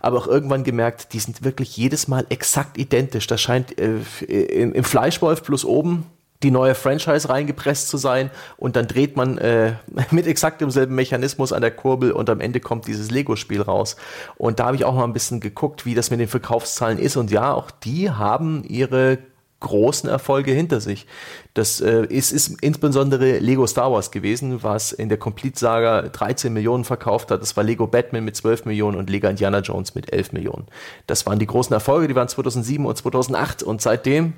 aber 0.00 0.18
auch 0.18 0.28
irgendwann 0.28 0.62
gemerkt, 0.62 1.12
die 1.12 1.18
sind 1.18 1.42
wirklich 1.42 1.76
jedes 1.76 2.06
Mal 2.06 2.24
exakt 2.28 2.78
identisch. 2.78 3.26
Das 3.26 3.40
scheint 3.40 3.76
äh, 3.80 3.98
im, 4.28 4.72
im 4.72 4.84
Fleischwolf 4.84 5.42
plus 5.42 5.64
oben 5.64 6.06
die 6.42 6.50
neue 6.50 6.74
Franchise 6.74 7.28
reingepresst 7.28 7.88
zu 7.88 7.96
sein 7.96 8.30
und 8.56 8.76
dann 8.76 8.86
dreht 8.86 9.16
man 9.16 9.38
äh, 9.38 9.74
mit 10.10 10.26
exakt 10.26 10.60
demselben 10.60 10.94
Mechanismus 10.94 11.52
an 11.52 11.60
der 11.60 11.70
Kurbel 11.70 12.12
und 12.12 12.30
am 12.30 12.40
Ende 12.40 12.60
kommt 12.60 12.86
dieses 12.86 13.10
Lego-Spiel 13.10 13.62
raus. 13.62 13.96
Und 14.36 14.58
da 14.58 14.66
habe 14.66 14.76
ich 14.76 14.84
auch 14.84 14.94
mal 14.94 15.04
ein 15.04 15.12
bisschen 15.12 15.40
geguckt, 15.40 15.84
wie 15.84 15.94
das 15.94 16.10
mit 16.10 16.20
den 16.20 16.28
Verkaufszahlen 16.28 16.98
ist 16.98 17.16
und 17.16 17.30
ja, 17.30 17.52
auch 17.52 17.70
die 17.70 18.10
haben 18.10 18.64
ihre 18.64 19.18
großen 19.60 20.08
Erfolge 20.08 20.52
hinter 20.52 20.80
sich. 20.80 21.06
Das 21.54 21.80
äh, 21.80 22.06
ist, 22.06 22.32
ist 22.32 22.62
insbesondere 22.62 23.38
Lego 23.38 23.66
Star 23.66 23.92
Wars 23.92 24.10
gewesen, 24.10 24.62
was 24.62 24.92
in 24.92 25.08
der 25.08 25.18
Complete 25.18 25.58
Saga 25.58 26.02
13 26.02 26.52
Millionen 26.52 26.84
verkauft 26.84 27.30
hat. 27.30 27.42
Das 27.42 27.56
war 27.56 27.64
Lego 27.64 27.86
Batman 27.86 28.24
mit 28.24 28.36
12 28.36 28.64
Millionen 28.64 28.96
und 28.96 29.10
Lego 29.10 29.28
Indiana 29.28 29.60
Jones 29.60 29.94
mit 29.94 30.12
11 30.12 30.32
Millionen. 30.32 30.66
Das 31.06 31.26
waren 31.26 31.38
die 31.38 31.46
großen 31.46 31.74
Erfolge, 31.74 32.08
die 32.08 32.14
waren 32.14 32.28
2007 32.28 32.84
und 32.86 32.96
2008 32.96 33.62
und 33.62 33.82
seitdem 33.82 34.32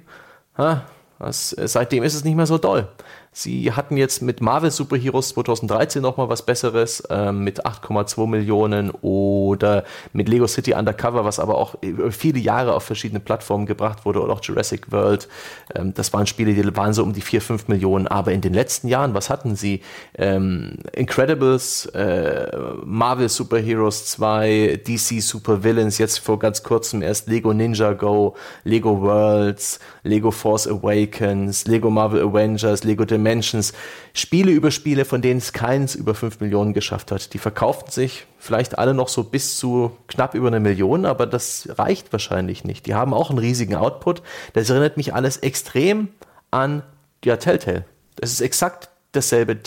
ha, 0.58 0.82
das, 1.22 1.50
seitdem 1.64 2.02
ist 2.02 2.14
es 2.14 2.24
nicht 2.24 2.36
mehr 2.36 2.46
so 2.46 2.58
doll. 2.58 2.88
Sie 3.34 3.72
hatten 3.72 3.96
jetzt 3.96 4.20
mit 4.20 4.42
Marvel 4.42 4.70
Superheroes 4.70 5.30
2013 5.30 6.02
nochmal 6.02 6.28
was 6.28 6.44
Besseres, 6.44 7.00
äh, 7.08 7.32
mit 7.32 7.64
8,2 7.64 8.26
Millionen 8.26 8.90
oder 8.90 9.84
mit 10.12 10.28
Lego 10.28 10.46
City 10.46 10.74
Undercover, 10.74 11.24
was 11.24 11.38
aber 11.38 11.56
auch 11.56 11.76
viele 12.10 12.38
Jahre 12.38 12.74
auf 12.74 12.82
verschiedene 12.82 13.20
Plattformen 13.20 13.64
gebracht 13.64 14.04
wurde 14.04 14.20
oder 14.20 14.34
auch 14.34 14.44
Jurassic 14.44 14.92
World. 14.92 15.28
Ähm, 15.74 15.94
das 15.94 16.12
waren 16.12 16.26
Spiele, 16.26 16.52
die 16.52 16.76
waren 16.76 16.92
so 16.92 17.02
um 17.02 17.14
die 17.14 17.22
4, 17.22 17.40
5 17.40 17.68
Millionen. 17.68 18.06
Aber 18.06 18.32
in 18.32 18.42
den 18.42 18.52
letzten 18.52 18.88
Jahren, 18.88 19.14
was 19.14 19.30
hatten 19.30 19.56
sie? 19.56 19.80
Ähm, 20.18 20.80
Incredibles, 20.92 21.86
äh, 21.86 22.54
Marvel 22.84 23.30
Superheroes 23.30 24.04
2, 24.08 24.82
DC 24.86 25.22
Super 25.22 25.64
Villains, 25.64 25.96
jetzt 25.96 26.18
vor 26.18 26.38
ganz 26.38 26.62
kurzem 26.62 27.00
erst 27.00 27.28
Lego 27.28 27.54
Ninja 27.54 27.94
Go, 27.94 28.36
Lego 28.64 29.00
Worlds, 29.00 29.80
Lego 30.02 30.30
Force 30.30 30.68
Awakens, 30.68 31.66
Lego 31.66 31.88
Marvel 31.88 32.20
Avengers, 32.20 32.84
Lego 32.84 33.06
Dimensions 33.06 33.21
Dimensions, 33.22 33.72
Spiele 34.12 34.50
über 34.50 34.70
Spiele, 34.70 35.04
von 35.04 35.22
denen 35.22 35.38
es 35.38 35.52
keins 35.52 35.94
über 35.94 36.14
5 36.14 36.40
Millionen 36.40 36.72
geschafft 36.74 37.12
hat. 37.12 37.32
Die 37.32 37.38
verkauften 37.38 37.90
sich 37.90 38.26
vielleicht 38.38 38.78
alle 38.78 38.94
noch 38.94 39.08
so 39.08 39.24
bis 39.24 39.56
zu 39.56 39.96
knapp 40.08 40.34
über 40.34 40.48
eine 40.48 40.60
Million, 40.60 41.06
aber 41.06 41.26
das 41.26 41.68
reicht 41.78 42.12
wahrscheinlich 42.12 42.64
nicht. 42.64 42.86
Die 42.86 42.94
haben 42.94 43.14
auch 43.14 43.30
einen 43.30 43.38
riesigen 43.38 43.76
Output. 43.76 44.22
Das 44.52 44.68
erinnert 44.68 44.96
mich 44.96 45.14
alles 45.14 45.38
extrem 45.38 46.08
an 46.50 46.82
ja, 47.24 47.36
Telltale. 47.36 47.84
Das 48.16 48.32
ist 48.32 48.40
exakt 48.40 48.90
dasselbe 49.12 49.58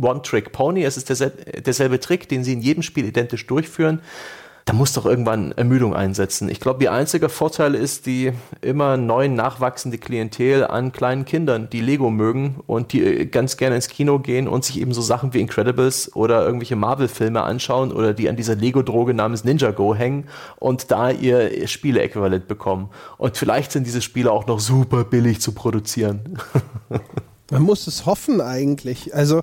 One-Trick-Pony. 0.00 0.84
Es 0.84 0.96
ist 0.96 1.08
derselbe, 1.08 1.62
derselbe 1.62 2.00
Trick, 2.00 2.28
den 2.28 2.44
sie 2.44 2.52
in 2.52 2.60
jedem 2.60 2.82
Spiel 2.82 3.06
identisch 3.06 3.46
durchführen 3.46 4.00
da 4.70 4.76
muss 4.76 4.92
doch 4.92 5.04
irgendwann 5.04 5.50
Ermüdung 5.50 5.96
einsetzen. 5.96 6.48
Ich 6.48 6.60
glaube, 6.60 6.84
ihr 6.84 6.92
einziger 6.92 7.28
Vorteil 7.28 7.74
ist 7.74 8.06
die 8.06 8.30
immer 8.60 8.96
neu 8.96 9.26
nachwachsende 9.26 9.98
Klientel 9.98 10.64
an 10.64 10.92
kleinen 10.92 11.24
Kindern, 11.24 11.68
die 11.68 11.80
Lego 11.80 12.08
mögen 12.08 12.60
und 12.68 12.92
die 12.92 13.02
äh, 13.02 13.26
ganz 13.26 13.56
gerne 13.56 13.74
ins 13.74 13.88
Kino 13.88 14.20
gehen 14.20 14.46
und 14.46 14.64
sich 14.64 14.80
eben 14.80 14.94
so 14.94 15.02
Sachen 15.02 15.34
wie 15.34 15.40
Incredibles 15.40 16.14
oder 16.14 16.46
irgendwelche 16.46 16.76
Marvel-Filme 16.76 17.42
anschauen 17.42 17.90
oder 17.90 18.14
die 18.14 18.28
an 18.28 18.36
dieser 18.36 18.54
Lego-Droge 18.54 19.12
namens 19.12 19.42
Ninja 19.42 19.72
Go 19.72 19.92
hängen 19.92 20.28
und 20.60 20.92
da 20.92 21.10
ihr 21.10 21.66
Spiele-Äquivalent 21.66 22.46
bekommen. 22.46 22.90
Und 23.18 23.36
vielleicht 23.36 23.72
sind 23.72 23.88
diese 23.88 24.02
Spiele 24.02 24.30
auch 24.30 24.46
noch 24.46 24.60
super 24.60 25.02
billig 25.02 25.40
zu 25.40 25.50
produzieren. 25.50 26.38
Man 27.50 27.62
muss 27.62 27.88
es 27.88 28.06
hoffen 28.06 28.40
eigentlich. 28.40 29.16
Also, 29.16 29.38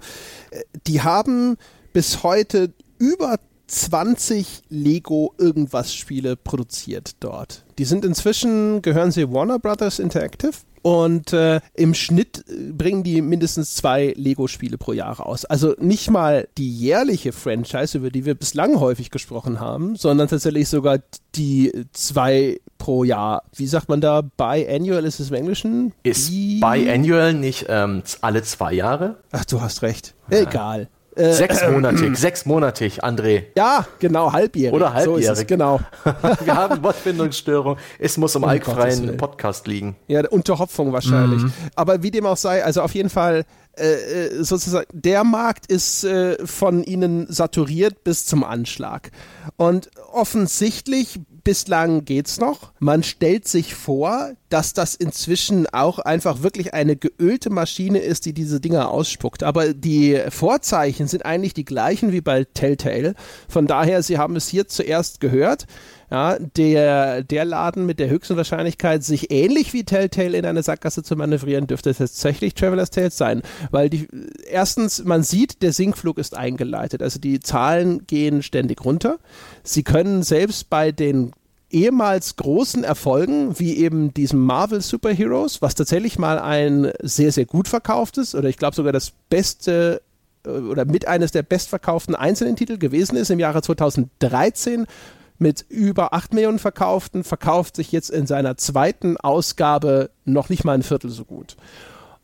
äh, 0.51 0.61
die 0.87 1.01
haben 1.01 1.57
bis 1.91 2.23
heute 2.23 2.71
über 2.97 3.35
20 3.67 4.63
Lego 4.69 5.33
irgendwas 5.37 5.93
Spiele 5.93 6.35
produziert 6.35 7.15
dort. 7.19 7.65
Die 7.77 7.85
sind 7.85 8.05
inzwischen, 8.05 8.81
gehören 8.81 9.11
sie 9.11 9.31
Warner 9.31 9.59
Brothers 9.59 9.99
Interactive 9.99 10.53
und 10.81 11.33
äh, 11.33 11.59
im 11.73 11.93
Schnitt 11.93 12.45
äh, 12.47 12.71
bringen 12.71 13.03
die 13.03 13.21
mindestens 13.21 13.75
zwei 13.75 14.13
Lego-Spiele 14.15 14.77
pro 14.77 14.93
Jahr 14.93 15.19
raus. 15.19 15.43
Also 15.43 15.75
nicht 15.79 16.09
mal 16.09 16.47
die 16.57 16.71
jährliche 16.73 17.33
Franchise, 17.33 17.97
über 17.97 18.09
die 18.09 18.23
wir 18.23 18.35
bislang 18.35 18.79
häufig 18.79 19.11
gesprochen 19.11 19.59
haben, 19.59 19.97
sondern 19.97 20.29
tatsächlich 20.29 20.69
sogar 20.69 20.99
die 21.35 21.73
zwei 21.91 22.61
pro 22.77 23.03
Jahr. 23.03 23.43
Wie 23.53 23.67
sagt 23.67 23.89
man 23.89 23.99
da? 23.99 24.21
Biannual 24.21 25.03
ist 25.03 25.19
es 25.19 25.29
im 25.29 25.35
Englischen? 25.35 25.93
Ist 26.03 26.31
Biannual 26.31 27.33
nicht 27.33 27.65
ähm, 27.67 28.03
alle 28.21 28.43
zwei 28.43 28.71
Jahre? 28.71 29.17
Ach, 29.31 29.43
du 29.43 29.59
hast 29.59 29.81
recht. 29.81 30.15
Egal. 30.29 30.87
Äh, 31.17 31.33
sechsmonatig, 31.33 32.11
äh, 32.11 32.15
sechsmonatig, 32.15 33.03
André. 33.03 33.43
Ja, 33.55 33.87
genau, 33.99 34.31
halbjährig. 34.31 34.73
Oder 34.73 34.93
halbjährig. 34.93 35.25
So 35.25 35.31
ist 35.31 35.39
es, 35.39 35.47
genau. 35.47 35.79
Wir 36.43 36.55
haben 36.55 36.83
Wortfindungsstörung. 36.83 37.77
Es 37.99 38.17
muss 38.17 38.35
im 38.35 38.43
um 38.43 38.49
alkfreien 38.49 39.17
Podcast 39.17 39.67
liegen. 39.67 39.95
Ja, 40.07 40.27
Unterhopfung 40.29 40.93
wahrscheinlich. 40.93 41.43
Mhm. 41.43 41.53
Aber 41.75 42.03
wie 42.03 42.11
dem 42.11 42.25
auch 42.25 42.37
sei, 42.37 42.63
also 42.63 42.81
auf 42.81 42.93
jeden 42.93 43.09
Fall 43.09 43.45
äh, 43.77 43.93
äh, 43.93 44.43
sozusagen, 44.43 44.87
der 44.91 45.23
Markt 45.23 45.67
ist 45.67 46.03
äh, 46.03 46.45
von 46.45 46.83
ihnen 46.83 47.27
saturiert 47.31 48.03
bis 48.03 48.25
zum 48.25 48.43
Anschlag. 48.43 49.11
Und 49.55 49.89
offensichtlich 50.11 51.19
bislang 51.47 52.03
geht's 52.03 52.41
noch. 52.41 52.73
Man 52.79 53.03
stellt 53.03 53.47
sich 53.47 53.73
vor, 53.73 54.33
dass 54.49 54.73
das 54.73 54.95
inzwischen 54.95 55.65
auch 55.67 55.97
einfach 55.97 56.43
wirklich 56.43 56.73
eine 56.73 56.97
geölte 56.97 57.49
Maschine 57.49 57.99
ist, 57.99 58.25
die 58.25 58.33
diese 58.33 58.59
Dinger 58.59 58.91
ausspuckt. 58.91 59.43
Aber 59.43 59.73
die 59.73 60.21
Vorzeichen 60.27 61.07
sind 61.07 61.25
eigentlich 61.25 61.53
die 61.53 61.63
gleichen 61.63 62.11
wie 62.11 62.19
bei 62.19 62.43
Telltale. 62.43 63.13
Von 63.47 63.65
daher, 63.65 64.03
Sie 64.03 64.17
haben 64.17 64.35
es 64.35 64.49
hier 64.49 64.67
zuerst 64.67 65.21
gehört. 65.21 65.67
Ja, 66.09 66.37
der, 66.39 67.21
der 67.21 67.43
Laden 67.43 67.85
mit 67.85 67.99
der 67.99 68.09
höchsten 68.09 68.37
Wahrscheinlichkeit, 68.37 69.03
sich 69.03 69.29
ähnlich 69.29 69.73
wie 69.73 69.83
Telltale 69.83 70.37
in 70.37 70.45
eine 70.45 70.63
Sackgasse 70.63 71.03
zu 71.03 71.17
manövrieren, 71.17 71.67
dürfte 71.67 71.93
tatsächlich 71.93 72.53
Traveler's 72.53 72.91
Tales 72.91 73.17
sein. 73.17 73.41
Weil 73.71 73.89
die, 73.89 74.07
erstens, 74.49 75.03
man 75.03 75.23
sieht, 75.23 75.61
der 75.61 75.73
Sinkflug 75.73 76.17
ist 76.17 76.37
eingeleitet. 76.37 77.01
Also 77.01 77.19
die 77.19 77.41
Zahlen 77.41 78.07
gehen 78.07 78.41
ständig 78.41 78.85
runter. 78.85 79.19
Sie 79.63 79.83
können 79.83 80.23
selbst 80.23 80.69
bei 80.69 80.93
den 80.93 81.33
ehemals 81.69 82.37
großen 82.37 82.83
Erfolgen, 82.83 83.59
wie 83.59 83.77
eben 83.77 84.13
diesem 84.13 84.39
Marvel 84.39 84.81
Superheroes, 84.81 85.61
was 85.61 85.75
tatsächlich 85.75 86.17
mal 86.17 86.39
ein 86.39 86.91
sehr, 87.01 87.31
sehr 87.31 87.45
gut 87.45 87.67
verkauftes 87.67 88.35
oder 88.35 88.47
ich 88.47 88.57
glaube 88.57 88.75
sogar 88.75 88.93
das 88.93 89.11
beste 89.29 90.01
äh, 90.45 90.49
oder 90.49 90.85
mit 90.85 91.07
eines 91.07 91.31
der 91.31 91.43
bestverkauften 91.43 92.15
einzelnen 92.15 92.55
Titel 92.55 92.77
gewesen 92.77 93.17
ist 93.17 93.29
im 93.31 93.39
Jahre 93.39 93.61
2013, 93.61 94.87
mit 95.39 95.65
über 95.69 96.13
8 96.13 96.33
Millionen 96.33 96.59
verkauften, 96.59 97.23
verkauft 97.23 97.75
sich 97.75 97.91
jetzt 97.91 98.09
in 98.09 98.27
seiner 98.27 98.57
zweiten 98.57 99.17
Ausgabe 99.17 100.09
noch 100.25 100.49
nicht 100.49 100.63
mal 100.63 100.73
ein 100.73 100.83
Viertel 100.83 101.09
so 101.09 101.25
gut. 101.25 101.57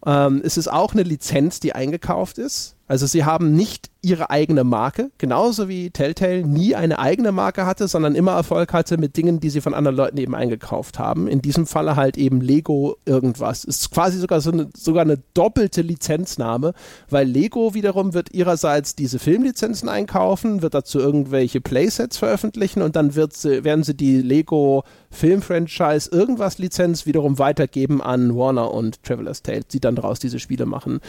Ähm, 0.06 0.42
es 0.44 0.58
ist 0.58 0.68
auch 0.68 0.94
eine 0.94 1.04
Lizenz, 1.04 1.60
die 1.60 1.74
eingekauft 1.74 2.38
ist. 2.38 2.76
Also 2.88 3.06
sie 3.06 3.24
haben 3.24 3.56
nicht 3.56 3.90
ihre 4.04 4.30
eigene 4.30 4.66
Marke, 4.66 5.12
genauso 5.18 5.70
wie 5.70 5.90
Telltale 5.90 6.46
nie 6.46 6.76
eine 6.76 7.00
eigene 7.00 7.32
Marke 7.32 7.66
hatte, 7.66 7.88
sondern 7.88 8.16
immer 8.16 8.34
Erfolg 8.34 8.74
hatte 8.74 8.98
mit 8.98 9.16
Dingen, 9.16 9.40
die 9.40 9.50
sie 9.50 9.62
von 9.62 9.74
anderen 9.74 9.96
Leuten 9.96 10.18
eben 10.18 10.36
eingekauft 10.36 11.00
haben. 11.00 11.28
In 11.28 11.42
diesem 11.42 11.66
Falle 11.66 11.96
halt 11.96 12.18
eben 12.18 12.42
Lego 12.42 12.98
irgendwas. 13.06 13.64
Ist 13.64 13.92
quasi 13.92 14.20
sogar 14.20 14.42
so 14.42 14.52
eine, 14.52 14.70
sogar 14.76 15.04
eine 15.04 15.20
doppelte 15.34 15.82
Lizenznahme, 15.82 16.74
weil 17.10 17.28
Lego 17.28 17.74
wiederum 17.74 18.14
wird 18.14 18.34
ihrerseits 18.34 18.96
diese 18.96 19.20
Filmlizenzen 19.20 19.88
einkaufen, 19.88 20.62
wird 20.62 20.74
dazu 20.74 21.00
irgendwelche 21.00 21.62
Playsets 21.62 22.18
veröffentlichen 22.18 22.82
und 22.82 22.98
dann 22.98 23.16
wird 23.16 23.34
sie, 23.34 23.64
werden 23.64 23.86
sie 23.86 23.96
die 23.96 24.22
Lego 24.22 24.84
Filmfranchise 25.12 26.12
irgendwas 26.12 26.58
Lizenz 26.58 27.06
wiederum 27.06 27.40
weitergeben 27.40 28.02
an 28.02 28.36
Warner 28.36 28.74
und 28.74 29.02
Traveler's 29.04 29.44
Tale, 29.44 29.62
die 29.64 29.80
dann 29.80 29.96
daraus 29.96 30.20
diese 30.20 30.40
Spiele 30.40 30.66
machen. 30.66 31.00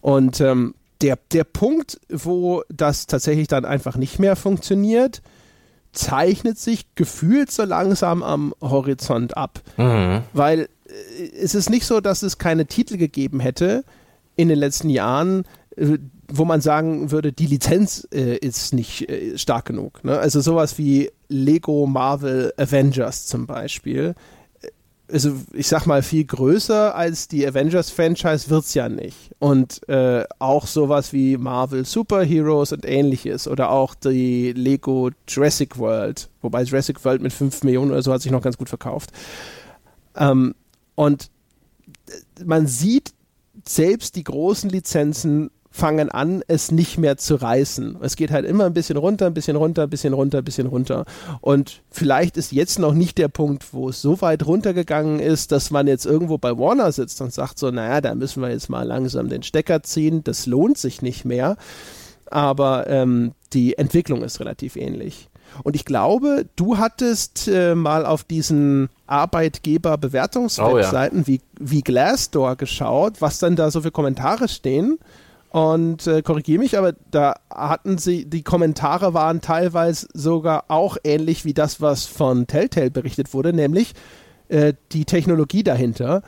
Und 0.00 0.40
ähm, 0.40 0.74
der, 1.02 1.18
der 1.32 1.44
Punkt, 1.44 2.00
wo 2.10 2.62
das 2.68 3.06
tatsächlich 3.06 3.48
dann 3.48 3.64
einfach 3.64 3.96
nicht 3.96 4.18
mehr 4.18 4.36
funktioniert, 4.36 5.22
zeichnet 5.92 6.58
sich 6.58 6.94
gefühlt 6.94 7.50
so 7.50 7.64
langsam 7.64 8.22
am 8.22 8.54
Horizont 8.60 9.36
ab. 9.36 9.60
Mhm. 9.76 10.22
Weil 10.32 10.68
äh, 10.86 11.38
es 11.40 11.54
ist 11.54 11.70
nicht 11.70 11.86
so, 11.86 12.00
dass 12.00 12.22
es 12.22 12.38
keine 12.38 12.66
Titel 12.66 12.96
gegeben 12.96 13.40
hätte 13.40 13.84
in 14.36 14.48
den 14.48 14.58
letzten 14.58 14.90
Jahren, 14.90 15.44
äh, 15.76 15.98
wo 16.28 16.44
man 16.44 16.60
sagen 16.60 17.10
würde, 17.10 17.32
die 17.32 17.46
Lizenz 17.46 18.06
äh, 18.12 18.36
ist 18.36 18.74
nicht 18.74 19.08
äh, 19.08 19.38
stark 19.38 19.66
genug. 19.66 20.04
Ne? 20.04 20.18
Also 20.18 20.40
sowas 20.40 20.78
wie 20.78 21.10
Lego 21.28 21.86
Marvel 21.86 22.52
Avengers 22.56 23.26
zum 23.26 23.46
Beispiel 23.46 24.14
also 25.10 25.32
ich 25.52 25.68
sag 25.68 25.86
mal, 25.86 26.02
viel 26.02 26.24
größer 26.24 26.94
als 26.94 27.28
die 27.28 27.46
Avengers-Franchise 27.46 28.50
wird 28.50 28.64
es 28.64 28.74
ja 28.74 28.88
nicht. 28.88 29.34
Und 29.38 29.86
äh, 29.88 30.24
auch 30.38 30.66
sowas 30.66 31.12
wie 31.12 31.36
Marvel 31.36 31.84
Superheroes 31.84 32.72
und 32.72 32.84
ähnliches 32.84 33.48
oder 33.48 33.70
auch 33.70 33.94
die 33.94 34.52
Lego 34.52 35.10
Jurassic 35.26 35.78
World, 35.78 36.28
wobei 36.42 36.62
Jurassic 36.62 37.04
World 37.04 37.22
mit 37.22 37.32
5 37.32 37.62
Millionen 37.64 37.90
oder 37.90 38.02
so 38.02 38.12
hat 38.12 38.22
sich 38.22 38.32
noch 38.32 38.42
ganz 38.42 38.58
gut 38.58 38.68
verkauft. 38.68 39.10
Ähm, 40.16 40.54
und 40.94 41.30
man 42.44 42.66
sieht 42.66 43.12
selbst 43.66 44.16
die 44.16 44.24
großen 44.24 44.70
Lizenzen 44.70 45.50
fangen 45.78 46.10
an, 46.10 46.42
es 46.48 46.72
nicht 46.72 46.98
mehr 46.98 47.16
zu 47.16 47.36
reißen. 47.36 47.98
Es 48.02 48.16
geht 48.16 48.30
halt 48.30 48.44
immer 48.44 48.66
ein 48.66 48.74
bisschen 48.74 48.96
runter, 48.96 49.26
ein 49.26 49.34
bisschen 49.34 49.56
runter, 49.56 49.84
ein 49.84 49.90
bisschen 49.90 50.12
runter, 50.12 50.38
ein 50.38 50.44
bisschen 50.44 50.66
runter. 50.66 51.04
Und 51.40 51.82
vielleicht 51.90 52.36
ist 52.36 52.52
jetzt 52.52 52.78
noch 52.78 52.94
nicht 52.94 53.16
der 53.16 53.28
Punkt, 53.28 53.72
wo 53.72 53.88
es 53.88 54.02
so 54.02 54.20
weit 54.20 54.44
runtergegangen 54.44 55.20
ist, 55.20 55.52
dass 55.52 55.70
man 55.70 55.86
jetzt 55.86 56.04
irgendwo 56.04 56.36
bei 56.36 56.58
Warner 56.58 56.92
sitzt 56.92 57.20
und 57.20 57.32
sagt 57.32 57.58
so, 57.58 57.70
naja, 57.70 58.00
da 58.00 58.14
müssen 58.14 58.42
wir 58.42 58.50
jetzt 58.50 58.68
mal 58.68 58.86
langsam 58.86 59.28
den 59.28 59.42
Stecker 59.42 59.82
ziehen, 59.82 60.24
das 60.24 60.46
lohnt 60.46 60.78
sich 60.78 61.00
nicht 61.00 61.24
mehr. 61.24 61.56
Aber 62.30 62.88
ähm, 62.88 63.32
die 63.52 63.78
Entwicklung 63.78 64.22
ist 64.22 64.40
relativ 64.40 64.76
ähnlich. 64.76 65.30
Und 65.62 65.76
ich 65.76 65.84
glaube, 65.84 66.46
du 66.56 66.78
hattest 66.78 67.46
äh, 67.48 67.74
mal 67.74 68.04
auf 68.04 68.24
diesen 68.24 68.88
Arbeitgeberbewertungswebseiten 69.06 71.18
oh, 71.18 71.22
ja. 71.22 71.26
wie, 71.26 71.40
wie 71.58 71.80
Glassdoor 71.80 72.56
geschaut, 72.56 73.20
was 73.20 73.38
dann 73.38 73.56
da 73.56 73.70
so 73.70 73.80
für 73.80 73.90
Kommentare 73.90 74.48
stehen. 74.48 74.98
Und 75.50 76.06
äh, 76.06 76.22
korrigiere 76.22 76.58
mich, 76.58 76.76
aber 76.76 76.92
da 77.10 77.34
hatten 77.50 77.96
sie, 77.96 78.26
die 78.26 78.42
Kommentare 78.42 79.14
waren 79.14 79.40
teilweise 79.40 80.06
sogar 80.12 80.64
auch 80.68 80.98
ähnlich 81.04 81.44
wie 81.44 81.54
das, 81.54 81.80
was 81.80 82.04
von 82.04 82.46
Telltale 82.46 82.90
berichtet 82.90 83.32
wurde, 83.32 83.54
nämlich 83.54 83.94
äh, 84.48 84.74
die 84.92 85.06
Technologie 85.06 85.62
dahinter 85.62 86.22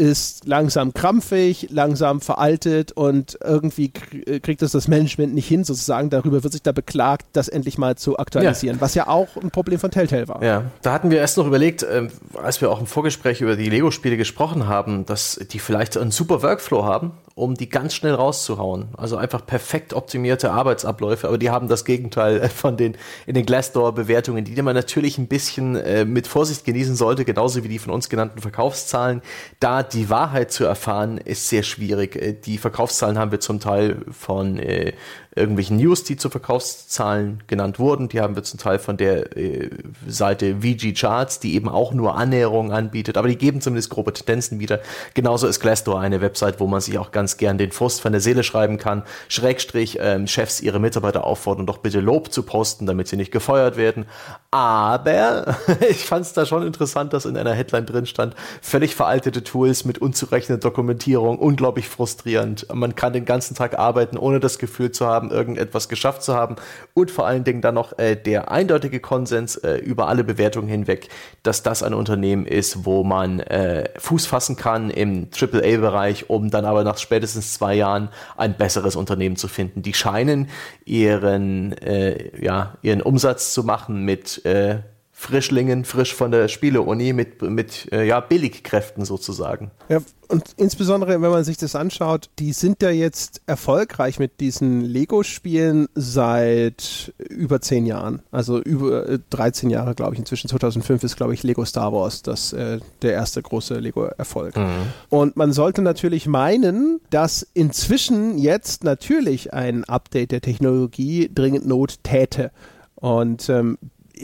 ist 0.00 0.46
langsam 0.46 0.94
krampfig, 0.94 1.68
langsam 1.70 2.22
veraltet 2.22 2.90
und 2.92 3.38
irgendwie 3.44 3.92
äh, 4.24 4.40
kriegt 4.40 4.62
es 4.62 4.72
das 4.72 4.88
Management 4.88 5.34
nicht 5.34 5.46
hin, 5.46 5.62
sozusagen. 5.62 6.08
Darüber 6.08 6.42
wird 6.42 6.52
sich 6.52 6.62
da 6.62 6.72
beklagt, 6.72 7.26
das 7.34 7.48
endlich 7.48 7.76
mal 7.76 7.96
zu 7.96 8.18
aktualisieren, 8.18 8.76
ja. 8.76 8.80
was 8.80 8.94
ja 8.94 9.08
auch 9.08 9.36
ein 9.36 9.50
Problem 9.50 9.78
von 9.78 9.90
Telltale 9.90 10.26
war. 10.26 10.42
Ja, 10.42 10.64
da 10.80 10.92
hatten 10.92 11.10
wir 11.10 11.18
erst 11.18 11.36
noch 11.36 11.46
überlegt, 11.46 11.82
äh, 11.82 12.08
als 12.42 12.62
wir 12.62 12.70
auch 12.70 12.80
im 12.80 12.86
Vorgespräch 12.86 13.42
über 13.42 13.56
die 13.56 13.68
Lego-Spiele 13.68 14.16
gesprochen 14.16 14.66
haben, 14.66 15.04
dass 15.04 15.38
die 15.50 15.58
vielleicht 15.58 15.98
einen 15.98 16.12
super 16.12 16.42
Workflow 16.42 16.84
haben, 16.84 17.12
um 17.40 17.54
die 17.54 17.68
ganz 17.68 17.94
schnell 17.94 18.14
rauszuhauen. 18.14 18.88
Also 18.96 19.16
einfach 19.16 19.44
perfekt 19.44 19.94
optimierte 19.94 20.52
Arbeitsabläufe, 20.52 21.26
aber 21.26 21.38
die 21.38 21.50
haben 21.50 21.68
das 21.68 21.84
Gegenteil 21.84 22.48
von 22.54 22.76
den 22.76 22.96
in 23.26 23.34
den 23.34 23.46
Glassdoor-Bewertungen, 23.46 24.44
die 24.44 24.60
man 24.62 24.74
natürlich 24.74 25.18
ein 25.18 25.26
bisschen 25.26 25.76
äh, 25.76 26.04
mit 26.04 26.26
Vorsicht 26.26 26.64
genießen 26.64 26.96
sollte, 26.96 27.24
genauso 27.24 27.64
wie 27.64 27.68
die 27.68 27.78
von 27.78 27.92
uns 27.92 28.08
genannten 28.08 28.40
Verkaufszahlen. 28.40 29.22
Da 29.58 29.82
die 29.82 30.10
Wahrheit 30.10 30.52
zu 30.52 30.64
erfahren, 30.64 31.18
ist 31.18 31.48
sehr 31.48 31.62
schwierig. 31.62 32.16
Äh, 32.16 32.34
die 32.34 32.58
Verkaufszahlen 32.58 33.18
haben 33.18 33.32
wir 33.32 33.40
zum 33.40 33.58
Teil 33.58 34.04
von 34.10 34.58
äh, 34.58 34.92
irgendwelchen 35.34 35.76
News, 35.76 36.02
die 36.02 36.16
zu 36.16 36.28
Verkaufszahlen 36.28 37.42
genannt 37.46 37.78
wurden. 37.78 38.08
Die 38.08 38.20
haben 38.20 38.34
wir 38.34 38.42
zum 38.42 38.58
Teil 38.58 38.78
von 38.80 38.96
der 38.96 39.36
äh, 39.36 39.70
Seite 40.06 40.56
VG 40.62 40.92
Charts, 40.92 41.38
die 41.38 41.54
eben 41.54 41.68
auch 41.68 41.92
nur 41.92 42.16
Annäherungen 42.16 42.72
anbietet, 42.72 43.16
aber 43.16 43.28
die 43.28 43.36
geben 43.36 43.60
zumindest 43.60 43.90
grobe 43.90 44.12
Tendenzen 44.12 44.58
wieder. 44.58 44.80
Genauso 45.14 45.46
ist 45.46 45.60
Glassdoor 45.60 46.00
eine 46.00 46.20
Website, 46.20 46.58
wo 46.58 46.66
man 46.66 46.80
sich 46.80 46.98
auch 46.98 47.12
ganz 47.12 47.36
gern 47.36 47.58
den 47.58 47.70
Frust 47.70 48.00
von 48.00 48.12
der 48.12 48.20
Seele 48.20 48.42
schreiben 48.42 48.78
kann. 48.78 49.04
Schrägstrich, 49.28 49.98
ähm, 50.00 50.26
Chefs 50.26 50.60
ihre 50.60 50.80
Mitarbeiter 50.80 51.24
auffordern, 51.24 51.66
doch 51.66 51.78
bitte 51.78 52.00
Lob 52.00 52.32
zu 52.32 52.42
posten, 52.42 52.86
damit 52.86 53.06
sie 53.06 53.16
nicht 53.16 53.30
gefeuert 53.30 53.76
werden. 53.76 54.06
Aber 54.50 55.56
ich 55.88 56.04
fand 56.04 56.26
es 56.26 56.32
da 56.32 56.44
schon 56.44 56.66
interessant, 56.66 57.12
dass 57.12 57.24
in 57.24 57.36
einer 57.36 57.52
Headline 57.52 57.86
drin 57.86 58.06
stand, 58.06 58.34
völlig 58.60 58.96
veraltete 58.96 59.44
Tools 59.44 59.84
mit 59.84 59.98
unzureichender 59.98 60.58
Dokumentierung, 60.58 61.38
unglaublich 61.38 61.88
frustrierend. 61.88 62.66
Man 62.72 62.96
kann 62.96 63.12
den 63.12 63.24
ganzen 63.24 63.54
Tag 63.54 63.78
arbeiten, 63.78 64.18
ohne 64.18 64.40
das 64.40 64.58
Gefühl 64.58 64.90
zu 64.90 65.06
haben, 65.06 65.29
irgendetwas 65.30 65.88
geschafft 65.88 66.22
zu 66.22 66.34
haben 66.34 66.56
und 66.94 67.10
vor 67.10 67.26
allen 67.26 67.44
Dingen 67.44 67.60
dann 67.60 67.74
noch 67.74 67.98
äh, 67.98 68.16
der 68.16 68.50
eindeutige 68.50 69.00
Konsens 69.00 69.56
äh, 69.56 69.76
über 69.76 70.08
alle 70.08 70.24
Bewertungen 70.24 70.68
hinweg, 70.68 71.08
dass 71.42 71.62
das 71.62 71.82
ein 71.82 71.94
Unternehmen 71.94 72.46
ist, 72.46 72.84
wo 72.84 73.04
man 73.04 73.40
äh, 73.40 73.88
Fuß 73.98 74.26
fassen 74.26 74.56
kann 74.56 74.90
im 74.90 75.28
AAA-Bereich, 75.34 76.30
um 76.30 76.50
dann 76.50 76.64
aber 76.64 76.84
nach 76.84 76.98
spätestens 76.98 77.54
zwei 77.54 77.74
Jahren 77.74 78.08
ein 78.36 78.56
besseres 78.56 78.96
Unternehmen 78.96 79.36
zu 79.36 79.48
finden. 79.48 79.82
Die 79.82 79.94
scheinen 79.94 80.48
ihren, 80.84 81.72
äh, 81.78 82.30
ja, 82.42 82.76
ihren 82.82 83.02
Umsatz 83.02 83.54
zu 83.54 83.64
machen 83.64 84.04
mit 84.04 84.44
äh, 84.44 84.80
Frischlingen, 85.20 85.84
frisch 85.84 86.14
von 86.14 86.30
der 86.30 86.48
Spieleuni 86.48 87.12
mit, 87.12 87.42
mit 87.42 87.92
äh, 87.92 88.06
ja, 88.06 88.20
Billigkräften 88.20 89.04
sozusagen. 89.04 89.70
Ja, 89.90 90.00
und 90.28 90.54
insbesondere, 90.56 91.20
wenn 91.20 91.30
man 91.30 91.44
sich 91.44 91.58
das 91.58 91.76
anschaut, 91.76 92.30
die 92.38 92.54
sind 92.54 92.80
ja 92.80 92.88
jetzt 92.88 93.42
erfolgreich 93.44 94.18
mit 94.18 94.40
diesen 94.40 94.80
Lego-Spielen 94.80 95.88
seit 95.94 97.12
über 97.28 97.60
zehn 97.60 97.84
Jahren. 97.84 98.22
Also 98.30 98.62
über 98.62 99.10
äh, 99.10 99.18
13 99.28 99.68
Jahre, 99.68 99.94
glaube 99.94 100.14
ich. 100.14 100.20
Inzwischen 100.20 100.48
2005 100.48 101.04
ist, 101.04 101.16
glaube 101.16 101.34
ich, 101.34 101.42
Lego 101.42 101.66
Star 101.66 101.92
Wars 101.92 102.22
das, 102.22 102.54
äh, 102.54 102.80
der 103.02 103.12
erste 103.12 103.42
große 103.42 103.74
Lego-Erfolg. 103.74 104.56
Mhm. 104.56 104.86
Und 105.10 105.36
man 105.36 105.52
sollte 105.52 105.82
natürlich 105.82 106.28
meinen, 106.28 106.98
dass 107.10 107.46
inzwischen 107.52 108.38
jetzt 108.38 108.84
natürlich 108.84 109.52
ein 109.52 109.84
Update 109.84 110.32
der 110.32 110.40
Technologie 110.40 111.30
dringend 111.32 111.66
Not 111.66 112.02
täte. 112.04 112.52
Und 112.94 113.50
ähm, 113.50 113.76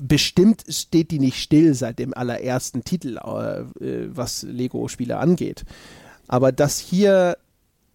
bestimmt 0.03 0.65
steht 0.69 1.11
die 1.11 1.19
nicht 1.19 1.41
still 1.41 1.75
seit 1.75 1.99
dem 1.99 2.15
allerersten 2.15 2.85
Titel, 2.85 3.17
äh, 3.19 4.09
was 4.09 4.43
Lego-Spiele 4.43 5.17
angeht. 5.19 5.65
Aber 6.29 6.53
das 6.53 6.79
hier, 6.79 7.37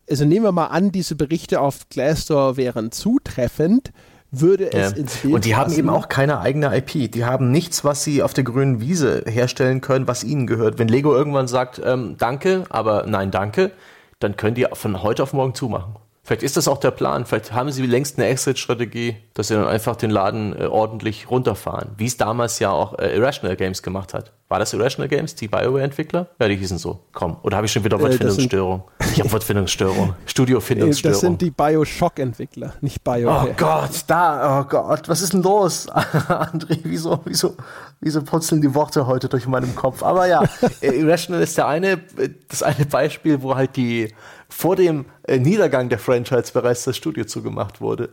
also 0.10 0.26
nehmen 0.26 0.46
wir 0.46 0.52
mal 0.52 0.68
an, 0.68 0.92
diese 0.92 1.16
Berichte 1.16 1.60
auf 1.60 1.90
Glassdoor 1.90 2.58
wären 2.58 2.92
zutreffend, 2.92 3.92
würde 4.32 4.72
es 4.72 4.92
ja. 4.92 4.98
ins 4.98 5.18
Bild 5.18 5.34
Und 5.34 5.46
die 5.46 5.52
passen. 5.52 5.62
haben 5.62 5.74
eben 5.78 5.90
auch 5.90 6.08
keine 6.08 6.40
eigene 6.40 6.76
IP. 6.76 7.12
Die 7.12 7.26
haben 7.26 7.52
nichts, 7.52 7.84
was 7.84 8.04
sie 8.04 8.24
auf 8.24 8.34
der 8.34 8.46
grünen 8.46 8.80
Wiese 8.80 9.24
herstellen 9.28 9.82
können, 9.82 10.08
was 10.08 10.24
ihnen 10.24 10.48
gehört. 10.48 10.80
Wenn 10.80 10.88
Lego 10.88 11.14
irgendwann 11.14 11.48
sagt, 11.48 11.82
ähm, 11.84 12.16
danke, 12.18 12.64
aber 12.70 13.06
nein, 13.08 13.32
danke, 13.32 13.72
dann 14.20 14.38
können 14.38 14.56
die 14.56 14.66
von 14.72 15.04
heute 15.04 15.24
auf 15.24 15.34
morgen 15.34 15.54
zumachen. 15.54 15.96
Vielleicht 16.32 16.44
ist 16.44 16.56
das 16.56 16.70
auch 16.70 16.78
der 16.78 16.92
Plan. 16.92 17.26
Vielleicht 17.26 17.52
haben 17.52 17.70
sie 17.74 17.86
längst 17.86 18.18
eine 18.18 18.28
Exit-Strategie, 18.28 19.18
dass 19.34 19.50
sie 19.50 19.56
dann 19.56 19.68
einfach 19.68 19.98
den 19.98 20.12
Laden 20.12 20.58
äh, 20.58 20.64
ordentlich 20.64 21.30
runterfahren. 21.30 21.90
Wie 21.98 22.06
es 22.06 22.16
damals 22.16 22.58
ja 22.60 22.72
auch 22.72 22.98
äh, 23.00 23.18
Irrational 23.18 23.58
Games 23.58 23.84
gemacht 23.84 24.14
hat. 24.14 24.32
War 24.48 24.60
das 24.60 24.72
Irrational 24.74 25.10
Games, 25.10 25.36
die 25.36 25.50
BioWare-Entwickler? 25.50 26.28
Ja, 26.40 26.48
die 26.48 26.56
hießen 26.56 26.78
so. 26.78 27.00
Komm. 27.14 27.36
Oder 27.44 27.58
habe 27.58 27.66
ich 27.66 27.74
schon 27.74 27.84
wieder 27.84 27.98
äh, 27.98 28.02
Wortfindungsstörung? 28.02 28.84
ich 29.12 29.20
habe 29.20 29.30
Wortfindungsstörung. 29.30 30.16
Studiofindungsstörung. 30.26 31.14
Das 31.14 31.20
sind 31.20 31.42
die 31.42 31.52
Bioshock-Entwickler, 31.52 32.76
nicht 32.80 33.04
BioWare. 33.04 33.50
Oh 33.50 33.54
Gott, 33.58 34.04
da, 34.08 34.62
oh 34.62 34.64
Gott, 34.70 35.10
was 35.10 35.22
ist 35.22 35.34
denn 35.34 35.42
los? 35.42 35.90
André, 35.92 36.80
wieso, 36.84 37.20
wieso, 37.26 37.56
wieso 38.00 38.22
putzeln 38.24 38.62
die 38.62 38.74
Worte 38.74 39.06
heute 39.06 39.28
durch 39.28 39.48
meinen 39.48 39.76
Kopf? 39.76 40.02
Aber 40.02 40.28
ja, 40.28 40.44
äh, 40.80 40.88
Irrational 41.00 41.42
ist 41.42 41.58
der 41.58 41.68
eine, 41.68 42.00
das 42.48 42.64
eine 42.64 42.86
Beispiel, 42.86 43.42
wo 43.42 43.56
halt 43.56 43.76
die 43.76 44.14
vor 44.54 44.76
dem 44.76 45.06
äh, 45.24 45.40
Niedergang 45.40 45.90
der 45.90 46.00
Franchise 46.00 46.52
bereits 46.54 46.84
das 46.84 46.98
Studio 46.98 47.26
zugemacht 47.26 47.82
wurde. 47.82 48.10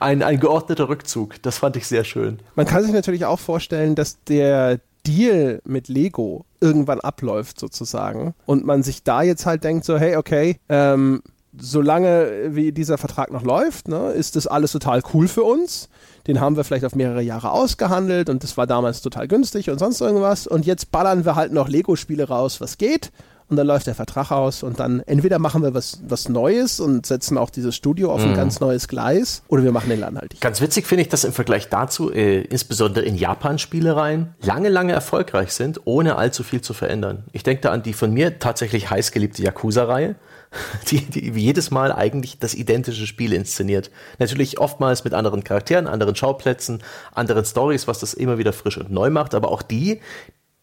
Ein, 0.00 0.24
ein 0.24 0.40
geordneter 0.40 0.88
Rückzug, 0.88 1.40
das 1.42 1.58
fand 1.58 1.76
ich 1.76 1.86
sehr 1.86 2.02
schön. 2.02 2.40
Man 2.56 2.66
kann 2.66 2.82
sich 2.82 2.92
natürlich 2.92 3.26
auch 3.26 3.38
vorstellen, 3.38 3.94
dass 3.94 4.22
der 4.24 4.80
Deal 5.06 5.60
mit 5.64 5.86
Lego 5.86 6.44
irgendwann 6.60 7.00
abläuft 7.00 7.60
sozusagen 7.60 8.34
und 8.44 8.64
man 8.64 8.82
sich 8.82 9.04
da 9.04 9.22
jetzt 9.22 9.46
halt 9.46 9.62
denkt 9.62 9.84
so, 9.84 9.98
hey, 9.98 10.16
okay, 10.16 10.58
ähm, 10.68 11.22
solange 11.56 12.54
wie 12.56 12.72
dieser 12.72 12.98
Vertrag 12.98 13.30
noch 13.30 13.44
läuft, 13.44 13.86
ne, 13.86 14.10
ist 14.10 14.34
das 14.34 14.48
alles 14.48 14.72
total 14.72 15.02
cool 15.14 15.28
für 15.28 15.44
uns. 15.44 15.88
Den 16.26 16.40
haben 16.40 16.56
wir 16.56 16.64
vielleicht 16.64 16.84
auf 16.84 16.94
mehrere 16.94 17.22
Jahre 17.22 17.50
ausgehandelt 17.50 18.30
und 18.30 18.42
das 18.42 18.56
war 18.56 18.66
damals 18.66 19.00
total 19.00 19.28
günstig 19.28 19.70
und 19.70 19.78
sonst 19.78 20.00
irgendwas. 20.00 20.46
Und 20.46 20.66
jetzt 20.66 20.90
ballern 20.90 21.24
wir 21.24 21.36
halt 21.36 21.52
noch 21.52 21.68
Lego-Spiele 21.68 22.28
raus, 22.28 22.60
was 22.60 22.78
geht 22.78 23.12
und 23.52 23.56
dann 23.56 23.66
läuft 23.66 23.86
der 23.86 23.94
Vertrag 23.94 24.30
aus 24.30 24.62
und 24.62 24.80
dann 24.80 25.00
entweder 25.00 25.38
machen 25.38 25.62
wir 25.62 25.74
was, 25.74 26.00
was 26.08 26.30
Neues 26.30 26.80
und 26.80 27.04
setzen 27.04 27.36
auch 27.36 27.50
dieses 27.50 27.76
Studio 27.76 28.10
auf 28.10 28.22
ein 28.22 28.30
mhm. 28.30 28.34
ganz 28.34 28.60
neues 28.60 28.88
Gleis 28.88 29.42
oder 29.46 29.62
wir 29.62 29.72
machen 29.72 29.90
den 29.90 30.00
Laden 30.00 30.16
halt. 30.16 30.40
Ganz 30.40 30.62
witzig 30.62 30.86
finde 30.86 31.02
ich, 31.02 31.10
dass 31.10 31.24
im 31.24 31.34
Vergleich 31.34 31.68
dazu, 31.68 32.10
äh, 32.10 32.40
insbesondere 32.40 33.04
in 33.04 33.14
Japan 33.14 33.58
Spielereien, 33.58 34.34
lange, 34.40 34.70
lange 34.70 34.94
erfolgreich 34.94 35.52
sind, 35.52 35.82
ohne 35.84 36.16
allzu 36.16 36.44
viel 36.44 36.62
zu 36.62 36.72
verändern. 36.72 37.24
Ich 37.32 37.42
denke 37.42 37.60
da 37.60 37.72
an 37.72 37.82
die 37.82 37.92
von 37.92 38.10
mir 38.10 38.38
tatsächlich 38.38 38.88
heißgeliebte 38.88 39.42
Yakuza-Reihe. 39.42 40.16
Die, 40.90 40.98
die 40.98 41.30
jedes 41.30 41.70
Mal 41.70 41.92
eigentlich 41.92 42.38
das 42.38 42.52
identische 42.52 43.06
Spiel 43.06 43.32
inszeniert. 43.32 43.90
Natürlich 44.18 44.58
oftmals 44.58 45.02
mit 45.02 45.14
anderen 45.14 45.44
Charakteren, 45.44 45.86
anderen 45.86 46.14
Schauplätzen, 46.14 46.82
anderen 47.14 47.46
Stories, 47.46 47.88
was 47.88 48.00
das 48.00 48.12
immer 48.12 48.36
wieder 48.36 48.52
frisch 48.52 48.76
und 48.76 48.90
neu 48.90 49.08
macht, 49.08 49.34
aber 49.34 49.50
auch 49.50 49.62
die, 49.62 50.02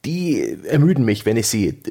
die 0.06 0.58
ermüden 0.66 1.06
mich, 1.06 1.26
wenn 1.26 1.38
ich 1.38 1.48
sie 1.48 1.82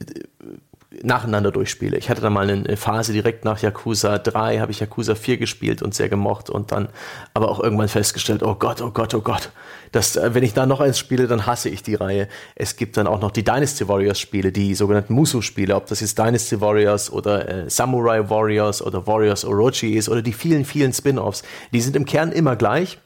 nacheinander 1.03 1.51
durchspiele. 1.51 1.97
Ich 1.97 2.11
hatte 2.11 2.21
da 2.21 2.31
mal 2.31 2.49
eine 2.49 2.77
Phase 2.77 3.13
direkt 3.13 3.45
nach 3.45 3.61
Yakuza 3.61 4.19
3, 4.19 4.59
habe 4.61 4.73
ich 4.73 4.81
Yakuza 4.81 5.15
4 5.15 5.37
gespielt 5.37 5.83
und 5.83 5.95
sehr 5.95 6.09
gemocht 6.09 6.51
und 6.51 6.73
dann 6.73 6.89
aber 7.35 7.51
auch 7.51 7.61
irgendwann 7.61 7.89
festgestellt, 7.89 8.43
oh 8.43 8.55
Gott, 8.55 8.81
oh 8.81 8.91
Gott, 8.91 9.15
oh 9.15 9.21
Gott, 9.21 9.51
das, 9.93 10.17
äh, 10.17 10.35
wenn 10.35 10.43
ich 10.43 10.55
da 10.55 10.67
noch 10.67 10.81
eins 10.81 10.99
spiele, 10.99 11.27
dann 11.27 11.47
hasse 11.47 11.69
ich 11.69 11.83
die 11.83 11.95
Reihe. 11.95 12.29
Es 12.55 12.77
gibt 12.77 12.97
dann 12.97 13.07
auch 13.07 13.21
noch 13.21 13.31
die 13.31 13.45
Dynasty 13.45 13.89
Warriors 13.89 14.21
Spiele, 14.21 14.53
die 14.53 14.75
sogenannten 14.75 15.15
Musu-Spiele, 15.15 15.75
ob 15.75 15.87
das 15.87 16.01
jetzt 16.01 16.19
Dynasty 16.19 16.61
Warriors 16.61 17.11
oder 17.13 17.49
äh, 17.49 17.71
Samurai 17.71 18.29
Warriors 18.29 18.83
oder 18.83 19.07
Warriors 19.07 19.45
Orochi 19.45 19.95
ist 19.95 20.09
oder 20.09 20.23
die 20.23 20.33
vielen, 20.33 20.65
vielen 20.65 20.93
Spin-offs. 20.93 21.43
Die 21.73 21.81
sind 21.81 21.97
im 21.97 22.05
Kern 22.05 22.33
immer 22.33 22.57
gleich 22.57 22.99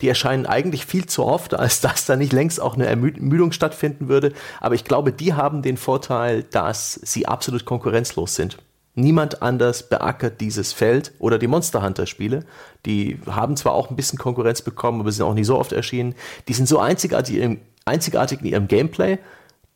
die 0.00 0.08
erscheinen 0.08 0.46
eigentlich 0.46 0.86
viel 0.86 1.06
zu 1.06 1.24
oft, 1.24 1.54
als 1.54 1.80
dass 1.80 2.06
da 2.06 2.16
nicht 2.16 2.32
längst 2.32 2.60
auch 2.60 2.74
eine 2.74 2.86
Ermüdung 2.86 3.52
stattfinden 3.52 4.08
würde. 4.08 4.32
Aber 4.60 4.74
ich 4.74 4.84
glaube, 4.84 5.12
die 5.12 5.34
haben 5.34 5.62
den 5.62 5.76
Vorteil, 5.76 6.42
dass 6.44 6.94
sie 6.94 7.26
absolut 7.26 7.64
konkurrenzlos 7.64 8.34
sind. 8.34 8.58
Niemand 8.98 9.42
anders 9.42 9.88
beackert 9.88 10.40
dieses 10.40 10.72
Feld 10.72 11.12
oder 11.18 11.38
die 11.38 11.48
Monster 11.48 11.82
Hunter 11.82 12.06
Spiele. 12.06 12.46
Die 12.86 13.20
haben 13.26 13.56
zwar 13.56 13.74
auch 13.74 13.90
ein 13.90 13.96
bisschen 13.96 14.18
Konkurrenz 14.18 14.62
bekommen, 14.62 15.00
aber 15.00 15.12
sind 15.12 15.26
auch 15.26 15.34
nicht 15.34 15.46
so 15.46 15.58
oft 15.58 15.72
erschienen. 15.72 16.14
Die 16.48 16.54
sind 16.54 16.66
so 16.66 16.78
einzigartig, 16.78 17.36
in, 17.36 17.60
in 17.86 18.44
ihrem 18.46 18.68
Gameplay, 18.68 19.18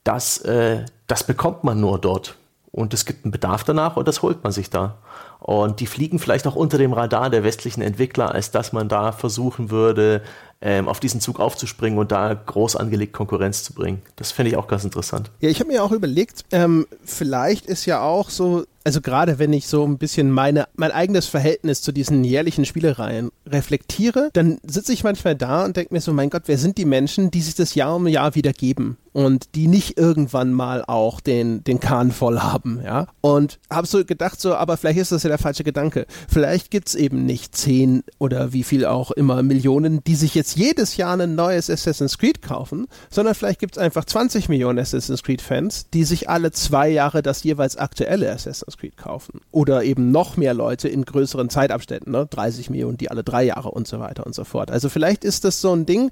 dass 0.05 0.38
äh, 0.38 0.86
das 1.06 1.24
bekommt 1.24 1.64
man 1.64 1.80
nur 1.80 1.98
dort. 1.98 2.36
Und 2.72 2.94
es 2.94 3.05
gibt 3.05 3.24
einen 3.24 3.32
Bedarf 3.32 3.64
danach 3.64 3.97
und 3.97 4.09
das 4.09 4.22
holt 4.22 4.42
man 4.42 4.52
sich 4.52 4.70
da. 4.70 4.97
Und 5.51 5.81
die 5.81 5.86
fliegen 5.86 6.20
vielleicht 6.20 6.47
auch 6.47 6.55
unter 6.55 6.78
dem 6.78 6.93
Radar 6.93 7.28
der 7.28 7.43
westlichen 7.43 7.82
Entwickler, 7.82 8.32
als 8.32 8.52
dass 8.52 8.72
man 8.72 8.89
da 8.89 9.10
versuchen 9.10 9.68
würde, 9.68 10.22
ähm, 10.62 10.89
auf 10.89 11.01
diesen 11.01 11.20
Zug 11.20 11.41
aufzuspringen 11.41 11.99
und 11.99 12.12
da 12.12 12.35
groß 12.35 12.77
angelegt 12.77 13.12
Konkurrenz 13.12 13.65
zu 13.65 13.73
bringen. 13.73 14.03
Das 14.16 14.32
finde 14.32 14.51
ich 14.51 14.57
auch 14.57 14.69
ganz 14.69 14.85
interessant. 14.85 15.31
Ja, 15.41 15.49
ich 15.49 15.61
habe 15.61 15.70
mir 15.70 15.82
auch 15.82 15.93
überlegt, 15.93 16.45
ähm, 16.53 16.87
vielleicht 17.05 17.66
ist 17.66 17.87
ja 17.87 18.03
auch 18.03 18.31
so, 18.31 18.65
also 18.85 19.01
gerade 19.01 19.39
wenn 19.39 19.53
ich 19.53 19.66
so 19.66 19.85
ein 19.85 19.99
bisschen 19.99 20.31
meine, 20.31 20.69
mein 20.74 20.91
eigenes 20.93 21.27
Verhältnis 21.27 21.82
zu 21.82 21.93
diesen 21.93 22.24
jährlichen 22.24 22.65
Spielereien 22.65 23.31
reflektiere, 23.47 24.31
dann 24.32 24.59
sitze 24.62 24.93
ich 24.93 25.05
manchmal 25.05 25.35
da 25.35 25.65
und 25.65 25.77
denke 25.77 25.95
mir 25.95 26.01
so, 26.01 26.12
mein 26.12 26.31
Gott, 26.31 26.43
wer 26.47 26.59
sind 26.59 26.77
die 26.78 26.85
Menschen, 26.85 27.31
die 27.31 27.41
sich 27.41 27.55
das 27.55 27.74
Jahr 27.74 27.97
um 27.97 28.07
Jahr 28.07 28.35
wieder 28.35 28.53
geben? 28.53 28.99
und 29.12 29.55
die 29.55 29.66
nicht 29.66 29.99
irgendwann 29.99 30.53
mal 30.53 30.85
auch 30.87 31.20
den, 31.20 31.65
den 31.65 31.81
Kahn 31.81 32.12
voll 32.12 32.41
haben, 32.41 32.81
ja. 32.85 33.07
Und 33.20 33.59
habe 33.70 33.87
so 33.87 34.05
gedacht, 34.05 34.41
so, 34.41 34.55
aber 34.55 34.77
vielleicht 34.77 34.99
ist 34.99 35.12
das 35.12 35.23
ja 35.23 35.28
der 35.28 35.39
falsche 35.39 35.65
Gedanke. 35.65 36.07
Vielleicht 36.28 36.70
gibt's 36.70 36.95
eben 36.95 37.27
nicht 37.27 37.57
zehn 37.57 38.03
oder 38.19 38.53
wie 38.53 38.62
viel 38.62 38.87
auch 38.87 39.11
immer 39.11 39.43
Millionen, 39.43 40.03
die 40.05 40.15
sich 40.15 40.35
jetzt 40.35 40.49
jedes 40.56 40.97
Jahr 40.97 41.18
ein 41.18 41.35
neues 41.35 41.70
Assassin's 41.70 42.18
Creed 42.18 42.43
kaufen, 42.43 42.86
sondern 43.10 43.35
vielleicht 43.35 43.60
gibt's 43.60 43.78
einfach 43.78 44.05
20 44.05 44.48
Millionen 44.48 44.78
Assassin's 44.78 45.22
Creed-Fans, 45.22 45.90
die 45.93 46.05
sich 46.05 46.28
alle 46.28 46.51
zwei 46.52 46.89
Jahre 46.89 47.22
das 47.22 47.43
jeweils 47.43 47.77
aktuelle 47.77 48.31
Assassin's 48.31 48.77
Creed 48.77 48.97
kaufen. 48.97 49.40
Oder 49.51 49.85
eben 49.85 50.10
noch 50.10 50.36
mehr 50.36 50.55
Leute 50.55 50.89
in 50.89 51.05
größeren 51.05 51.51
Zeitabständen, 51.51 52.12
ne? 52.12 52.27
30 52.27 52.70
Millionen, 52.70 52.97
die 52.97 53.10
alle 53.10 53.24
drei 53.24 53.44
Jahre 53.44 53.70
und 53.70 53.86
so 53.86 54.01
weiter 54.01 54.27
und 54.27 54.35
so 54.35 54.44
fort. 54.44 54.70
Also 54.70 54.89
vielleicht 54.89 55.24
ist 55.24 55.44
das 55.44 55.60
so 55.60 55.72
ein 55.74 55.86
Ding, 55.86 56.10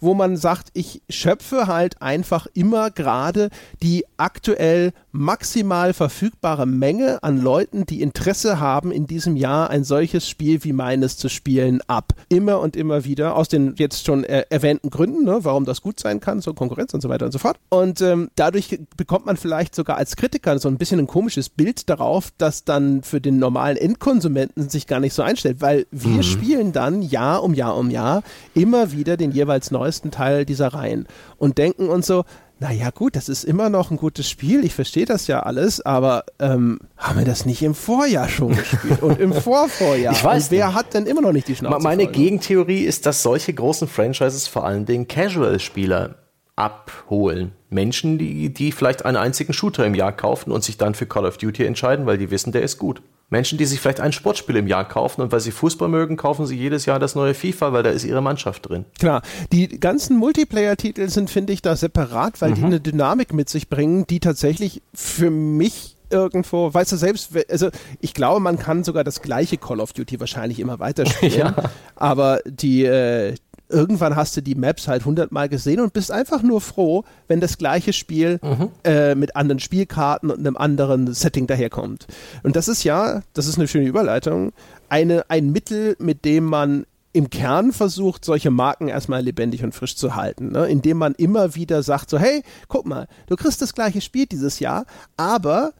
wo 0.00 0.14
man 0.14 0.36
sagt, 0.36 0.68
ich 0.74 1.02
schöpfe 1.08 1.66
halt 1.66 2.00
einfach 2.02 2.46
immer 2.54 2.90
gerade 2.90 3.50
die 3.82 4.04
aktuell 4.16 4.92
maximal 5.12 5.92
verfügbare 5.92 6.66
Menge 6.66 7.22
an 7.22 7.40
Leuten, 7.40 7.86
die 7.86 8.02
Interesse 8.02 8.60
haben, 8.60 8.92
in 8.92 9.06
diesem 9.06 9.36
Jahr 9.36 9.70
ein 9.70 9.84
solches 9.84 10.28
Spiel 10.28 10.62
wie 10.64 10.72
meines 10.72 11.16
zu 11.16 11.28
spielen, 11.28 11.80
ab. 11.86 12.12
Immer 12.28 12.60
und 12.60 12.76
immer 12.76 13.04
wieder, 13.04 13.36
aus 13.36 13.48
den 13.48 13.74
jetzt 13.80 14.06
schon 14.06 14.24
äh, 14.24 14.44
erwähnten 14.50 14.90
Gründen, 14.90 15.24
ne, 15.24 15.40
warum 15.42 15.64
das 15.64 15.82
gut 15.82 15.98
sein 15.98 16.20
kann, 16.20 16.40
so 16.40 16.54
Konkurrenz 16.54 16.94
und 16.94 17.00
so 17.00 17.08
weiter 17.08 17.26
und 17.26 17.32
so 17.32 17.38
fort. 17.38 17.58
Und 17.68 18.00
ähm, 18.00 18.30
dadurch 18.36 18.78
bekommt 18.96 19.26
man 19.26 19.36
vielleicht 19.36 19.74
sogar 19.74 19.96
als 19.96 20.16
Kritiker 20.16 20.58
so 20.58 20.68
ein 20.68 20.78
bisschen 20.78 21.00
ein 21.00 21.06
komisches 21.06 21.48
Bild 21.48 21.88
darauf, 21.90 22.30
dass 22.38 22.64
dann 22.64 23.02
für 23.02 23.20
den 23.20 23.38
normalen 23.38 23.76
Endkonsumenten 23.76 24.68
sich 24.68 24.86
gar 24.86 25.00
nicht 25.00 25.14
so 25.14 25.22
einstellt, 25.22 25.60
weil 25.60 25.86
wir 25.90 26.18
mhm. 26.18 26.22
spielen 26.22 26.72
dann 26.72 27.02
Jahr 27.02 27.42
um 27.42 27.54
Jahr 27.54 27.76
um 27.76 27.90
Jahr 27.90 28.22
immer 28.54 28.92
wieder 28.92 29.16
den 29.16 29.32
jeweils 29.32 29.70
neuesten 29.70 30.10
Teil 30.10 30.44
dieser 30.44 30.68
Reihen 30.68 31.06
und 31.38 31.58
denken 31.58 31.88
uns 31.88 32.06
so, 32.06 32.24
naja 32.60 32.90
gut, 32.90 33.16
das 33.16 33.30
ist 33.30 33.44
immer 33.44 33.70
noch 33.70 33.90
ein 33.90 33.96
gutes 33.96 34.28
Spiel, 34.28 34.64
ich 34.64 34.74
verstehe 34.74 35.06
das 35.06 35.26
ja 35.26 35.40
alles, 35.40 35.80
aber 35.80 36.24
ähm, 36.38 36.78
haben 36.98 37.18
wir 37.18 37.24
das 37.24 37.46
nicht 37.46 37.62
im 37.62 37.74
Vorjahr 37.74 38.28
schon 38.28 38.54
gespielt 38.54 39.02
und 39.02 39.18
im 39.18 39.32
Vorvorjahr? 39.42 40.12
Ich 40.12 40.22
weiß 40.22 40.44
und 40.44 40.50
wer 40.50 40.66
nicht. 40.66 40.76
hat 40.76 40.92
denn 40.92 41.06
immer 41.06 41.22
noch 41.22 41.32
nicht 41.32 41.48
die 41.48 41.56
Schnauze 41.56 41.82
Meine 41.82 42.04
voll? 42.04 42.12
Gegentheorie 42.12 42.84
ist, 42.84 43.06
dass 43.06 43.22
solche 43.22 43.54
großen 43.54 43.88
Franchises 43.88 44.46
vor 44.46 44.64
allen 44.64 44.84
Dingen 44.84 45.08
Casual-Spieler 45.08 46.16
abholen. 46.54 47.52
Menschen, 47.70 48.18
die, 48.18 48.52
die 48.52 48.72
vielleicht 48.72 49.06
einen 49.06 49.16
einzigen 49.16 49.54
Shooter 49.54 49.86
im 49.86 49.94
Jahr 49.94 50.12
kaufen 50.12 50.52
und 50.52 50.62
sich 50.62 50.76
dann 50.76 50.94
für 50.94 51.06
Call 51.06 51.24
of 51.24 51.38
Duty 51.38 51.64
entscheiden, 51.64 52.04
weil 52.04 52.18
die 52.18 52.30
wissen, 52.30 52.52
der 52.52 52.62
ist 52.62 52.78
gut. 52.78 53.00
Menschen, 53.30 53.58
die 53.58 53.64
sich 53.64 53.80
vielleicht 53.80 54.00
ein 54.00 54.12
Sportspiel 54.12 54.56
im 54.56 54.66
Jahr 54.66 54.86
kaufen 54.86 55.22
und 55.22 55.32
weil 55.32 55.40
sie 55.40 55.52
Fußball 55.52 55.88
mögen, 55.88 56.16
kaufen 56.16 56.46
sie 56.46 56.56
jedes 56.56 56.84
Jahr 56.86 56.98
das 56.98 57.14
neue 57.14 57.34
FIFA, 57.34 57.72
weil 57.72 57.82
da 57.82 57.90
ist 57.90 58.04
ihre 58.04 58.20
Mannschaft 58.20 58.68
drin. 58.68 58.84
Klar, 58.98 59.22
die 59.52 59.68
ganzen 59.80 60.16
Multiplayer-Titel 60.16 61.08
sind, 61.08 61.30
finde 61.30 61.52
ich, 61.52 61.62
da 61.62 61.76
separat, 61.76 62.40
weil 62.40 62.50
mhm. 62.50 62.54
die 62.56 62.64
eine 62.64 62.80
Dynamik 62.80 63.32
mit 63.32 63.48
sich 63.48 63.68
bringen, 63.68 64.06
die 64.06 64.20
tatsächlich 64.20 64.82
für 64.92 65.30
mich 65.30 65.96
irgendwo, 66.10 66.74
weißt 66.74 66.92
du 66.92 66.96
selbst, 66.96 67.30
also 67.48 67.70
ich 68.00 68.14
glaube, 68.14 68.40
man 68.40 68.58
kann 68.58 68.84
sogar 68.84 69.04
das 69.04 69.22
gleiche 69.22 69.56
Call 69.56 69.80
of 69.80 69.92
Duty 69.92 70.18
wahrscheinlich 70.20 70.58
immer 70.58 70.80
weiterspielen, 70.80 71.38
ja. 71.38 71.54
aber 71.94 72.40
die, 72.44 72.84
äh, 72.84 73.36
irgendwann 73.70 74.16
hast 74.16 74.36
du 74.36 74.42
die 74.42 74.54
Maps 74.54 74.88
halt 74.88 75.04
hundertmal 75.04 75.48
gesehen 75.48 75.80
und 75.80 75.92
bist 75.92 76.10
einfach 76.10 76.42
nur 76.42 76.60
froh, 76.60 77.04
wenn 77.28 77.40
das 77.40 77.58
gleiche 77.58 77.92
Spiel 77.92 78.38
mhm. 78.42 78.68
äh, 78.84 79.14
mit 79.14 79.36
anderen 79.36 79.60
Spielkarten 79.60 80.30
und 80.30 80.40
einem 80.40 80.56
anderen 80.56 81.12
Setting 81.14 81.46
daherkommt. 81.46 82.06
Und 82.42 82.56
das 82.56 82.68
ist 82.68 82.84
ja, 82.84 83.22
das 83.32 83.46
ist 83.46 83.58
eine 83.58 83.68
schöne 83.68 83.86
Überleitung, 83.86 84.52
eine, 84.88 85.24
ein 85.28 85.50
Mittel, 85.50 85.96
mit 85.98 86.24
dem 86.24 86.44
man 86.44 86.84
im 87.12 87.30
Kern 87.30 87.72
versucht, 87.72 88.24
solche 88.24 88.50
Marken 88.50 88.88
erstmal 88.88 89.22
lebendig 89.22 89.64
und 89.64 89.74
frisch 89.74 89.96
zu 89.96 90.14
halten, 90.14 90.52
ne? 90.52 90.66
indem 90.66 90.96
man 90.96 91.14
immer 91.14 91.54
wieder 91.54 91.82
sagt, 91.82 92.10
so, 92.10 92.18
hey, 92.18 92.42
guck 92.68 92.86
mal, 92.86 93.08
du 93.26 93.36
kriegst 93.36 93.60
das 93.62 93.74
gleiche 93.74 94.00
Spiel 94.00 94.26
dieses 94.26 94.60
Jahr, 94.60 94.84
aber 95.16 95.72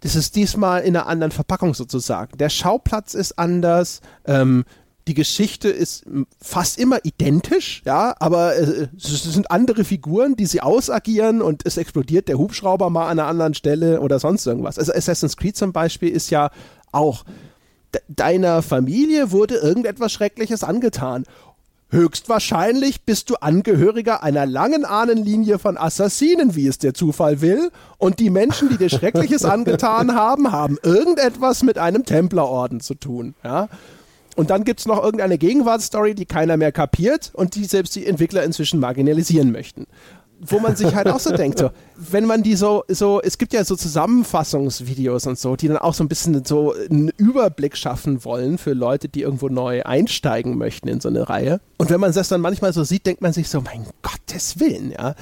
das 0.00 0.16
ist 0.16 0.34
diesmal 0.34 0.82
in 0.82 0.96
einer 0.96 1.06
anderen 1.06 1.30
Verpackung 1.30 1.74
sozusagen. 1.74 2.36
Der 2.36 2.48
Schauplatz 2.48 3.14
ist 3.14 3.38
anders, 3.38 4.00
ähm, 4.24 4.64
die 5.08 5.14
Geschichte 5.14 5.68
ist 5.68 6.04
fast 6.40 6.78
immer 6.78 7.04
identisch, 7.04 7.82
ja, 7.84 8.14
aber 8.20 8.56
äh, 8.56 8.88
es 8.96 9.22
sind 9.24 9.50
andere 9.50 9.84
Figuren, 9.84 10.36
die 10.36 10.46
sie 10.46 10.60
ausagieren 10.60 11.42
und 11.42 11.66
es 11.66 11.76
explodiert 11.76 12.28
der 12.28 12.38
Hubschrauber 12.38 12.88
mal 12.88 13.06
an 13.06 13.18
einer 13.18 13.26
anderen 13.26 13.54
Stelle 13.54 14.00
oder 14.00 14.18
sonst 14.20 14.46
irgendwas. 14.46 14.78
Also 14.78 14.92
Assassin's 14.92 15.36
Creed 15.36 15.56
zum 15.56 15.72
Beispiel 15.72 16.10
ist 16.10 16.30
ja 16.30 16.50
auch 16.92 17.24
deiner 18.08 18.62
Familie 18.62 19.32
wurde 19.32 19.56
irgendetwas 19.56 20.12
Schreckliches 20.12 20.64
angetan. 20.64 21.24
Höchstwahrscheinlich 21.90 23.02
bist 23.02 23.28
du 23.28 23.34
Angehöriger 23.34 24.22
einer 24.22 24.46
langen 24.46 24.86
Ahnenlinie 24.86 25.58
von 25.58 25.76
Assassinen, 25.76 26.56
wie 26.56 26.66
es 26.66 26.78
der 26.78 26.94
Zufall 26.94 27.42
will, 27.42 27.70
und 27.98 28.18
die 28.18 28.30
Menschen, 28.30 28.70
die 28.70 28.78
dir 28.78 28.88
Schreckliches 28.88 29.44
angetan 29.44 30.14
haben, 30.14 30.52
haben 30.52 30.78
irgendetwas 30.82 31.62
mit 31.62 31.76
einem 31.76 32.06
Templerorden 32.06 32.80
zu 32.80 32.94
tun, 32.94 33.34
ja. 33.44 33.68
Und 34.36 34.50
dann 34.50 34.64
gibt 34.64 34.80
es 34.80 34.86
noch 34.86 35.02
irgendeine 35.02 35.38
Gegenwartsstory, 35.38 36.14
die 36.14 36.24
keiner 36.24 36.56
mehr 36.56 36.72
kapiert 36.72 37.30
und 37.34 37.54
die 37.54 37.64
selbst 37.64 37.94
die 37.96 38.06
Entwickler 38.06 38.44
inzwischen 38.44 38.80
marginalisieren 38.80 39.52
möchten. 39.52 39.86
wo 40.44 40.58
man 40.58 40.74
sich 40.74 40.94
halt 40.94 41.06
auch 41.06 41.20
so 41.20 41.30
denkt, 41.36 41.60
so, 41.60 41.70
wenn 41.94 42.24
man 42.24 42.42
die 42.42 42.56
so, 42.56 42.82
so, 42.88 43.20
es 43.22 43.38
gibt 43.38 43.52
ja 43.52 43.62
so 43.64 43.76
Zusammenfassungsvideos 43.76 45.26
und 45.26 45.38
so, 45.38 45.54
die 45.54 45.68
dann 45.68 45.76
auch 45.76 45.94
so 45.94 46.02
ein 46.02 46.08
bisschen 46.08 46.44
so 46.44 46.74
einen 46.74 47.10
Überblick 47.16 47.76
schaffen 47.76 48.24
wollen 48.24 48.58
für 48.58 48.72
Leute, 48.72 49.08
die 49.08 49.22
irgendwo 49.22 49.48
neu 49.48 49.84
einsteigen 49.84 50.58
möchten 50.58 50.88
in 50.88 51.00
so 51.00 51.08
eine 51.08 51.28
Reihe. 51.28 51.60
Und 51.78 51.90
wenn 51.90 52.00
man 52.00 52.12
das 52.12 52.28
dann 52.28 52.40
manchmal 52.40 52.72
so 52.72 52.82
sieht, 52.82 53.06
denkt 53.06 53.22
man 53.22 53.32
sich 53.32 53.48
so, 53.48 53.60
mein 53.60 53.86
Gottes 54.02 54.58
Willen, 54.58 54.90
ja. 54.90 55.14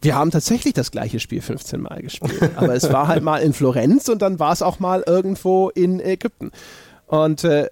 Wir 0.00 0.16
haben 0.16 0.30
tatsächlich 0.30 0.74
das 0.74 0.90
gleiche 0.90 1.18
Spiel 1.18 1.40
15 1.40 1.80
Mal 1.80 2.02
gespielt. 2.02 2.50
Aber 2.56 2.74
es 2.74 2.92
war 2.92 3.08
halt 3.08 3.22
mal 3.22 3.38
in 3.38 3.54
Florenz 3.54 4.08
und 4.08 4.20
dann 4.22 4.38
war 4.38 4.52
es 4.52 4.60
auch 4.60 4.78
mal 4.78 5.02
irgendwo 5.06 5.70
in 5.70 5.98
Ägypten. 5.98 6.52
Und 7.06 7.44
äh, 7.44 7.68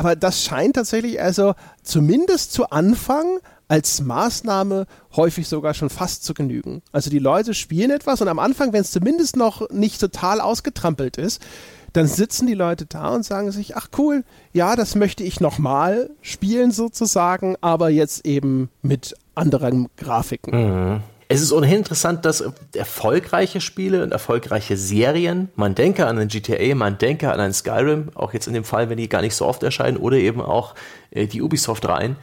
aber 0.00 0.16
das 0.16 0.42
scheint 0.42 0.76
tatsächlich 0.76 1.20
also 1.20 1.52
zumindest 1.82 2.54
zu 2.54 2.70
Anfang 2.70 3.38
als 3.68 4.00
Maßnahme 4.00 4.86
häufig 5.14 5.46
sogar 5.46 5.74
schon 5.74 5.90
fast 5.90 6.24
zu 6.24 6.32
genügen. 6.32 6.80
Also 6.90 7.10
die 7.10 7.18
Leute 7.18 7.52
spielen 7.52 7.90
etwas 7.90 8.22
und 8.22 8.28
am 8.28 8.38
Anfang, 8.38 8.72
wenn 8.72 8.80
es 8.80 8.92
zumindest 8.92 9.36
noch 9.36 9.68
nicht 9.68 10.00
total 10.00 10.40
ausgetrampelt 10.40 11.18
ist, 11.18 11.42
dann 11.92 12.06
sitzen 12.06 12.46
die 12.46 12.54
Leute 12.54 12.86
da 12.86 13.08
und 13.08 13.26
sagen 13.26 13.52
sich, 13.52 13.76
ach 13.76 13.88
cool, 13.98 14.24
ja, 14.54 14.74
das 14.74 14.94
möchte 14.94 15.22
ich 15.22 15.38
nochmal 15.38 16.08
spielen 16.22 16.70
sozusagen, 16.70 17.56
aber 17.60 17.90
jetzt 17.90 18.24
eben 18.24 18.70
mit 18.80 19.14
anderen 19.34 19.88
Grafiken. 19.98 20.54
Mhm. 20.54 21.02
Es 21.32 21.40
ist 21.40 21.52
ohnehin 21.52 21.78
interessant, 21.78 22.24
dass 22.24 22.42
erfolgreiche 22.74 23.60
Spiele 23.60 24.02
und 24.02 24.10
erfolgreiche 24.10 24.76
Serien, 24.76 25.48
man 25.54 25.76
denke 25.76 26.08
an 26.08 26.18
ein 26.18 26.26
GTA, 26.26 26.74
man 26.74 26.98
denke 26.98 27.30
an 27.32 27.38
ein 27.38 27.52
Skyrim, 27.52 28.08
auch 28.16 28.32
jetzt 28.32 28.48
in 28.48 28.52
dem 28.52 28.64
Fall, 28.64 28.90
wenn 28.90 28.96
die 28.96 29.08
gar 29.08 29.22
nicht 29.22 29.36
so 29.36 29.46
oft 29.46 29.62
erscheinen, 29.62 29.96
oder 29.96 30.16
eben 30.16 30.40
auch 30.40 30.74
äh, 31.12 31.28
die 31.28 31.40
Ubisoft-Reihen, 31.40 32.16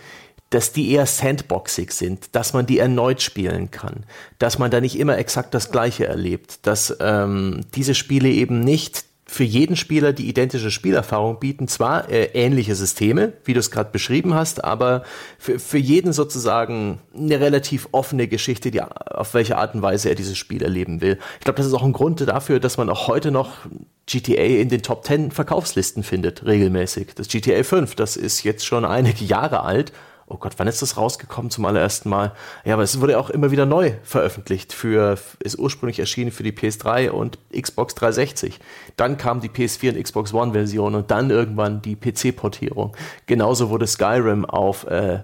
dass 0.49 0.73
die 0.73 0.91
eher 0.91 1.05
sandboxig 1.05 1.93
sind, 1.93 2.35
dass 2.35 2.51
man 2.51 2.65
die 2.65 2.79
erneut 2.79 3.21
spielen 3.21 3.71
kann, 3.71 4.03
dass 4.39 4.59
man 4.59 4.71
da 4.71 4.81
nicht 4.81 4.99
immer 4.99 5.17
exakt 5.17 5.53
das 5.53 5.71
Gleiche 5.71 6.05
erlebt, 6.05 6.67
dass 6.67 6.93
ähm, 6.99 7.61
diese 7.75 7.95
Spiele 7.95 8.27
eben 8.27 8.59
nicht 8.59 9.05
für 9.27 9.43
jeden 9.43 9.75
Spieler 9.75 10.13
die 10.13 10.29
identische 10.29 10.71
Spielerfahrung 10.71 11.39
bieten. 11.39 11.67
Zwar 11.67 12.09
äh, 12.09 12.25
ähnliche 12.33 12.75
Systeme, 12.75 13.33
wie 13.43 13.53
du 13.53 13.59
es 13.59 13.71
gerade 13.71 13.91
beschrieben 13.91 14.33
hast, 14.33 14.63
aber 14.63 15.03
für, 15.37 15.59
für 15.59 15.77
jeden 15.77 16.13
sozusagen 16.13 16.99
eine 17.15 17.39
relativ 17.39 17.89
offene 17.91 18.27
Geschichte, 18.27 18.71
die, 18.71 18.81
auf 18.81 19.33
welche 19.33 19.57
Art 19.57 19.75
und 19.75 19.81
Weise 19.81 20.09
er 20.09 20.15
dieses 20.15 20.37
Spiel 20.37 20.63
erleben 20.63 21.01
will. 21.01 21.19
Ich 21.39 21.43
glaube, 21.43 21.57
das 21.57 21.65
ist 21.65 21.73
auch 21.73 21.83
ein 21.83 21.93
Grund 21.93 22.21
dafür, 22.21 22.59
dass 22.59 22.77
man 22.77 22.89
auch 22.89 23.07
heute 23.07 23.31
noch 23.31 23.67
GTA 24.05 24.43
in 24.43 24.69
den 24.69 24.81
Top 24.81 25.05
10 25.05 25.31
Verkaufslisten 25.31 26.03
findet, 26.03 26.45
regelmäßig. 26.45 27.13
Das 27.15 27.27
GTA 27.27 27.63
5, 27.63 27.95
das 27.95 28.15
ist 28.15 28.43
jetzt 28.43 28.65
schon 28.65 28.85
einige 28.85 29.25
Jahre 29.25 29.63
alt 29.63 29.91
oh 30.27 30.37
Gott, 30.37 30.53
wann 30.57 30.67
ist 30.67 30.81
das 30.81 30.97
rausgekommen 30.97 31.49
zum 31.49 31.65
allerersten 31.65 32.09
Mal? 32.09 32.33
Ja, 32.65 32.73
aber 32.73 32.83
es 32.83 32.99
wurde 32.99 33.17
auch 33.17 33.29
immer 33.29 33.49
wieder 33.51 33.65
neu 33.65 33.93
veröffentlicht 34.03 34.73
für, 34.73 35.17
ist 35.39 35.57
ursprünglich 35.57 35.99
erschienen 35.99 36.31
für 36.31 36.43
die 36.43 36.51
PS3 36.51 37.09
und 37.09 37.39
Xbox 37.49 37.95
360. 37.95 38.59
Dann 38.97 39.17
kam 39.17 39.39
die 39.39 39.49
PS4 39.49 39.95
und 39.95 40.03
Xbox 40.03 40.33
One 40.33 40.51
Version 40.51 40.95
und 40.95 41.11
dann 41.11 41.29
irgendwann 41.29 41.81
die 41.81 41.95
PC-Portierung. 41.95 42.95
Genauso 43.25 43.69
wurde 43.69 43.87
Skyrim 43.87 44.43
auf 44.45 44.85
äh, 44.87 45.19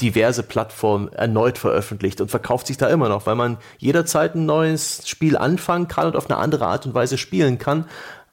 diverse 0.00 0.42
Plattformen 0.42 1.10
erneut 1.12 1.56
veröffentlicht 1.56 2.20
und 2.20 2.30
verkauft 2.30 2.66
sich 2.66 2.76
da 2.76 2.88
immer 2.88 3.08
noch, 3.08 3.26
weil 3.26 3.36
man 3.36 3.58
jederzeit 3.78 4.34
ein 4.34 4.44
neues 4.44 5.08
Spiel 5.08 5.36
anfangen 5.38 5.88
kann 5.88 6.08
und 6.08 6.16
auf 6.16 6.28
eine 6.28 6.38
andere 6.38 6.66
Art 6.66 6.84
und 6.84 6.94
Weise 6.94 7.16
spielen 7.16 7.58
kann. 7.58 7.86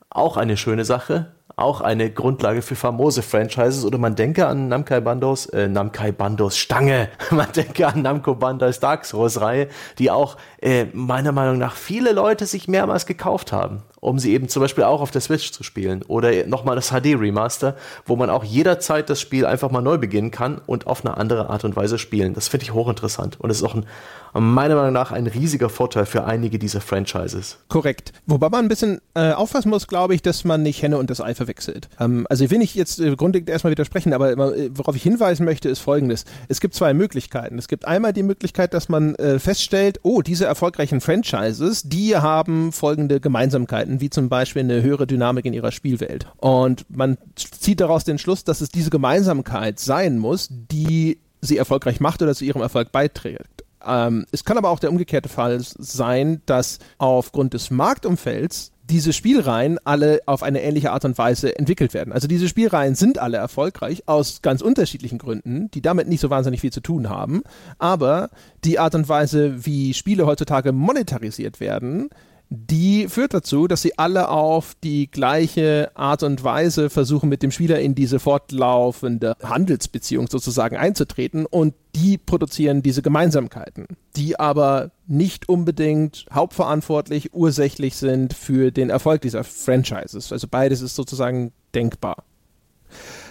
Auch 0.10 0.36
eine 0.36 0.58
schöne 0.58 0.84
Sache 0.84 1.32
auch 1.56 1.82
eine 1.82 2.12
Grundlage 2.12 2.62
für 2.62 2.76
famose 2.76 3.22
Franchises. 3.22 3.86
Oder 3.86 3.98
man 3.98 4.16
denke 4.16 4.48
an 4.48 4.68
Namkai 4.68 5.02
Bandos, 5.02 5.48
äh, 5.48 5.68
Namkai 5.68 6.12
Bandos 6.12 6.58
Stange. 6.58 7.10
Man 7.32 7.52
denke 7.56 7.88
an 7.88 8.02
Namco 8.02 8.36
Bandai's 8.36 8.80
Dark 8.80 9.06
Souls 9.06 9.40
Reihe, 9.40 9.68
die 9.98 10.12
auch 10.12 10.38
äh, 10.62 10.86
meiner 10.94 11.32
Meinung 11.32 11.58
nach 11.58 11.76
viele 11.76 12.12
Leute 12.12 12.46
sich 12.46 12.68
mehrmals 12.68 13.06
gekauft 13.06 13.52
haben 13.52 13.84
um 14.02 14.18
sie 14.20 14.34
eben 14.34 14.50
zum 14.50 14.62
Beispiel 14.62 14.84
auch 14.84 15.00
auf 15.00 15.12
der 15.12 15.22
Switch 15.22 15.52
zu 15.52 15.64
spielen. 15.64 16.04
Oder 16.08 16.46
nochmal 16.48 16.76
das 16.76 16.90
HD 16.90 17.16
Remaster, 17.18 17.78
wo 18.06 18.16
man 18.16 18.30
auch 18.30 18.44
jederzeit 18.44 19.10
das 19.10 19.22
Spiel 19.22 19.46
einfach 19.46 19.72
mal 19.72 19.82
neu 19.82 19.98
beginnen 19.98 20.32
kann 20.32 20.60
und 20.66 20.88
auf 20.88 21.06
eine 21.06 21.16
andere 21.18 21.50
Art 21.50 21.64
und 21.64 21.76
Weise 21.76 22.00
spielen. 22.00 22.34
Das 22.34 22.48
finde 22.48 22.66
ich 22.66 22.74
hochinteressant. 22.74 23.40
Und 23.40 23.52
ist 23.52 23.64
auch 23.64 23.76
ein, 23.76 23.86
meiner 24.34 24.76
Meinung 24.76 24.94
nach 24.94 25.12
ein 25.12 25.28
riesiger 25.28 25.70
Vorteil 25.70 26.08
für 26.08 26.26
einige 26.26 26.58
dieser 26.58 26.82
Franchises. 26.82 27.60
Korrekt. 27.70 28.12
Wobei 28.26 28.50
man 28.50 28.66
ein 28.66 28.70
bisschen 28.70 29.02
äh, 29.14 29.34
aufpassen 29.34 29.70
muss, 29.70 29.88
glaube 29.88 30.16
ich, 30.16 30.24
dass 30.24 30.44
man 30.44 30.64
nicht 30.64 30.82
Henne 30.82 30.98
und 30.98 31.12
das 31.12 31.22
Ei 31.22 31.36
verwechselt. 31.42 31.90
Ähm, 32.00 32.28
also 32.30 32.44
ich 32.44 32.52
will 32.52 32.60
nicht 32.60 32.76
jetzt 32.76 33.00
äh, 33.00 33.16
grundlegend 33.16 33.50
erstmal 33.50 33.72
widersprechen, 33.72 34.14
aber 34.14 34.32
äh, 34.32 34.70
worauf 34.74 34.96
ich 34.96 35.04
hinweisen 35.04 35.44
möchte, 35.46 35.70
ist 35.70 35.80
folgendes. 35.80 36.26
Es 36.48 36.62
gibt 36.62 36.76
zwei 36.76 36.94
Möglichkeiten. 36.94 37.58
Es 37.58 37.68
gibt 37.68 37.86
einmal 37.86 38.14
die 38.14 38.24
Möglichkeit, 38.24 38.74
dass 38.74 38.90
man 38.90 39.16
äh, 39.16 39.40
feststellt, 39.40 40.00
oh, 40.04 40.22
diese 40.22 40.46
erfolgreichen 40.46 41.02
Franchises, 41.02 41.84
die 41.84 42.16
haben 42.16 42.72
folgende 42.72 43.20
Gemeinsamkeiten 43.20 44.02
wie 44.02 44.10
zum 44.10 44.30
Beispiel 44.30 44.62
eine 44.62 44.82
höhere 44.82 45.08
Dynamik 45.08 45.46
in 45.46 45.54
ihrer 45.54 45.72
Spielwelt. 45.72 46.28
Und 46.38 46.86
man 46.90 47.18
zieht 47.36 47.80
daraus 47.80 48.04
den 48.04 48.20
Schluss, 48.20 48.44
dass 48.44 48.62
es 48.62 48.70
diese 48.70 48.90
Gemeinsamkeit 48.90 49.80
sein 49.80 50.20
muss, 50.20 50.48
die 50.52 51.20
sie 51.42 51.58
erfolgreich 51.58 52.00
macht 52.00 52.22
oder 52.22 52.36
zu 52.36 52.46
ihrem 52.46 52.62
Erfolg 52.62 52.92
beiträgt. 52.92 53.64
Ähm, 53.86 54.26
es 54.32 54.46
kann 54.46 54.58
aber 54.58 54.70
auch 54.70 54.80
der 54.80 54.92
umgekehrte 54.92 55.30
Fall 55.30 55.60
sein, 55.60 56.42
dass 56.46 56.80
aufgrund 56.98 57.54
des 57.54 57.72
Marktumfelds 57.72 58.72
diese 58.92 59.14
Spielreihen 59.14 59.80
alle 59.86 60.20
auf 60.26 60.44
eine 60.44 60.62
ähnliche 60.62 60.92
Art 60.92 61.06
und 61.06 61.18
Weise 61.18 61.58
entwickelt 61.58 61.94
werden. 61.94 62.12
Also 62.12 62.28
diese 62.28 62.50
Spielreihen 62.50 62.96
sind 62.96 63.20
alle 63.20 63.38
erfolgreich 63.38 64.04
aus 64.08 64.42
ganz 64.42 64.62
unterschiedlichen 64.62 65.18
Gründen, 65.18 65.72
die 65.72 65.82
damit 65.82 66.10
nicht 66.10 66.20
so 66.20 66.30
wahnsinnig 66.30 66.60
viel 66.60 66.74
zu 66.74 66.82
tun 66.82 67.10
haben. 67.10 67.44
Aber 67.80 68.30
die 68.66 68.80
Art 68.80 68.94
und 68.94 69.08
Weise, 69.08 69.66
wie 69.66 69.94
Spiele 69.94 70.26
heutzutage 70.26 70.74
monetarisiert 70.74 71.62
werden, 71.62 72.10
die 72.54 73.08
führt 73.08 73.34
dazu, 73.34 73.66
dass 73.70 73.82
sie 73.82 73.98
alle 73.98 74.28
auf 74.28 74.76
die 74.84 75.10
gleiche 75.10 75.90
Art 75.94 76.22
und 76.22 76.44
Weise 76.44 76.90
versuchen, 76.90 77.30
mit 77.30 77.44
dem 77.44 77.52
Spieler 77.52 77.80
in 77.80 77.96
diese 77.96 78.20
fortlaufende 78.20 79.38
Handelsbeziehung 79.42 80.28
sozusagen 80.28 80.76
einzutreten 80.76 81.46
und 81.46 81.74
die 81.96 82.18
produzieren 82.18 82.84
diese 82.84 83.02
Gemeinsamkeiten, 83.02 83.88
die 84.18 84.38
aber 84.38 84.92
nicht 85.08 85.48
unbedingt 85.48 86.26
hauptverantwortlich, 86.34 87.34
ursächlich 87.34 87.96
sind 87.96 88.34
für 88.34 88.72
den 88.72 88.90
Erfolg 88.90 89.22
dieser 89.22 89.46
Franchises. 89.46 90.34
Also 90.34 90.50
beides 90.52 90.82
ist 90.82 90.96
sozusagen 90.96 91.54
denkbar. 91.74 92.26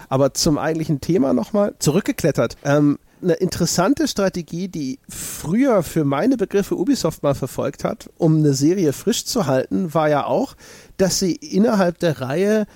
Aber 0.09 0.33
zum 0.33 0.57
eigentlichen 0.57 1.03
Thema 1.03 1.35
nochmal 1.35 1.75
zurückgeklettert. 1.79 2.57
Ähm, 2.65 2.99
eine 3.23 3.35
interessante 3.35 4.09
Strategie, 4.09 4.69
die 4.69 4.99
früher 5.09 5.83
für 5.83 6.05
meine 6.05 6.37
Begriffe 6.37 6.77
Ubisoft 6.77 7.23
mal 7.23 7.35
verfolgt 7.35 7.85
hat, 7.85 8.11
um 8.19 8.37
eine 8.37 8.55
Serie 8.55 8.93
frisch 8.93 9.25
zu 9.25 9.47
halten, 9.47 9.95
war 9.95 10.09
ja 10.09 10.27
auch, 10.27 10.57
dass 10.97 11.19
sie 11.19 11.35
innerhalb 11.35 11.99
der 11.99 12.21
Reihe 12.21 12.67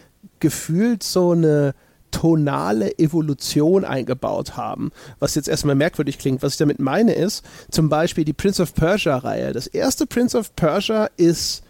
gefühlt 0.41 1.03
so 1.03 1.33
eine 1.33 1.75
tonale 2.15 2.97
Evolution 2.99 3.85
eingebaut 3.85 4.57
haben. 4.57 4.93
Was 5.19 5.35
jetzt 5.35 5.49
erstmal 5.49 5.75
merkwürdig 5.75 6.19
klingt. 6.19 6.43
Was 6.43 6.53
ich 6.53 6.59
damit 6.59 6.79
meine 6.79 7.13
ist, 7.13 7.45
zum 7.71 7.89
Beispiel 7.89 8.25
die 8.25 8.33
Prince 8.33 8.63
of 8.63 8.73
Persia-Reihe. 8.75 9.53
Das 9.53 9.67
erste 9.67 10.07
Prince 10.07 10.39
of 10.39 10.55
Persia 10.55 11.09
ist 11.17 11.64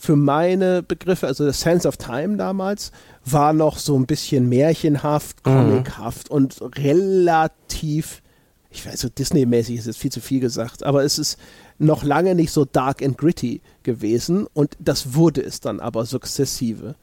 für 0.00 0.14
meine 0.14 0.82
Begriffe, 0.84 1.26
also 1.26 1.44
das 1.44 1.60
Sense 1.60 1.86
of 1.86 1.96
Time 1.96 2.36
damals, 2.36 2.92
war 3.24 3.52
noch 3.52 3.78
so 3.78 3.98
ein 3.98 4.06
bisschen 4.06 4.48
märchenhaft, 4.48 5.44
mhm. 5.44 5.50
comichaft 5.50 6.30
mhm. 6.30 6.36
und 6.36 6.60
relativ, 6.78 8.22
ich 8.70 8.86
weiß 8.86 9.00
so 9.00 9.08
Disney-mäßig 9.08 9.76
ist 9.76 9.86
jetzt 9.86 9.98
viel 9.98 10.12
zu 10.12 10.20
viel 10.20 10.38
gesagt, 10.38 10.84
aber 10.84 11.02
es 11.02 11.18
ist 11.18 11.36
noch 11.78 12.04
lange 12.04 12.36
nicht 12.36 12.52
so 12.52 12.64
dark 12.64 13.02
and 13.02 13.18
gritty 13.18 13.60
gewesen 13.82 14.46
und 14.54 14.76
das 14.78 15.14
wurde 15.14 15.42
es 15.42 15.60
dann 15.60 15.80
aber 15.80 16.06
sukzessive. 16.06 16.94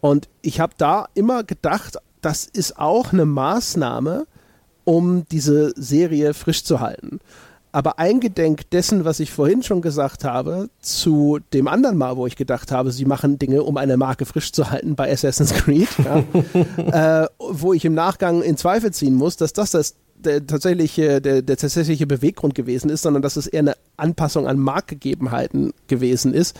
Und 0.00 0.28
ich 0.42 0.58
habe 0.58 0.74
da 0.76 1.06
immer 1.14 1.44
gedacht, 1.44 1.98
das 2.22 2.44
ist 2.44 2.76
auch 2.76 3.12
eine 3.12 3.24
Maßnahme, 3.24 4.26
um 4.82 5.24
diese 5.30 5.72
Serie 5.76 6.34
frisch 6.34 6.64
zu 6.64 6.80
halten. 6.80 7.20
Aber 7.74 7.98
eingedenk 7.98 8.68
dessen, 8.70 9.06
was 9.06 9.18
ich 9.18 9.32
vorhin 9.32 9.62
schon 9.62 9.80
gesagt 9.80 10.24
habe, 10.24 10.68
zu 10.80 11.38
dem 11.54 11.68
anderen 11.68 11.96
Mal, 11.96 12.18
wo 12.18 12.26
ich 12.26 12.36
gedacht 12.36 12.70
habe, 12.70 12.92
sie 12.92 13.06
machen 13.06 13.38
Dinge, 13.38 13.62
um 13.62 13.78
eine 13.78 13.96
Marke 13.96 14.26
frisch 14.26 14.52
zu 14.52 14.70
halten 14.70 14.94
bei 14.94 15.10
Assassin's 15.10 15.54
Creed, 15.54 15.88
ja, 16.04 17.22
äh, 17.22 17.28
wo 17.38 17.72
ich 17.72 17.86
im 17.86 17.94
Nachgang 17.94 18.42
in 18.42 18.58
Zweifel 18.58 18.92
ziehen 18.92 19.14
muss, 19.14 19.38
dass 19.38 19.54
das 19.54 19.70
das 19.70 19.94
der 20.24 20.46
tatsächliche, 20.46 21.20
der, 21.20 21.42
der 21.42 21.56
tatsächliche 21.56 22.06
Beweggrund 22.06 22.54
gewesen 22.54 22.90
ist, 22.90 23.02
sondern 23.02 23.22
dass 23.22 23.36
es 23.36 23.46
eher 23.46 23.60
eine 23.60 23.76
Anpassung 23.96 24.46
an 24.46 24.58
Marktgegebenheiten 24.58 25.72
gewesen 25.88 26.32
ist, 26.32 26.56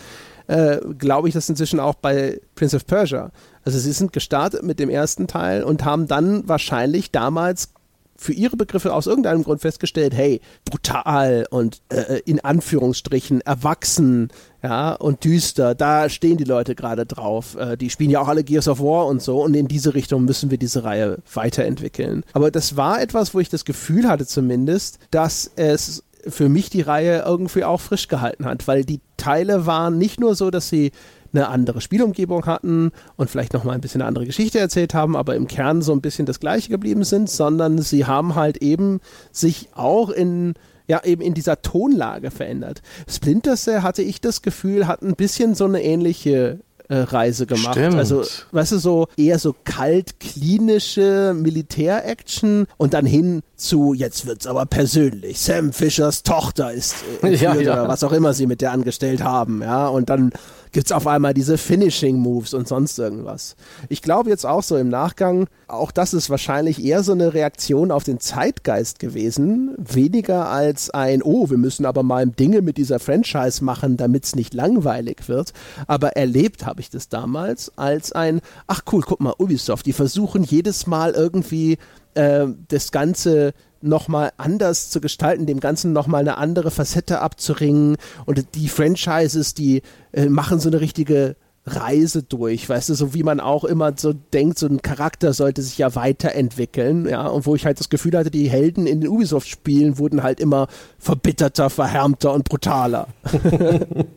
äh, 0.47 0.79
glaube 0.97 1.27
ich 1.27 1.33
das 1.33 1.47
inzwischen 1.47 1.79
auch 1.79 1.95
bei 1.95 2.41
Prince 2.55 2.75
of 2.75 2.85
Persia. 2.85 3.31
Also 3.63 3.79
sie 3.79 3.91
sind 3.93 4.11
gestartet 4.11 4.63
mit 4.63 4.79
dem 4.79 4.89
ersten 4.89 5.27
Teil 5.27 5.63
und 5.63 5.85
haben 5.85 6.07
dann 6.07 6.47
wahrscheinlich 6.47 7.11
damals 7.11 7.69
für 8.15 8.33
ihre 8.33 8.55
Begriffe 8.55 8.93
aus 8.93 9.07
irgendeinem 9.07 9.43
Grund 9.43 9.61
festgestellt, 9.61 10.13
hey, 10.13 10.41
brutal 10.65 11.45
und 11.49 11.81
äh, 11.89 12.21
in 12.25 12.39
Anführungsstrichen 12.39 13.41
erwachsen, 13.41 14.29
ja, 14.61 14.93
und 14.93 15.25
düster, 15.25 15.75
da 15.75 16.07
stehen 16.07 16.37
die 16.37 16.45
Leute 16.45 16.73
gerade 16.73 17.05
drauf. 17.05 17.55
Äh, 17.55 17.75
die 17.75 17.89
spielen 17.89 18.09
ja 18.09 18.21
auch 18.21 18.29
alle 18.29 18.43
Gears 18.43 18.67
of 18.67 18.79
War 18.79 19.07
und 19.07 19.21
so 19.21 19.43
und 19.43 19.55
in 19.55 19.67
diese 19.67 19.93
Richtung 19.93 20.23
müssen 20.23 20.51
wir 20.51 20.57
diese 20.57 20.83
Reihe 20.83 21.17
weiterentwickeln. 21.33 22.23
Aber 22.33 22.49
das 22.49 22.77
war 22.77 23.01
etwas, 23.01 23.33
wo 23.33 23.39
ich 23.39 23.49
das 23.49 23.65
Gefühl 23.65 24.07
hatte 24.07 24.25
zumindest, 24.25 24.99
dass 25.11 25.51
es 25.55 26.03
für 26.25 26.47
mich 26.47 26.69
die 26.69 26.81
Reihe 26.81 27.23
irgendwie 27.25 27.65
auch 27.65 27.81
frisch 27.81 28.07
gehalten 28.07 28.45
hat, 28.45 28.67
weil 28.67 28.85
die 28.85 29.01
Teile 29.17 29.65
waren 29.65 29.97
nicht 29.97 30.19
nur 30.19 30.35
so, 30.35 30.49
dass 30.51 30.69
sie 30.69 30.91
eine 31.33 31.47
andere 31.47 31.81
Spielumgebung 31.81 32.45
hatten 32.45 32.91
und 33.15 33.29
vielleicht 33.29 33.53
noch 33.53 33.63
mal 33.63 33.73
ein 33.73 33.81
bisschen 33.81 34.01
eine 34.01 34.07
andere 34.07 34.25
Geschichte 34.25 34.59
erzählt 34.59 34.93
haben, 34.93 35.15
aber 35.15 35.35
im 35.35 35.47
Kern 35.47 35.81
so 35.81 35.91
ein 35.91 36.01
bisschen 36.01 36.25
das 36.25 36.39
gleiche 36.39 36.69
geblieben 36.69 37.03
sind, 37.03 37.29
sondern 37.29 37.79
sie 37.81 38.05
haben 38.05 38.35
halt 38.35 38.57
eben 38.57 38.99
sich 39.31 39.69
auch 39.73 40.09
in 40.09 40.53
ja, 40.85 41.01
eben 41.05 41.21
in 41.21 41.33
dieser 41.33 41.61
Tonlage 41.61 42.29
verändert. 42.29 42.81
Splinter 43.07 43.55
Cell 43.55 43.83
hatte 43.83 44.01
ich 44.01 44.19
das 44.19 44.41
Gefühl, 44.41 44.85
hat 44.85 45.01
ein 45.01 45.15
bisschen 45.15 45.55
so 45.55 45.63
eine 45.63 45.81
ähnliche 45.81 46.59
äh, 46.89 46.97
Reise 46.97 47.45
gemacht. 47.45 47.75
Stimmt. 47.75 47.95
Also, 47.95 48.23
weißt 48.51 48.73
du, 48.73 48.77
so 48.77 49.07
eher 49.15 49.39
so 49.39 49.55
kalt, 49.63 50.19
klinische 50.19 51.33
Militär-Action 51.35 52.67
und 52.77 52.93
dann 52.93 53.05
hin 53.05 53.41
zu, 53.55 53.93
jetzt 53.93 54.25
wird's 54.25 54.45
aber 54.45 54.65
persönlich. 54.65 55.39
Sam 55.39 55.71
Fischers 55.71 56.23
Tochter 56.23 56.73
ist 56.73 56.95
äh, 57.21 57.33
Ja, 57.35 57.55
ja. 57.55 57.73
oder 57.73 57.87
was 57.87 58.03
auch 58.03 58.11
immer 58.11 58.33
sie 58.33 58.47
mit 58.47 58.61
der 58.61 58.71
angestellt 58.71 59.23
haben, 59.23 59.61
ja, 59.61 59.87
und 59.87 60.09
dann 60.09 60.31
gibt's 60.73 60.91
auf 60.91 61.07
einmal 61.07 61.33
diese 61.33 61.57
Finishing 61.57 62.17
Moves 62.17 62.53
und 62.53 62.67
sonst 62.67 62.99
irgendwas. 62.99 63.55
Ich 63.89 64.01
glaube 64.01 64.29
jetzt 64.29 64.45
auch 64.45 64.63
so 64.63 64.75
im 64.75 64.89
Nachgang, 64.89 65.47
auch 65.67 65.91
das 65.91 66.13
ist 66.13 66.29
wahrscheinlich 66.29 66.83
eher 66.83 67.03
so 67.03 67.13
eine 67.13 67.33
Reaktion 67.33 67.91
auf 67.91 68.03
den 68.03 68.19
Zeitgeist 68.19 68.99
gewesen, 68.99 69.75
weniger 69.77 70.49
als 70.49 70.89
ein, 70.89 71.21
oh, 71.23 71.49
wir 71.49 71.57
müssen 71.57 71.85
aber 71.85 72.03
mal 72.03 72.27
Dinge 72.27 72.61
mit 72.61 72.77
dieser 72.77 72.99
Franchise 72.99 73.63
machen, 73.63 73.97
damit's 73.97 74.35
nicht 74.35 74.53
langweilig 74.53 75.27
wird. 75.27 75.53
Aber 75.87 76.17
erlebt 76.17 76.65
habe 76.65 76.81
ich 76.81 76.89
das 76.89 77.07
damals 77.07 77.71
als 77.77 78.11
ein, 78.11 78.41
ach 78.67 78.81
cool, 78.91 79.03
guck 79.05 79.21
mal, 79.21 79.35
Ubisoft, 79.37 79.85
die 79.85 79.93
versuchen 79.93 80.43
jedes 80.43 80.87
Mal 80.87 81.11
irgendwie 81.11 81.77
äh, 82.15 82.47
das 82.67 82.91
Ganze 82.91 83.53
nochmal 83.81 84.31
anders 84.37 84.89
zu 84.89 85.01
gestalten, 85.01 85.45
dem 85.45 85.59
Ganzen 85.59 85.93
nochmal 85.93 86.21
eine 86.21 86.37
andere 86.37 86.71
Facette 86.71 87.19
abzuringen. 87.19 87.97
Und 88.25 88.55
die 88.55 88.69
Franchises, 88.69 89.53
die 89.53 89.81
äh, 90.13 90.27
machen 90.27 90.59
so 90.59 90.69
eine 90.69 90.79
richtige 90.79 91.35
Reise 91.65 92.23
durch, 92.23 92.67
weißt 92.67 92.89
du, 92.89 92.93
so 92.93 93.13
wie 93.13 93.23
man 93.23 93.39
auch 93.39 93.63
immer 93.63 93.93
so 93.95 94.11
denkt, 94.11 94.59
so 94.59 94.67
ein 94.67 94.81
Charakter 94.81 95.31
sollte 95.31 95.61
sich 95.61 95.77
ja 95.77 95.95
weiterentwickeln, 95.95 97.07
ja, 97.07 97.27
und 97.27 97.45
wo 97.45 97.55
ich 97.55 97.65
halt 97.65 97.79
das 97.79 97.87
Gefühl 97.87 98.17
hatte, 98.17 98.31
die 98.31 98.49
Helden 98.49 98.85
in 98.85 98.99
den 98.99 99.09
Ubisoft-Spielen 99.09 99.97
wurden 99.97 100.23
halt 100.23 100.41
immer 100.41 100.67
verbitterter, 100.99 101.69
verhärmter 101.69 102.33
und 102.33 102.45
brutaler. 102.45 103.07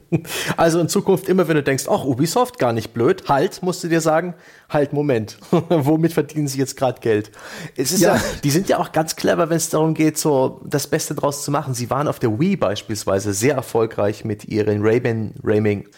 Also 0.56 0.80
in 0.80 0.88
Zukunft 0.88 1.28
immer, 1.28 1.48
wenn 1.48 1.56
du 1.56 1.62
denkst, 1.62 1.86
ach, 1.90 2.04
Ubisoft, 2.04 2.58
gar 2.58 2.72
nicht 2.72 2.94
blöd, 2.94 3.24
halt, 3.28 3.62
musst 3.62 3.82
du 3.82 3.88
dir 3.88 4.00
sagen, 4.00 4.34
halt, 4.68 4.92
Moment, 4.92 5.36
womit 5.50 6.12
verdienen 6.12 6.48
sie 6.48 6.58
jetzt 6.58 6.76
gerade 6.76 7.00
Geld? 7.00 7.32
Es 7.76 7.92
ist 7.92 8.00
ja. 8.00 8.14
Ja. 8.14 8.22
die 8.44 8.50
sind 8.50 8.68
ja 8.68 8.78
auch 8.78 8.92
ganz 8.92 9.16
clever, 9.16 9.50
wenn 9.50 9.56
es 9.56 9.68
darum 9.68 9.94
geht, 9.94 10.16
so 10.16 10.60
das 10.64 10.86
Beste 10.86 11.14
draus 11.14 11.42
zu 11.42 11.50
machen. 11.50 11.74
Sie 11.74 11.90
waren 11.90 12.08
auf 12.08 12.18
der 12.18 12.38
Wii 12.38 12.56
beispielsweise 12.56 13.32
sehr 13.32 13.56
erfolgreich 13.56 14.24
mit 14.24 14.44
ihren 14.46 14.82
Ray-Ban 14.82 15.34
Rayming. 15.42 15.88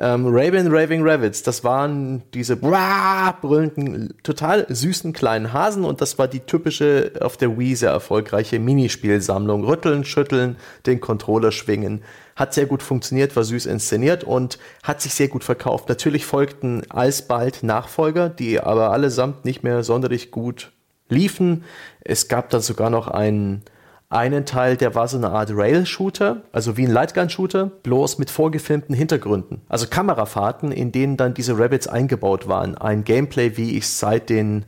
Ähm, 0.00 0.26
Ray-Ban 0.26 0.68
Raving 0.68 1.02
Rabbits, 1.02 1.42
das 1.42 1.64
waren 1.64 2.22
diese 2.32 2.56
brüllenden, 2.56 4.14
total 4.22 4.64
süßen 4.68 5.12
kleinen 5.12 5.52
Hasen 5.52 5.84
und 5.84 6.00
das 6.00 6.18
war 6.20 6.28
die 6.28 6.38
typische 6.38 7.10
auf 7.20 7.36
der 7.36 7.58
Wii 7.58 7.74
sehr 7.74 7.90
erfolgreiche 7.90 8.60
Minispielsammlung. 8.60 9.64
Rütteln, 9.64 10.04
schütteln, 10.04 10.56
den 10.86 11.00
Controller 11.00 11.50
schwingen. 11.50 12.04
Hat 12.36 12.54
sehr 12.54 12.66
gut 12.66 12.84
funktioniert, 12.84 13.34
war 13.34 13.42
süß 13.42 13.66
inszeniert 13.66 14.22
und 14.22 14.60
hat 14.84 15.00
sich 15.00 15.14
sehr 15.14 15.26
gut 15.26 15.42
verkauft. 15.42 15.88
Natürlich 15.88 16.24
folgten 16.24 16.88
alsbald 16.88 17.64
Nachfolger, 17.64 18.28
die 18.28 18.60
aber 18.60 18.92
allesamt 18.92 19.44
nicht 19.44 19.64
mehr 19.64 19.82
sonderlich 19.82 20.30
gut 20.30 20.70
liefen. 21.08 21.64
Es 22.00 22.28
gab 22.28 22.50
dann 22.50 22.60
sogar 22.60 22.90
noch 22.90 23.08
einen, 23.08 23.62
einen 24.10 24.46
Teil, 24.46 24.76
der 24.76 24.94
war 24.94 25.06
so 25.06 25.18
eine 25.18 25.30
Art 25.30 25.50
Rail-Shooter, 25.52 26.42
also 26.50 26.76
wie 26.78 26.86
ein 26.86 26.90
Lightgun-Shooter, 26.90 27.66
bloß 27.66 28.18
mit 28.18 28.30
vorgefilmten 28.30 28.94
Hintergründen. 28.94 29.60
Also 29.68 29.86
Kamerafahrten, 29.86 30.72
in 30.72 30.92
denen 30.92 31.18
dann 31.18 31.34
diese 31.34 31.58
Rabbits 31.58 31.88
eingebaut 31.88 32.48
waren. 32.48 32.76
Ein 32.76 33.04
Gameplay, 33.04 33.56
wie 33.58 33.76
ich 33.76 33.84
es 33.84 33.98
seit 34.00 34.30
den 34.30 34.64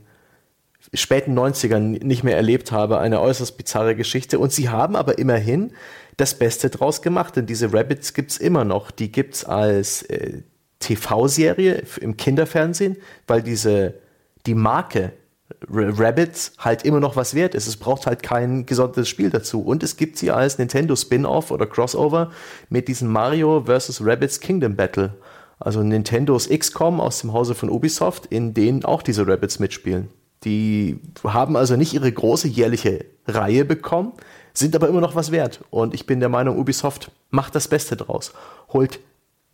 späten 0.92 1.38
90ern 1.38 2.04
nicht 2.04 2.22
mehr 2.22 2.36
erlebt 2.36 2.70
habe. 2.70 2.98
Eine 2.98 3.20
äußerst 3.20 3.56
bizarre 3.56 3.96
Geschichte. 3.96 4.38
Und 4.38 4.52
sie 4.52 4.68
haben 4.68 4.94
aber 4.94 5.18
immerhin 5.18 5.72
das 6.18 6.34
Beste 6.34 6.68
draus 6.68 7.00
gemacht, 7.00 7.36
denn 7.36 7.46
diese 7.46 7.72
Rabbits 7.72 8.12
gibt's 8.12 8.36
immer 8.36 8.64
noch. 8.64 8.90
Die 8.90 9.10
gibt's 9.10 9.44
als 9.44 10.02
äh, 10.02 10.42
TV-Serie 10.80 11.82
im 12.00 12.18
Kinderfernsehen, 12.18 12.96
weil 13.26 13.42
diese, 13.42 13.94
die 14.46 14.54
Marke 14.54 15.12
Rabbits 15.68 16.52
halt 16.58 16.84
immer 16.84 17.00
noch 17.00 17.16
was 17.16 17.34
wert 17.34 17.54
ist. 17.54 17.66
Es 17.66 17.76
braucht 17.76 18.06
halt 18.06 18.22
kein 18.22 18.66
gesondertes 18.66 19.08
Spiel 19.08 19.30
dazu. 19.30 19.62
Und 19.62 19.82
es 19.82 19.96
gibt 19.96 20.16
sie 20.16 20.30
als 20.30 20.58
Nintendo 20.58 20.96
Spin-off 20.96 21.50
oder 21.50 21.66
Crossover 21.66 22.30
mit 22.68 22.88
diesem 22.88 23.08
Mario 23.08 23.64
vs. 23.66 24.02
Rabbits 24.04 24.40
Kingdom 24.40 24.76
Battle. 24.76 25.14
Also 25.58 25.82
Nintendos 25.82 26.48
XCOM 26.48 27.00
aus 27.00 27.20
dem 27.20 27.34
Hause 27.34 27.54
von 27.54 27.68
Ubisoft, 27.68 28.26
in 28.26 28.54
denen 28.54 28.84
auch 28.84 29.02
diese 29.02 29.26
Rabbits 29.26 29.58
mitspielen. 29.58 30.08
Die 30.44 30.98
haben 31.22 31.54
also 31.54 31.76
nicht 31.76 31.92
ihre 31.92 32.10
große 32.10 32.48
jährliche 32.48 33.04
Reihe 33.26 33.66
bekommen, 33.66 34.12
sind 34.54 34.74
aber 34.74 34.88
immer 34.88 35.02
noch 35.02 35.14
was 35.14 35.30
wert. 35.30 35.60
Und 35.68 35.92
ich 35.92 36.06
bin 36.06 36.20
der 36.20 36.30
Meinung, 36.30 36.58
Ubisoft 36.58 37.10
macht 37.28 37.54
das 37.54 37.68
Beste 37.68 37.96
draus. 37.96 38.32
Holt 38.72 39.00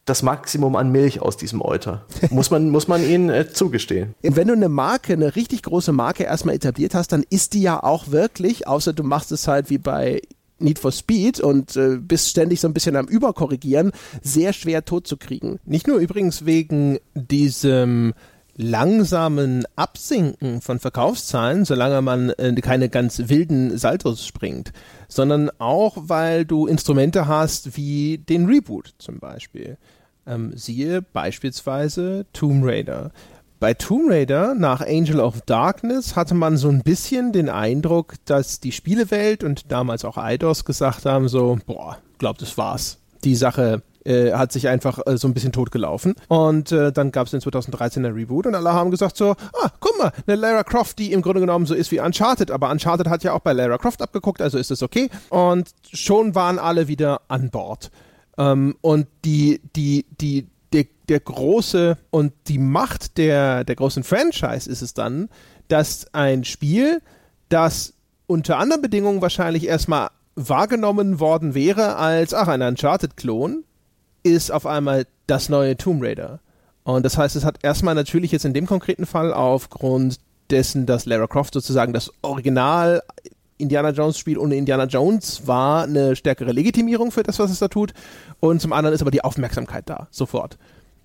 das 0.06 0.22
Maximum 0.22 0.76
an 0.76 0.90
Milch 0.90 1.20
aus 1.20 1.36
diesem 1.36 1.60
Euter. 1.60 2.06
Muss 2.30 2.50
man, 2.50 2.70
muss 2.70 2.88
man 2.88 3.06
ihnen 3.06 3.28
äh, 3.28 3.52
zugestehen. 3.52 4.14
Wenn 4.22 4.48
du 4.48 4.54
eine 4.54 4.68
Marke, 4.68 5.12
eine 5.12 5.36
richtig 5.36 5.64
große 5.64 5.92
Marke 5.92 6.22
erstmal 6.22 6.54
etabliert 6.54 6.94
hast, 6.94 7.12
dann 7.12 7.24
ist 7.28 7.52
die 7.52 7.62
ja 7.62 7.82
auch 7.82 8.10
wirklich, 8.10 8.68
außer 8.68 8.92
du 8.92 9.02
machst 9.02 9.32
es 9.32 9.48
halt 9.48 9.68
wie 9.68 9.78
bei 9.78 10.22
Need 10.58 10.78
for 10.78 10.92
Speed 10.92 11.40
und 11.40 11.76
äh, 11.76 11.98
bist 11.98 12.28
ständig 12.28 12.60
so 12.60 12.68
ein 12.68 12.72
bisschen 12.72 12.96
am 12.96 13.06
Überkorrigieren, 13.08 13.92
sehr 14.22 14.52
schwer 14.52 14.84
tot 14.84 15.06
zu 15.06 15.16
kriegen. 15.16 15.58
Nicht 15.64 15.86
nur 15.86 15.98
übrigens 15.98 16.46
wegen 16.46 16.98
diesem 17.14 18.14
langsamen 18.56 19.64
Absinken 19.76 20.62
von 20.62 20.78
Verkaufszahlen, 20.78 21.64
solange 21.64 22.00
man 22.00 22.30
äh, 22.30 22.54
keine 22.62 22.88
ganz 22.88 23.24
wilden 23.26 23.76
Saltos 23.76 24.26
springt, 24.26 24.72
sondern 25.08 25.50
auch, 25.58 25.96
weil 26.00 26.44
du 26.44 26.66
Instrumente 26.66 27.26
hast 27.26 27.76
wie 27.76 28.18
den 28.18 28.46
Reboot 28.46 28.94
zum 28.98 29.18
Beispiel. 29.18 29.76
Ähm, 30.26 30.52
siehe 30.56 31.02
beispielsweise 31.02 32.26
Tomb 32.32 32.64
Raider. 32.64 33.12
Bei 33.58 33.72
Tomb 33.72 34.10
Raider 34.10 34.54
nach 34.54 34.80
Angel 34.80 35.20
of 35.20 35.40
Darkness 35.42 36.14
hatte 36.14 36.34
man 36.34 36.56
so 36.56 36.68
ein 36.68 36.82
bisschen 36.82 37.32
den 37.32 37.48
Eindruck, 37.48 38.14
dass 38.26 38.60
die 38.60 38.72
Spielewelt 38.72 39.44
und 39.44 39.72
damals 39.72 40.04
auch 40.04 40.18
Eidos 40.18 40.64
gesagt 40.64 41.06
haben, 41.06 41.28
so, 41.28 41.58
boah, 41.64 41.98
glaub, 42.18 42.36
das 42.38 42.58
war's. 42.58 42.98
Die 43.24 43.34
Sache 43.34 43.82
äh, 44.04 44.32
hat 44.32 44.52
sich 44.52 44.68
einfach 44.68 45.00
äh, 45.06 45.16
so 45.16 45.26
ein 45.26 45.34
bisschen 45.34 45.52
totgelaufen. 45.52 46.14
Und 46.28 46.70
äh, 46.70 46.92
dann 46.92 47.12
gab 47.12 47.26
es 47.26 47.32
in 47.32 47.40
2013 47.40 48.04
ein 48.04 48.12
Reboot 48.12 48.46
und 48.46 48.54
alle 48.54 48.72
haben 48.72 48.90
gesagt 48.90 49.16
so, 49.16 49.30
ah, 49.30 49.70
guck 49.80 49.98
mal, 49.98 50.12
eine 50.26 50.36
Lara 50.36 50.62
Croft, 50.62 50.98
die 50.98 51.12
im 51.12 51.22
Grunde 51.22 51.40
genommen 51.40 51.66
so 51.66 51.74
ist 51.74 51.90
wie 51.90 52.00
Uncharted, 52.00 52.50
aber 52.50 52.70
Uncharted 52.70 53.08
hat 53.08 53.24
ja 53.24 53.32
auch 53.32 53.40
bei 53.40 53.52
Lara 53.52 53.78
Croft 53.78 54.02
abgeguckt, 54.02 54.42
also 54.42 54.58
ist 54.58 54.70
es 54.70 54.82
okay. 54.82 55.10
Und 55.30 55.70
schon 55.92 56.34
waren 56.34 56.58
alle 56.58 56.88
wieder 56.88 57.22
an 57.28 57.50
Bord. 57.50 57.90
Ähm, 58.38 58.76
und 58.80 59.06
die, 59.24 59.60
die, 59.74 60.06
die, 60.20 60.46
der, 60.72 60.86
der 61.08 61.20
große 61.20 61.98
und 62.10 62.32
die 62.48 62.58
Macht 62.58 63.18
der, 63.18 63.64
der 63.64 63.76
großen 63.76 64.04
Franchise 64.04 64.70
ist 64.70 64.82
es 64.82 64.94
dann, 64.94 65.28
dass 65.68 66.06
ein 66.12 66.44
Spiel, 66.44 67.02
das 67.48 67.94
unter 68.26 68.58
anderen 68.58 68.82
Bedingungen 68.82 69.22
wahrscheinlich 69.22 69.66
erstmal 69.66 70.08
wahrgenommen 70.34 71.20
worden 71.20 71.54
wäre 71.54 71.96
als, 71.96 72.34
ach, 72.34 72.48
ein 72.48 72.62
Uncharted-Klon, 72.62 73.64
ist 74.22 74.50
auf 74.50 74.66
einmal 74.66 75.06
das 75.26 75.48
neue 75.48 75.76
Tomb 75.76 76.02
Raider. 76.02 76.40
Und 76.84 77.04
das 77.04 77.16
heißt, 77.16 77.36
es 77.36 77.44
hat 77.44 77.58
erstmal 77.62 77.94
natürlich 77.94 78.32
jetzt 78.32 78.44
in 78.44 78.54
dem 78.54 78.66
konkreten 78.66 79.06
Fall 79.06 79.32
aufgrund 79.32 80.20
dessen, 80.50 80.86
dass 80.86 81.06
Lara 81.06 81.26
Croft 81.26 81.54
sozusagen 81.54 81.92
das 81.92 82.12
Original 82.22 83.02
Indiana 83.58 83.90
Jones 83.90 84.18
Spiel 84.18 84.38
ohne 84.38 84.56
Indiana 84.56 84.84
Jones 84.84 85.46
war 85.46 85.84
eine 85.84 86.16
stärkere 86.16 86.52
Legitimierung 86.52 87.10
für 87.10 87.22
das, 87.22 87.38
was 87.38 87.50
es 87.50 87.58
da 87.58 87.68
tut. 87.68 87.92
Und 88.40 88.60
zum 88.60 88.72
anderen 88.72 88.94
ist 88.94 89.02
aber 89.02 89.10
die 89.10 89.24
Aufmerksamkeit 89.24 89.88
da, 89.88 90.08
sofort. 90.10 90.58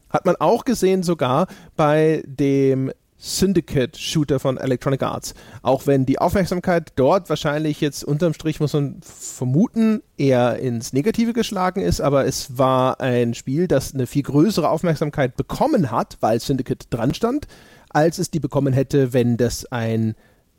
Hat 0.10 0.26
man 0.26 0.36
auch 0.38 0.66
gesehen 0.66 1.04
sogar 1.04 1.48
bei 1.76 2.24
dem 2.26 2.92
Syndicate-Shooter 3.22 4.40
von 4.40 4.58
Electronic 4.58 5.04
Arts. 5.04 5.36
Auch 5.62 5.86
wenn 5.86 6.08
die 6.08 6.18
Aufmerksamkeit 6.18 6.92
dort 6.96 7.30
wahrscheinlich 7.30 7.80
jetzt 7.80 8.04
unterm 8.04 8.34
Strich, 8.34 8.60
muss 8.60 8.74
man 8.74 9.00
vermuten, 9.04 10.02
eher 10.18 10.58
ins 10.58 10.92
Negative 10.92 11.32
geschlagen 11.32 11.82
ist, 11.82 12.02
aber 12.02 12.26
es 12.26 12.58
war 12.58 13.00
ein 13.00 13.36
Spiel, 13.36 13.68
das 13.68 13.94
eine 13.94 14.08
viel 14.08 14.24
größere 14.24 14.70
Aufmerksamkeit 14.70 15.38
bekommen 15.38 15.92
hat, 15.92 16.18
weil 16.20 16.40
Syndicate 16.40 16.88
dran 16.90 17.14
stand, 17.14 17.48
als 17.90 18.18
es 18.18 18.32
die 18.32 18.40
bekommen 18.40 18.74
hätte, 18.74 19.14
wenn 19.14 19.38
das 19.38 19.72
ein 19.72 20.16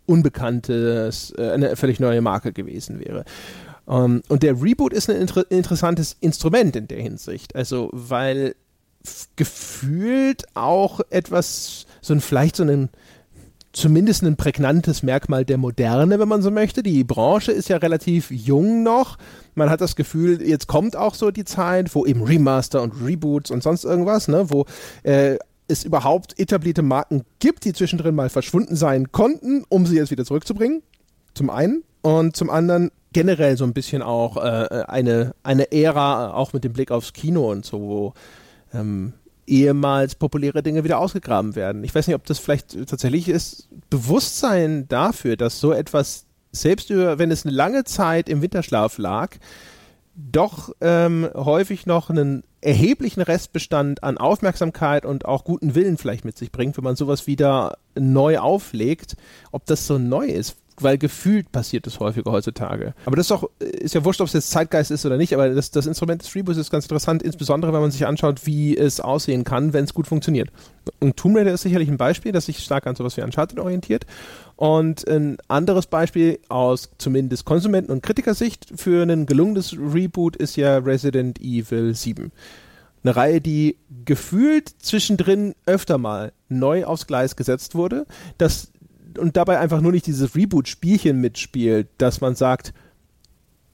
unbekanntes, 0.07 1.33
äh, 1.37 1.51
eine 1.51 1.77
völlig 1.77 2.01
neue 2.01 2.21
Marke 2.21 2.53
gewesen 2.53 3.01
wäre. 3.01 3.25
Um, 3.85 4.23
und 4.29 4.45
der 4.45 4.63
Reboot 4.63 4.93
ist 4.93 5.11
ein 5.11 5.17
inter 5.17 5.51
interessantes 5.51 6.17
Instrument 6.21 6.77
in 6.77 6.87
der 6.87 7.01
Hinsicht. 7.01 7.57
Also, 7.57 7.91
weil 7.93 8.55
gefühlt 9.35 10.45
auch 10.55 11.01
etwas, 11.11 11.87
so 12.01 12.15
ein, 12.15 12.21
vielleicht 12.21 12.57
so 12.57 12.63
einen 12.63 12.91
zumindest 13.73 14.23
ein 14.23 14.37
prägnantes 14.37 15.03
Merkmal 15.03 15.45
der 15.45 15.59
Moderne, 15.59 16.19
wenn 16.19 16.29
man 16.29 16.43
so 16.43 16.51
möchte. 16.51 16.83
Die 16.83 17.05
Branche 17.05 17.53
ist 17.53 17.69
ja 17.69 17.79
relativ 17.79 18.31
jung 18.31 18.83
noch. 18.83 19.17
Man 19.55 19.71
hat 19.71 19.81
das 19.81 19.97
Gefühl, 19.97 20.43
jetzt 20.43 20.67
kommt 20.67 20.95
auch 20.95 21.15
so 21.15 21.31
die 21.31 21.45
Zeit, 21.45 21.95
wo 21.95 22.07
eben 22.07 22.23
Remaster 22.23 22.83
und 22.83 22.95
Reboots 23.05 23.51
und 23.51 23.63
sonst 23.63 23.85
irgendwas, 23.85 24.29
ne, 24.29 24.51
wo 24.51 24.67
äh, 25.03 25.39
es 25.69 25.85
überhaupt 25.85 26.39
etablierte 26.39 26.83
Marken 26.83 27.25
gibt, 27.39 27.65
die 27.65 27.73
zwischendrin 27.73 28.15
mal 28.15 28.29
verschwunden 28.29 28.77
sein 28.77 29.13
konnten, 29.13 29.65
um 29.69 29.87
sie 29.87 29.97
jetzt 29.97 30.11
wieder 30.11 30.25
zurückzubringen. 30.25 30.83
Zum 31.35 31.51
einen. 31.51 31.85
Und 32.03 32.37
zum 32.37 32.51
anderen 32.51 32.91
generell 33.13 33.57
so 33.57 33.65
ein 33.65 33.73
bisschen 33.73 34.03
auch 34.03 34.37
äh, 34.37 34.85
eine, 34.89 35.35
eine 35.43 35.71
Ära, 35.71 36.35
auch 36.35 36.53
mit 36.53 36.65
dem 36.65 36.73
Blick 36.73 36.91
aufs 36.91 37.13
Kino 37.13 37.51
und 37.51 37.65
so, 37.65 37.81
wo 37.81 38.15
ähm, 38.75 39.13
ehemals 39.47 40.15
populäre 40.15 40.63
Dinge 40.63 40.85
wieder 40.85 40.99
ausgegraben 40.99 41.55
werden. 41.55 41.85
Ich 41.85 41.95
weiß 41.95 42.07
nicht, 42.07 42.17
ob 42.17 42.25
das 42.27 42.39
vielleicht 42.39 42.73
tatsächlich 42.89 43.29
ist, 43.29 43.69
Bewusstsein 43.91 44.89
dafür, 44.89 45.37
dass 45.37 45.61
so 45.61 45.73
etwas, 45.73 46.27
selbst 46.53 46.91
über, 46.91 47.19
wenn 47.19 47.31
es 47.31 47.45
eine 47.45 47.55
lange 47.55 47.85
Zeit 47.85 48.29
im 48.29 48.43
Winterschlaf 48.43 48.99
lag, 48.99 49.37
doch 50.15 50.75
ähm, 50.81 51.29
häufig 51.35 51.87
noch 51.87 52.11
einen 52.11 52.45
erheblichen 52.61 53.23
Restbestand 53.23 54.05
an 54.05 54.19
Aufmerksamkeit 54.19 55.05
und 55.05 55.25
auch 55.25 55.45
guten 55.45 55.75
Willen 55.75 55.97
vielleicht 55.97 56.25
mit 56.25 56.39
sich 56.39 56.53
bringt, 56.53 56.77
wenn 56.77 56.85
man 56.85 56.97
sowas 56.97 57.27
wieder 57.27 57.79
neu 57.95 58.39
auflegt. 58.39 59.17
Ob 59.51 59.67
das 59.67 59.87
so 59.87 59.99
neu 59.99 60.27
ist, 60.27 60.57
weil 60.81 60.99
gefühlt 60.99 61.53
passiert 61.53 61.87
es 61.87 62.01
häufiger 62.01 62.33
heutzutage. 62.33 62.95
Aber 63.05 63.17
das 63.17 63.25
ist 63.25 63.31
doch, 63.31 63.51
ist 63.59 63.95
ja 63.95 64.05
wurscht, 64.05 64.21
ob 64.21 64.27
es 64.27 64.33
jetzt 64.33 64.51
Zeitgeist 64.51 64.91
ist 64.91 65.05
oder 65.05 65.17
nicht, 65.17 65.35
aber 65.35 65.51
das, 65.51 65.71
das 65.71 65.87
Instrument 65.87 66.23
des 66.23 66.35
Reboots 66.35 66.59
ist 66.59 66.71
ganz 66.71 66.85
interessant, 66.85 67.23
insbesondere 67.23 67.73
wenn 67.73 67.81
man 67.81 67.91
sich 67.91 68.07
anschaut, 68.07 68.47
wie 68.47 68.77
es 68.77 69.01
aussehen 69.01 69.45
kann, 69.45 69.73
wenn 69.73 69.85
es 69.85 69.95
gut 69.95 70.07
funktioniert. 70.07 70.51
Und 71.01 71.17
Tomb 71.17 71.37
Raider 71.37 71.53
ist 71.53 71.63
sicherlich 71.63 71.89
ein 71.89 71.97
Beispiel, 71.97 72.33
das 72.33 72.47
sich 72.47 72.59
stark 72.59 72.87
an 72.87 72.97
sowas 72.97 73.17
wie 73.17 73.23
Uncharted 73.23 73.59
orientiert. 73.59 74.07
Und 74.57 75.07
ein 75.09 75.39
anderes 75.49 75.87
Beispiel 75.87 76.39
aus 76.49 76.91
zumindest 76.99 77.45
Konsumenten- 77.45 77.93
und 77.93 78.03
Kritikersicht 78.03 78.67
für 78.77 79.03
ein 79.03 79.27
gelungenes 79.27 79.77
Reboot 79.77 80.37
ist 80.37 80.57
ja 80.57 80.79
Resident 80.79 81.41
Evil 81.41 81.95
7. 81.95 82.33
Eine 83.05 83.17
Reihe, 83.17 83.41
die 83.41 83.79
gefühlt 84.05 84.69
zwischendrin 84.81 85.55
öfter 85.67 85.99
mal 85.99 86.33
neu 86.49 86.85
aufs 86.85 87.07
Gleis 87.07 87.35
gesetzt 87.35 87.75
wurde. 87.75 88.07
Das 88.39 88.72
und 89.19 89.37
dabei 89.37 89.59
einfach 89.59 89.81
nur 89.81 89.93
nicht 89.93 90.07
dieses 90.07 90.35
Reboot-Spielchen 90.35 91.21
mitspielt, 91.21 91.89
dass 91.99 92.21
man 92.21 92.35
sagt, 92.35 92.73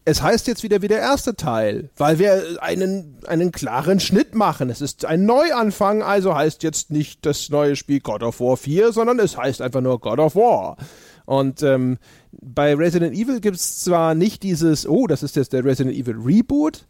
es 0.05 0.23
heißt 0.23 0.47
jetzt 0.47 0.62
wieder 0.62 0.81
wie 0.81 0.89
der 0.89 1.01
erste 1.01 1.36
Teil, 1.36 1.90
weil 1.98 2.19
wir 2.19 2.62
einen, 2.62 3.19
einen 3.27 3.52
klaren 3.52 4.01
Schnitt 4.01 4.35
machen. 4.35 4.70
Es 4.70 4.81
ist 4.81 5.05
ein 5.05 5.27
Neuanfang, 5.27 6.02
also 6.02 6.35
heißt 6.35 6.62
jetzt 6.62 6.90
nicht 6.90 7.27
das 7.27 7.51
neue 7.51 7.77
Spiel 7.77 8.01
God 8.01 8.23
of 8.23 8.40
War 8.40 8.56
4, 8.56 8.93
sondern 8.93 9.19
es 9.19 9.36
heißt 9.36 9.60
einfach 9.60 9.82
nur 9.82 10.01
God 10.01 10.19
of 10.19 10.35
War. 10.35 10.78
Und 11.27 11.62
ähm, 11.62 11.98
bei 12.32 12.74
Resident 12.74 13.15
Evil 13.15 13.40
gibt 13.40 13.56
es 13.56 13.85
zwar 13.85 14.15
nicht 14.15 14.43
dieses, 14.44 14.89
oh, 14.89 15.06
das 15.06 15.23
ist 15.23 15.36
jetzt 15.36 15.52
der 15.52 15.62
Resident 15.62 15.94
Evil 15.94 16.16
Reboot, 16.16 16.86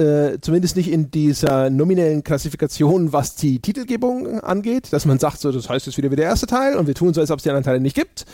äh, 0.00 0.40
zumindest 0.40 0.76
nicht 0.76 0.90
in 0.90 1.10
dieser 1.10 1.70
nominellen 1.70 2.24
Klassifikation, 2.24 3.12
was 3.12 3.36
die 3.36 3.60
Titelgebung 3.60 4.40
angeht, 4.40 4.92
dass 4.92 5.04
man 5.04 5.18
sagt, 5.18 5.40
so, 5.40 5.52
das 5.52 5.68
heißt 5.68 5.86
jetzt 5.86 5.98
wieder 5.98 6.10
wie 6.10 6.16
der 6.16 6.24
erste 6.24 6.46
Teil 6.46 6.76
und 6.76 6.86
wir 6.86 6.94
tun 6.94 7.12
so, 7.12 7.20
als 7.20 7.30
ob 7.30 7.38
es 7.38 7.42
die 7.42 7.50
anderen 7.50 7.64
Teile 7.64 7.80
nicht 7.80 7.94
gibt. 7.94 8.24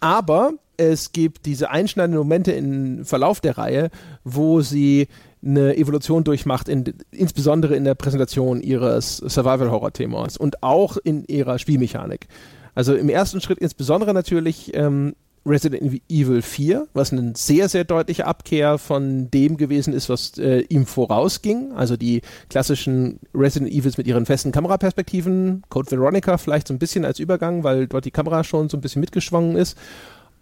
Aber 0.00 0.54
es 0.76 1.12
gibt 1.12 1.46
diese 1.46 1.70
einschneidenden 1.70 2.18
Momente 2.18 2.50
im 2.52 3.04
Verlauf 3.04 3.40
der 3.40 3.56
Reihe, 3.56 3.90
wo 4.24 4.62
sie 4.62 5.06
eine 5.44 5.76
Evolution 5.76 6.24
durchmacht, 6.24 6.68
in, 6.68 6.84
insbesondere 7.12 7.76
in 7.76 7.84
der 7.84 7.94
Präsentation 7.94 8.60
ihres 8.60 9.18
Survival-Horror-Themas 9.18 10.36
und 10.36 10.62
auch 10.62 10.96
in 10.96 11.24
ihrer 11.26 11.58
Spielmechanik. 11.58 12.26
Also 12.74 12.94
im 12.94 13.08
ersten 13.08 13.40
Schritt 13.40 13.58
insbesondere 13.58 14.14
natürlich 14.14 14.74
ähm, 14.74 15.14
Resident 15.44 16.00
Evil 16.08 16.40
4, 16.40 16.86
was 16.94 17.12
eine 17.12 17.32
sehr, 17.36 17.68
sehr 17.68 17.84
deutliche 17.84 18.26
Abkehr 18.26 18.78
von 18.78 19.30
dem 19.30 19.56
gewesen 19.56 19.92
ist, 19.92 20.08
was 20.08 20.38
äh, 20.38 20.60
ihm 20.68 20.86
vorausging. 20.86 21.72
Also 21.72 21.96
die 21.96 22.22
klassischen 22.48 23.18
Resident 23.34 23.72
Evils 23.72 23.98
mit 23.98 24.06
ihren 24.06 24.24
festen 24.24 24.52
Kameraperspektiven, 24.52 25.62
Code 25.68 25.90
Veronica 25.90 26.38
vielleicht 26.38 26.68
so 26.68 26.74
ein 26.74 26.78
bisschen 26.78 27.04
als 27.04 27.18
Übergang, 27.18 27.64
weil 27.64 27.88
dort 27.88 28.04
die 28.04 28.12
Kamera 28.12 28.44
schon 28.44 28.68
so 28.68 28.76
ein 28.76 28.80
bisschen 28.80 29.00
mitgeschwungen 29.00 29.56
ist. 29.56 29.76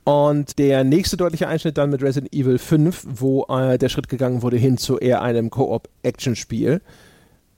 Und 0.04 0.58
der 0.58 0.84
nächste 0.84 1.16
deutliche 1.16 1.48
Einschnitt 1.48 1.78
dann 1.78 1.90
mit 1.90 2.02
Resident 2.02 2.34
Evil 2.34 2.58
5, 2.58 3.06
wo 3.08 3.44
äh, 3.48 3.78
der 3.78 3.88
Schritt 3.88 4.08
gegangen 4.08 4.42
wurde 4.42 4.56
hin 4.56 4.76
zu 4.76 4.98
eher 4.98 5.22
einem 5.22 5.50
Co-op-Action-Spiel, 5.50 6.80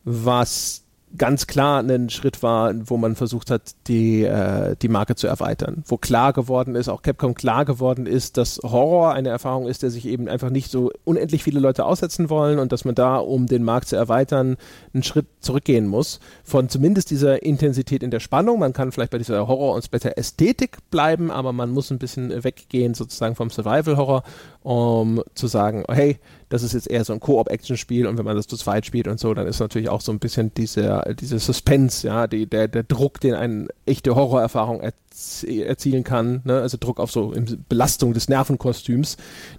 was 0.05 0.82
ganz 1.19 1.47
klar 1.47 1.81
ein 1.81 2.11
Schritt 2.11 2.43
war, 2.43 2.75
wo 2.89 2.97
man 2.97 3.17
versucht 3.17 3.51
hat, 3.51 3.73
die, 3.87 4.23
äh, 4.23 4.77
die 4.81 4.89
Marke 4.89 5.15
zu 5.15 5.27
erweitern. 5.27 5.85
Wo 5.87 5.97
klar 5.97 6.33
geworden 6.33 6.75
ist, 6.75 6.89
auch 6.89 7.03
Capcom 7.03 7.35
klar 7.35 7.65
geworden 7.65 8.07
ist, 8.07 8.37
dass 8.37 8.61
Horror 8.63 9.13
eine 9.13 9.29
Erfahrung 9.29 9.67
ist, 9.67 9.83
der 9.83 9.91
sich 9.91 10.07
eben 10.07 10.29
einfach 10.29 10.51
nicht 10.51 10.71
so 10.71 10.91
unendlich 11.05 11.43
viele 11.43 11.61
Leute 11.61 11.85
aussetzen 11.85 12.31
wollen 12.31 12.59
und 12.59 12.73
dass 12.73 12.85
man 12.85 12.95
da, 12.95 13.17
um 13.17 13.47
den 13.47 13.63
Markt 13.63 13.89
zu 13.89 13.97
erweitern, 13.97 14.57
einen 14.95 15.03
Schritt 15.03 15.27
zurückgehen 15.41 15.87
muss. 15.87 16.21
Von 16.45 16.69
zumindest 16.69 17.11
dieser 17.11 17.43
Intensität 17.43 18.03
in 18.03 18.11
der 18.11 18.21
Spannung. 18.21 18.59
Man 18.59 18.73
kann 18.73 18.93
vielleicht 18.93 19.13
bei 19.13 19.19
dieser 19.19 19.47
Horror- 19.47 19.75
und 19.75 19.85
Splatter-Ästhetik 19.85 20.79
bleiben, 20.91 21.31
aber 21.31 21.53
man 21.53 21.71
muss 21.71 21.91
ein 21.91 21.99
bisschen 21.99 22.45
weggehen 22.45 22.95
sozusagen 22.95 23.35
vom 23.35 23.51
Survival-Horror, 23.51 24.23
um 24.63 25.23
zu 25.35 25.47
sagen, 25.47 25.85
hey, 25.89 26.19
das 26.49 26.63
ist 26.63 26.73
jetzt 26.73 26.91
eher 26.91 27.05
so 27.05 27.13
ein 27.13 27.21
Koop-Action-Spiel 27.21 28.07
und 28.07 28.19
wenn 28.19 28.25
man 28.25 28.37
das 28.37 28.47
zu 28.47 28.57
zweit 28.57 28.87
spielt 28.87 29.09
und 29.09 29.19
so, 29.19 29.35
dann 29.35 29.47
ist 29.47 29.59
natürlich 29.59 29.89
auch 29.89 30.01
so 30.01 30.13
ein 30.13 30.19
bisschen 30.19 30.53
diese, 30.55 31.03
diese 31.19 31.39
Suspense, 31.39 32.07
ja, 32.07 32.27
die, 32.27 32.47
der, 32.47 32.69
der 32.69 32.85
Druck, 32.85 33.21
den 33.21 33.35
eine 33.35 33.69
echte 33.87 34.15
Horrorerfahrung 34.15 34.81
erzie 34.81 35.63
erzielen 35.63 36.05
kann, 36.05 36.43
ne? 36.45 36.61
also 36.61 36.77
Druck 36.79 37.01
auf 37.01 37.11
so 37.11 37.35
Belastung 37.69 38.13
des 38.13 38.29
Nervenkostüms, 38.29 39.17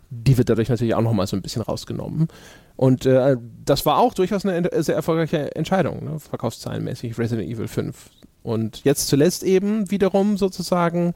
die 0.09 0.37
wird 0.37 0.49
dadurch 0.49 0.69
natürlich 0.69 0.95
auch 0.95 1.01
nochmal 1.01 1.27
so 1.27 1.35
ein 1.35 1.41
bisschen 1.41 1.61
rausgenommen. 1.61 2.27
Und 2.75 3.05
äh, 3.05 3.37
das 3.65 3.85
war 3.85 3.97
auch 3.97 4.13
durchaus 4.13 4.45
eine 4.45 4.69
sehr 4.83 4.95
erfolgreiche 4.95 5.55
Entscheidung, 5.55 6.03
ne? 6.05 6.19
verkaufszahlenmäßig 6.19 7.17
Resident 7.17 7.49
Evil 7.49 7.67
5. 7.67 8.09
Und 8.41 8.83
jetzt 8.83 9.07
zuletzt 9.07 9.43
eben 9.43 9.89
wiederum 9.91 10.37
sozusagen 10.37 11.13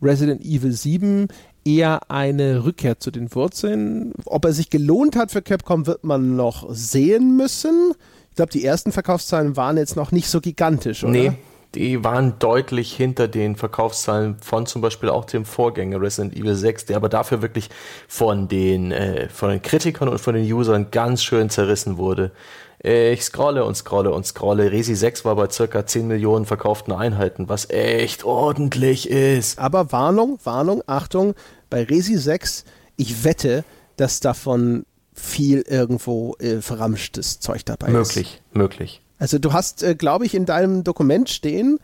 Resident 0.00 0.44
Evil 0.44 0.72
7 0.72 1.28
eher 1.68 2.10
eine 2.10 2.64
Rückkehr 2.64 2.98
zu 2.98 3.10
den 3.10 3.34
Wurzeln. 3.34 4.12
Ob 4.24 4.44
er 4.44 4.52
sich 4.52 4.70
gelohnt 4.70 5.16
hat 5.16 5.30
für 5.30 5.42
Capcom, 5.42 5.86
wird 5.86 6.04
man 6.04 6.36
noch 6.36 6.66
sehen 6.70 7.36
müssen. 7.36 7.92
Ich 8.30 8.36
glaube, 8.36 8.52
die 8.52 8.64
ersten 8.64 8.92
Verkaufszahlen 8.92 9.56
waren 9.56 9.76
jetzt 9.76 9.96
noch 9.96 10.12
nicht 10.12 10.28
so 10.28 10.40
gigantisch, 10.40 11.02
oder? 11.02 11.12
Nee, 11.12 11.32
die 11.74 12.02
waren 12.02 12.38
deutlich 12.38 12.94
hinter 12.94 13.28
den 13.28 13.56
Verkaufszahlen 13.56 14.36
von 14.40 14.64
zum 14.64 14.80
Beispiel 14.80 15.10
auch 15.10 15.26
dem 15.26 15.44
Vorgänger 15.44 16.00
Resident 16.00 16.34
Evil 16.34 16.54
6, 16.54 16.86
der 16.86 16.96
aber 16.96 17.10
dafür 17.10 17.42
wirklich 17.42 17.68
von 18.06 18.48
den, 18.48 18.90
äh, 18.90 19.28
von 19.28 19.50
den 19.50 19.60
Kritikern 19.60 20.08
und 20.08 20.18
von 20.18 20.34
den 20.34 20.50
Usern 20.50 20.90
ganz 20.90 21.22
schön 21.22 21.50
zerrissen 21.50 21.98
wurde. 21.98 22.32
Ich 22.80 23.24
scrolle 23.24 23.64
und 23.64 23.74
scrolle 23.74 24.12
und 24.12 24.24
scrolle. 24.24 24.70
Resi 24.70 24.94
6 24.94 25.24
war 25.24 25.34
bei 25.34 25.50
circa 25.50 25.84
10 25.84 26.06
Millionen 26.06 26.46
verkauften 26.46 26.92
Einheiten, 26.92 27.48
was 27.48 27.68
echt 27.70 28.22
ordentlich 28.22 29.10
ist. 29.10 29.58
Aber 29.58 29.90
Warnung, 29.90 30.38
Warnung, 30.44 30.84
Achtung, 30.86 31.34
bei 31.70 31.84
Resi 31.84 32.16
6, 32.16 32.64
ich 32.96 33.24
wette, 33.24 33.64
dass 33.96 34.20
davon 34.20 34.84
viel 35.12 35.62
irgendwo 35.62 36.36
äh, 36.38 36.60
verramschtes 36.60 37.40
Zeug 37.40 37.64
dabei 37.64 37.88
möglich, 37.88 38.08
ist. 38.08 38.16
Möglich, 38.16 38.42
möglich. 38.52 39.02
Also 39.18 39.38
du 39.38 39.52
hast, 39.52 39.82
äh, 39.82 39.94
glaube 39.94 40.26
ich, 40.26 40.34
in 40.34 40.46
deinem 40.46 40.84
Dokument 40.84 41.28
stehen, 41.28 41.78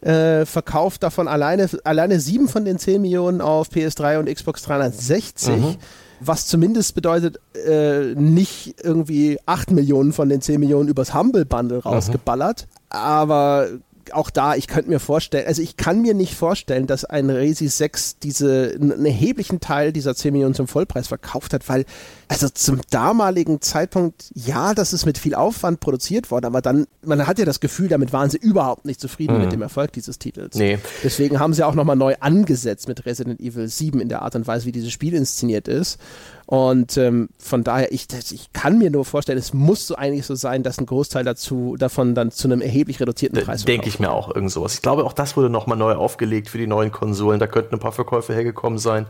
äh, 0.00 0.46
verkauft 0.46 1.02
davon 1.02 1.26
alleine, 1.26 1.68
alleine 1.84 2.20
sieben 2.20 2.48
von 2.48 2.64
den 2.64 2.78
10 2.78 3.02
Millionen 3.02 3.40
auf 3.40 3.70
PS3 3.70 4.18
und 4.20 4.32
Xbox 4.32 4.62
360. 4.62 5.56
Mhm. 5.56 5.76
Was 6.20 6.46
zumindest 6.46 6.94
bedeutet, 6.94 7.40
äh, 7.66 8.14
nicht 8.14 8.76
irgendwie 8.82 9.38
8 9.46 9.70
Millionen 9.70 10.12
von 10.12 10.28
den 10.28 10.40
10 10.40 10.60
Millionen 10.60 10.88
übers 10.88 11.12
Humble 11.12 11.44
Bundle 11.44 11.78
mhm. 11.78 11.90
rausgeballert. 11.90 12.62
Mhm. 12.62 12.96
Aber 12.96 13.68
auch 14.12 14.30
da, 14.30 14.54
ich 14.54 14.66
könnte 14.66 14.90
mir 14.90 15.00
vorstellen, 15.00 15.46
also 15.46 15.62
ich 15.62 15.76
kann 15.76 16.02
mir 16.02 16.14
nicht 16.14 16.34
vorstellen, 16.34 16.86
dass 16.86 17.04
ein 17.04 17.30
Resi 17.30 17.68
6 17.68 18.18
diese, 18.18 18.76
einen 18.80 19.04
erheblichen 19.04 19.60
Teil 19.60 19.92
dieser 19.92 20.14
10 20.14 20.32
Millionen 20.32 20.54
zum 20.54 20.68
Vollpreis 20.68 21.08
verkauft 21.08 21.52
hat, 21.52 21.68
weil, 21.68 21.84
also 22.28 22.48
zum 22.48 22.80
damaligen 22.90 23.60
Zeitpunkt, 23.60 24.30
ja, 24.34 24.74
das 24.74 24.92
ist 24.92 25.06
mit 25.06 25.18
viel 25.18 25.34
Aufwand 25.34 25.80
produziert 25.80 26.30
worden, 26.30 26.46
aber 26.46 26.62
dann, 26.62 26.86
man 27.04 27.26
hat 27.26 27.38
ja 27.38 27.44
das 27.44 27.60
Gefühl, 27.60 27.88
damit 27.88 28.12
waren 28.12 28.30
sie 28.30 28.38
überhaupt 28.38 28.84
nicht 28.84 29.00
zufrieden 29.00 29.36
mhm. 29.36 29.42
mit 29.42 29.52
dem 29.52 29.62
Erfolg 29.62 29.92
dieses 29.92 30.18
Titels. 30.18 30.56
Nee. 30.56 30.78
Deswegen 31.02 31.38
haben 31.38 31.54
sie 31.54 31.64
auch 31.64 31.74
nochmal 31.74 31.96
neu 31.96 32.14
angesetzt 32.20 32.88
mit 32.88 33.06
Resident 33.06 33.40
Evil 33.40 33.68
7 33.68 34.00
in 34.00 34.08
der 34.08 34.22
Art 34.22 34.36
und 34.36 34.46
Weise, 34.46 34.66
wie 34.66 34.72
dieses 34.72 34.92
Spiel 34.92 35.14
inszeniert 35.14 35.68
ist. 35.68 35.98
Und 36.46 36.96
ähm, 36.96 37.28
von 37.38 37.64
daher, 37.64 37.92
ich, 37.92 38.06
ich 38.30 38.52
kann 38.52 38.78
mir 38.78 38.90
nur 38.90 39.04
vorstellen, 39.04 39.38
es 39.38 39.52
muss 39.52 39.88
so 39.88 39.96
eigentlich 39.96 40.26
so 40.26 40.36
sein, 40.36 40.62
dass 40.62 40.78
ein 40.78 40.86
Großteil 40.86 41.24
dazu, 41.24 41.76
davon 41.76 42.14
dann 42.14 42.30
zu 42.30 42.46
einem 42.46 42.60
erheblich 42.60 43.00
reduzierten 43.00 43.42
Preis 43.42 43.64
Denke 43.64 43.88
ich 43.88 43.98
mir 43.98 44.12
auch, 44.12 44.32
irgend 44.32 44.52
sowas. 44.52 44.74
Ich 44.74 44.82
glaube, 44.82 45.04
auch 45.04 45.12
das 45.12 45.36
wurde 45.36 45.50
nochmal 45.50 45.76
neu 45.76 45.94
aufgelegt 45.94 46.48
für 46.48 46.58
die 46.58 46.68
neuen 46.68 46.92
Konsolen. 46.92 47.40
Da 47.40 47.48
könnten 47.48 47.74
ein 47.74 47.80
paar 47.80 47.92
Verkäufe 47.92 48.32
hergekommen 48.32 48.78
sein. 48.78 49.06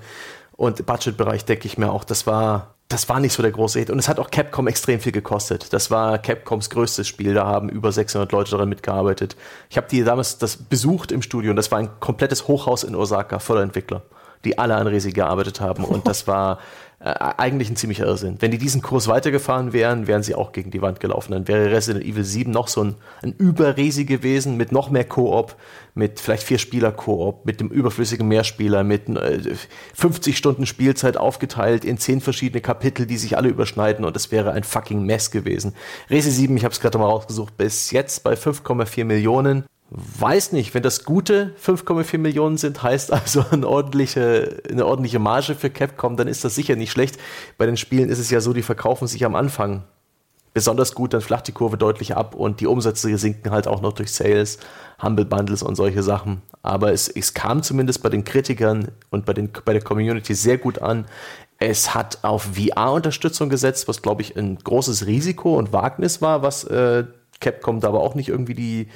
Und 0.56 0.86
Budgetbereich 0.86 1.44
denke 1.44 1.66
ich 1.66 1.76
mir 1.76 1.92
auch, 1.92 2.04
das 2.04 2.26
war 2.26 2.76
das 2.88 3.08
war 3.08 3.18
nicht 3.18 3.32
so 3.32 3.42
der 3.42 3.50
große 3.50 3.80
Hit. 3.80 3.90
Und 3.90 3.98
es 3.98 4.08
hat 4.08 4.20
auch 4.20 4.30
Capcom 4.30 4.68
extrem 4.68 5.00
viel 5.00 5.12
gekostet. 5.12 5.72
Das 5.72 5.90
war 5.90 6.18
Capcoms 6.18 6.70
größtes 6.70 7.06
Spiel. 7.06 7.34
Da 7.34 7.44
haben 7.44 7.68
über 7.68 7.90
600 7.90 8.30
Leute 8.30 8.52
daran 8.52 8.68
mitgearbeitet. 8.68 9.36
Ich 9.70 9.76
habe 9.76 9.88
die 9.90 10.04
damals 10.04 10.38
das 10.38 10.56
besucht 10.56 11.10
im 11.10 11.22
Studio 11.22 11.50
und 11.50 11.56
das 11.56 11.70
war 11.72 11.80
ein 11.80 11.90
komplettes 11.98 12.46
Hochhaus 12.46 12.84
in 12.84 12.94
Osaka 12.94 13.40
voller 13.40 13.62
Entwickler, 13.62 14.02
die 14.44 14.58
alle 14.58 14.76
an 14.76 14.86
Resi 14.86 15.10
gearbeitet 15.10 15.60
haben. 15.60 15.84
Und 15.84 16.06
das 16.06 16.26
war 16.28 16.60
äh, 16.98 17.10
eigentlich 17.10 17.68
ein 17.68 17.76
ziemlicher 17.76 18.06
Irrsinn. 18.06 18.36
Wenn 18.40 18.50
die 18.50 18.58
diesen 18.58 18.80
Kurs 18.80 19.06
weitergefahren 19.06 19.74
wären, 19.74 20.06
wären 20.06 20.22
sie 20.22 20.34
auch 20.34 20.52
gegen 20.52 20.70
die 20.70 20.80
Wand 20.80 20.98
gelaufen. 20.98 21.32
Dann 21.32 21.46
wäre 21.46 21.70
Resident 21.70 22.04
Evil 22.04 22.24
7 22.24 22.50
noch 22.50 22.68
so 22.68 22.82
ein, 22.82 22.94
ein 23.22 23.34
Überresi 23.34 24.06
gewesen 24.06 24.56
mit 24.56 24.72
noch 24.72 24.88
mehr 24.88 25.04
Koop, 25.04 25.56
mit 25.94 26.20
vielleicht 26.20 26.42
vier 26.42 26.56
Spieler 26.56 26.92
Koop, 26.92 27.44
mit 27.44 27.60
dem 27.60 27.68
überflüssigen 27.68 28.26
Mehrspieler, 28.26 28.82
mit 28.82 29.10
äh, 29.10 29.40
50 29.94 30.38
Stunden 30.38 30.64
Spielzeit 30.64 31.18
aufgeteilt 31.18 31.84
in 31.84 31.98
zehn 31.98 32.22
verschiedene 32.22 32.62
Kapitel, 32.62 33.04
die 33.04 33.18
sich 33.18 33.36
alle 33.36 33.50
überschneiden 33.50 34.06
und 34.06 34.16
es 34.16 34.32
wäre 34.32 34.52
ein 34.52 34.64
fucking 34.64 35.04
Mess 35.04 35.30
gewesen. 35.30 35.74
Resi 36.08 36.30
7, 36.30 36.56
ich 36.56 36.64
habe 36.64 36.72
es 36.72 36.80
gerade 36.80 36.96
mal 36.96 37.04
rausgesucht, 37.04 37.58
bis 37.58 37.90
jetzt 37.90 38.24
bei 38.24 38.32
5,4 38.32 39.04
Millionen 39.04 39.64
Weiß 39.90 40.50
nicht, 40.50 40.74
wenn 40.74 40.82
das 40.82 41.04
gute 41.04 41.54
5,4 41.64 42.18
Millionen 42.18 42.56
sind, 42.56 42.82
heißt 42.82 43.12
also 43.12 43.44
eine 43.50 43.68
ordentliche, 43.68 44.62
eine 44.68 44.84
ordentliche 44.84 45.20
Marge 45.20 45.54
für 45.54 45.70
Capcom, 45.70 46.16
dann 46.16 46.26
ist 46.26 46.44
das 46.44 46.56
sicher 46.56 46.74
nicht 46.74 46.90
schlecht. 46.90 47.18
Bei 47.56 47.66
den 47.66 47.76
Spielen 47.76 48.08
ist 48.08 48.18
es 48.18 48.30
ja 48.30 48.40
so, 48.40 48.52
die 48.52 48.62
verkaufen 48.62 49.06
sich 49.06 49.24
am 49.24 49.36
Anfang 49.36 49.84
besonders 50.56 50.94
gut, 50.94 51.12
dann 51.12 51.20
flacht 51.20 51.46
die 51.48 51.52
Kurve 51.52 51.76
deutlich 51.76 52.16
ab 52.16 52.34
und 52.34 52.60
die 52.60 52.66
Umsätze 52.66 53.16
sinken 53.18 53.50
halt 53.50 53.68
auch 53.68 53.82
noch 53.82 53.92
durch 53.92 54.10
Sales, 54.10 54.58
Humble 55.02 55.26
Bundles 55.26 55.62
und 55.62 55.76
solche 55.76 56.02
Sachen. 56.02 56.40
Aber 56.62 56.92
es, 56.92 57.08
es 57.08 57.34
kam 57.34 57.62
zumindest 57.62 58.02
bei 58.02 58.08
den 58.08 58.24
Kritikern 58.24 58.88
und 59.10 59.26
bei, 59.26 59.34
den, 59.34 59.50
bei 59.66 59.74
der 59.74 59.82
Community 59.82 60.34
sehr 60.34 60.56
gut 60.56 60.80
an. 60.80 61.04
Es 61.58 61.94
hat 61.94 62.24
auf 62.24 62.48
VR-Unterstützung 62.56 63.50
gesetzt, 63.50 63.86
was 63.86 64.00
glaube 64.00 64.22
ich 64.22 64.34
ein 64.34 64.56
großes 64.56 65.06
Risiko 65.06 65.56
und 65.56 65.74
Wagnis 65.74 66.22
war, 66.22 66.42
was 66.42 66.64
äh, 66.64 67.04
Capcom 67.40 67.80
da 67.80 67.88
aber 67.88 68.00
auch 68.00 68.14
nicht 68.14 68.30
irgendwie 68.30 68.54
die, 68.54 68.88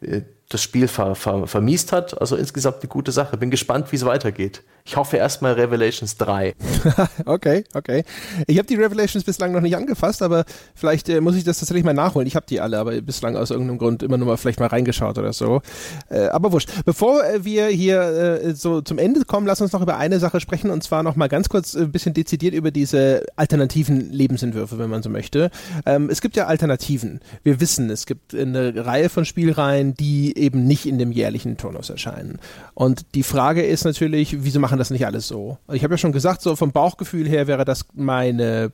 äh, 0.00 0.22
das 0.48 0.62
Spiel 0.62 0.88
ver, 0.88 1.14
ver, 1.14 1.46
vermiest 1.46 1.92
hat. 1.92 2.18
Also 2.20 2.36
insgesamt 2.36 2.78
eine 2.80 2.88
gute 2.88 3.12
Sache. 3.12 3.36
Bin 3.36 3.50
gespannt, 3.50 3.92
wie 3.92 3.96
es 3.96 4.04
weitergeht. 4.04 4.62
Ich 4.86 4.96
hoffe 4.96 5.18
erstmal 5.18 5.52
Revelations 5.52 6.16
3. 6.16 6.54
okay, 7.26 7.64
okay. 7.74 8.04
Ich 8.46 8.56
habe 8.56 8.66
die 8.66 8.76
Revelations 8.76 9.24
bislang 9.24 9.52
noch 9.52 9.60
nicht 9.60 9.76
angefasst, 9.76 10.22
aber 10.22 10.46
vielleicht 10.74 11.10
äh, 11.10 11.20
muss 11.20 11.36
ich 11.36 11.44
das 11.44 11.58
tatsächlich 11.58 11.84
mal 11.84 11.92
nachholen. 11.92 12.26
Ich 12.26 12.36
habe 12.36 12.46
die 12.48 12.62
alle, 12.62 12.78
aber 12.78 12.98
bislang 13.02 13.36
aus 13.36 13.50
irgendeinem 13.50 13.76
Grund 13.76 14.02
immer 14.02 14.16
nur 14.16 14.26
mal 14.26 14.38
vielleicht 14.38 14.60
mal 14.60 14.68
reingeschaut 14.68 15.18
oder 15.18 15.34
so. 15.34 15.60
Äh, 16.08 16.28
aber 16.28 16.52
wurscht. 16.52 16.70
Bevor 16.86 17.22
äh, 17.22 17.44
wir 17.44 17.66
hier 17.66 18.00
äh, 18.00 18.54
so 18.54 18.80
zum 18.80 18.96
Ende 18.96 19.26
kommen, 19.26 19.46
lass 19.46 19.60
uns 19.60 19.72
noch 19.72 19.82
über 19.82 19.98
eine 19.98 20.18
Sache 20.18 20.40
sprechen 20.40 20.70
und 20.70 20.82
zwar 20.82 21.02
noch 21.02 21.16
mal 21.16 21.28
ganz 21.28 21.50
kurz 21.50 21.76
ein 21.76 21.92
bisschen 21.92 22.14
dezidiert 22.14 22.54
über 22.54 22.70
diese 22.70 23.26
alternativen 23.36 24.10
Lebensentwürfe, 24.10 24.78
wenn 24.78 24.88
man 24.88 25.02
so 25.02 25.10
möchte. 25.10 25.50
Ähm, 25.84 26.08
es 26.08 26.22
gibt 26.22 26.34
ja 26.36 26.46
Alternativen. 26.46 27.20
Wir 27.42 27.60
wissen, 27.60 27.90
es 27.90 28.06
gibt 28.06 28.34
eine 28.34 28.86
Reihe 28.86 29.10
von 29.10 29.26
Spielreihen, 29.26 29.92
die 29.92 30.37
eben 30.38 30.66
nicht 30.66 30.86
in 30.86 30.98
dem 30.98 31.12
jährlichen 31.12 31.56
Turnus 31.56 31.90
erscheinen. 31.90 32.38
Und 32.74 33.14
die 33.14 33.22
Frage 33.22 33.62
ist 33.62 33.84
natürlich, 33.84 34.44
wieso 34.44 34.60
machen 34.60 34.78
das 34.78 34.90
nicht 34.90 35.06
alles 35.06 35.28
so. 35.28 35.58
Ich 35.72 35.84
habe 35.84 35.94
ja 35.94 35.98
schon 35.98 36.12
gesagt, 36.12 36.42
so 36.42 36.56
vom 36.56 36.72
Bauchgefühl 36.72 37.28
her 37.28 37.46
wäre 37.46 37.64
das 37.64 37.86
meine 37.94 38.72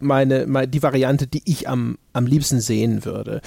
meine, 0.00 0.46
meine 0.46 0.66
die 0.66 0.82
Variante, 0.82 1.26
die 1.26 1.42
ich 1.44 1.68
am 1.68 1.98
am 2.12 2.26
liebsten 2.26 2.60
sehen 2.60 3.04
würde. 3.04 3.40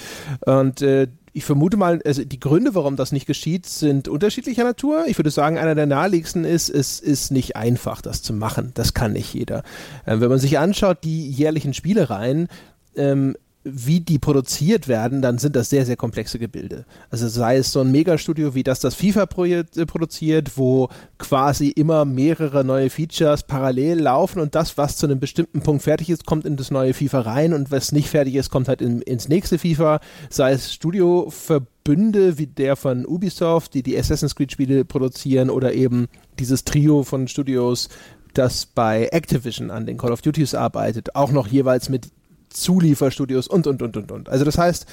Und 0.46 0.80
äh, 0.80 1.08
ich 1.34 1.44
vermute 1.44 1.76
mal, 1.76 2.00
also 2.04 2.24
die 2.24 2.38
Gründe, 2.38 2.74
warum 2.76 2.94
das 2.94 3.10
nicht 3.10 3.26
geschieht, 3.26 3.66
sind 3.66 4.06
unterschiedlicher 4.06 4.62
Natur. 4.62 5.04
Ich 5.08 5.18
würde 5.18 5.30
sagen, 5.30 5.58
einer 5.58 5.74
der 5.74 5.86
naheliegendsten 5.86 6.44
ist, 6.44 6.68
es 6.68 7.00
ist 7.00 7.32
nicht 7.32 7.56
einfach, 7.56 8.00
das 8.00 8.22
zu 8.22 8.32
machen. 8.32 8.70
Das 8.74 8.94
kann 8.94 9.12
nicht 9.12 9.34
jeder. 9.34 9.64
Ähm, 10.06 10.20
wenn 10.20 10.28
man 10.28 10.38
sich 10.38 10.58
anschaut, 10.58 10.98
die 11.02 11.28
jährlichen 11.28 11.74
Spielereien, 11.74 12.48
ähm, 12.96 13.36
wie 13.64 14.00
die 14.00 14.18
produziert 14.18 14.88
werden, 14.88 15.22
dann 15.22 15.38
sind 15.38 15.56
das 15.56 15.70
sehr, 15.70 15.86
sehr 15.86 15.96
komplexe 15.96 16.38
Gebilde. 16.38 16.84
Also 17.10 17.28
sei 17.28 17.56
es 17.56 17.72
so 17.72 17.80
ein 17.80 17.90
Megastudio 17.90 18.54
wie 18.54 18.62
das, 18.62 18.78
das 18.78 18.94
FIFA 18.94 19.26
äh, 19.46 19.64
produziert, 19.86 20.56
wo 20.56 20.90
quasi 21.18 21.68
immer 21.68 22.04
mehrere 22.04 22.62
neue 22.62 22.90
Features 22.90 23.42
parallel 23.44 24.00
laufen 24.00 24.40
und 24.40 24.54
das, 24.54 24.76
was 24.76 24.98
zu 24.98 25.06
einem 25.06 25.18
bestimmten 25.18 25.62
Punkt 25.62 25.82
fertig 25.82 26.10
ist, 26.10 26.26
kommt 26.26 26.44
in 26.44 26.56
das 26.56 26.70
neue 26.70 26.92
FIFA 26.92 27.20
rein 27.20 27.54
und 27.54 27.70
was 27.70 27.92
nicht 27.92 28.10
fertig 28.10 28.34
ist, 28.34 28.50
kommt 28.50 28.68
halt 28.68 28.82
in, 28.82 29.00
ins 29.00 29.28
nächste 29.28 29.58
FIFA. 29.58 30.00
Sei 30.28 30.52
es 30.52 30.74
Studioverbünde 30.74 32.36
wie 32.36 32.46
der 32.46 32.76
von 32.76 33.06
Ubisoft, 33.06 33.72
die 33.72 33.82
die 33.82 33.98
Assassin's 33.98 34.36
Creed 34.36 34.52
Spiele 34.52 34.84
produzieren 34.84 35.48
oder 35.48 35.72
eben 35.72 36.08
dieses 36.38 36.64
Trio 36.64 37.02
von 37.02 37.28
Studios, 37.28 37.88
das 38.34 38.66
bei 38.66 39.08
Activision 39.10 39.70
an 39.70 39.86
den 39.86 39.96
Call 39.96 40.12
of 40.12 40.20
Duties 40.20 40.54
arbeitet, 40.54 41.14
auch 41.16 41.32
noch 41.32 41.46
jeweils 41.46 41.88
mit 41.88 42.08
Zulieferstudios 42.54 43.48
und, 43.48 43.66
und, 43.66 43.82
und, 43.82 43.96
und, 43.96 44.12
und. 44.12 44.28
Also 44.28 44.44
das 44.44 44.58
heißt, 44.58 44.86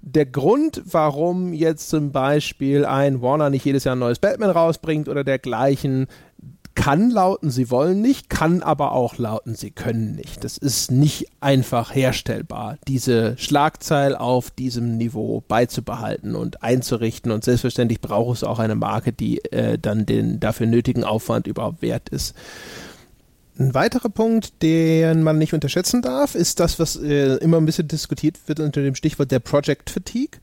der 0.00 0.26
Grund, 0.26 0.82
warum 0.84 1.52
jetzt 1.52 1.90
zum 1.90 2.12
Beispiel 2.12 2.84
ein 2.84 3.20
Warner 3.20 3.50
nicht 3.50 3.64
jedes 3.64 3.84
Jahr 3.84 3.96
ein 3.96 4.00
neues 4.00 4.20
Batman 4.20 4.50
rausbringt 4.50 5.08
oder 5.08 5.24
dergleichen, 5.24 6.06
kann 6.78 7.10
lauten, 7.10 7.50
sie 7.50 7.72
wollen 7.72 8.00
nicht, 8.00 8.30
kann 8.30 8.62
aber 8.62 8.92
auch 8.92 9.18
lauten, 9.18 9.56
sie 9.56 9.72
können 9.72 10.14
nicht. 10.14 10.44
Das 10.44 10.56
ist 10.56 10.92
nicht 10.92 11.26
einfach 11.40 11.92
herstellbar, 11.92 12.78
diese 12.86 13.36
Schlagzeil 13.36 14.14
auf 14.14 14.52
diesem 14.52 14.96
Niveau 14.96 15.42
beizubehalten 15.48 16.36
und 16.36 16.62
einzurichten. 16.62 17.32
Und 17.32 17.42
selbstverständlich 17.42 18.00
braucht 18.00 18.36
es 18.36 18.44
auch 18.44 18.60
eine 18.60 18.76
Marke, 18.76 19.12
die 19.12 19.42
äh, 19.46 19.76
dann 19.76 20.06
den 20.06 20.38
dafür 20.38 20.68
nötigen 20.68 21.02
Aufwand 21.02 21.48
überhaupt 21.48 21.82
wert 21.82 22.10
ist. 22.10 22.36
Ein 23.58 23.74
weiterer 23.74 24.08
Punkt, 24.08 24.62
den 24.62 25.24
man 25.24 25.36
nicht 25.36 25.52
unterschätzen 25.52 26.00
darf, 26.00 26.36
ist 26.36 26.60
das, 26.60 26.78
was 26.78 26.94
äh, 26.94 27.36
immer 27.38 27.56
ein 27.56 27.66
bisschen 27.66 27.88
diskutiert 27.88 28.36
wird 28.46 28.60
unter 28.60 28.82
dem 28.82 28.94
Stichwort 28.94 29.32
der 29.32 29.40
Project 29.40 29.90
Fatigue. 29.90 30.38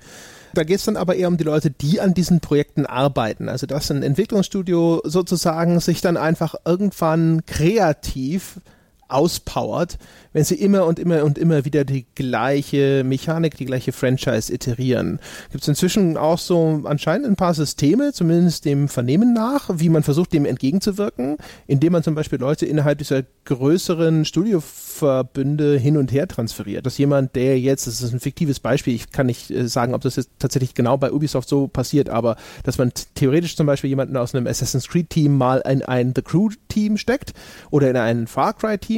Da 0.53 0.63
geht 0.63 0.79
es 0.79 0.85
dann 0.85 0.97
aber 0.97 1.15
eher 1.15 1.29
um 1.29 1.37
die 1.37 1.45
Leute, 1.45 1.71
die 1.71 2.01
an 2.01 2.13
diesen 2.13 2.41
Projekten 2.41 2.85
arbeiten. 2.85 3.47
Also 3.47 3.67
dass 3.67 3.89
ein 3.89 4.03
Entwicklungsstudio 4.03 5.01
sozusagen 5.05 5.79
sich 5.79 6.01
dann 6.01 6.17
einfach 6.17 6.55
irgendwann 6.65 7.45
kreativ 7.45 8.59
auspowert, 9.07 9.97
wenn 10.33 10.43
sie 10.43 10.55
immer 10.55 10.85
und 10.85 10.99
immer 10.99 11.23
und 11.23 11.37
immer 11.37 11.65
wieder 11.65 11.85
die 11.85 12.05
gleiche 12.15 13.03
Mechanik, 13.05 13.55
die 13.57 13.65
gleiche 13.65 13.91
Franchise 13.91 14.53
iterieren. 14.53 15.19
Gibt 15.51 15.63
es 15.63 15.67
inzwischen 15.67 16.17
auch 16.17 16.39
so 16.39 16.81
anscheinend 16.85 17.27
ein 17.27 17.35
paar 17.35 17.53
Systeme, 17.53 18.13
zumindest 18.13 18.65
dem 18.65 18.87
Vernehmen 18.87 19.33
nach, 19.33 19.69
wie 19.75 19.89
man 19.89 20.03
versucht, 20.03 20.33
dem 20.33 20.45
entgegenzuwirken, 20.45 21.37
indem 21.67 21.93
man 21.93 22.03
zum 22.03 22.15
Beispiel 22.15 22.39
Leute 22.39 22.65
innerhalb 22.65 22.97
dieser 22.97 23.23
größeren 23.45 24.25
Studioverbünde 24.25 25.77
hin 25.77 25.97
und 25.97 26.11
her 26.11 26.27
transferiert. 26.27 26.85
Dass 26.85 26.97
jemand, 26.97 27.35
der 27.35 27.59
jetzt, 27.59 27.87
das 27.87 28.01
ist 28.01 28.13
ein 28.13 28.19
fiktives 28.19 28.59
Beispiel, 28.59 28.95
ich 28.95 29.11
kann 29.11 29.27
nicht 29.27 29.51
äh, 29.51 29.67
sagen, 29.67 29.93
ob 29.93 30.01
das 30.01 30.15
jetzt 30.15 30.31
tatsächlich 30.39 30.73
genau 30.73 30.97
bei 30.97 31.11
Ubisoft 31.11 31.47
so 31.47 31.67
passiert, 31.67 32.09
aber 32.09 32.35
dass 32.63 32.77
man 32.77 32.91
theoretisch 33.13 33.55
zum 33.55 33.67
Beispiel 33.67 33.89
jemanden 33.89 34.17
aus 34.17 34.33
einem 34.33 34.47
Assassin's 34.47 34.87
Creed 34.87 35.09
Team 35.09 35.37
mal 35.37 35.59
in 35.59 35.83
ein 35.83 36.13
The 36.15 36.21
Crew 36.21 36.49
Team 36.67 36.97
steckt 36.97 37.33
oder 37.71 37.89
in 37.89 37.97
ein 37.97 38.27
Far 38.27 38.53
Cry 38.53 38.77
Team, 38.77 38.94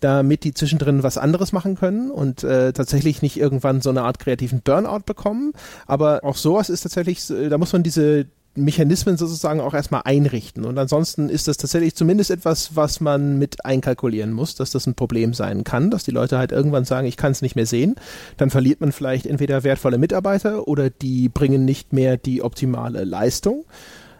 damit 0.00 0.44
die 0.44 0.54
zwischendrin 0.54 1.02
was 1.02 1.18
anderes 1.18 1.52
machen 1.52 1.76
können 1.76 2.10
und 2.10 2.44
äh, 2.44 2.72
tatsächlich 2.72 3.22
nicht 3.22 3.38
irgendwann 3.38 3.80
so 3.80 3.90
eine 3.90 4.02
Art 4.02 4.18
kreativen 4.18 4.60
Burnout 4.62 5.04
bekommen. 5.06 5.52
Aber 5.86 6.20
auch 6.22 6.36
sowas 6.36 6.68
ist 6.68 6.82
tatsächlich, 6.82 7.26
da 7.26 7.58
muss 7.58 7.72
man 7.72 7.82
diese 7.82 8.26
Mechanismen 8.56 9.16
sozusagen 9.16 9.60
auch 9.60 9.74
erstmal 9.74 10.02
einrichten. 10.04 10.64
Und 10.64 10.78
ansonsten 10.78 11.28
ist 11.28 11.48
das 11.48 11.56
tatsächlich 11.56 11.94
zumindest 11.94 12.30
etwas, 12.30 12.76
was 12.76 13.00
man 13.00 13.38
mit 13.38 13.64
einkalkulieren 13.64 14.32
muss, 14.32 14.54
dass 14.54 14.70
das 14.70 14.86
ein 14.86 14.94
Problem 14.94 15.34
sein 15.34 15.64
kann, 15.64 15.90
dass 15.90 16.04
die 16.04 16.12
Leute 16.12 16.38
halt 16.38 16.52
irgendwann 16.52 16.84
sagen, 16.84 17.06
ich 17.06 17.16
kann 17.16 17.32
es 17.32 17.42
nicht 17.42 17.56
mehr 17.56 17.66
sehen. 17.66 17.96
Dann 18.36 18.50
verliert 18.50 18.80
man 18.80 18.92
vielleicht 18.92 19.26
entweder 19.26 19.64
wertvolle 19.64 19.98
Mitarbeiter 19.98 20.68
oder 20.68 20.90
die 20.90 21.28
bringen 21.28 21.64
nicht 21.64 21.92
mehr 21.92 22.16
die 22.16 22.42
optimale 22.42 23.04
Leistung. 23.04 23.64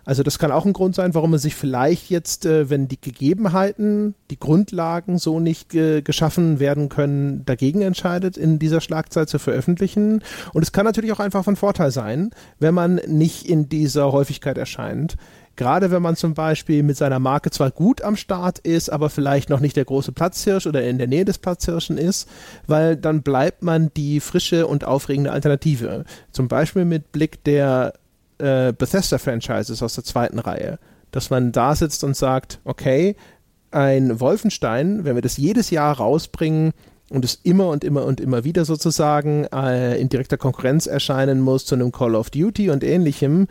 Also 0.04 0.22
das 0.22 0.38
kann 0.38 0.52
auch 0.52 0.66
ein 0.66 0.72
Grund 0.72 0.94
sein, 0.94 1.14
warum 1.14 1.30
man 1.30 1.40
sich 1.40 1.54
vielleicht 1.54 2.10
jetzt, 2.10 2.46
äh, 2.46 2.68
wenn 2.70 2.88
die 2.88 3.00
Gegebenheiten, 3.00 4.14
die 4.30 4.38
Grundlagen 4.38 5.18
so 5.18 5.40
nicht 5.40 5.74
äh, 5.74 6.02
geschaffen 6.02 6.60
werden 6.60 6.88
können, 6.88 7.44
dagegen 7.46 7.82
entscheidet, 7.82 8.36
in 8.36 8.58
dieser 8.58 8.80
Schlagzeit 8.80 9.28
zu 9.28 9.38
veröffentlichen. 9.38 10.22
Und 10.52 10.62
es 10.62 10.72
kann 10.72 10.84
natürlich 10.84 11.12
auch 11.12 11.20
einfach 11.20 11.44
von 11.44 11.56
Vorteil 11.56 11.90
sein, 11.90 12.30
wenn 12.58 12.74
man 12.74 13.00
nicht 13.06 13.48
in 13.48 13.68
dieser 13.68 14.12
Häufigkeit 14.12 14.58
erscheint. 14.58 15.16
Gerade 15.56 15.90
wenn 15.92 16.02
man 16.02 16.16
zum 16.16 16.34
Beispiel 16.34 16.82
mit 16.82 16.96
seiner 16.96 17.20
Marke 17.20 17.50
zwar 17.50 17.70
gut 17.70 18.02
am 18.02 18.16
Start 18.16 18.58
ist, 18.58 18.90
aber 18.90 19.08
vielleicht 19.08 19.50
noch 19.50 19.60
nicht 19.60 19.76
der 19.76 19.84
große 19.84 20.10
Platzhirsch 20.10 20.66
oder 20.66 20.84
in 20.84 20.98
der 20.98 21.06
Nähe 21.06 21.24
des 21.24 21.38
Platzhirschen 21.38 21.96
ist, 21.96 22.28
weil 22.66 22.96
dann 22.96 23.22
bleibt 23.22 23.62
man 23.62 23.92
die 23.96 24.18
frische 24.18 24.66
und 24.66 24.84
aufregende 24.84 25.30
Alternative. 25.30 26.04
Zum 26.32 26.48
Beispiel 26.48 26.84
mit 26.84 27.12
Blick 27.12 27.44
der 27.44 27.94
äh, 28.38 28.72
Bethesda-Franchises 28.72 29.82
aus 29.82 29.94
der 29.94 30.04
zweiten 30.04 30.38
Reihe, 30.38 30.78
dass 31.10 31.30
man 31.30 31.52
da 31.52 31.74
sitzt 31.74 32.04
und 32.04 32.16
sagt, 32.16 32.60
okay, 32.64 33.16
ein 33.70 34.20
Wolfenstein, 34.20 35.04
wenn 35.04 35.14
wir 35.16 35.22
das 35.22 35.36
jedes 35.36 35.70
Jahr 35.70 35.96
rausbringen 35.96 36.72
und 37.10 37.24
es 37.24 37.40
immer 37.42 37.68
und 37.68 37.84
immer 37.84 38.04
und 38.04 38.20
immer 38.20 38.44
wieder 38.44 38.64
sozusagen 38.64 39.44
äh, 39.52 39.96
in 39.98 40.08
direkter 40.08 40.36
Konkurrenz 40.36 40.86
erscheinen 40.86 41.40
muss 41.40 41.66
zu 41.66 41.74
einem 41.74 41.92
Call 41.92 42.14
of 42.14 42.30
Duty 42.30 42.70
und 42.70 42.84
ähnlichem, 42.84 43.48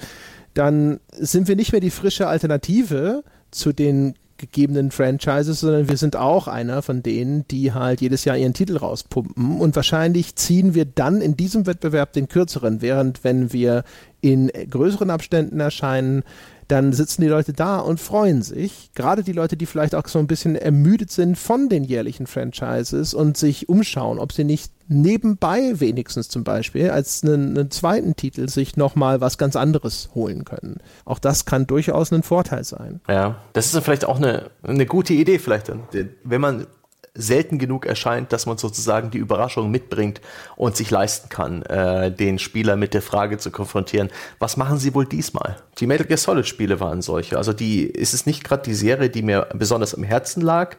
dann 0.53 0.99
sind 1.11 1.47
wir 1.47 1.55
nicht 1.55 1.71
mehr 1.71 1.81
die 1.81 1.89
frische 1.89 2.27
Alternative 2.27 3.23
zu 3.51 3.73
den 3.73 4.15
gegebenen 4.37 4.91
Franchises, 4.91 5.61
sondern 5.61 5.87
wir 5.87 5.97
sind 5.97 6.15
auch 6.15 6.47
einer 6.47 6.81
von 6.81 7.01
denen, 7.01 7.47
die 7.47 7.73
halt 7.73 8.01
jedes 8.01 8.25
Jahr 8.25 8.37
ihren 8.37 8.53
Titel 8.53 8.77
rauspumpen. 8.77 9.59
Und 9.59 9.75
wahrscheinlich 9.75 10.35
ziehen 10.35 10.73
wir 10.73 10.85
dann 10.85 11.21
in 11.21 11.37
diesem 11.37 11.65
Wettbewerb 11.65 12.13
den 12.13 12.27
kürzeren, 12.27 12.81
während 12.81 13.23
wenn 13.23 13.53
wir 13.53 13.83
in 14.23 14.49
größeren 14.69 15.09
Abständen 15.09 15.59
erscheinen, 15.59 16.23
dann 16.69 16.93
sitzen 16.93 17.21
die 17.21 17.27
Leute 17.27 17.51
da 17.51 17.79
und 17.79 17.99
freuen 17.99 18.41
sich. 18.41 18.91
Gerade 18.95 19.21
die 19.21 19.33
Leute, 19.33 19.57
die 19.57 19.65
vielleicht 19.65 19.93
auch 19.95 20.07
so 20.07 20.17
ein 20.17 20.27
bisschen 20.27 20.55
ermüdet 20.55 21.11
sind 21.11 21.37
von 21.37 21.67
den 21.67 21.83
jährlichen 21.83 22.25
Franchises 22.25 23.13
und 23.13 23.35
sich 23.35 23.67
umschauen, 23.67 24.17
ob 24.17 24.31
sie 24.31 24.45
nicht 24.45 24.71
nebenbei 24.87 25.79
wenigstens 25.81 26.29
zum 26.29 26.45
Beispiel 26.45 26.89
als 26.89 27.21
einen, 27.23 27.57
einen 27.57 27.69
zweiten 27.69 28.15
Titel 28.15 28.47
sich 28.47 28.77
nochmal 28.77 29.19
was 29.19 29.37
ganz 29.37 29.57
anderes 29.57 30.09
holen 30.15 30.45
können. 30.45 30.77
Auch 31.03 31.19
das 31.19 31.43
kann 31.43 31.67
durchaus 31.67 32.11
ein 32.13 32.23
Vorteil 32.23 32.63
sein. 32.63 33.01
Ja, 33.09 33.41
das 33.51 33.65
ist 33.65 33.75
dann 33.75 33.83
vielleicht 33.83 34.05
auch 34.05 34.17
eine, 34.17 34.49
eine 34.63 34.85
gute 34.85 35.13
Idee 35.13 35.39
vielleicht 35.39 35.67
dann. 35.67 35.81
Wenn 36.23 36.41
man 36.41 36.67
selten 37.15 37.59
genug 37.59 37.85
erscheint, 37.85 38.33
dass 38.33 38.45
man 38.45 38.57
sozusagen 38.57 39.11
die 39.11 39.19
Überraschung 39.19 39.69
mitbringt 39.69 40.19
und 40.55 40.75
sich 40.75 40.89
leisten 40.89 41.29
kann, 41.29 41.61
äh, 41.63 42.11
den 42.11 42.39
Spieler 42.39 42.75
mit 42.75 42.93
der 42.93 43.03
Frage 43.03 43.37
zu 43.37 43.51
konfrontieren, 43.51 44.09
was 44.39 44.57
machen 44.57 44.79
sie 44.79 44.95
wohl 44.95 45.05
diesmal? 45.05 45.57
Die 45.77 45.85
Metal 45.85 46.07
Gear 46.07 46.17
Solid 46.17 46.47
Spiele 46.47 46.79
waren 46.79 47.01
solche. 47.03 47.37
Also 47.37 47.53
die 47.53 47.83
ist 47.83 48.13
es 48.13 48.25
nicht 48.25 48.43
gerade 48.43 48.63
die 48.63 48.73
Serie, 48.73 49.09
die 49.09 49.21
mir 49.21 49.47
besonders 49.53 49.93
am 49.93 50.03
Herzen 50.03 50.41
lag, 50.41 50.75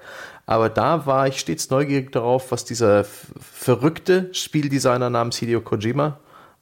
aber 0.47 0.69
da 0.69 1.07
war 1.07 1.29
ich 1.29 1.39
stets 1.39 1.71
neugierig 1.71 2.13
darauf, 2.13 2.51
was 2.51 2.65
dieser 2.65 3.05
verrückte 3.05 4.29
Spieldesigner 4.33 5.11
namens 5.11 5.37
Hideo 5.37 5.61
Kojima 5.61 6.19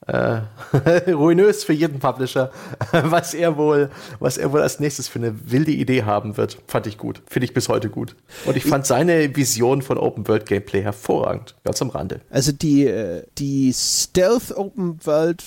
äh, 0.06 0.40
ruinös 1.12 1.64
für 1.64 1.72
jeden 1.72 1.98
Publisher, 1.98 2.50
was 2.92 3.34
er 3.34 3.56
wohl, 3.56 3.90
was 4.18 4.36
er 4.36 4.52
wohl 4.52 4.60
als 4.60 4.80
nächstes 4.80 5.08
für 5.08 5.18
eine 5.18 5.50
wilde 5.50 5.72
Idee 5.72 6.02
haben 6.02 6.36
wird, 6.36 6.58
fand 6.66 6.86
ich 6.86 6.98
gut, 6.98 7.22
finde 7.28 7.44
ich 7.44 7.54
bis 7.54 7.68
heute 7.68 7.88
gut. 7.88 8.16
Und 8.44 8.56
ich 8.56 8.64
fand 8.64 8.86
seine 8.86 9.34
Vision 9.34 9.82
von 9.82 9.98
Open 9.98 10.26
World 10.28 10.46
Gameplay 10.46 10.82
hervorragend, 10.82 11.54
ganz 11.64 11.80
am 11.82 11.90
Rande. 11.90 12.20
Also 12.30 12.52
die 12.52 12.86
äh, 12.86 13.24
die 13.38 13.72
Stealth 13.72 14.56
Open 14.56 14.98
World 15.04 15.44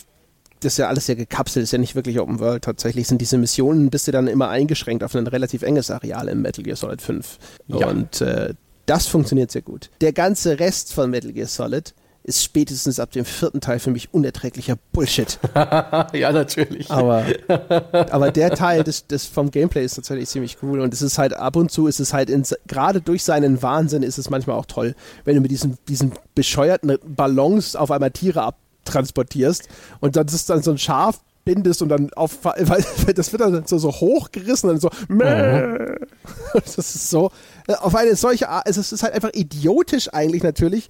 das 0.62 0.74
ist 0.74 0.78
ja 0.78 0.88
alles 0.88 1.06
sehr 1.06 1.16
gekapselt, 1.16 1.64
ist 1.64 1.74
ja 1.74 1.78
nicht 1.78 1.96
wirklich 1.96 2.20
Open 2.20 2.40
World. 2.40 2.64
Tatsächlich 2.64 3.08
sind 3.08 3.22
diese 3.22 3.38
Missionen, 3.38 3.92
bist 3.92 4.08
du 4.08 4.12
dann 4.12 4.28
immer 4.28 4.50
eingeschränkt 4.50 5.04
auf 5.04 5.14
ein 5.14 5.28
relativ 5.28 5.62
enges 5.62 5.92
Areal 5.92 6.28
im 6.28 6.42
Metal 6.42 6.64
Gear 6.64 6.76
Solid 6.76 7.02
5. 7.02 7.38
Ja. 7.68 7.88
Und 7.88 8.22
äh, 8.22 8.56
das 8.86 9.06
funktioniert 9.06 9.52
sehr 9.52 9.62
gut. 9.62 9.92
Der 10.02 10.14
ganze 10.14 10.60
Rest 10.60 10.94
von 10.94 11.12
Metal 11.12 11.34
Gear 11.34 11.48
Solid 11.48 11.94
ist 12.26 12.44
spätestens 12.44 13.00
ab 13.00 13.12
dem 13.12 13.24
vierten 13.24 13.62
Teil 13.62 13.78
für 13.78 13.92
mich 13.92 14.12
unerträglicher 14.12 14.78
Bullshit. 14.92 15.40
ja, 15.56 16.32
natürlich. 16.32 16.90
Aber, 16.90 17.24
aber 17.92 18.32
der 18.32 18.52
Teil 18.52 18.84
des, 18.84 19.06
des 19.06 19.26
vom 19.26 19.52
Gameplay 19.52 19.86
ist 19.86 19.94
tatsächlich 19.94 20.28
ziemlich 20.28 20.58
cool 20.64 20.80
und 20.80 20.92
es 20.92 21.04
ist 21.04 21.20
halt 21.20 21.34
ab 21.36 21.56
und 21.56 21.72
zu 21.72 21.86
ist 21.86 22.00
es 22.00 22.14
halt 22.14 22.32
gerade 22.68 23.02
durch 23.02 23.24
seinen 23.24 23.62
Wahnsinn 23.62 24.02
ist 24.02 24.18
es 24.18 24.32
manchmal 24.32 24.58
auch 24.58 24.66
toll, 24.66 24.96
wenn 25.24 25.36
du 25.36 25.42
mit 25.42 25.52
diesen, 25.52 25.78
diesen 25.88 26.14
bescheuerten 26.34 26.98
Ballons 27.06 27.76
auf 27.76 27.92
einmal 27.92 28.10
Tiere 28.10 28.42
abtransportierst 28.42 29.70
und 30.00 30.16
dann 30.16 30.26
ist 30.26 30.50
dann 30.50 30.64
so 30.64 30.72
ein 30.72 30.80
Schaf 30.80 31.20
bindest 31.44 31.84
und 31.84 31.90
dann 31.90 32.12
auf, 32.14 32.40
weil 32.44 33.14
das 33.14 33.32
wird 33.32 33.42
dann 33.42 33.68
so, 33.68 33.78
so 33.78 33.92
hochgerissen 33.92 34.72
und 34.72 34.82
so, 34.82 34.90
mhm. 35.08 35.96
das 36.54 36.78
ist 36.80 37.08
so, 37.12 37.30
äh, 37.68 37.76
auf 37.76 37.94
eine 37.94 38.16
solche 38.16 38.50
Art, 38.50 38.68
es 38.68 38.78
ist 38.78 39.04
halt 39.04 39.14
einfach 39.14 39.32
idiotisch 39.34 40.12
eigentlich 40.12 40.42
natürlich, 40.42 40.90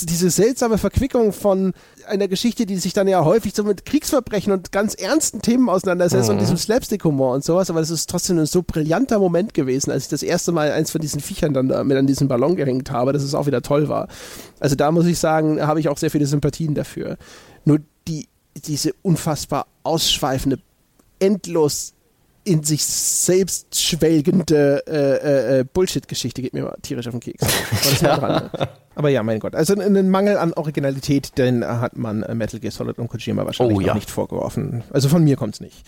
diese 0.00 0.30
seltsame 0.30 0.78
Verquickung 0.78 1.32
von 1.32 1.74
einer 2.06 2.26
Geschichte, 2.26 2.64
die 2.64 2.78
sich 2.78 2.94
dann 2.94 3.08
ja 3.08 3.24
häufig 3.24 3.54
so 3.54 3.62
mit 3.62 3.84
Kriegsverbrechen 3.84 4.52
und 4.52 4.72
ganz 4.72 4.94
ernsten 4.94 5.42
Themen 5.42 5.68
auseinandersetzt 5.68 6.28
mhm. 6.28 6.34
und 6.34 6.40
diesem 6.40 6.56
Slapstick-Humor 6.56 7.34
und 7.34 7.44
sowas, 7.44 7.68
aber 7.68 7.80
das 7.80 7.90
ist 7.90 8.08
trotzdem 8.08 8.38
ein 8.38 8.46
so 8.46 8.62
brillanter 8.62 9.18
Moment 9.18 9.52
gewesen, 9.54 9.90
als 9.90 10.04
ich 10.04 10.08
das 10.08 10.22
erste 10.22 10.50
Mal 10.50 10.72
eins 10.72 10.90
von 10.90 11.00
diesen 11.00 11.20
Viechern 11.20 11.52
dann 11.52 11.68
da 11.68 11.84
mit 11.84 11.96
an 11.96 12.06
diesen 12.06 12.26
Ballon 12.26 12.56
gehängt 12.56 12.90
habe, 12.90 13.12
dass 13.12 13.22
es 13.22 13.34
auch 13.34 13.46
wieder 13.46 13.60
toll 13.60 13.88
war. 13.88 14.08
Also 14.60 14.76
da 14.76 14.90
muss 14.90 15.06
ich 15.06 15.18
sagen, 15.18 15.60
habe 15.60 15.80
ich 15.80 15.88
auch 15.88 15.98
sehr 15.98 16.10
viele 16.10 16.26
Sympathien 16.26 16.74
dafür. 16.74 17.18
Nur 17.64 17.80
die, 18.08 18.28
diese 18.66 18.94
unfassbar 19.02 19.66
ausschweifende, 19.82 20.58
endlos 21.18 21.92
in 22.44 22.64
sich 22.64 22.84
selbst 22.84 23.80
schwelgende 23.80 24.82
äh, 24.86 25.58
äh, 25.58 25.60
äh 25.60 25.64
Bullshit-Geschichte 25.64 26.42
geht 26.42 26.54
mir 26.54 26.64
mal 26.64 26.76
tierisch 26.82 27.06
auf 27.06 27.12
den 27.12 27.20
Keks. 27.20 27.46
ja. 28.00 28.50
Aber 28.94 29.08
ja, 29.08 29.22
mein 29.22 29.40
Gott. 29.40 29.54
Also 29.54 29.74
einen 29.74 30.10
Mangel 30.10 30.36
an 30.36 30.52
Originalität, 30.52 31.38
den 31.38 31.64
hat 31.64 31.96
man 31.96 32.22
äh, 32.22 32.34
Metal 32.34 32.60
Gear 32.60 32.72
Solid 32.72 32.98
und 32.98 33.08
Kojima 33.08 33.44
wahrscheinlich 33.44 33.78
oh, 33.78 33.80
ja. 33.80 33.94
nicht 33.94 34.10
vorgeworfen. 34.10 34.84
Also 34.90 35.08
von 35.08 35.24
mir 35.24 35.36
kommt's 35.36 35.60
nicht. 35.60 35.84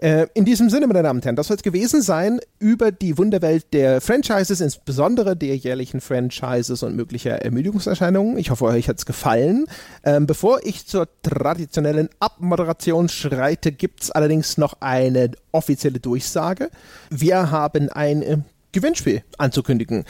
Äh, 0.00 0.28
in 0.34 0.44
diesem 0.44 0.70
Sinne, 0.70 0.86
meine 0.86 1.02
Damen 1.02 1.18
und 1.18 1.24
Herren, 1.24 1.34
das 1.34 1.48
soll 1.48 1.56
es 1.56 1.62
gewesen 1.62 2.02
sein 2.02 2.38
über 2.60 2.92
die 2.92 3.18
Wunderwelt 3.18 3.66
der 3.72 4.00
Franchises, 4.00 4.60
insbesondere 4.60 5.36
der 5.36 5.56
jährlichen 5.56 6.00
Franchises 6.00 6.82
und 6.84 6.94
möglicher 6.94 7.42
Ermüdungserscheinungen. 7.42 8.38
Ich 8.38 8.50
hoffe, 8.50 8.66
euch 8.66 8.88
hat's 8.88 9.06
gefallen. 9.06 9.66
Ähm, 10.04 10.26
bevor 10.26 10.60
ich 10.62 10.86
zur 10.86 11.08
traditionellen 11.22 12.10
Abmoderation 12.20 13.08
schreite, 13.08 13.72
gibt's 13.72 14.12
allerdings 14.12 14.56
noch 14.56 14.74
eine 14.80 15.32
offizielle 15.50 15.98
Durchsage. 15.98 16.70
Wir 17.10 17.50
haben 17.50 17.88
ein 17.88 18.22
äh, 18.22 18.38
Gewinnspiel 18.70 19.24
anzukündigen. 19.38 20.04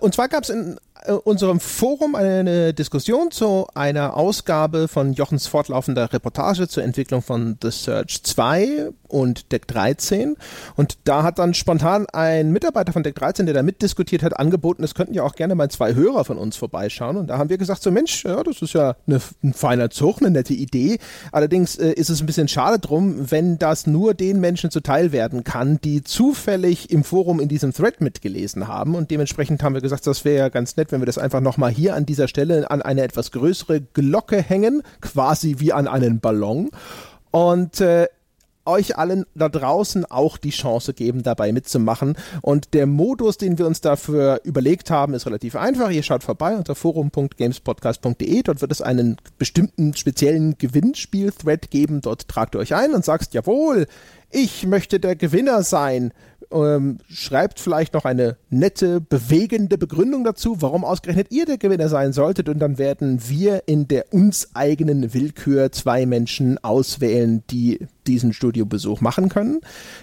Und 0.00 0.14
zwar 0.14 0.28
gab 0.28 0.44
es 0.44 0.48
in 0.50 0.78
unserem 1.12 1.60
Forum 1.60 2.14
eine 2.14 2.72
Diskussion 2.72 3.30
zu 3.30 3.66
einer 3.74 4.16
Ausgabe 4.16 4.88
von 4.88 5.12
Jochens 5.12 5.46
fortlaufender 5.46 6.12
Reportage 6.12 6.66
zur 6.66 6.82
Entwicklung 6.82 7.20
von 7.20 7.58
The 7.62 7.70
Search 7.70 8.22
2 8.22 8.90
und 9.14 9.52
Deck 9.52 9.68
13. 9.68 10.36
Und 10.76 10.98
da 11.04 11.22
hat 11.22 11.38
dann 11.38 11.54
spontan 11.54 12.06
ein 12.12 12.50
Mitarbeiter 12.50 12.92
von 12.92 13.02
Deck 13.02 13.14
13, 13.14 13.46
der 13.46 13.54
da 13.54 13.62
mitdiskutiert 13.62 14.22
hat, 14.22 14.38
angeboten, 14.38 14.82
es 14.82 14.94
könnten 14.94 15.14
ja 15.14 15.22
auch 15.22 15.34
gerne 15.34 15.54
mal 15.54 15.70
zwei 15.70 15.94
Hörer 15.94 16.24
von 16.24 16.38
uns 16.38 16.56
vorbeischauen. 16.56 17.16
Und 17.16 17.28
da 17.28 17.38
haben 17.38 17.50
wir 17.50 17.58
gesagt, 17.58 17.82
so 17.82 17.90
Mensch, 17.90 18.24
ja, 18.24 18.42
das 18.42 18.62
ist 18.62 18.72
ja 18.72 18.96
eine, 19.06 19.20
ein 19.42 19.52
feiner 19.52 19.90
Zug, 19.90 20.20
eine 20.20 20.30
nette 20.30 20.54
Idee. 20.54 20.98
Allerdings 21.32 21.76
äh, 21.76 21.92
ist 21.92 22.10
es 22.10 22.20
ein 22.20 22.26
bisschen 22.26 22.48
schade 22.48 22.78
drum, 22.78 23.30
wenn 23.30 23.58
das 23.58 23.86
nur 23.86 24.14
den 24.14 24.40
Menschen 24.40 24.70
zuteil 24.70 25.12
werden 25.12 25.44
kann, 25.44 25.80
die 25.82 26.02
zufällig 26.02 26.90
im 26.90 27.04
Forum 27.04 27.40
in 27.40 27.48
diesem 27.48 27.72
Thread 27.72 28.00
mitgelesen 28.00 28.68
haben. 28.68 28.94
Und 28.94 29.10
dementsprechend 29.10 29.62
haben 29.62 29.74
wir 29.74 29.82
gesagt, 29.82 30.06
das 30.06 30.24
wäre 30.24 30.38
ja 30.38 30.48
ganz 30.48 30.76
nett, 30.76 30.90
wenn 30.94 31.00
wir 31.00 31.06
das 31.06 31.18
einfach 31.18 31.40
nochmal 31.40 31.72
hier 31.72 31.94
an 31.94 32.06
dieser 32.06 32.28
Stelle 32.28 32.70
an 32.70 32.80
eine 32.80 33.02
etwas 33.02 33.32
größere 33.32 33.80
Glocke 33.80 34.40
hängen, 34.40 34.82
quasi 35.00 35.56
wie 35.58 35.72
an 35.72 35.88
einen 35.88 36.20
Ballon. 36.20 36.70
Und 37.32 37.80
äh, 37.80 38.06
euch 38.66 38.96
allen 38.96 39.26
da 39.34 39.48
draußen 39.48 40.04
auch 40.06 40.38
die 40.38 40.50
Chance 40.50 40.94
geben, 40.94 41.22
dabei 41.22 41.52
mitzumachen. 41.52 42.16
Und 42.40 42.74
der 42.74 42.86
Modus, 42.86 43.36
den 43.36 43.58
wir 43.58 43.66
uns 43.66 43.80
dafür 43.80 44.40
überlegt 44.44 44.90
haben, 44.90 45.14
ist 45.14 45.26
relativ 45.26 45.56
einfach. 45.56 45.90
Ihr 45.90 46.02
schaut 46.02 46.22
vorbei 46.22 46.56
unter 46.56 46.74
forum.gamespodcast.de. 46.74 48.42
Dort 48.42 48.60
wird 48.60 48.72
es 48.72 48.82
einen 48.82 49.16
bestimmten 49.38 49.94
speziellen 49.94 50.56
Gewinnspiel-Thread 50.58 51.70
geben. 51.70 52.00
Dort 52.00 52.28
tragt 52.28 52.54
ihr 52.54 52.60
euch 52.60 52.74
ein 52.74 52.94
und 52.94 53.04
sagt, 53.04 53.34
jawohl, 53.34 53.86
ich 54.30 54.66
möchte 54.66 54.98
der 54.98 55.16
Gewinner 55.16 55.62
sein 55.62 56.12
ähm, 56.52 56.98
schreibt 57.08 57.60
vielleicht 57.60 57.94
noch 57.94 58.04
eine 58.04 58.36
nette, 58.50 59.00
bewegende 59.00 59.78
Begründung 59.78 60.24
dazu, 60.24 60.60
warum 60.60 60.84
ausgerechnet 60.84 61.28
ihr 61.30 61.46
der 61.46 61.58
Gewinner 61.58 61.88
sein 61.88 62.12
solltet 62.12 62.48
und 62.48 62.58
dann 62.58 62.78
werden 62.78 63.20
wir 63.28 63.62
in 63.66 63.88
der 63.88 64.12
uns 64.12 64.50
eigenen 64.54 65.14
Willkür 65.14 65.72
zwei 65.72 66.06
Menschen 66.06 66.62
auswählen, 66.62 67.42
die 67.50 67.86
diesen 68.06 68.32
Studiobesuch 68.32 69.00
machen 69.00 69.28
können. 69.28 69.60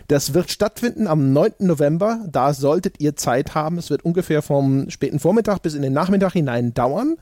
Das 0.08 0.34
wird 0.34 0.52
stattfinden 0.52 1.08
am 1.08 1.34
9. 1.34 1.54
November. 1.60 2.26
Da 2.30 2.54
solltet 2.54 3.00
ihr 3.00 3.16
Zeit 3.16 3.56
haben. 3.56 3.78
Es 3.78 3.90
wird 3.90 4.04
ungefähr 4.04 4.42
vom 4.42 4.90
späten 4.90 5.20
Vormittag 5.20 5.62
bis 5.62 5.76
in 5.76 5.82
den 5.82 5.94
Nachmittag 5.94 6.34
hinein 6.34 6.74
dauern. 6.74 7.18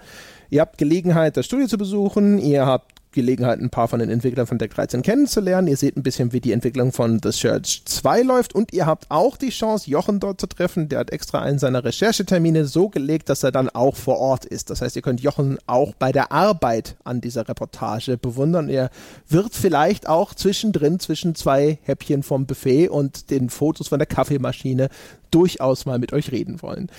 Ihr 0.50 0.62
habt 0.62 0.78
Gelegenheit, 0.78 1.38
das 1.38 1.46
Studio 1.46 1.68
zu 1.68 1.78
besuchen. 1.78 2.40
Ihr 2.40 2.66
habt 2.66 2.99
Gelegenheit, 3.12 3.60
ein 3.60 3.70
paar 3.70 3.88
von 3.88 4.00
den 4.00 4.10
Entwicklern 4.10 4.46
von 4.46 4.58
Deck 4.58 4.74
13 4.74 5.02
kennenzulernen. 5.02 5.68
Ihr 5.68 5.78
seht 5.78 5.98
ein 5.98 6.04
bisschen, 6.04 6.32
wie 6.32 6.42
die 6.42 6.52
Entwicklung 6.52 6.92
von 6.92 7.20
The 7.24 7.32
Church 7.32 7.82
2 7.86 8.22
läuft 8.22 8.54
und 8.54 8.72
ihr 8.74 8.86
habt 8.86 9.06
auch 9.10 9.36
die 9.38 9.50
Chance, 9.50 9.90
Jochen 9.90 10.20
dort 10.20 10.40
zu 10.40 10.48
treffen. 10.48 10.90
Der 10.90 11.00
hat 11.00 11.12
extra 11.12 11.42
einen 11.42 11.60
seiner 11.60 11.84
Recherchetermine 11.84 12.66
so 12.66 12.90
gelegt, 12.90 13.30
dass 13.30 13.44
er 13.44 13.52
dann 13.52 13.70
auch 13.70 13.96
vor 13.96 14.20
Ort 14.20 14.46
ist. 14.46 14.70
Das 14.70 14.82
heißt, 14.82 14.96
ihr 14.96 15.02
könnt 15.02 15.22
Jochen 15.22 15.58
auch 15.66 15.94
bei 15.96 16.12
der 16.12 16.32
Arbeit 16.32 16.98
an 17.04 17.22
dieser 17.22 17.48
Reportage 17.48 18.18
bewundern. 18.18 18.70
Er 18.70 18.92
wird 19.28 19.56
vielleicht 19.56 20.08
auch 20.08 20.34
zwischendrin, 20.34 21.00
zwischen 21.00 21.34
zwei 21.36 21.80
Häppchen 21.84 22.24
vom 22.24 22.46
Buffet 22.46 22.90
und 22.90 23.32
den 23.32 23.50
Fotos 23.50 23.88
von 23.88 24.00
der 24.00 24.08
Kaffeemaschine 24.08 24.90
durchaus 25.32 25.86
mal 25.86 26.00
mit 26.00 26.14
euch 26.14 26.32
reden 26.32 26.62
wollen. 26.62 26.92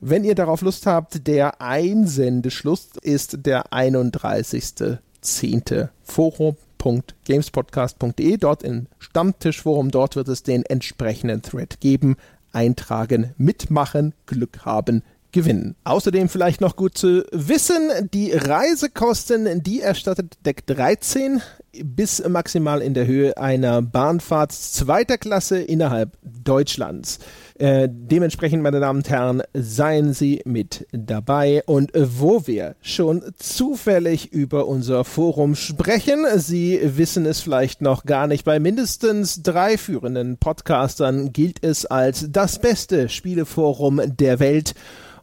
Wenn 0.00 0.22
ihr 0.22 0.36
darauf 0.36 0.60
Lust 0.60 0.86
habt, 0.86 1.26
der 1.26 1.60
Einsendeschluss 1.60 2.90
ist 3.02 3.44
der 3.44 3.72
31 3.72 4.98
zehnte 5.20 5.90
Forum.gamespodcast.de. 6.02 8.36
Dort 8.36 8.62
im 8.62 8.86
Stammtischforum, 8.98 9.90
dort 9.90 10.16
wird 10.16 10.28
es 10.28 10.42
den 10.42 10.64
entsprechenden 10.64 11.42
Thread 11.42 11.80
geben. 11.80 12.16
Eintragen, 12.52 13.34
mitmachen, 13.36 14.14
Glück 14.26 14.64
haben, 14.64 15.02
gewinnen. 15.32 15.74
Außerdem 15.84 16.28
vielleicht 16.28 16.60
noch 16.60 16.76
gut 16.76 16.96
zu 16.96 17.24
wissen, 17.32 17.90
die 18.12 18.32
Reisekosten, 18.32 19.62
die 19.62 19.80
erstattet 19.80 20.38
Deck 20.46 20.66
13 20.66 21.42
bis 21.84 22.26
maximal 22.26 22.82
in 22.82 22.94
der 22.94 23.06
Höhe 23.06 23.36
einer 23.36 23.82
Bahnfahrt 23.82 24.52
zweiter 24.52 25.18
Klasse 25.18 25.60
innerhalb 25.60 26.16
Deutschlands. 26.22 27.18
Äh, 27.58 27.88
dementsprechend, 27.90 28.62
meine 28.62 28.78
Damen 28.78 29.00
und 29.00 29.10
Herren, 29.10 29.42
seien 29.52 30.12
Sie 30.12 30.42
mit 30.44 30.86
dabei. 30.92 31.62
Und 31.66 31.90
wo 31.94 32.46
wir 32.46 32.76
schon 32.80 33.22
zufällig 33.36 34.32
über 34.32 34.66
unser 34.66 35.04
Forum 35.04 35.56
sprechen, 35.56 36.24
Sie 36.36 36.80
wissen 36.82 37.26
es 37.26 37.40
vielleicht 37.40 37.82
noch 37.82 38.04
gar 38.04 38.28
nicht, 38.28 38.44
bei 38.44 38.60
mindestens 38.60 39.42
drei 39.42 39.76
führenden 39.76 40.38
Podcastern 40.38 41.32
gilt 41.32 41.64
es 41.64 41.84
als 41.84 42.26
das 42.30 42.60
beste 42.60 43.08
Spieleforum 43.08 44.00
der 44.06 44.38
Welt. 44.38 44.74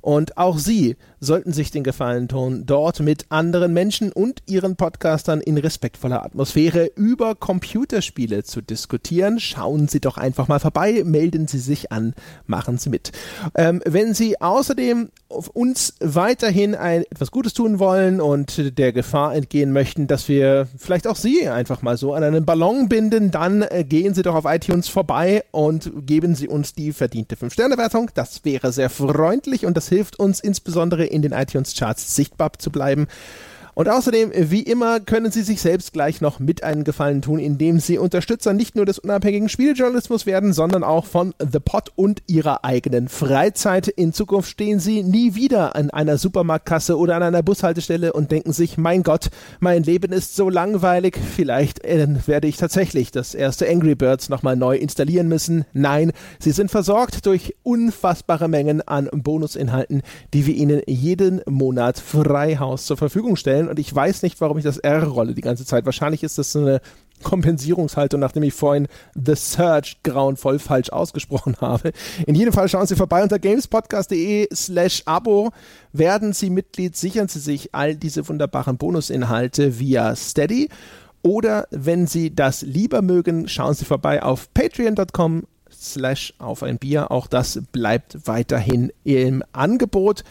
Und 0.01 0.37
auch 0.37 0.59
Sie 0.59 0.97
sollten 1.25 1.51
sich 1.51 1.71
den 1.71 1.83
Gefallen 1.83 2.27
tun, 2.27 2.63
dort 2.65 2.99
mit 2.99 3.25
anderen 3.29 3.73
Menschen 3.73 4.11
und 4.11 4.41
ihren 4.45 4.75
Podcastern 4.75 5.41
in 5.41 5.57
respektvoller 5.57 6.23
Atmosphäre 6.23 6.89
über 6.95 7.35
Computerspiele 7.35 8.43
zu 8.43 8.61
diskutieren. 8.61 9.39
Schauen 9.39 9.87
Sie 9.87 9.99
doch 9.99 10.17
einfach 10.17 10.47
mal 10.47 10.59
vorbei, 10.59 11.03
melden 11.05 11.47
Sie 11.47 11.59
sich 11.59 11.91
an, 11.91 12.13
machen 12.45 12.77
Sie 12.77 12.89
mit. 12.89 13.11
Ähm, 13.55 13.81
wenn 13.85 14.13
Sie 14.13 14.39
außerdem 14.39 15.09
uns 15.27 15.95
weiterhin 15.99 16.75
ein, 16.75 17.03
etwas 17.09 17.31
Gutes 17.31 17.53
tun 17.53 17.79
wollen 17.79 18.21
und 18.21 18.77
der 18.77 18.93
Gefahr 18.93 19.35
entgehen 19.35 19.71
möchten, 19.71 20.07
dass 20.07 20.29
wir 20.29 20.67
vielleicht 20.77 21.07
auch 21.07 21.15
Sie 21.15 21.49
einfach 21.49 21.81
mal 21.81 21.97
so 21.97 22.13
an 22.13 22.23
einen 22.23 22.45
Ballon 22.45 22.87
binden, 22.87 23.31
dann 23.31 23.63
äh, 23.63 23.83
gehen 23.83 24.13
Sie 24.13 24.21
doch 24.21 24.35
auf 24.35 24.45
iTunes 24.45 24.87
vorbei 24.87 25.43
und 25.51 25.91
geben 26.05 26.35
Sie 26.35 26.47
uns 26.47 26.73
die 26.73 26.93
verdiente 26.93 27.35
5-Sterne-Wertung. 27.35 28.11
Das 28.13 28.45
wäre 28.45 28.71
sehr 28.71 28.89
freundlich 28.89 29.65
und 29.65 29.75
das 29.75 29.89
hilft 29.89 30.19
uns 30.19 30.39
insbesondere 30.39 31.05
in 31.15 31.21
den 31.21 31.31
iTunes-Charts 31.31 32.15
sichtbar 32.15 32.51
zu 32.57 32.69
bleiben. 32.69 33.07
Und 33.75 33.89
außerdem, 33.89 34.31
wie 34.33 34.61
immer, 34.61 35.01
können 35.01 35.31
Sie 35.31 35.41
sich 35.41 35.59
selbst 35.59 35.91
gleich 35.91 36.21
noch 36.21 36.39
mit 36.39 36.63
einem 36.63 36.85
Gefallen 36.85 37.21
tun, 37.21 37.39
indem 37.39 37.81
Sie 37.81 37.97
Unterstützer 37.97 38.53
nicht 38.53 38.77
nur 38.77 38.85
des 38.85 38.99
unabhängigen 38.99 39.49
Spieljournalismus 39.49 40.25
werden, 40.25 40.53
sondern 40.53 40.85
auch 40.85 41.05
von 41.05 41.33
The 41.39 41.59
Pot 41.59 41.91
und 41.97 42.23
Ihrer 42.25 42.63
eigenen 42.63 43.09
Freizeit. 43.09 43.89
In 43.89 44.13
Zukunft 44.13 44.49
stehen 44.49 44.79
Sie 44.79 45.03
nie 45.03 45.35
wieder 45.35 45.75
an 45.75 45.89
einer 45.89 46.17
Supermarktkasse 46.17 46.97
oder 46.97 47.17
an 47.17 47.23
einer 47.23 47.43
Bushaltestelle 47.43 48.13
und 48.13 48.31
denken 48.31 48.53
sich, 48.53 48.77
mein 48.77 49.03
Gott, 49.03 49.29
mein 49.59 49.83
Leben 49.83 50.13
ist 50.13 50.37
so 50.37 50.49
langweilig, 50.49 51.17
vielleicht 51.35 51.83
äh, 51.83 52.07
werde 52.27 52.47
ich 52.47 52.55
tatsächlich 52.55 53.11
das 53.11 53.35
erste 53.35 53.69
Angry 53.69 53.95
Birds 53.95 54.29
nochmal 54.29 54.55
neu 54.55 54.77
installieren 54.77 55.27
müssen. 55.27 55.65
Nein, 55.73 56.13
Sie 56.39 56.51
sind 56.51 56.71
versorgt 56.71 57.25
durch 57.25 57.53
unfassbare 57.63 58.47
Mengen 58.47 58.81
an 58.87 59.09
Bonusinhalten, 59.11 60.01
die 60.33 60.45
wir 60.45 60.55
Ihnen 60.55 60.81
jeden 60.87 61.41
Monat 61.45 61.99
frei 61.99 62.55
Haus 62.55 62.85
zur 62.85 62.95
Verfügung 62.95 63.35
stellen 63.35 63.64
stellen 63.65 63.69
und 63.69 63.79
ich 63.79 63.93
weiß 63.93 64.21
nicht, 64.23 64.39
warum 64.41 64.57
ich 64.57 64.63
das 64.63 64.77
R 64.77 65.03
rolle 65.03 65.33
die 65.33 65.41
ganze 65.41 65.65
Zeit. 65.65 65.85
Wahrscheinlich 65.85 66.23
ist 66.23 66.37
das 66.37 66.51
so 66.51 66.59
eine 66.59 66.81
Kompensierungshaltung, 67.23 68.19
nachdem 68.19 68.43
ich 68.43 68.53
vorhin 68.53 68.87
The 69.15 69.35
Search 69.35 69.97
grauenvoll 70.03 70.59
falsch 70.59 70.89
ausgesprochen 70.89 71.55
habe. 71.61 71.91
In 72.27 72.35
jedem 72.35 72.53
Fall 72.53 72.67
schauen 72.67 72.87
Sie 72.87 72.95
vorbei 72.95 73.23
unter 73.23 73.39
gamespodcast.de 73.39 74.49
slash 74.53 75.03
Abo. 75.05 75.51
Werden 75.93 76.33
Sie 76.33 76.49
Mitglied, 76.49 76.95
sichern 76.95 77.27
Sie 77.27 77.39
sich 77.39 77.73
all 77.73 77.95
diese 77.95 78.27
wunderbaren 78.27 78.77
Bonusinhalte 78.77 79.79
via 79.79 80.15
Steady. 80.15 80.69
Oder 81.21 81.67
wenn 81.71 82.05
Sie 82.05 82.35
das 82.35 82.61
lieber 82.61 83.01
mögen, 83.01 83.47
schauen 83.47 83.73
Sie 83.73 83.85
vorbei 83.85 84.21
auf 84.21 84.53
patreon.com 84.53 85.43
slash 85.71 86.33
auf 86.37 86.63
ein 86.63 86.77
Bier. 86.77 87.11
Auch 87.11 87.27
das 87.27 87.61
bleibt 87.71 88.27
weiterhin 88.27 88.91
im 89.03 89.41
Angebot. 89.53 90.23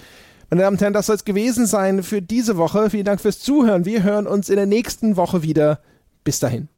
Meine 0.55 0.67
Damen 0.67 0.77
und 0.77 0.83
Herren, 0.83 0.93
das 0.93 1.07
soll 1.07 1.17
es 1.17 1.25
gewesen 1.25 1.67
sein 1.67 2.05
für 2.05 2.23
diese 2.23 2.57
Woche. 2.57 2.89
Vielen 2.89 3.07
Dank 3.07 3.21
fürs 3.21 3.41
Zuhören. 3.41 3.87
Wir 3.87 4.05
hören 4.05 4.29
uns 4.29 4.49
in 4.49 4.55
der 4.55 4.67
nächsten 4.67 5.17
Woche 5.17 5.43
wieder. 5.43 5.81
Bis 6.23 6.39
dahin. 6.39 6.69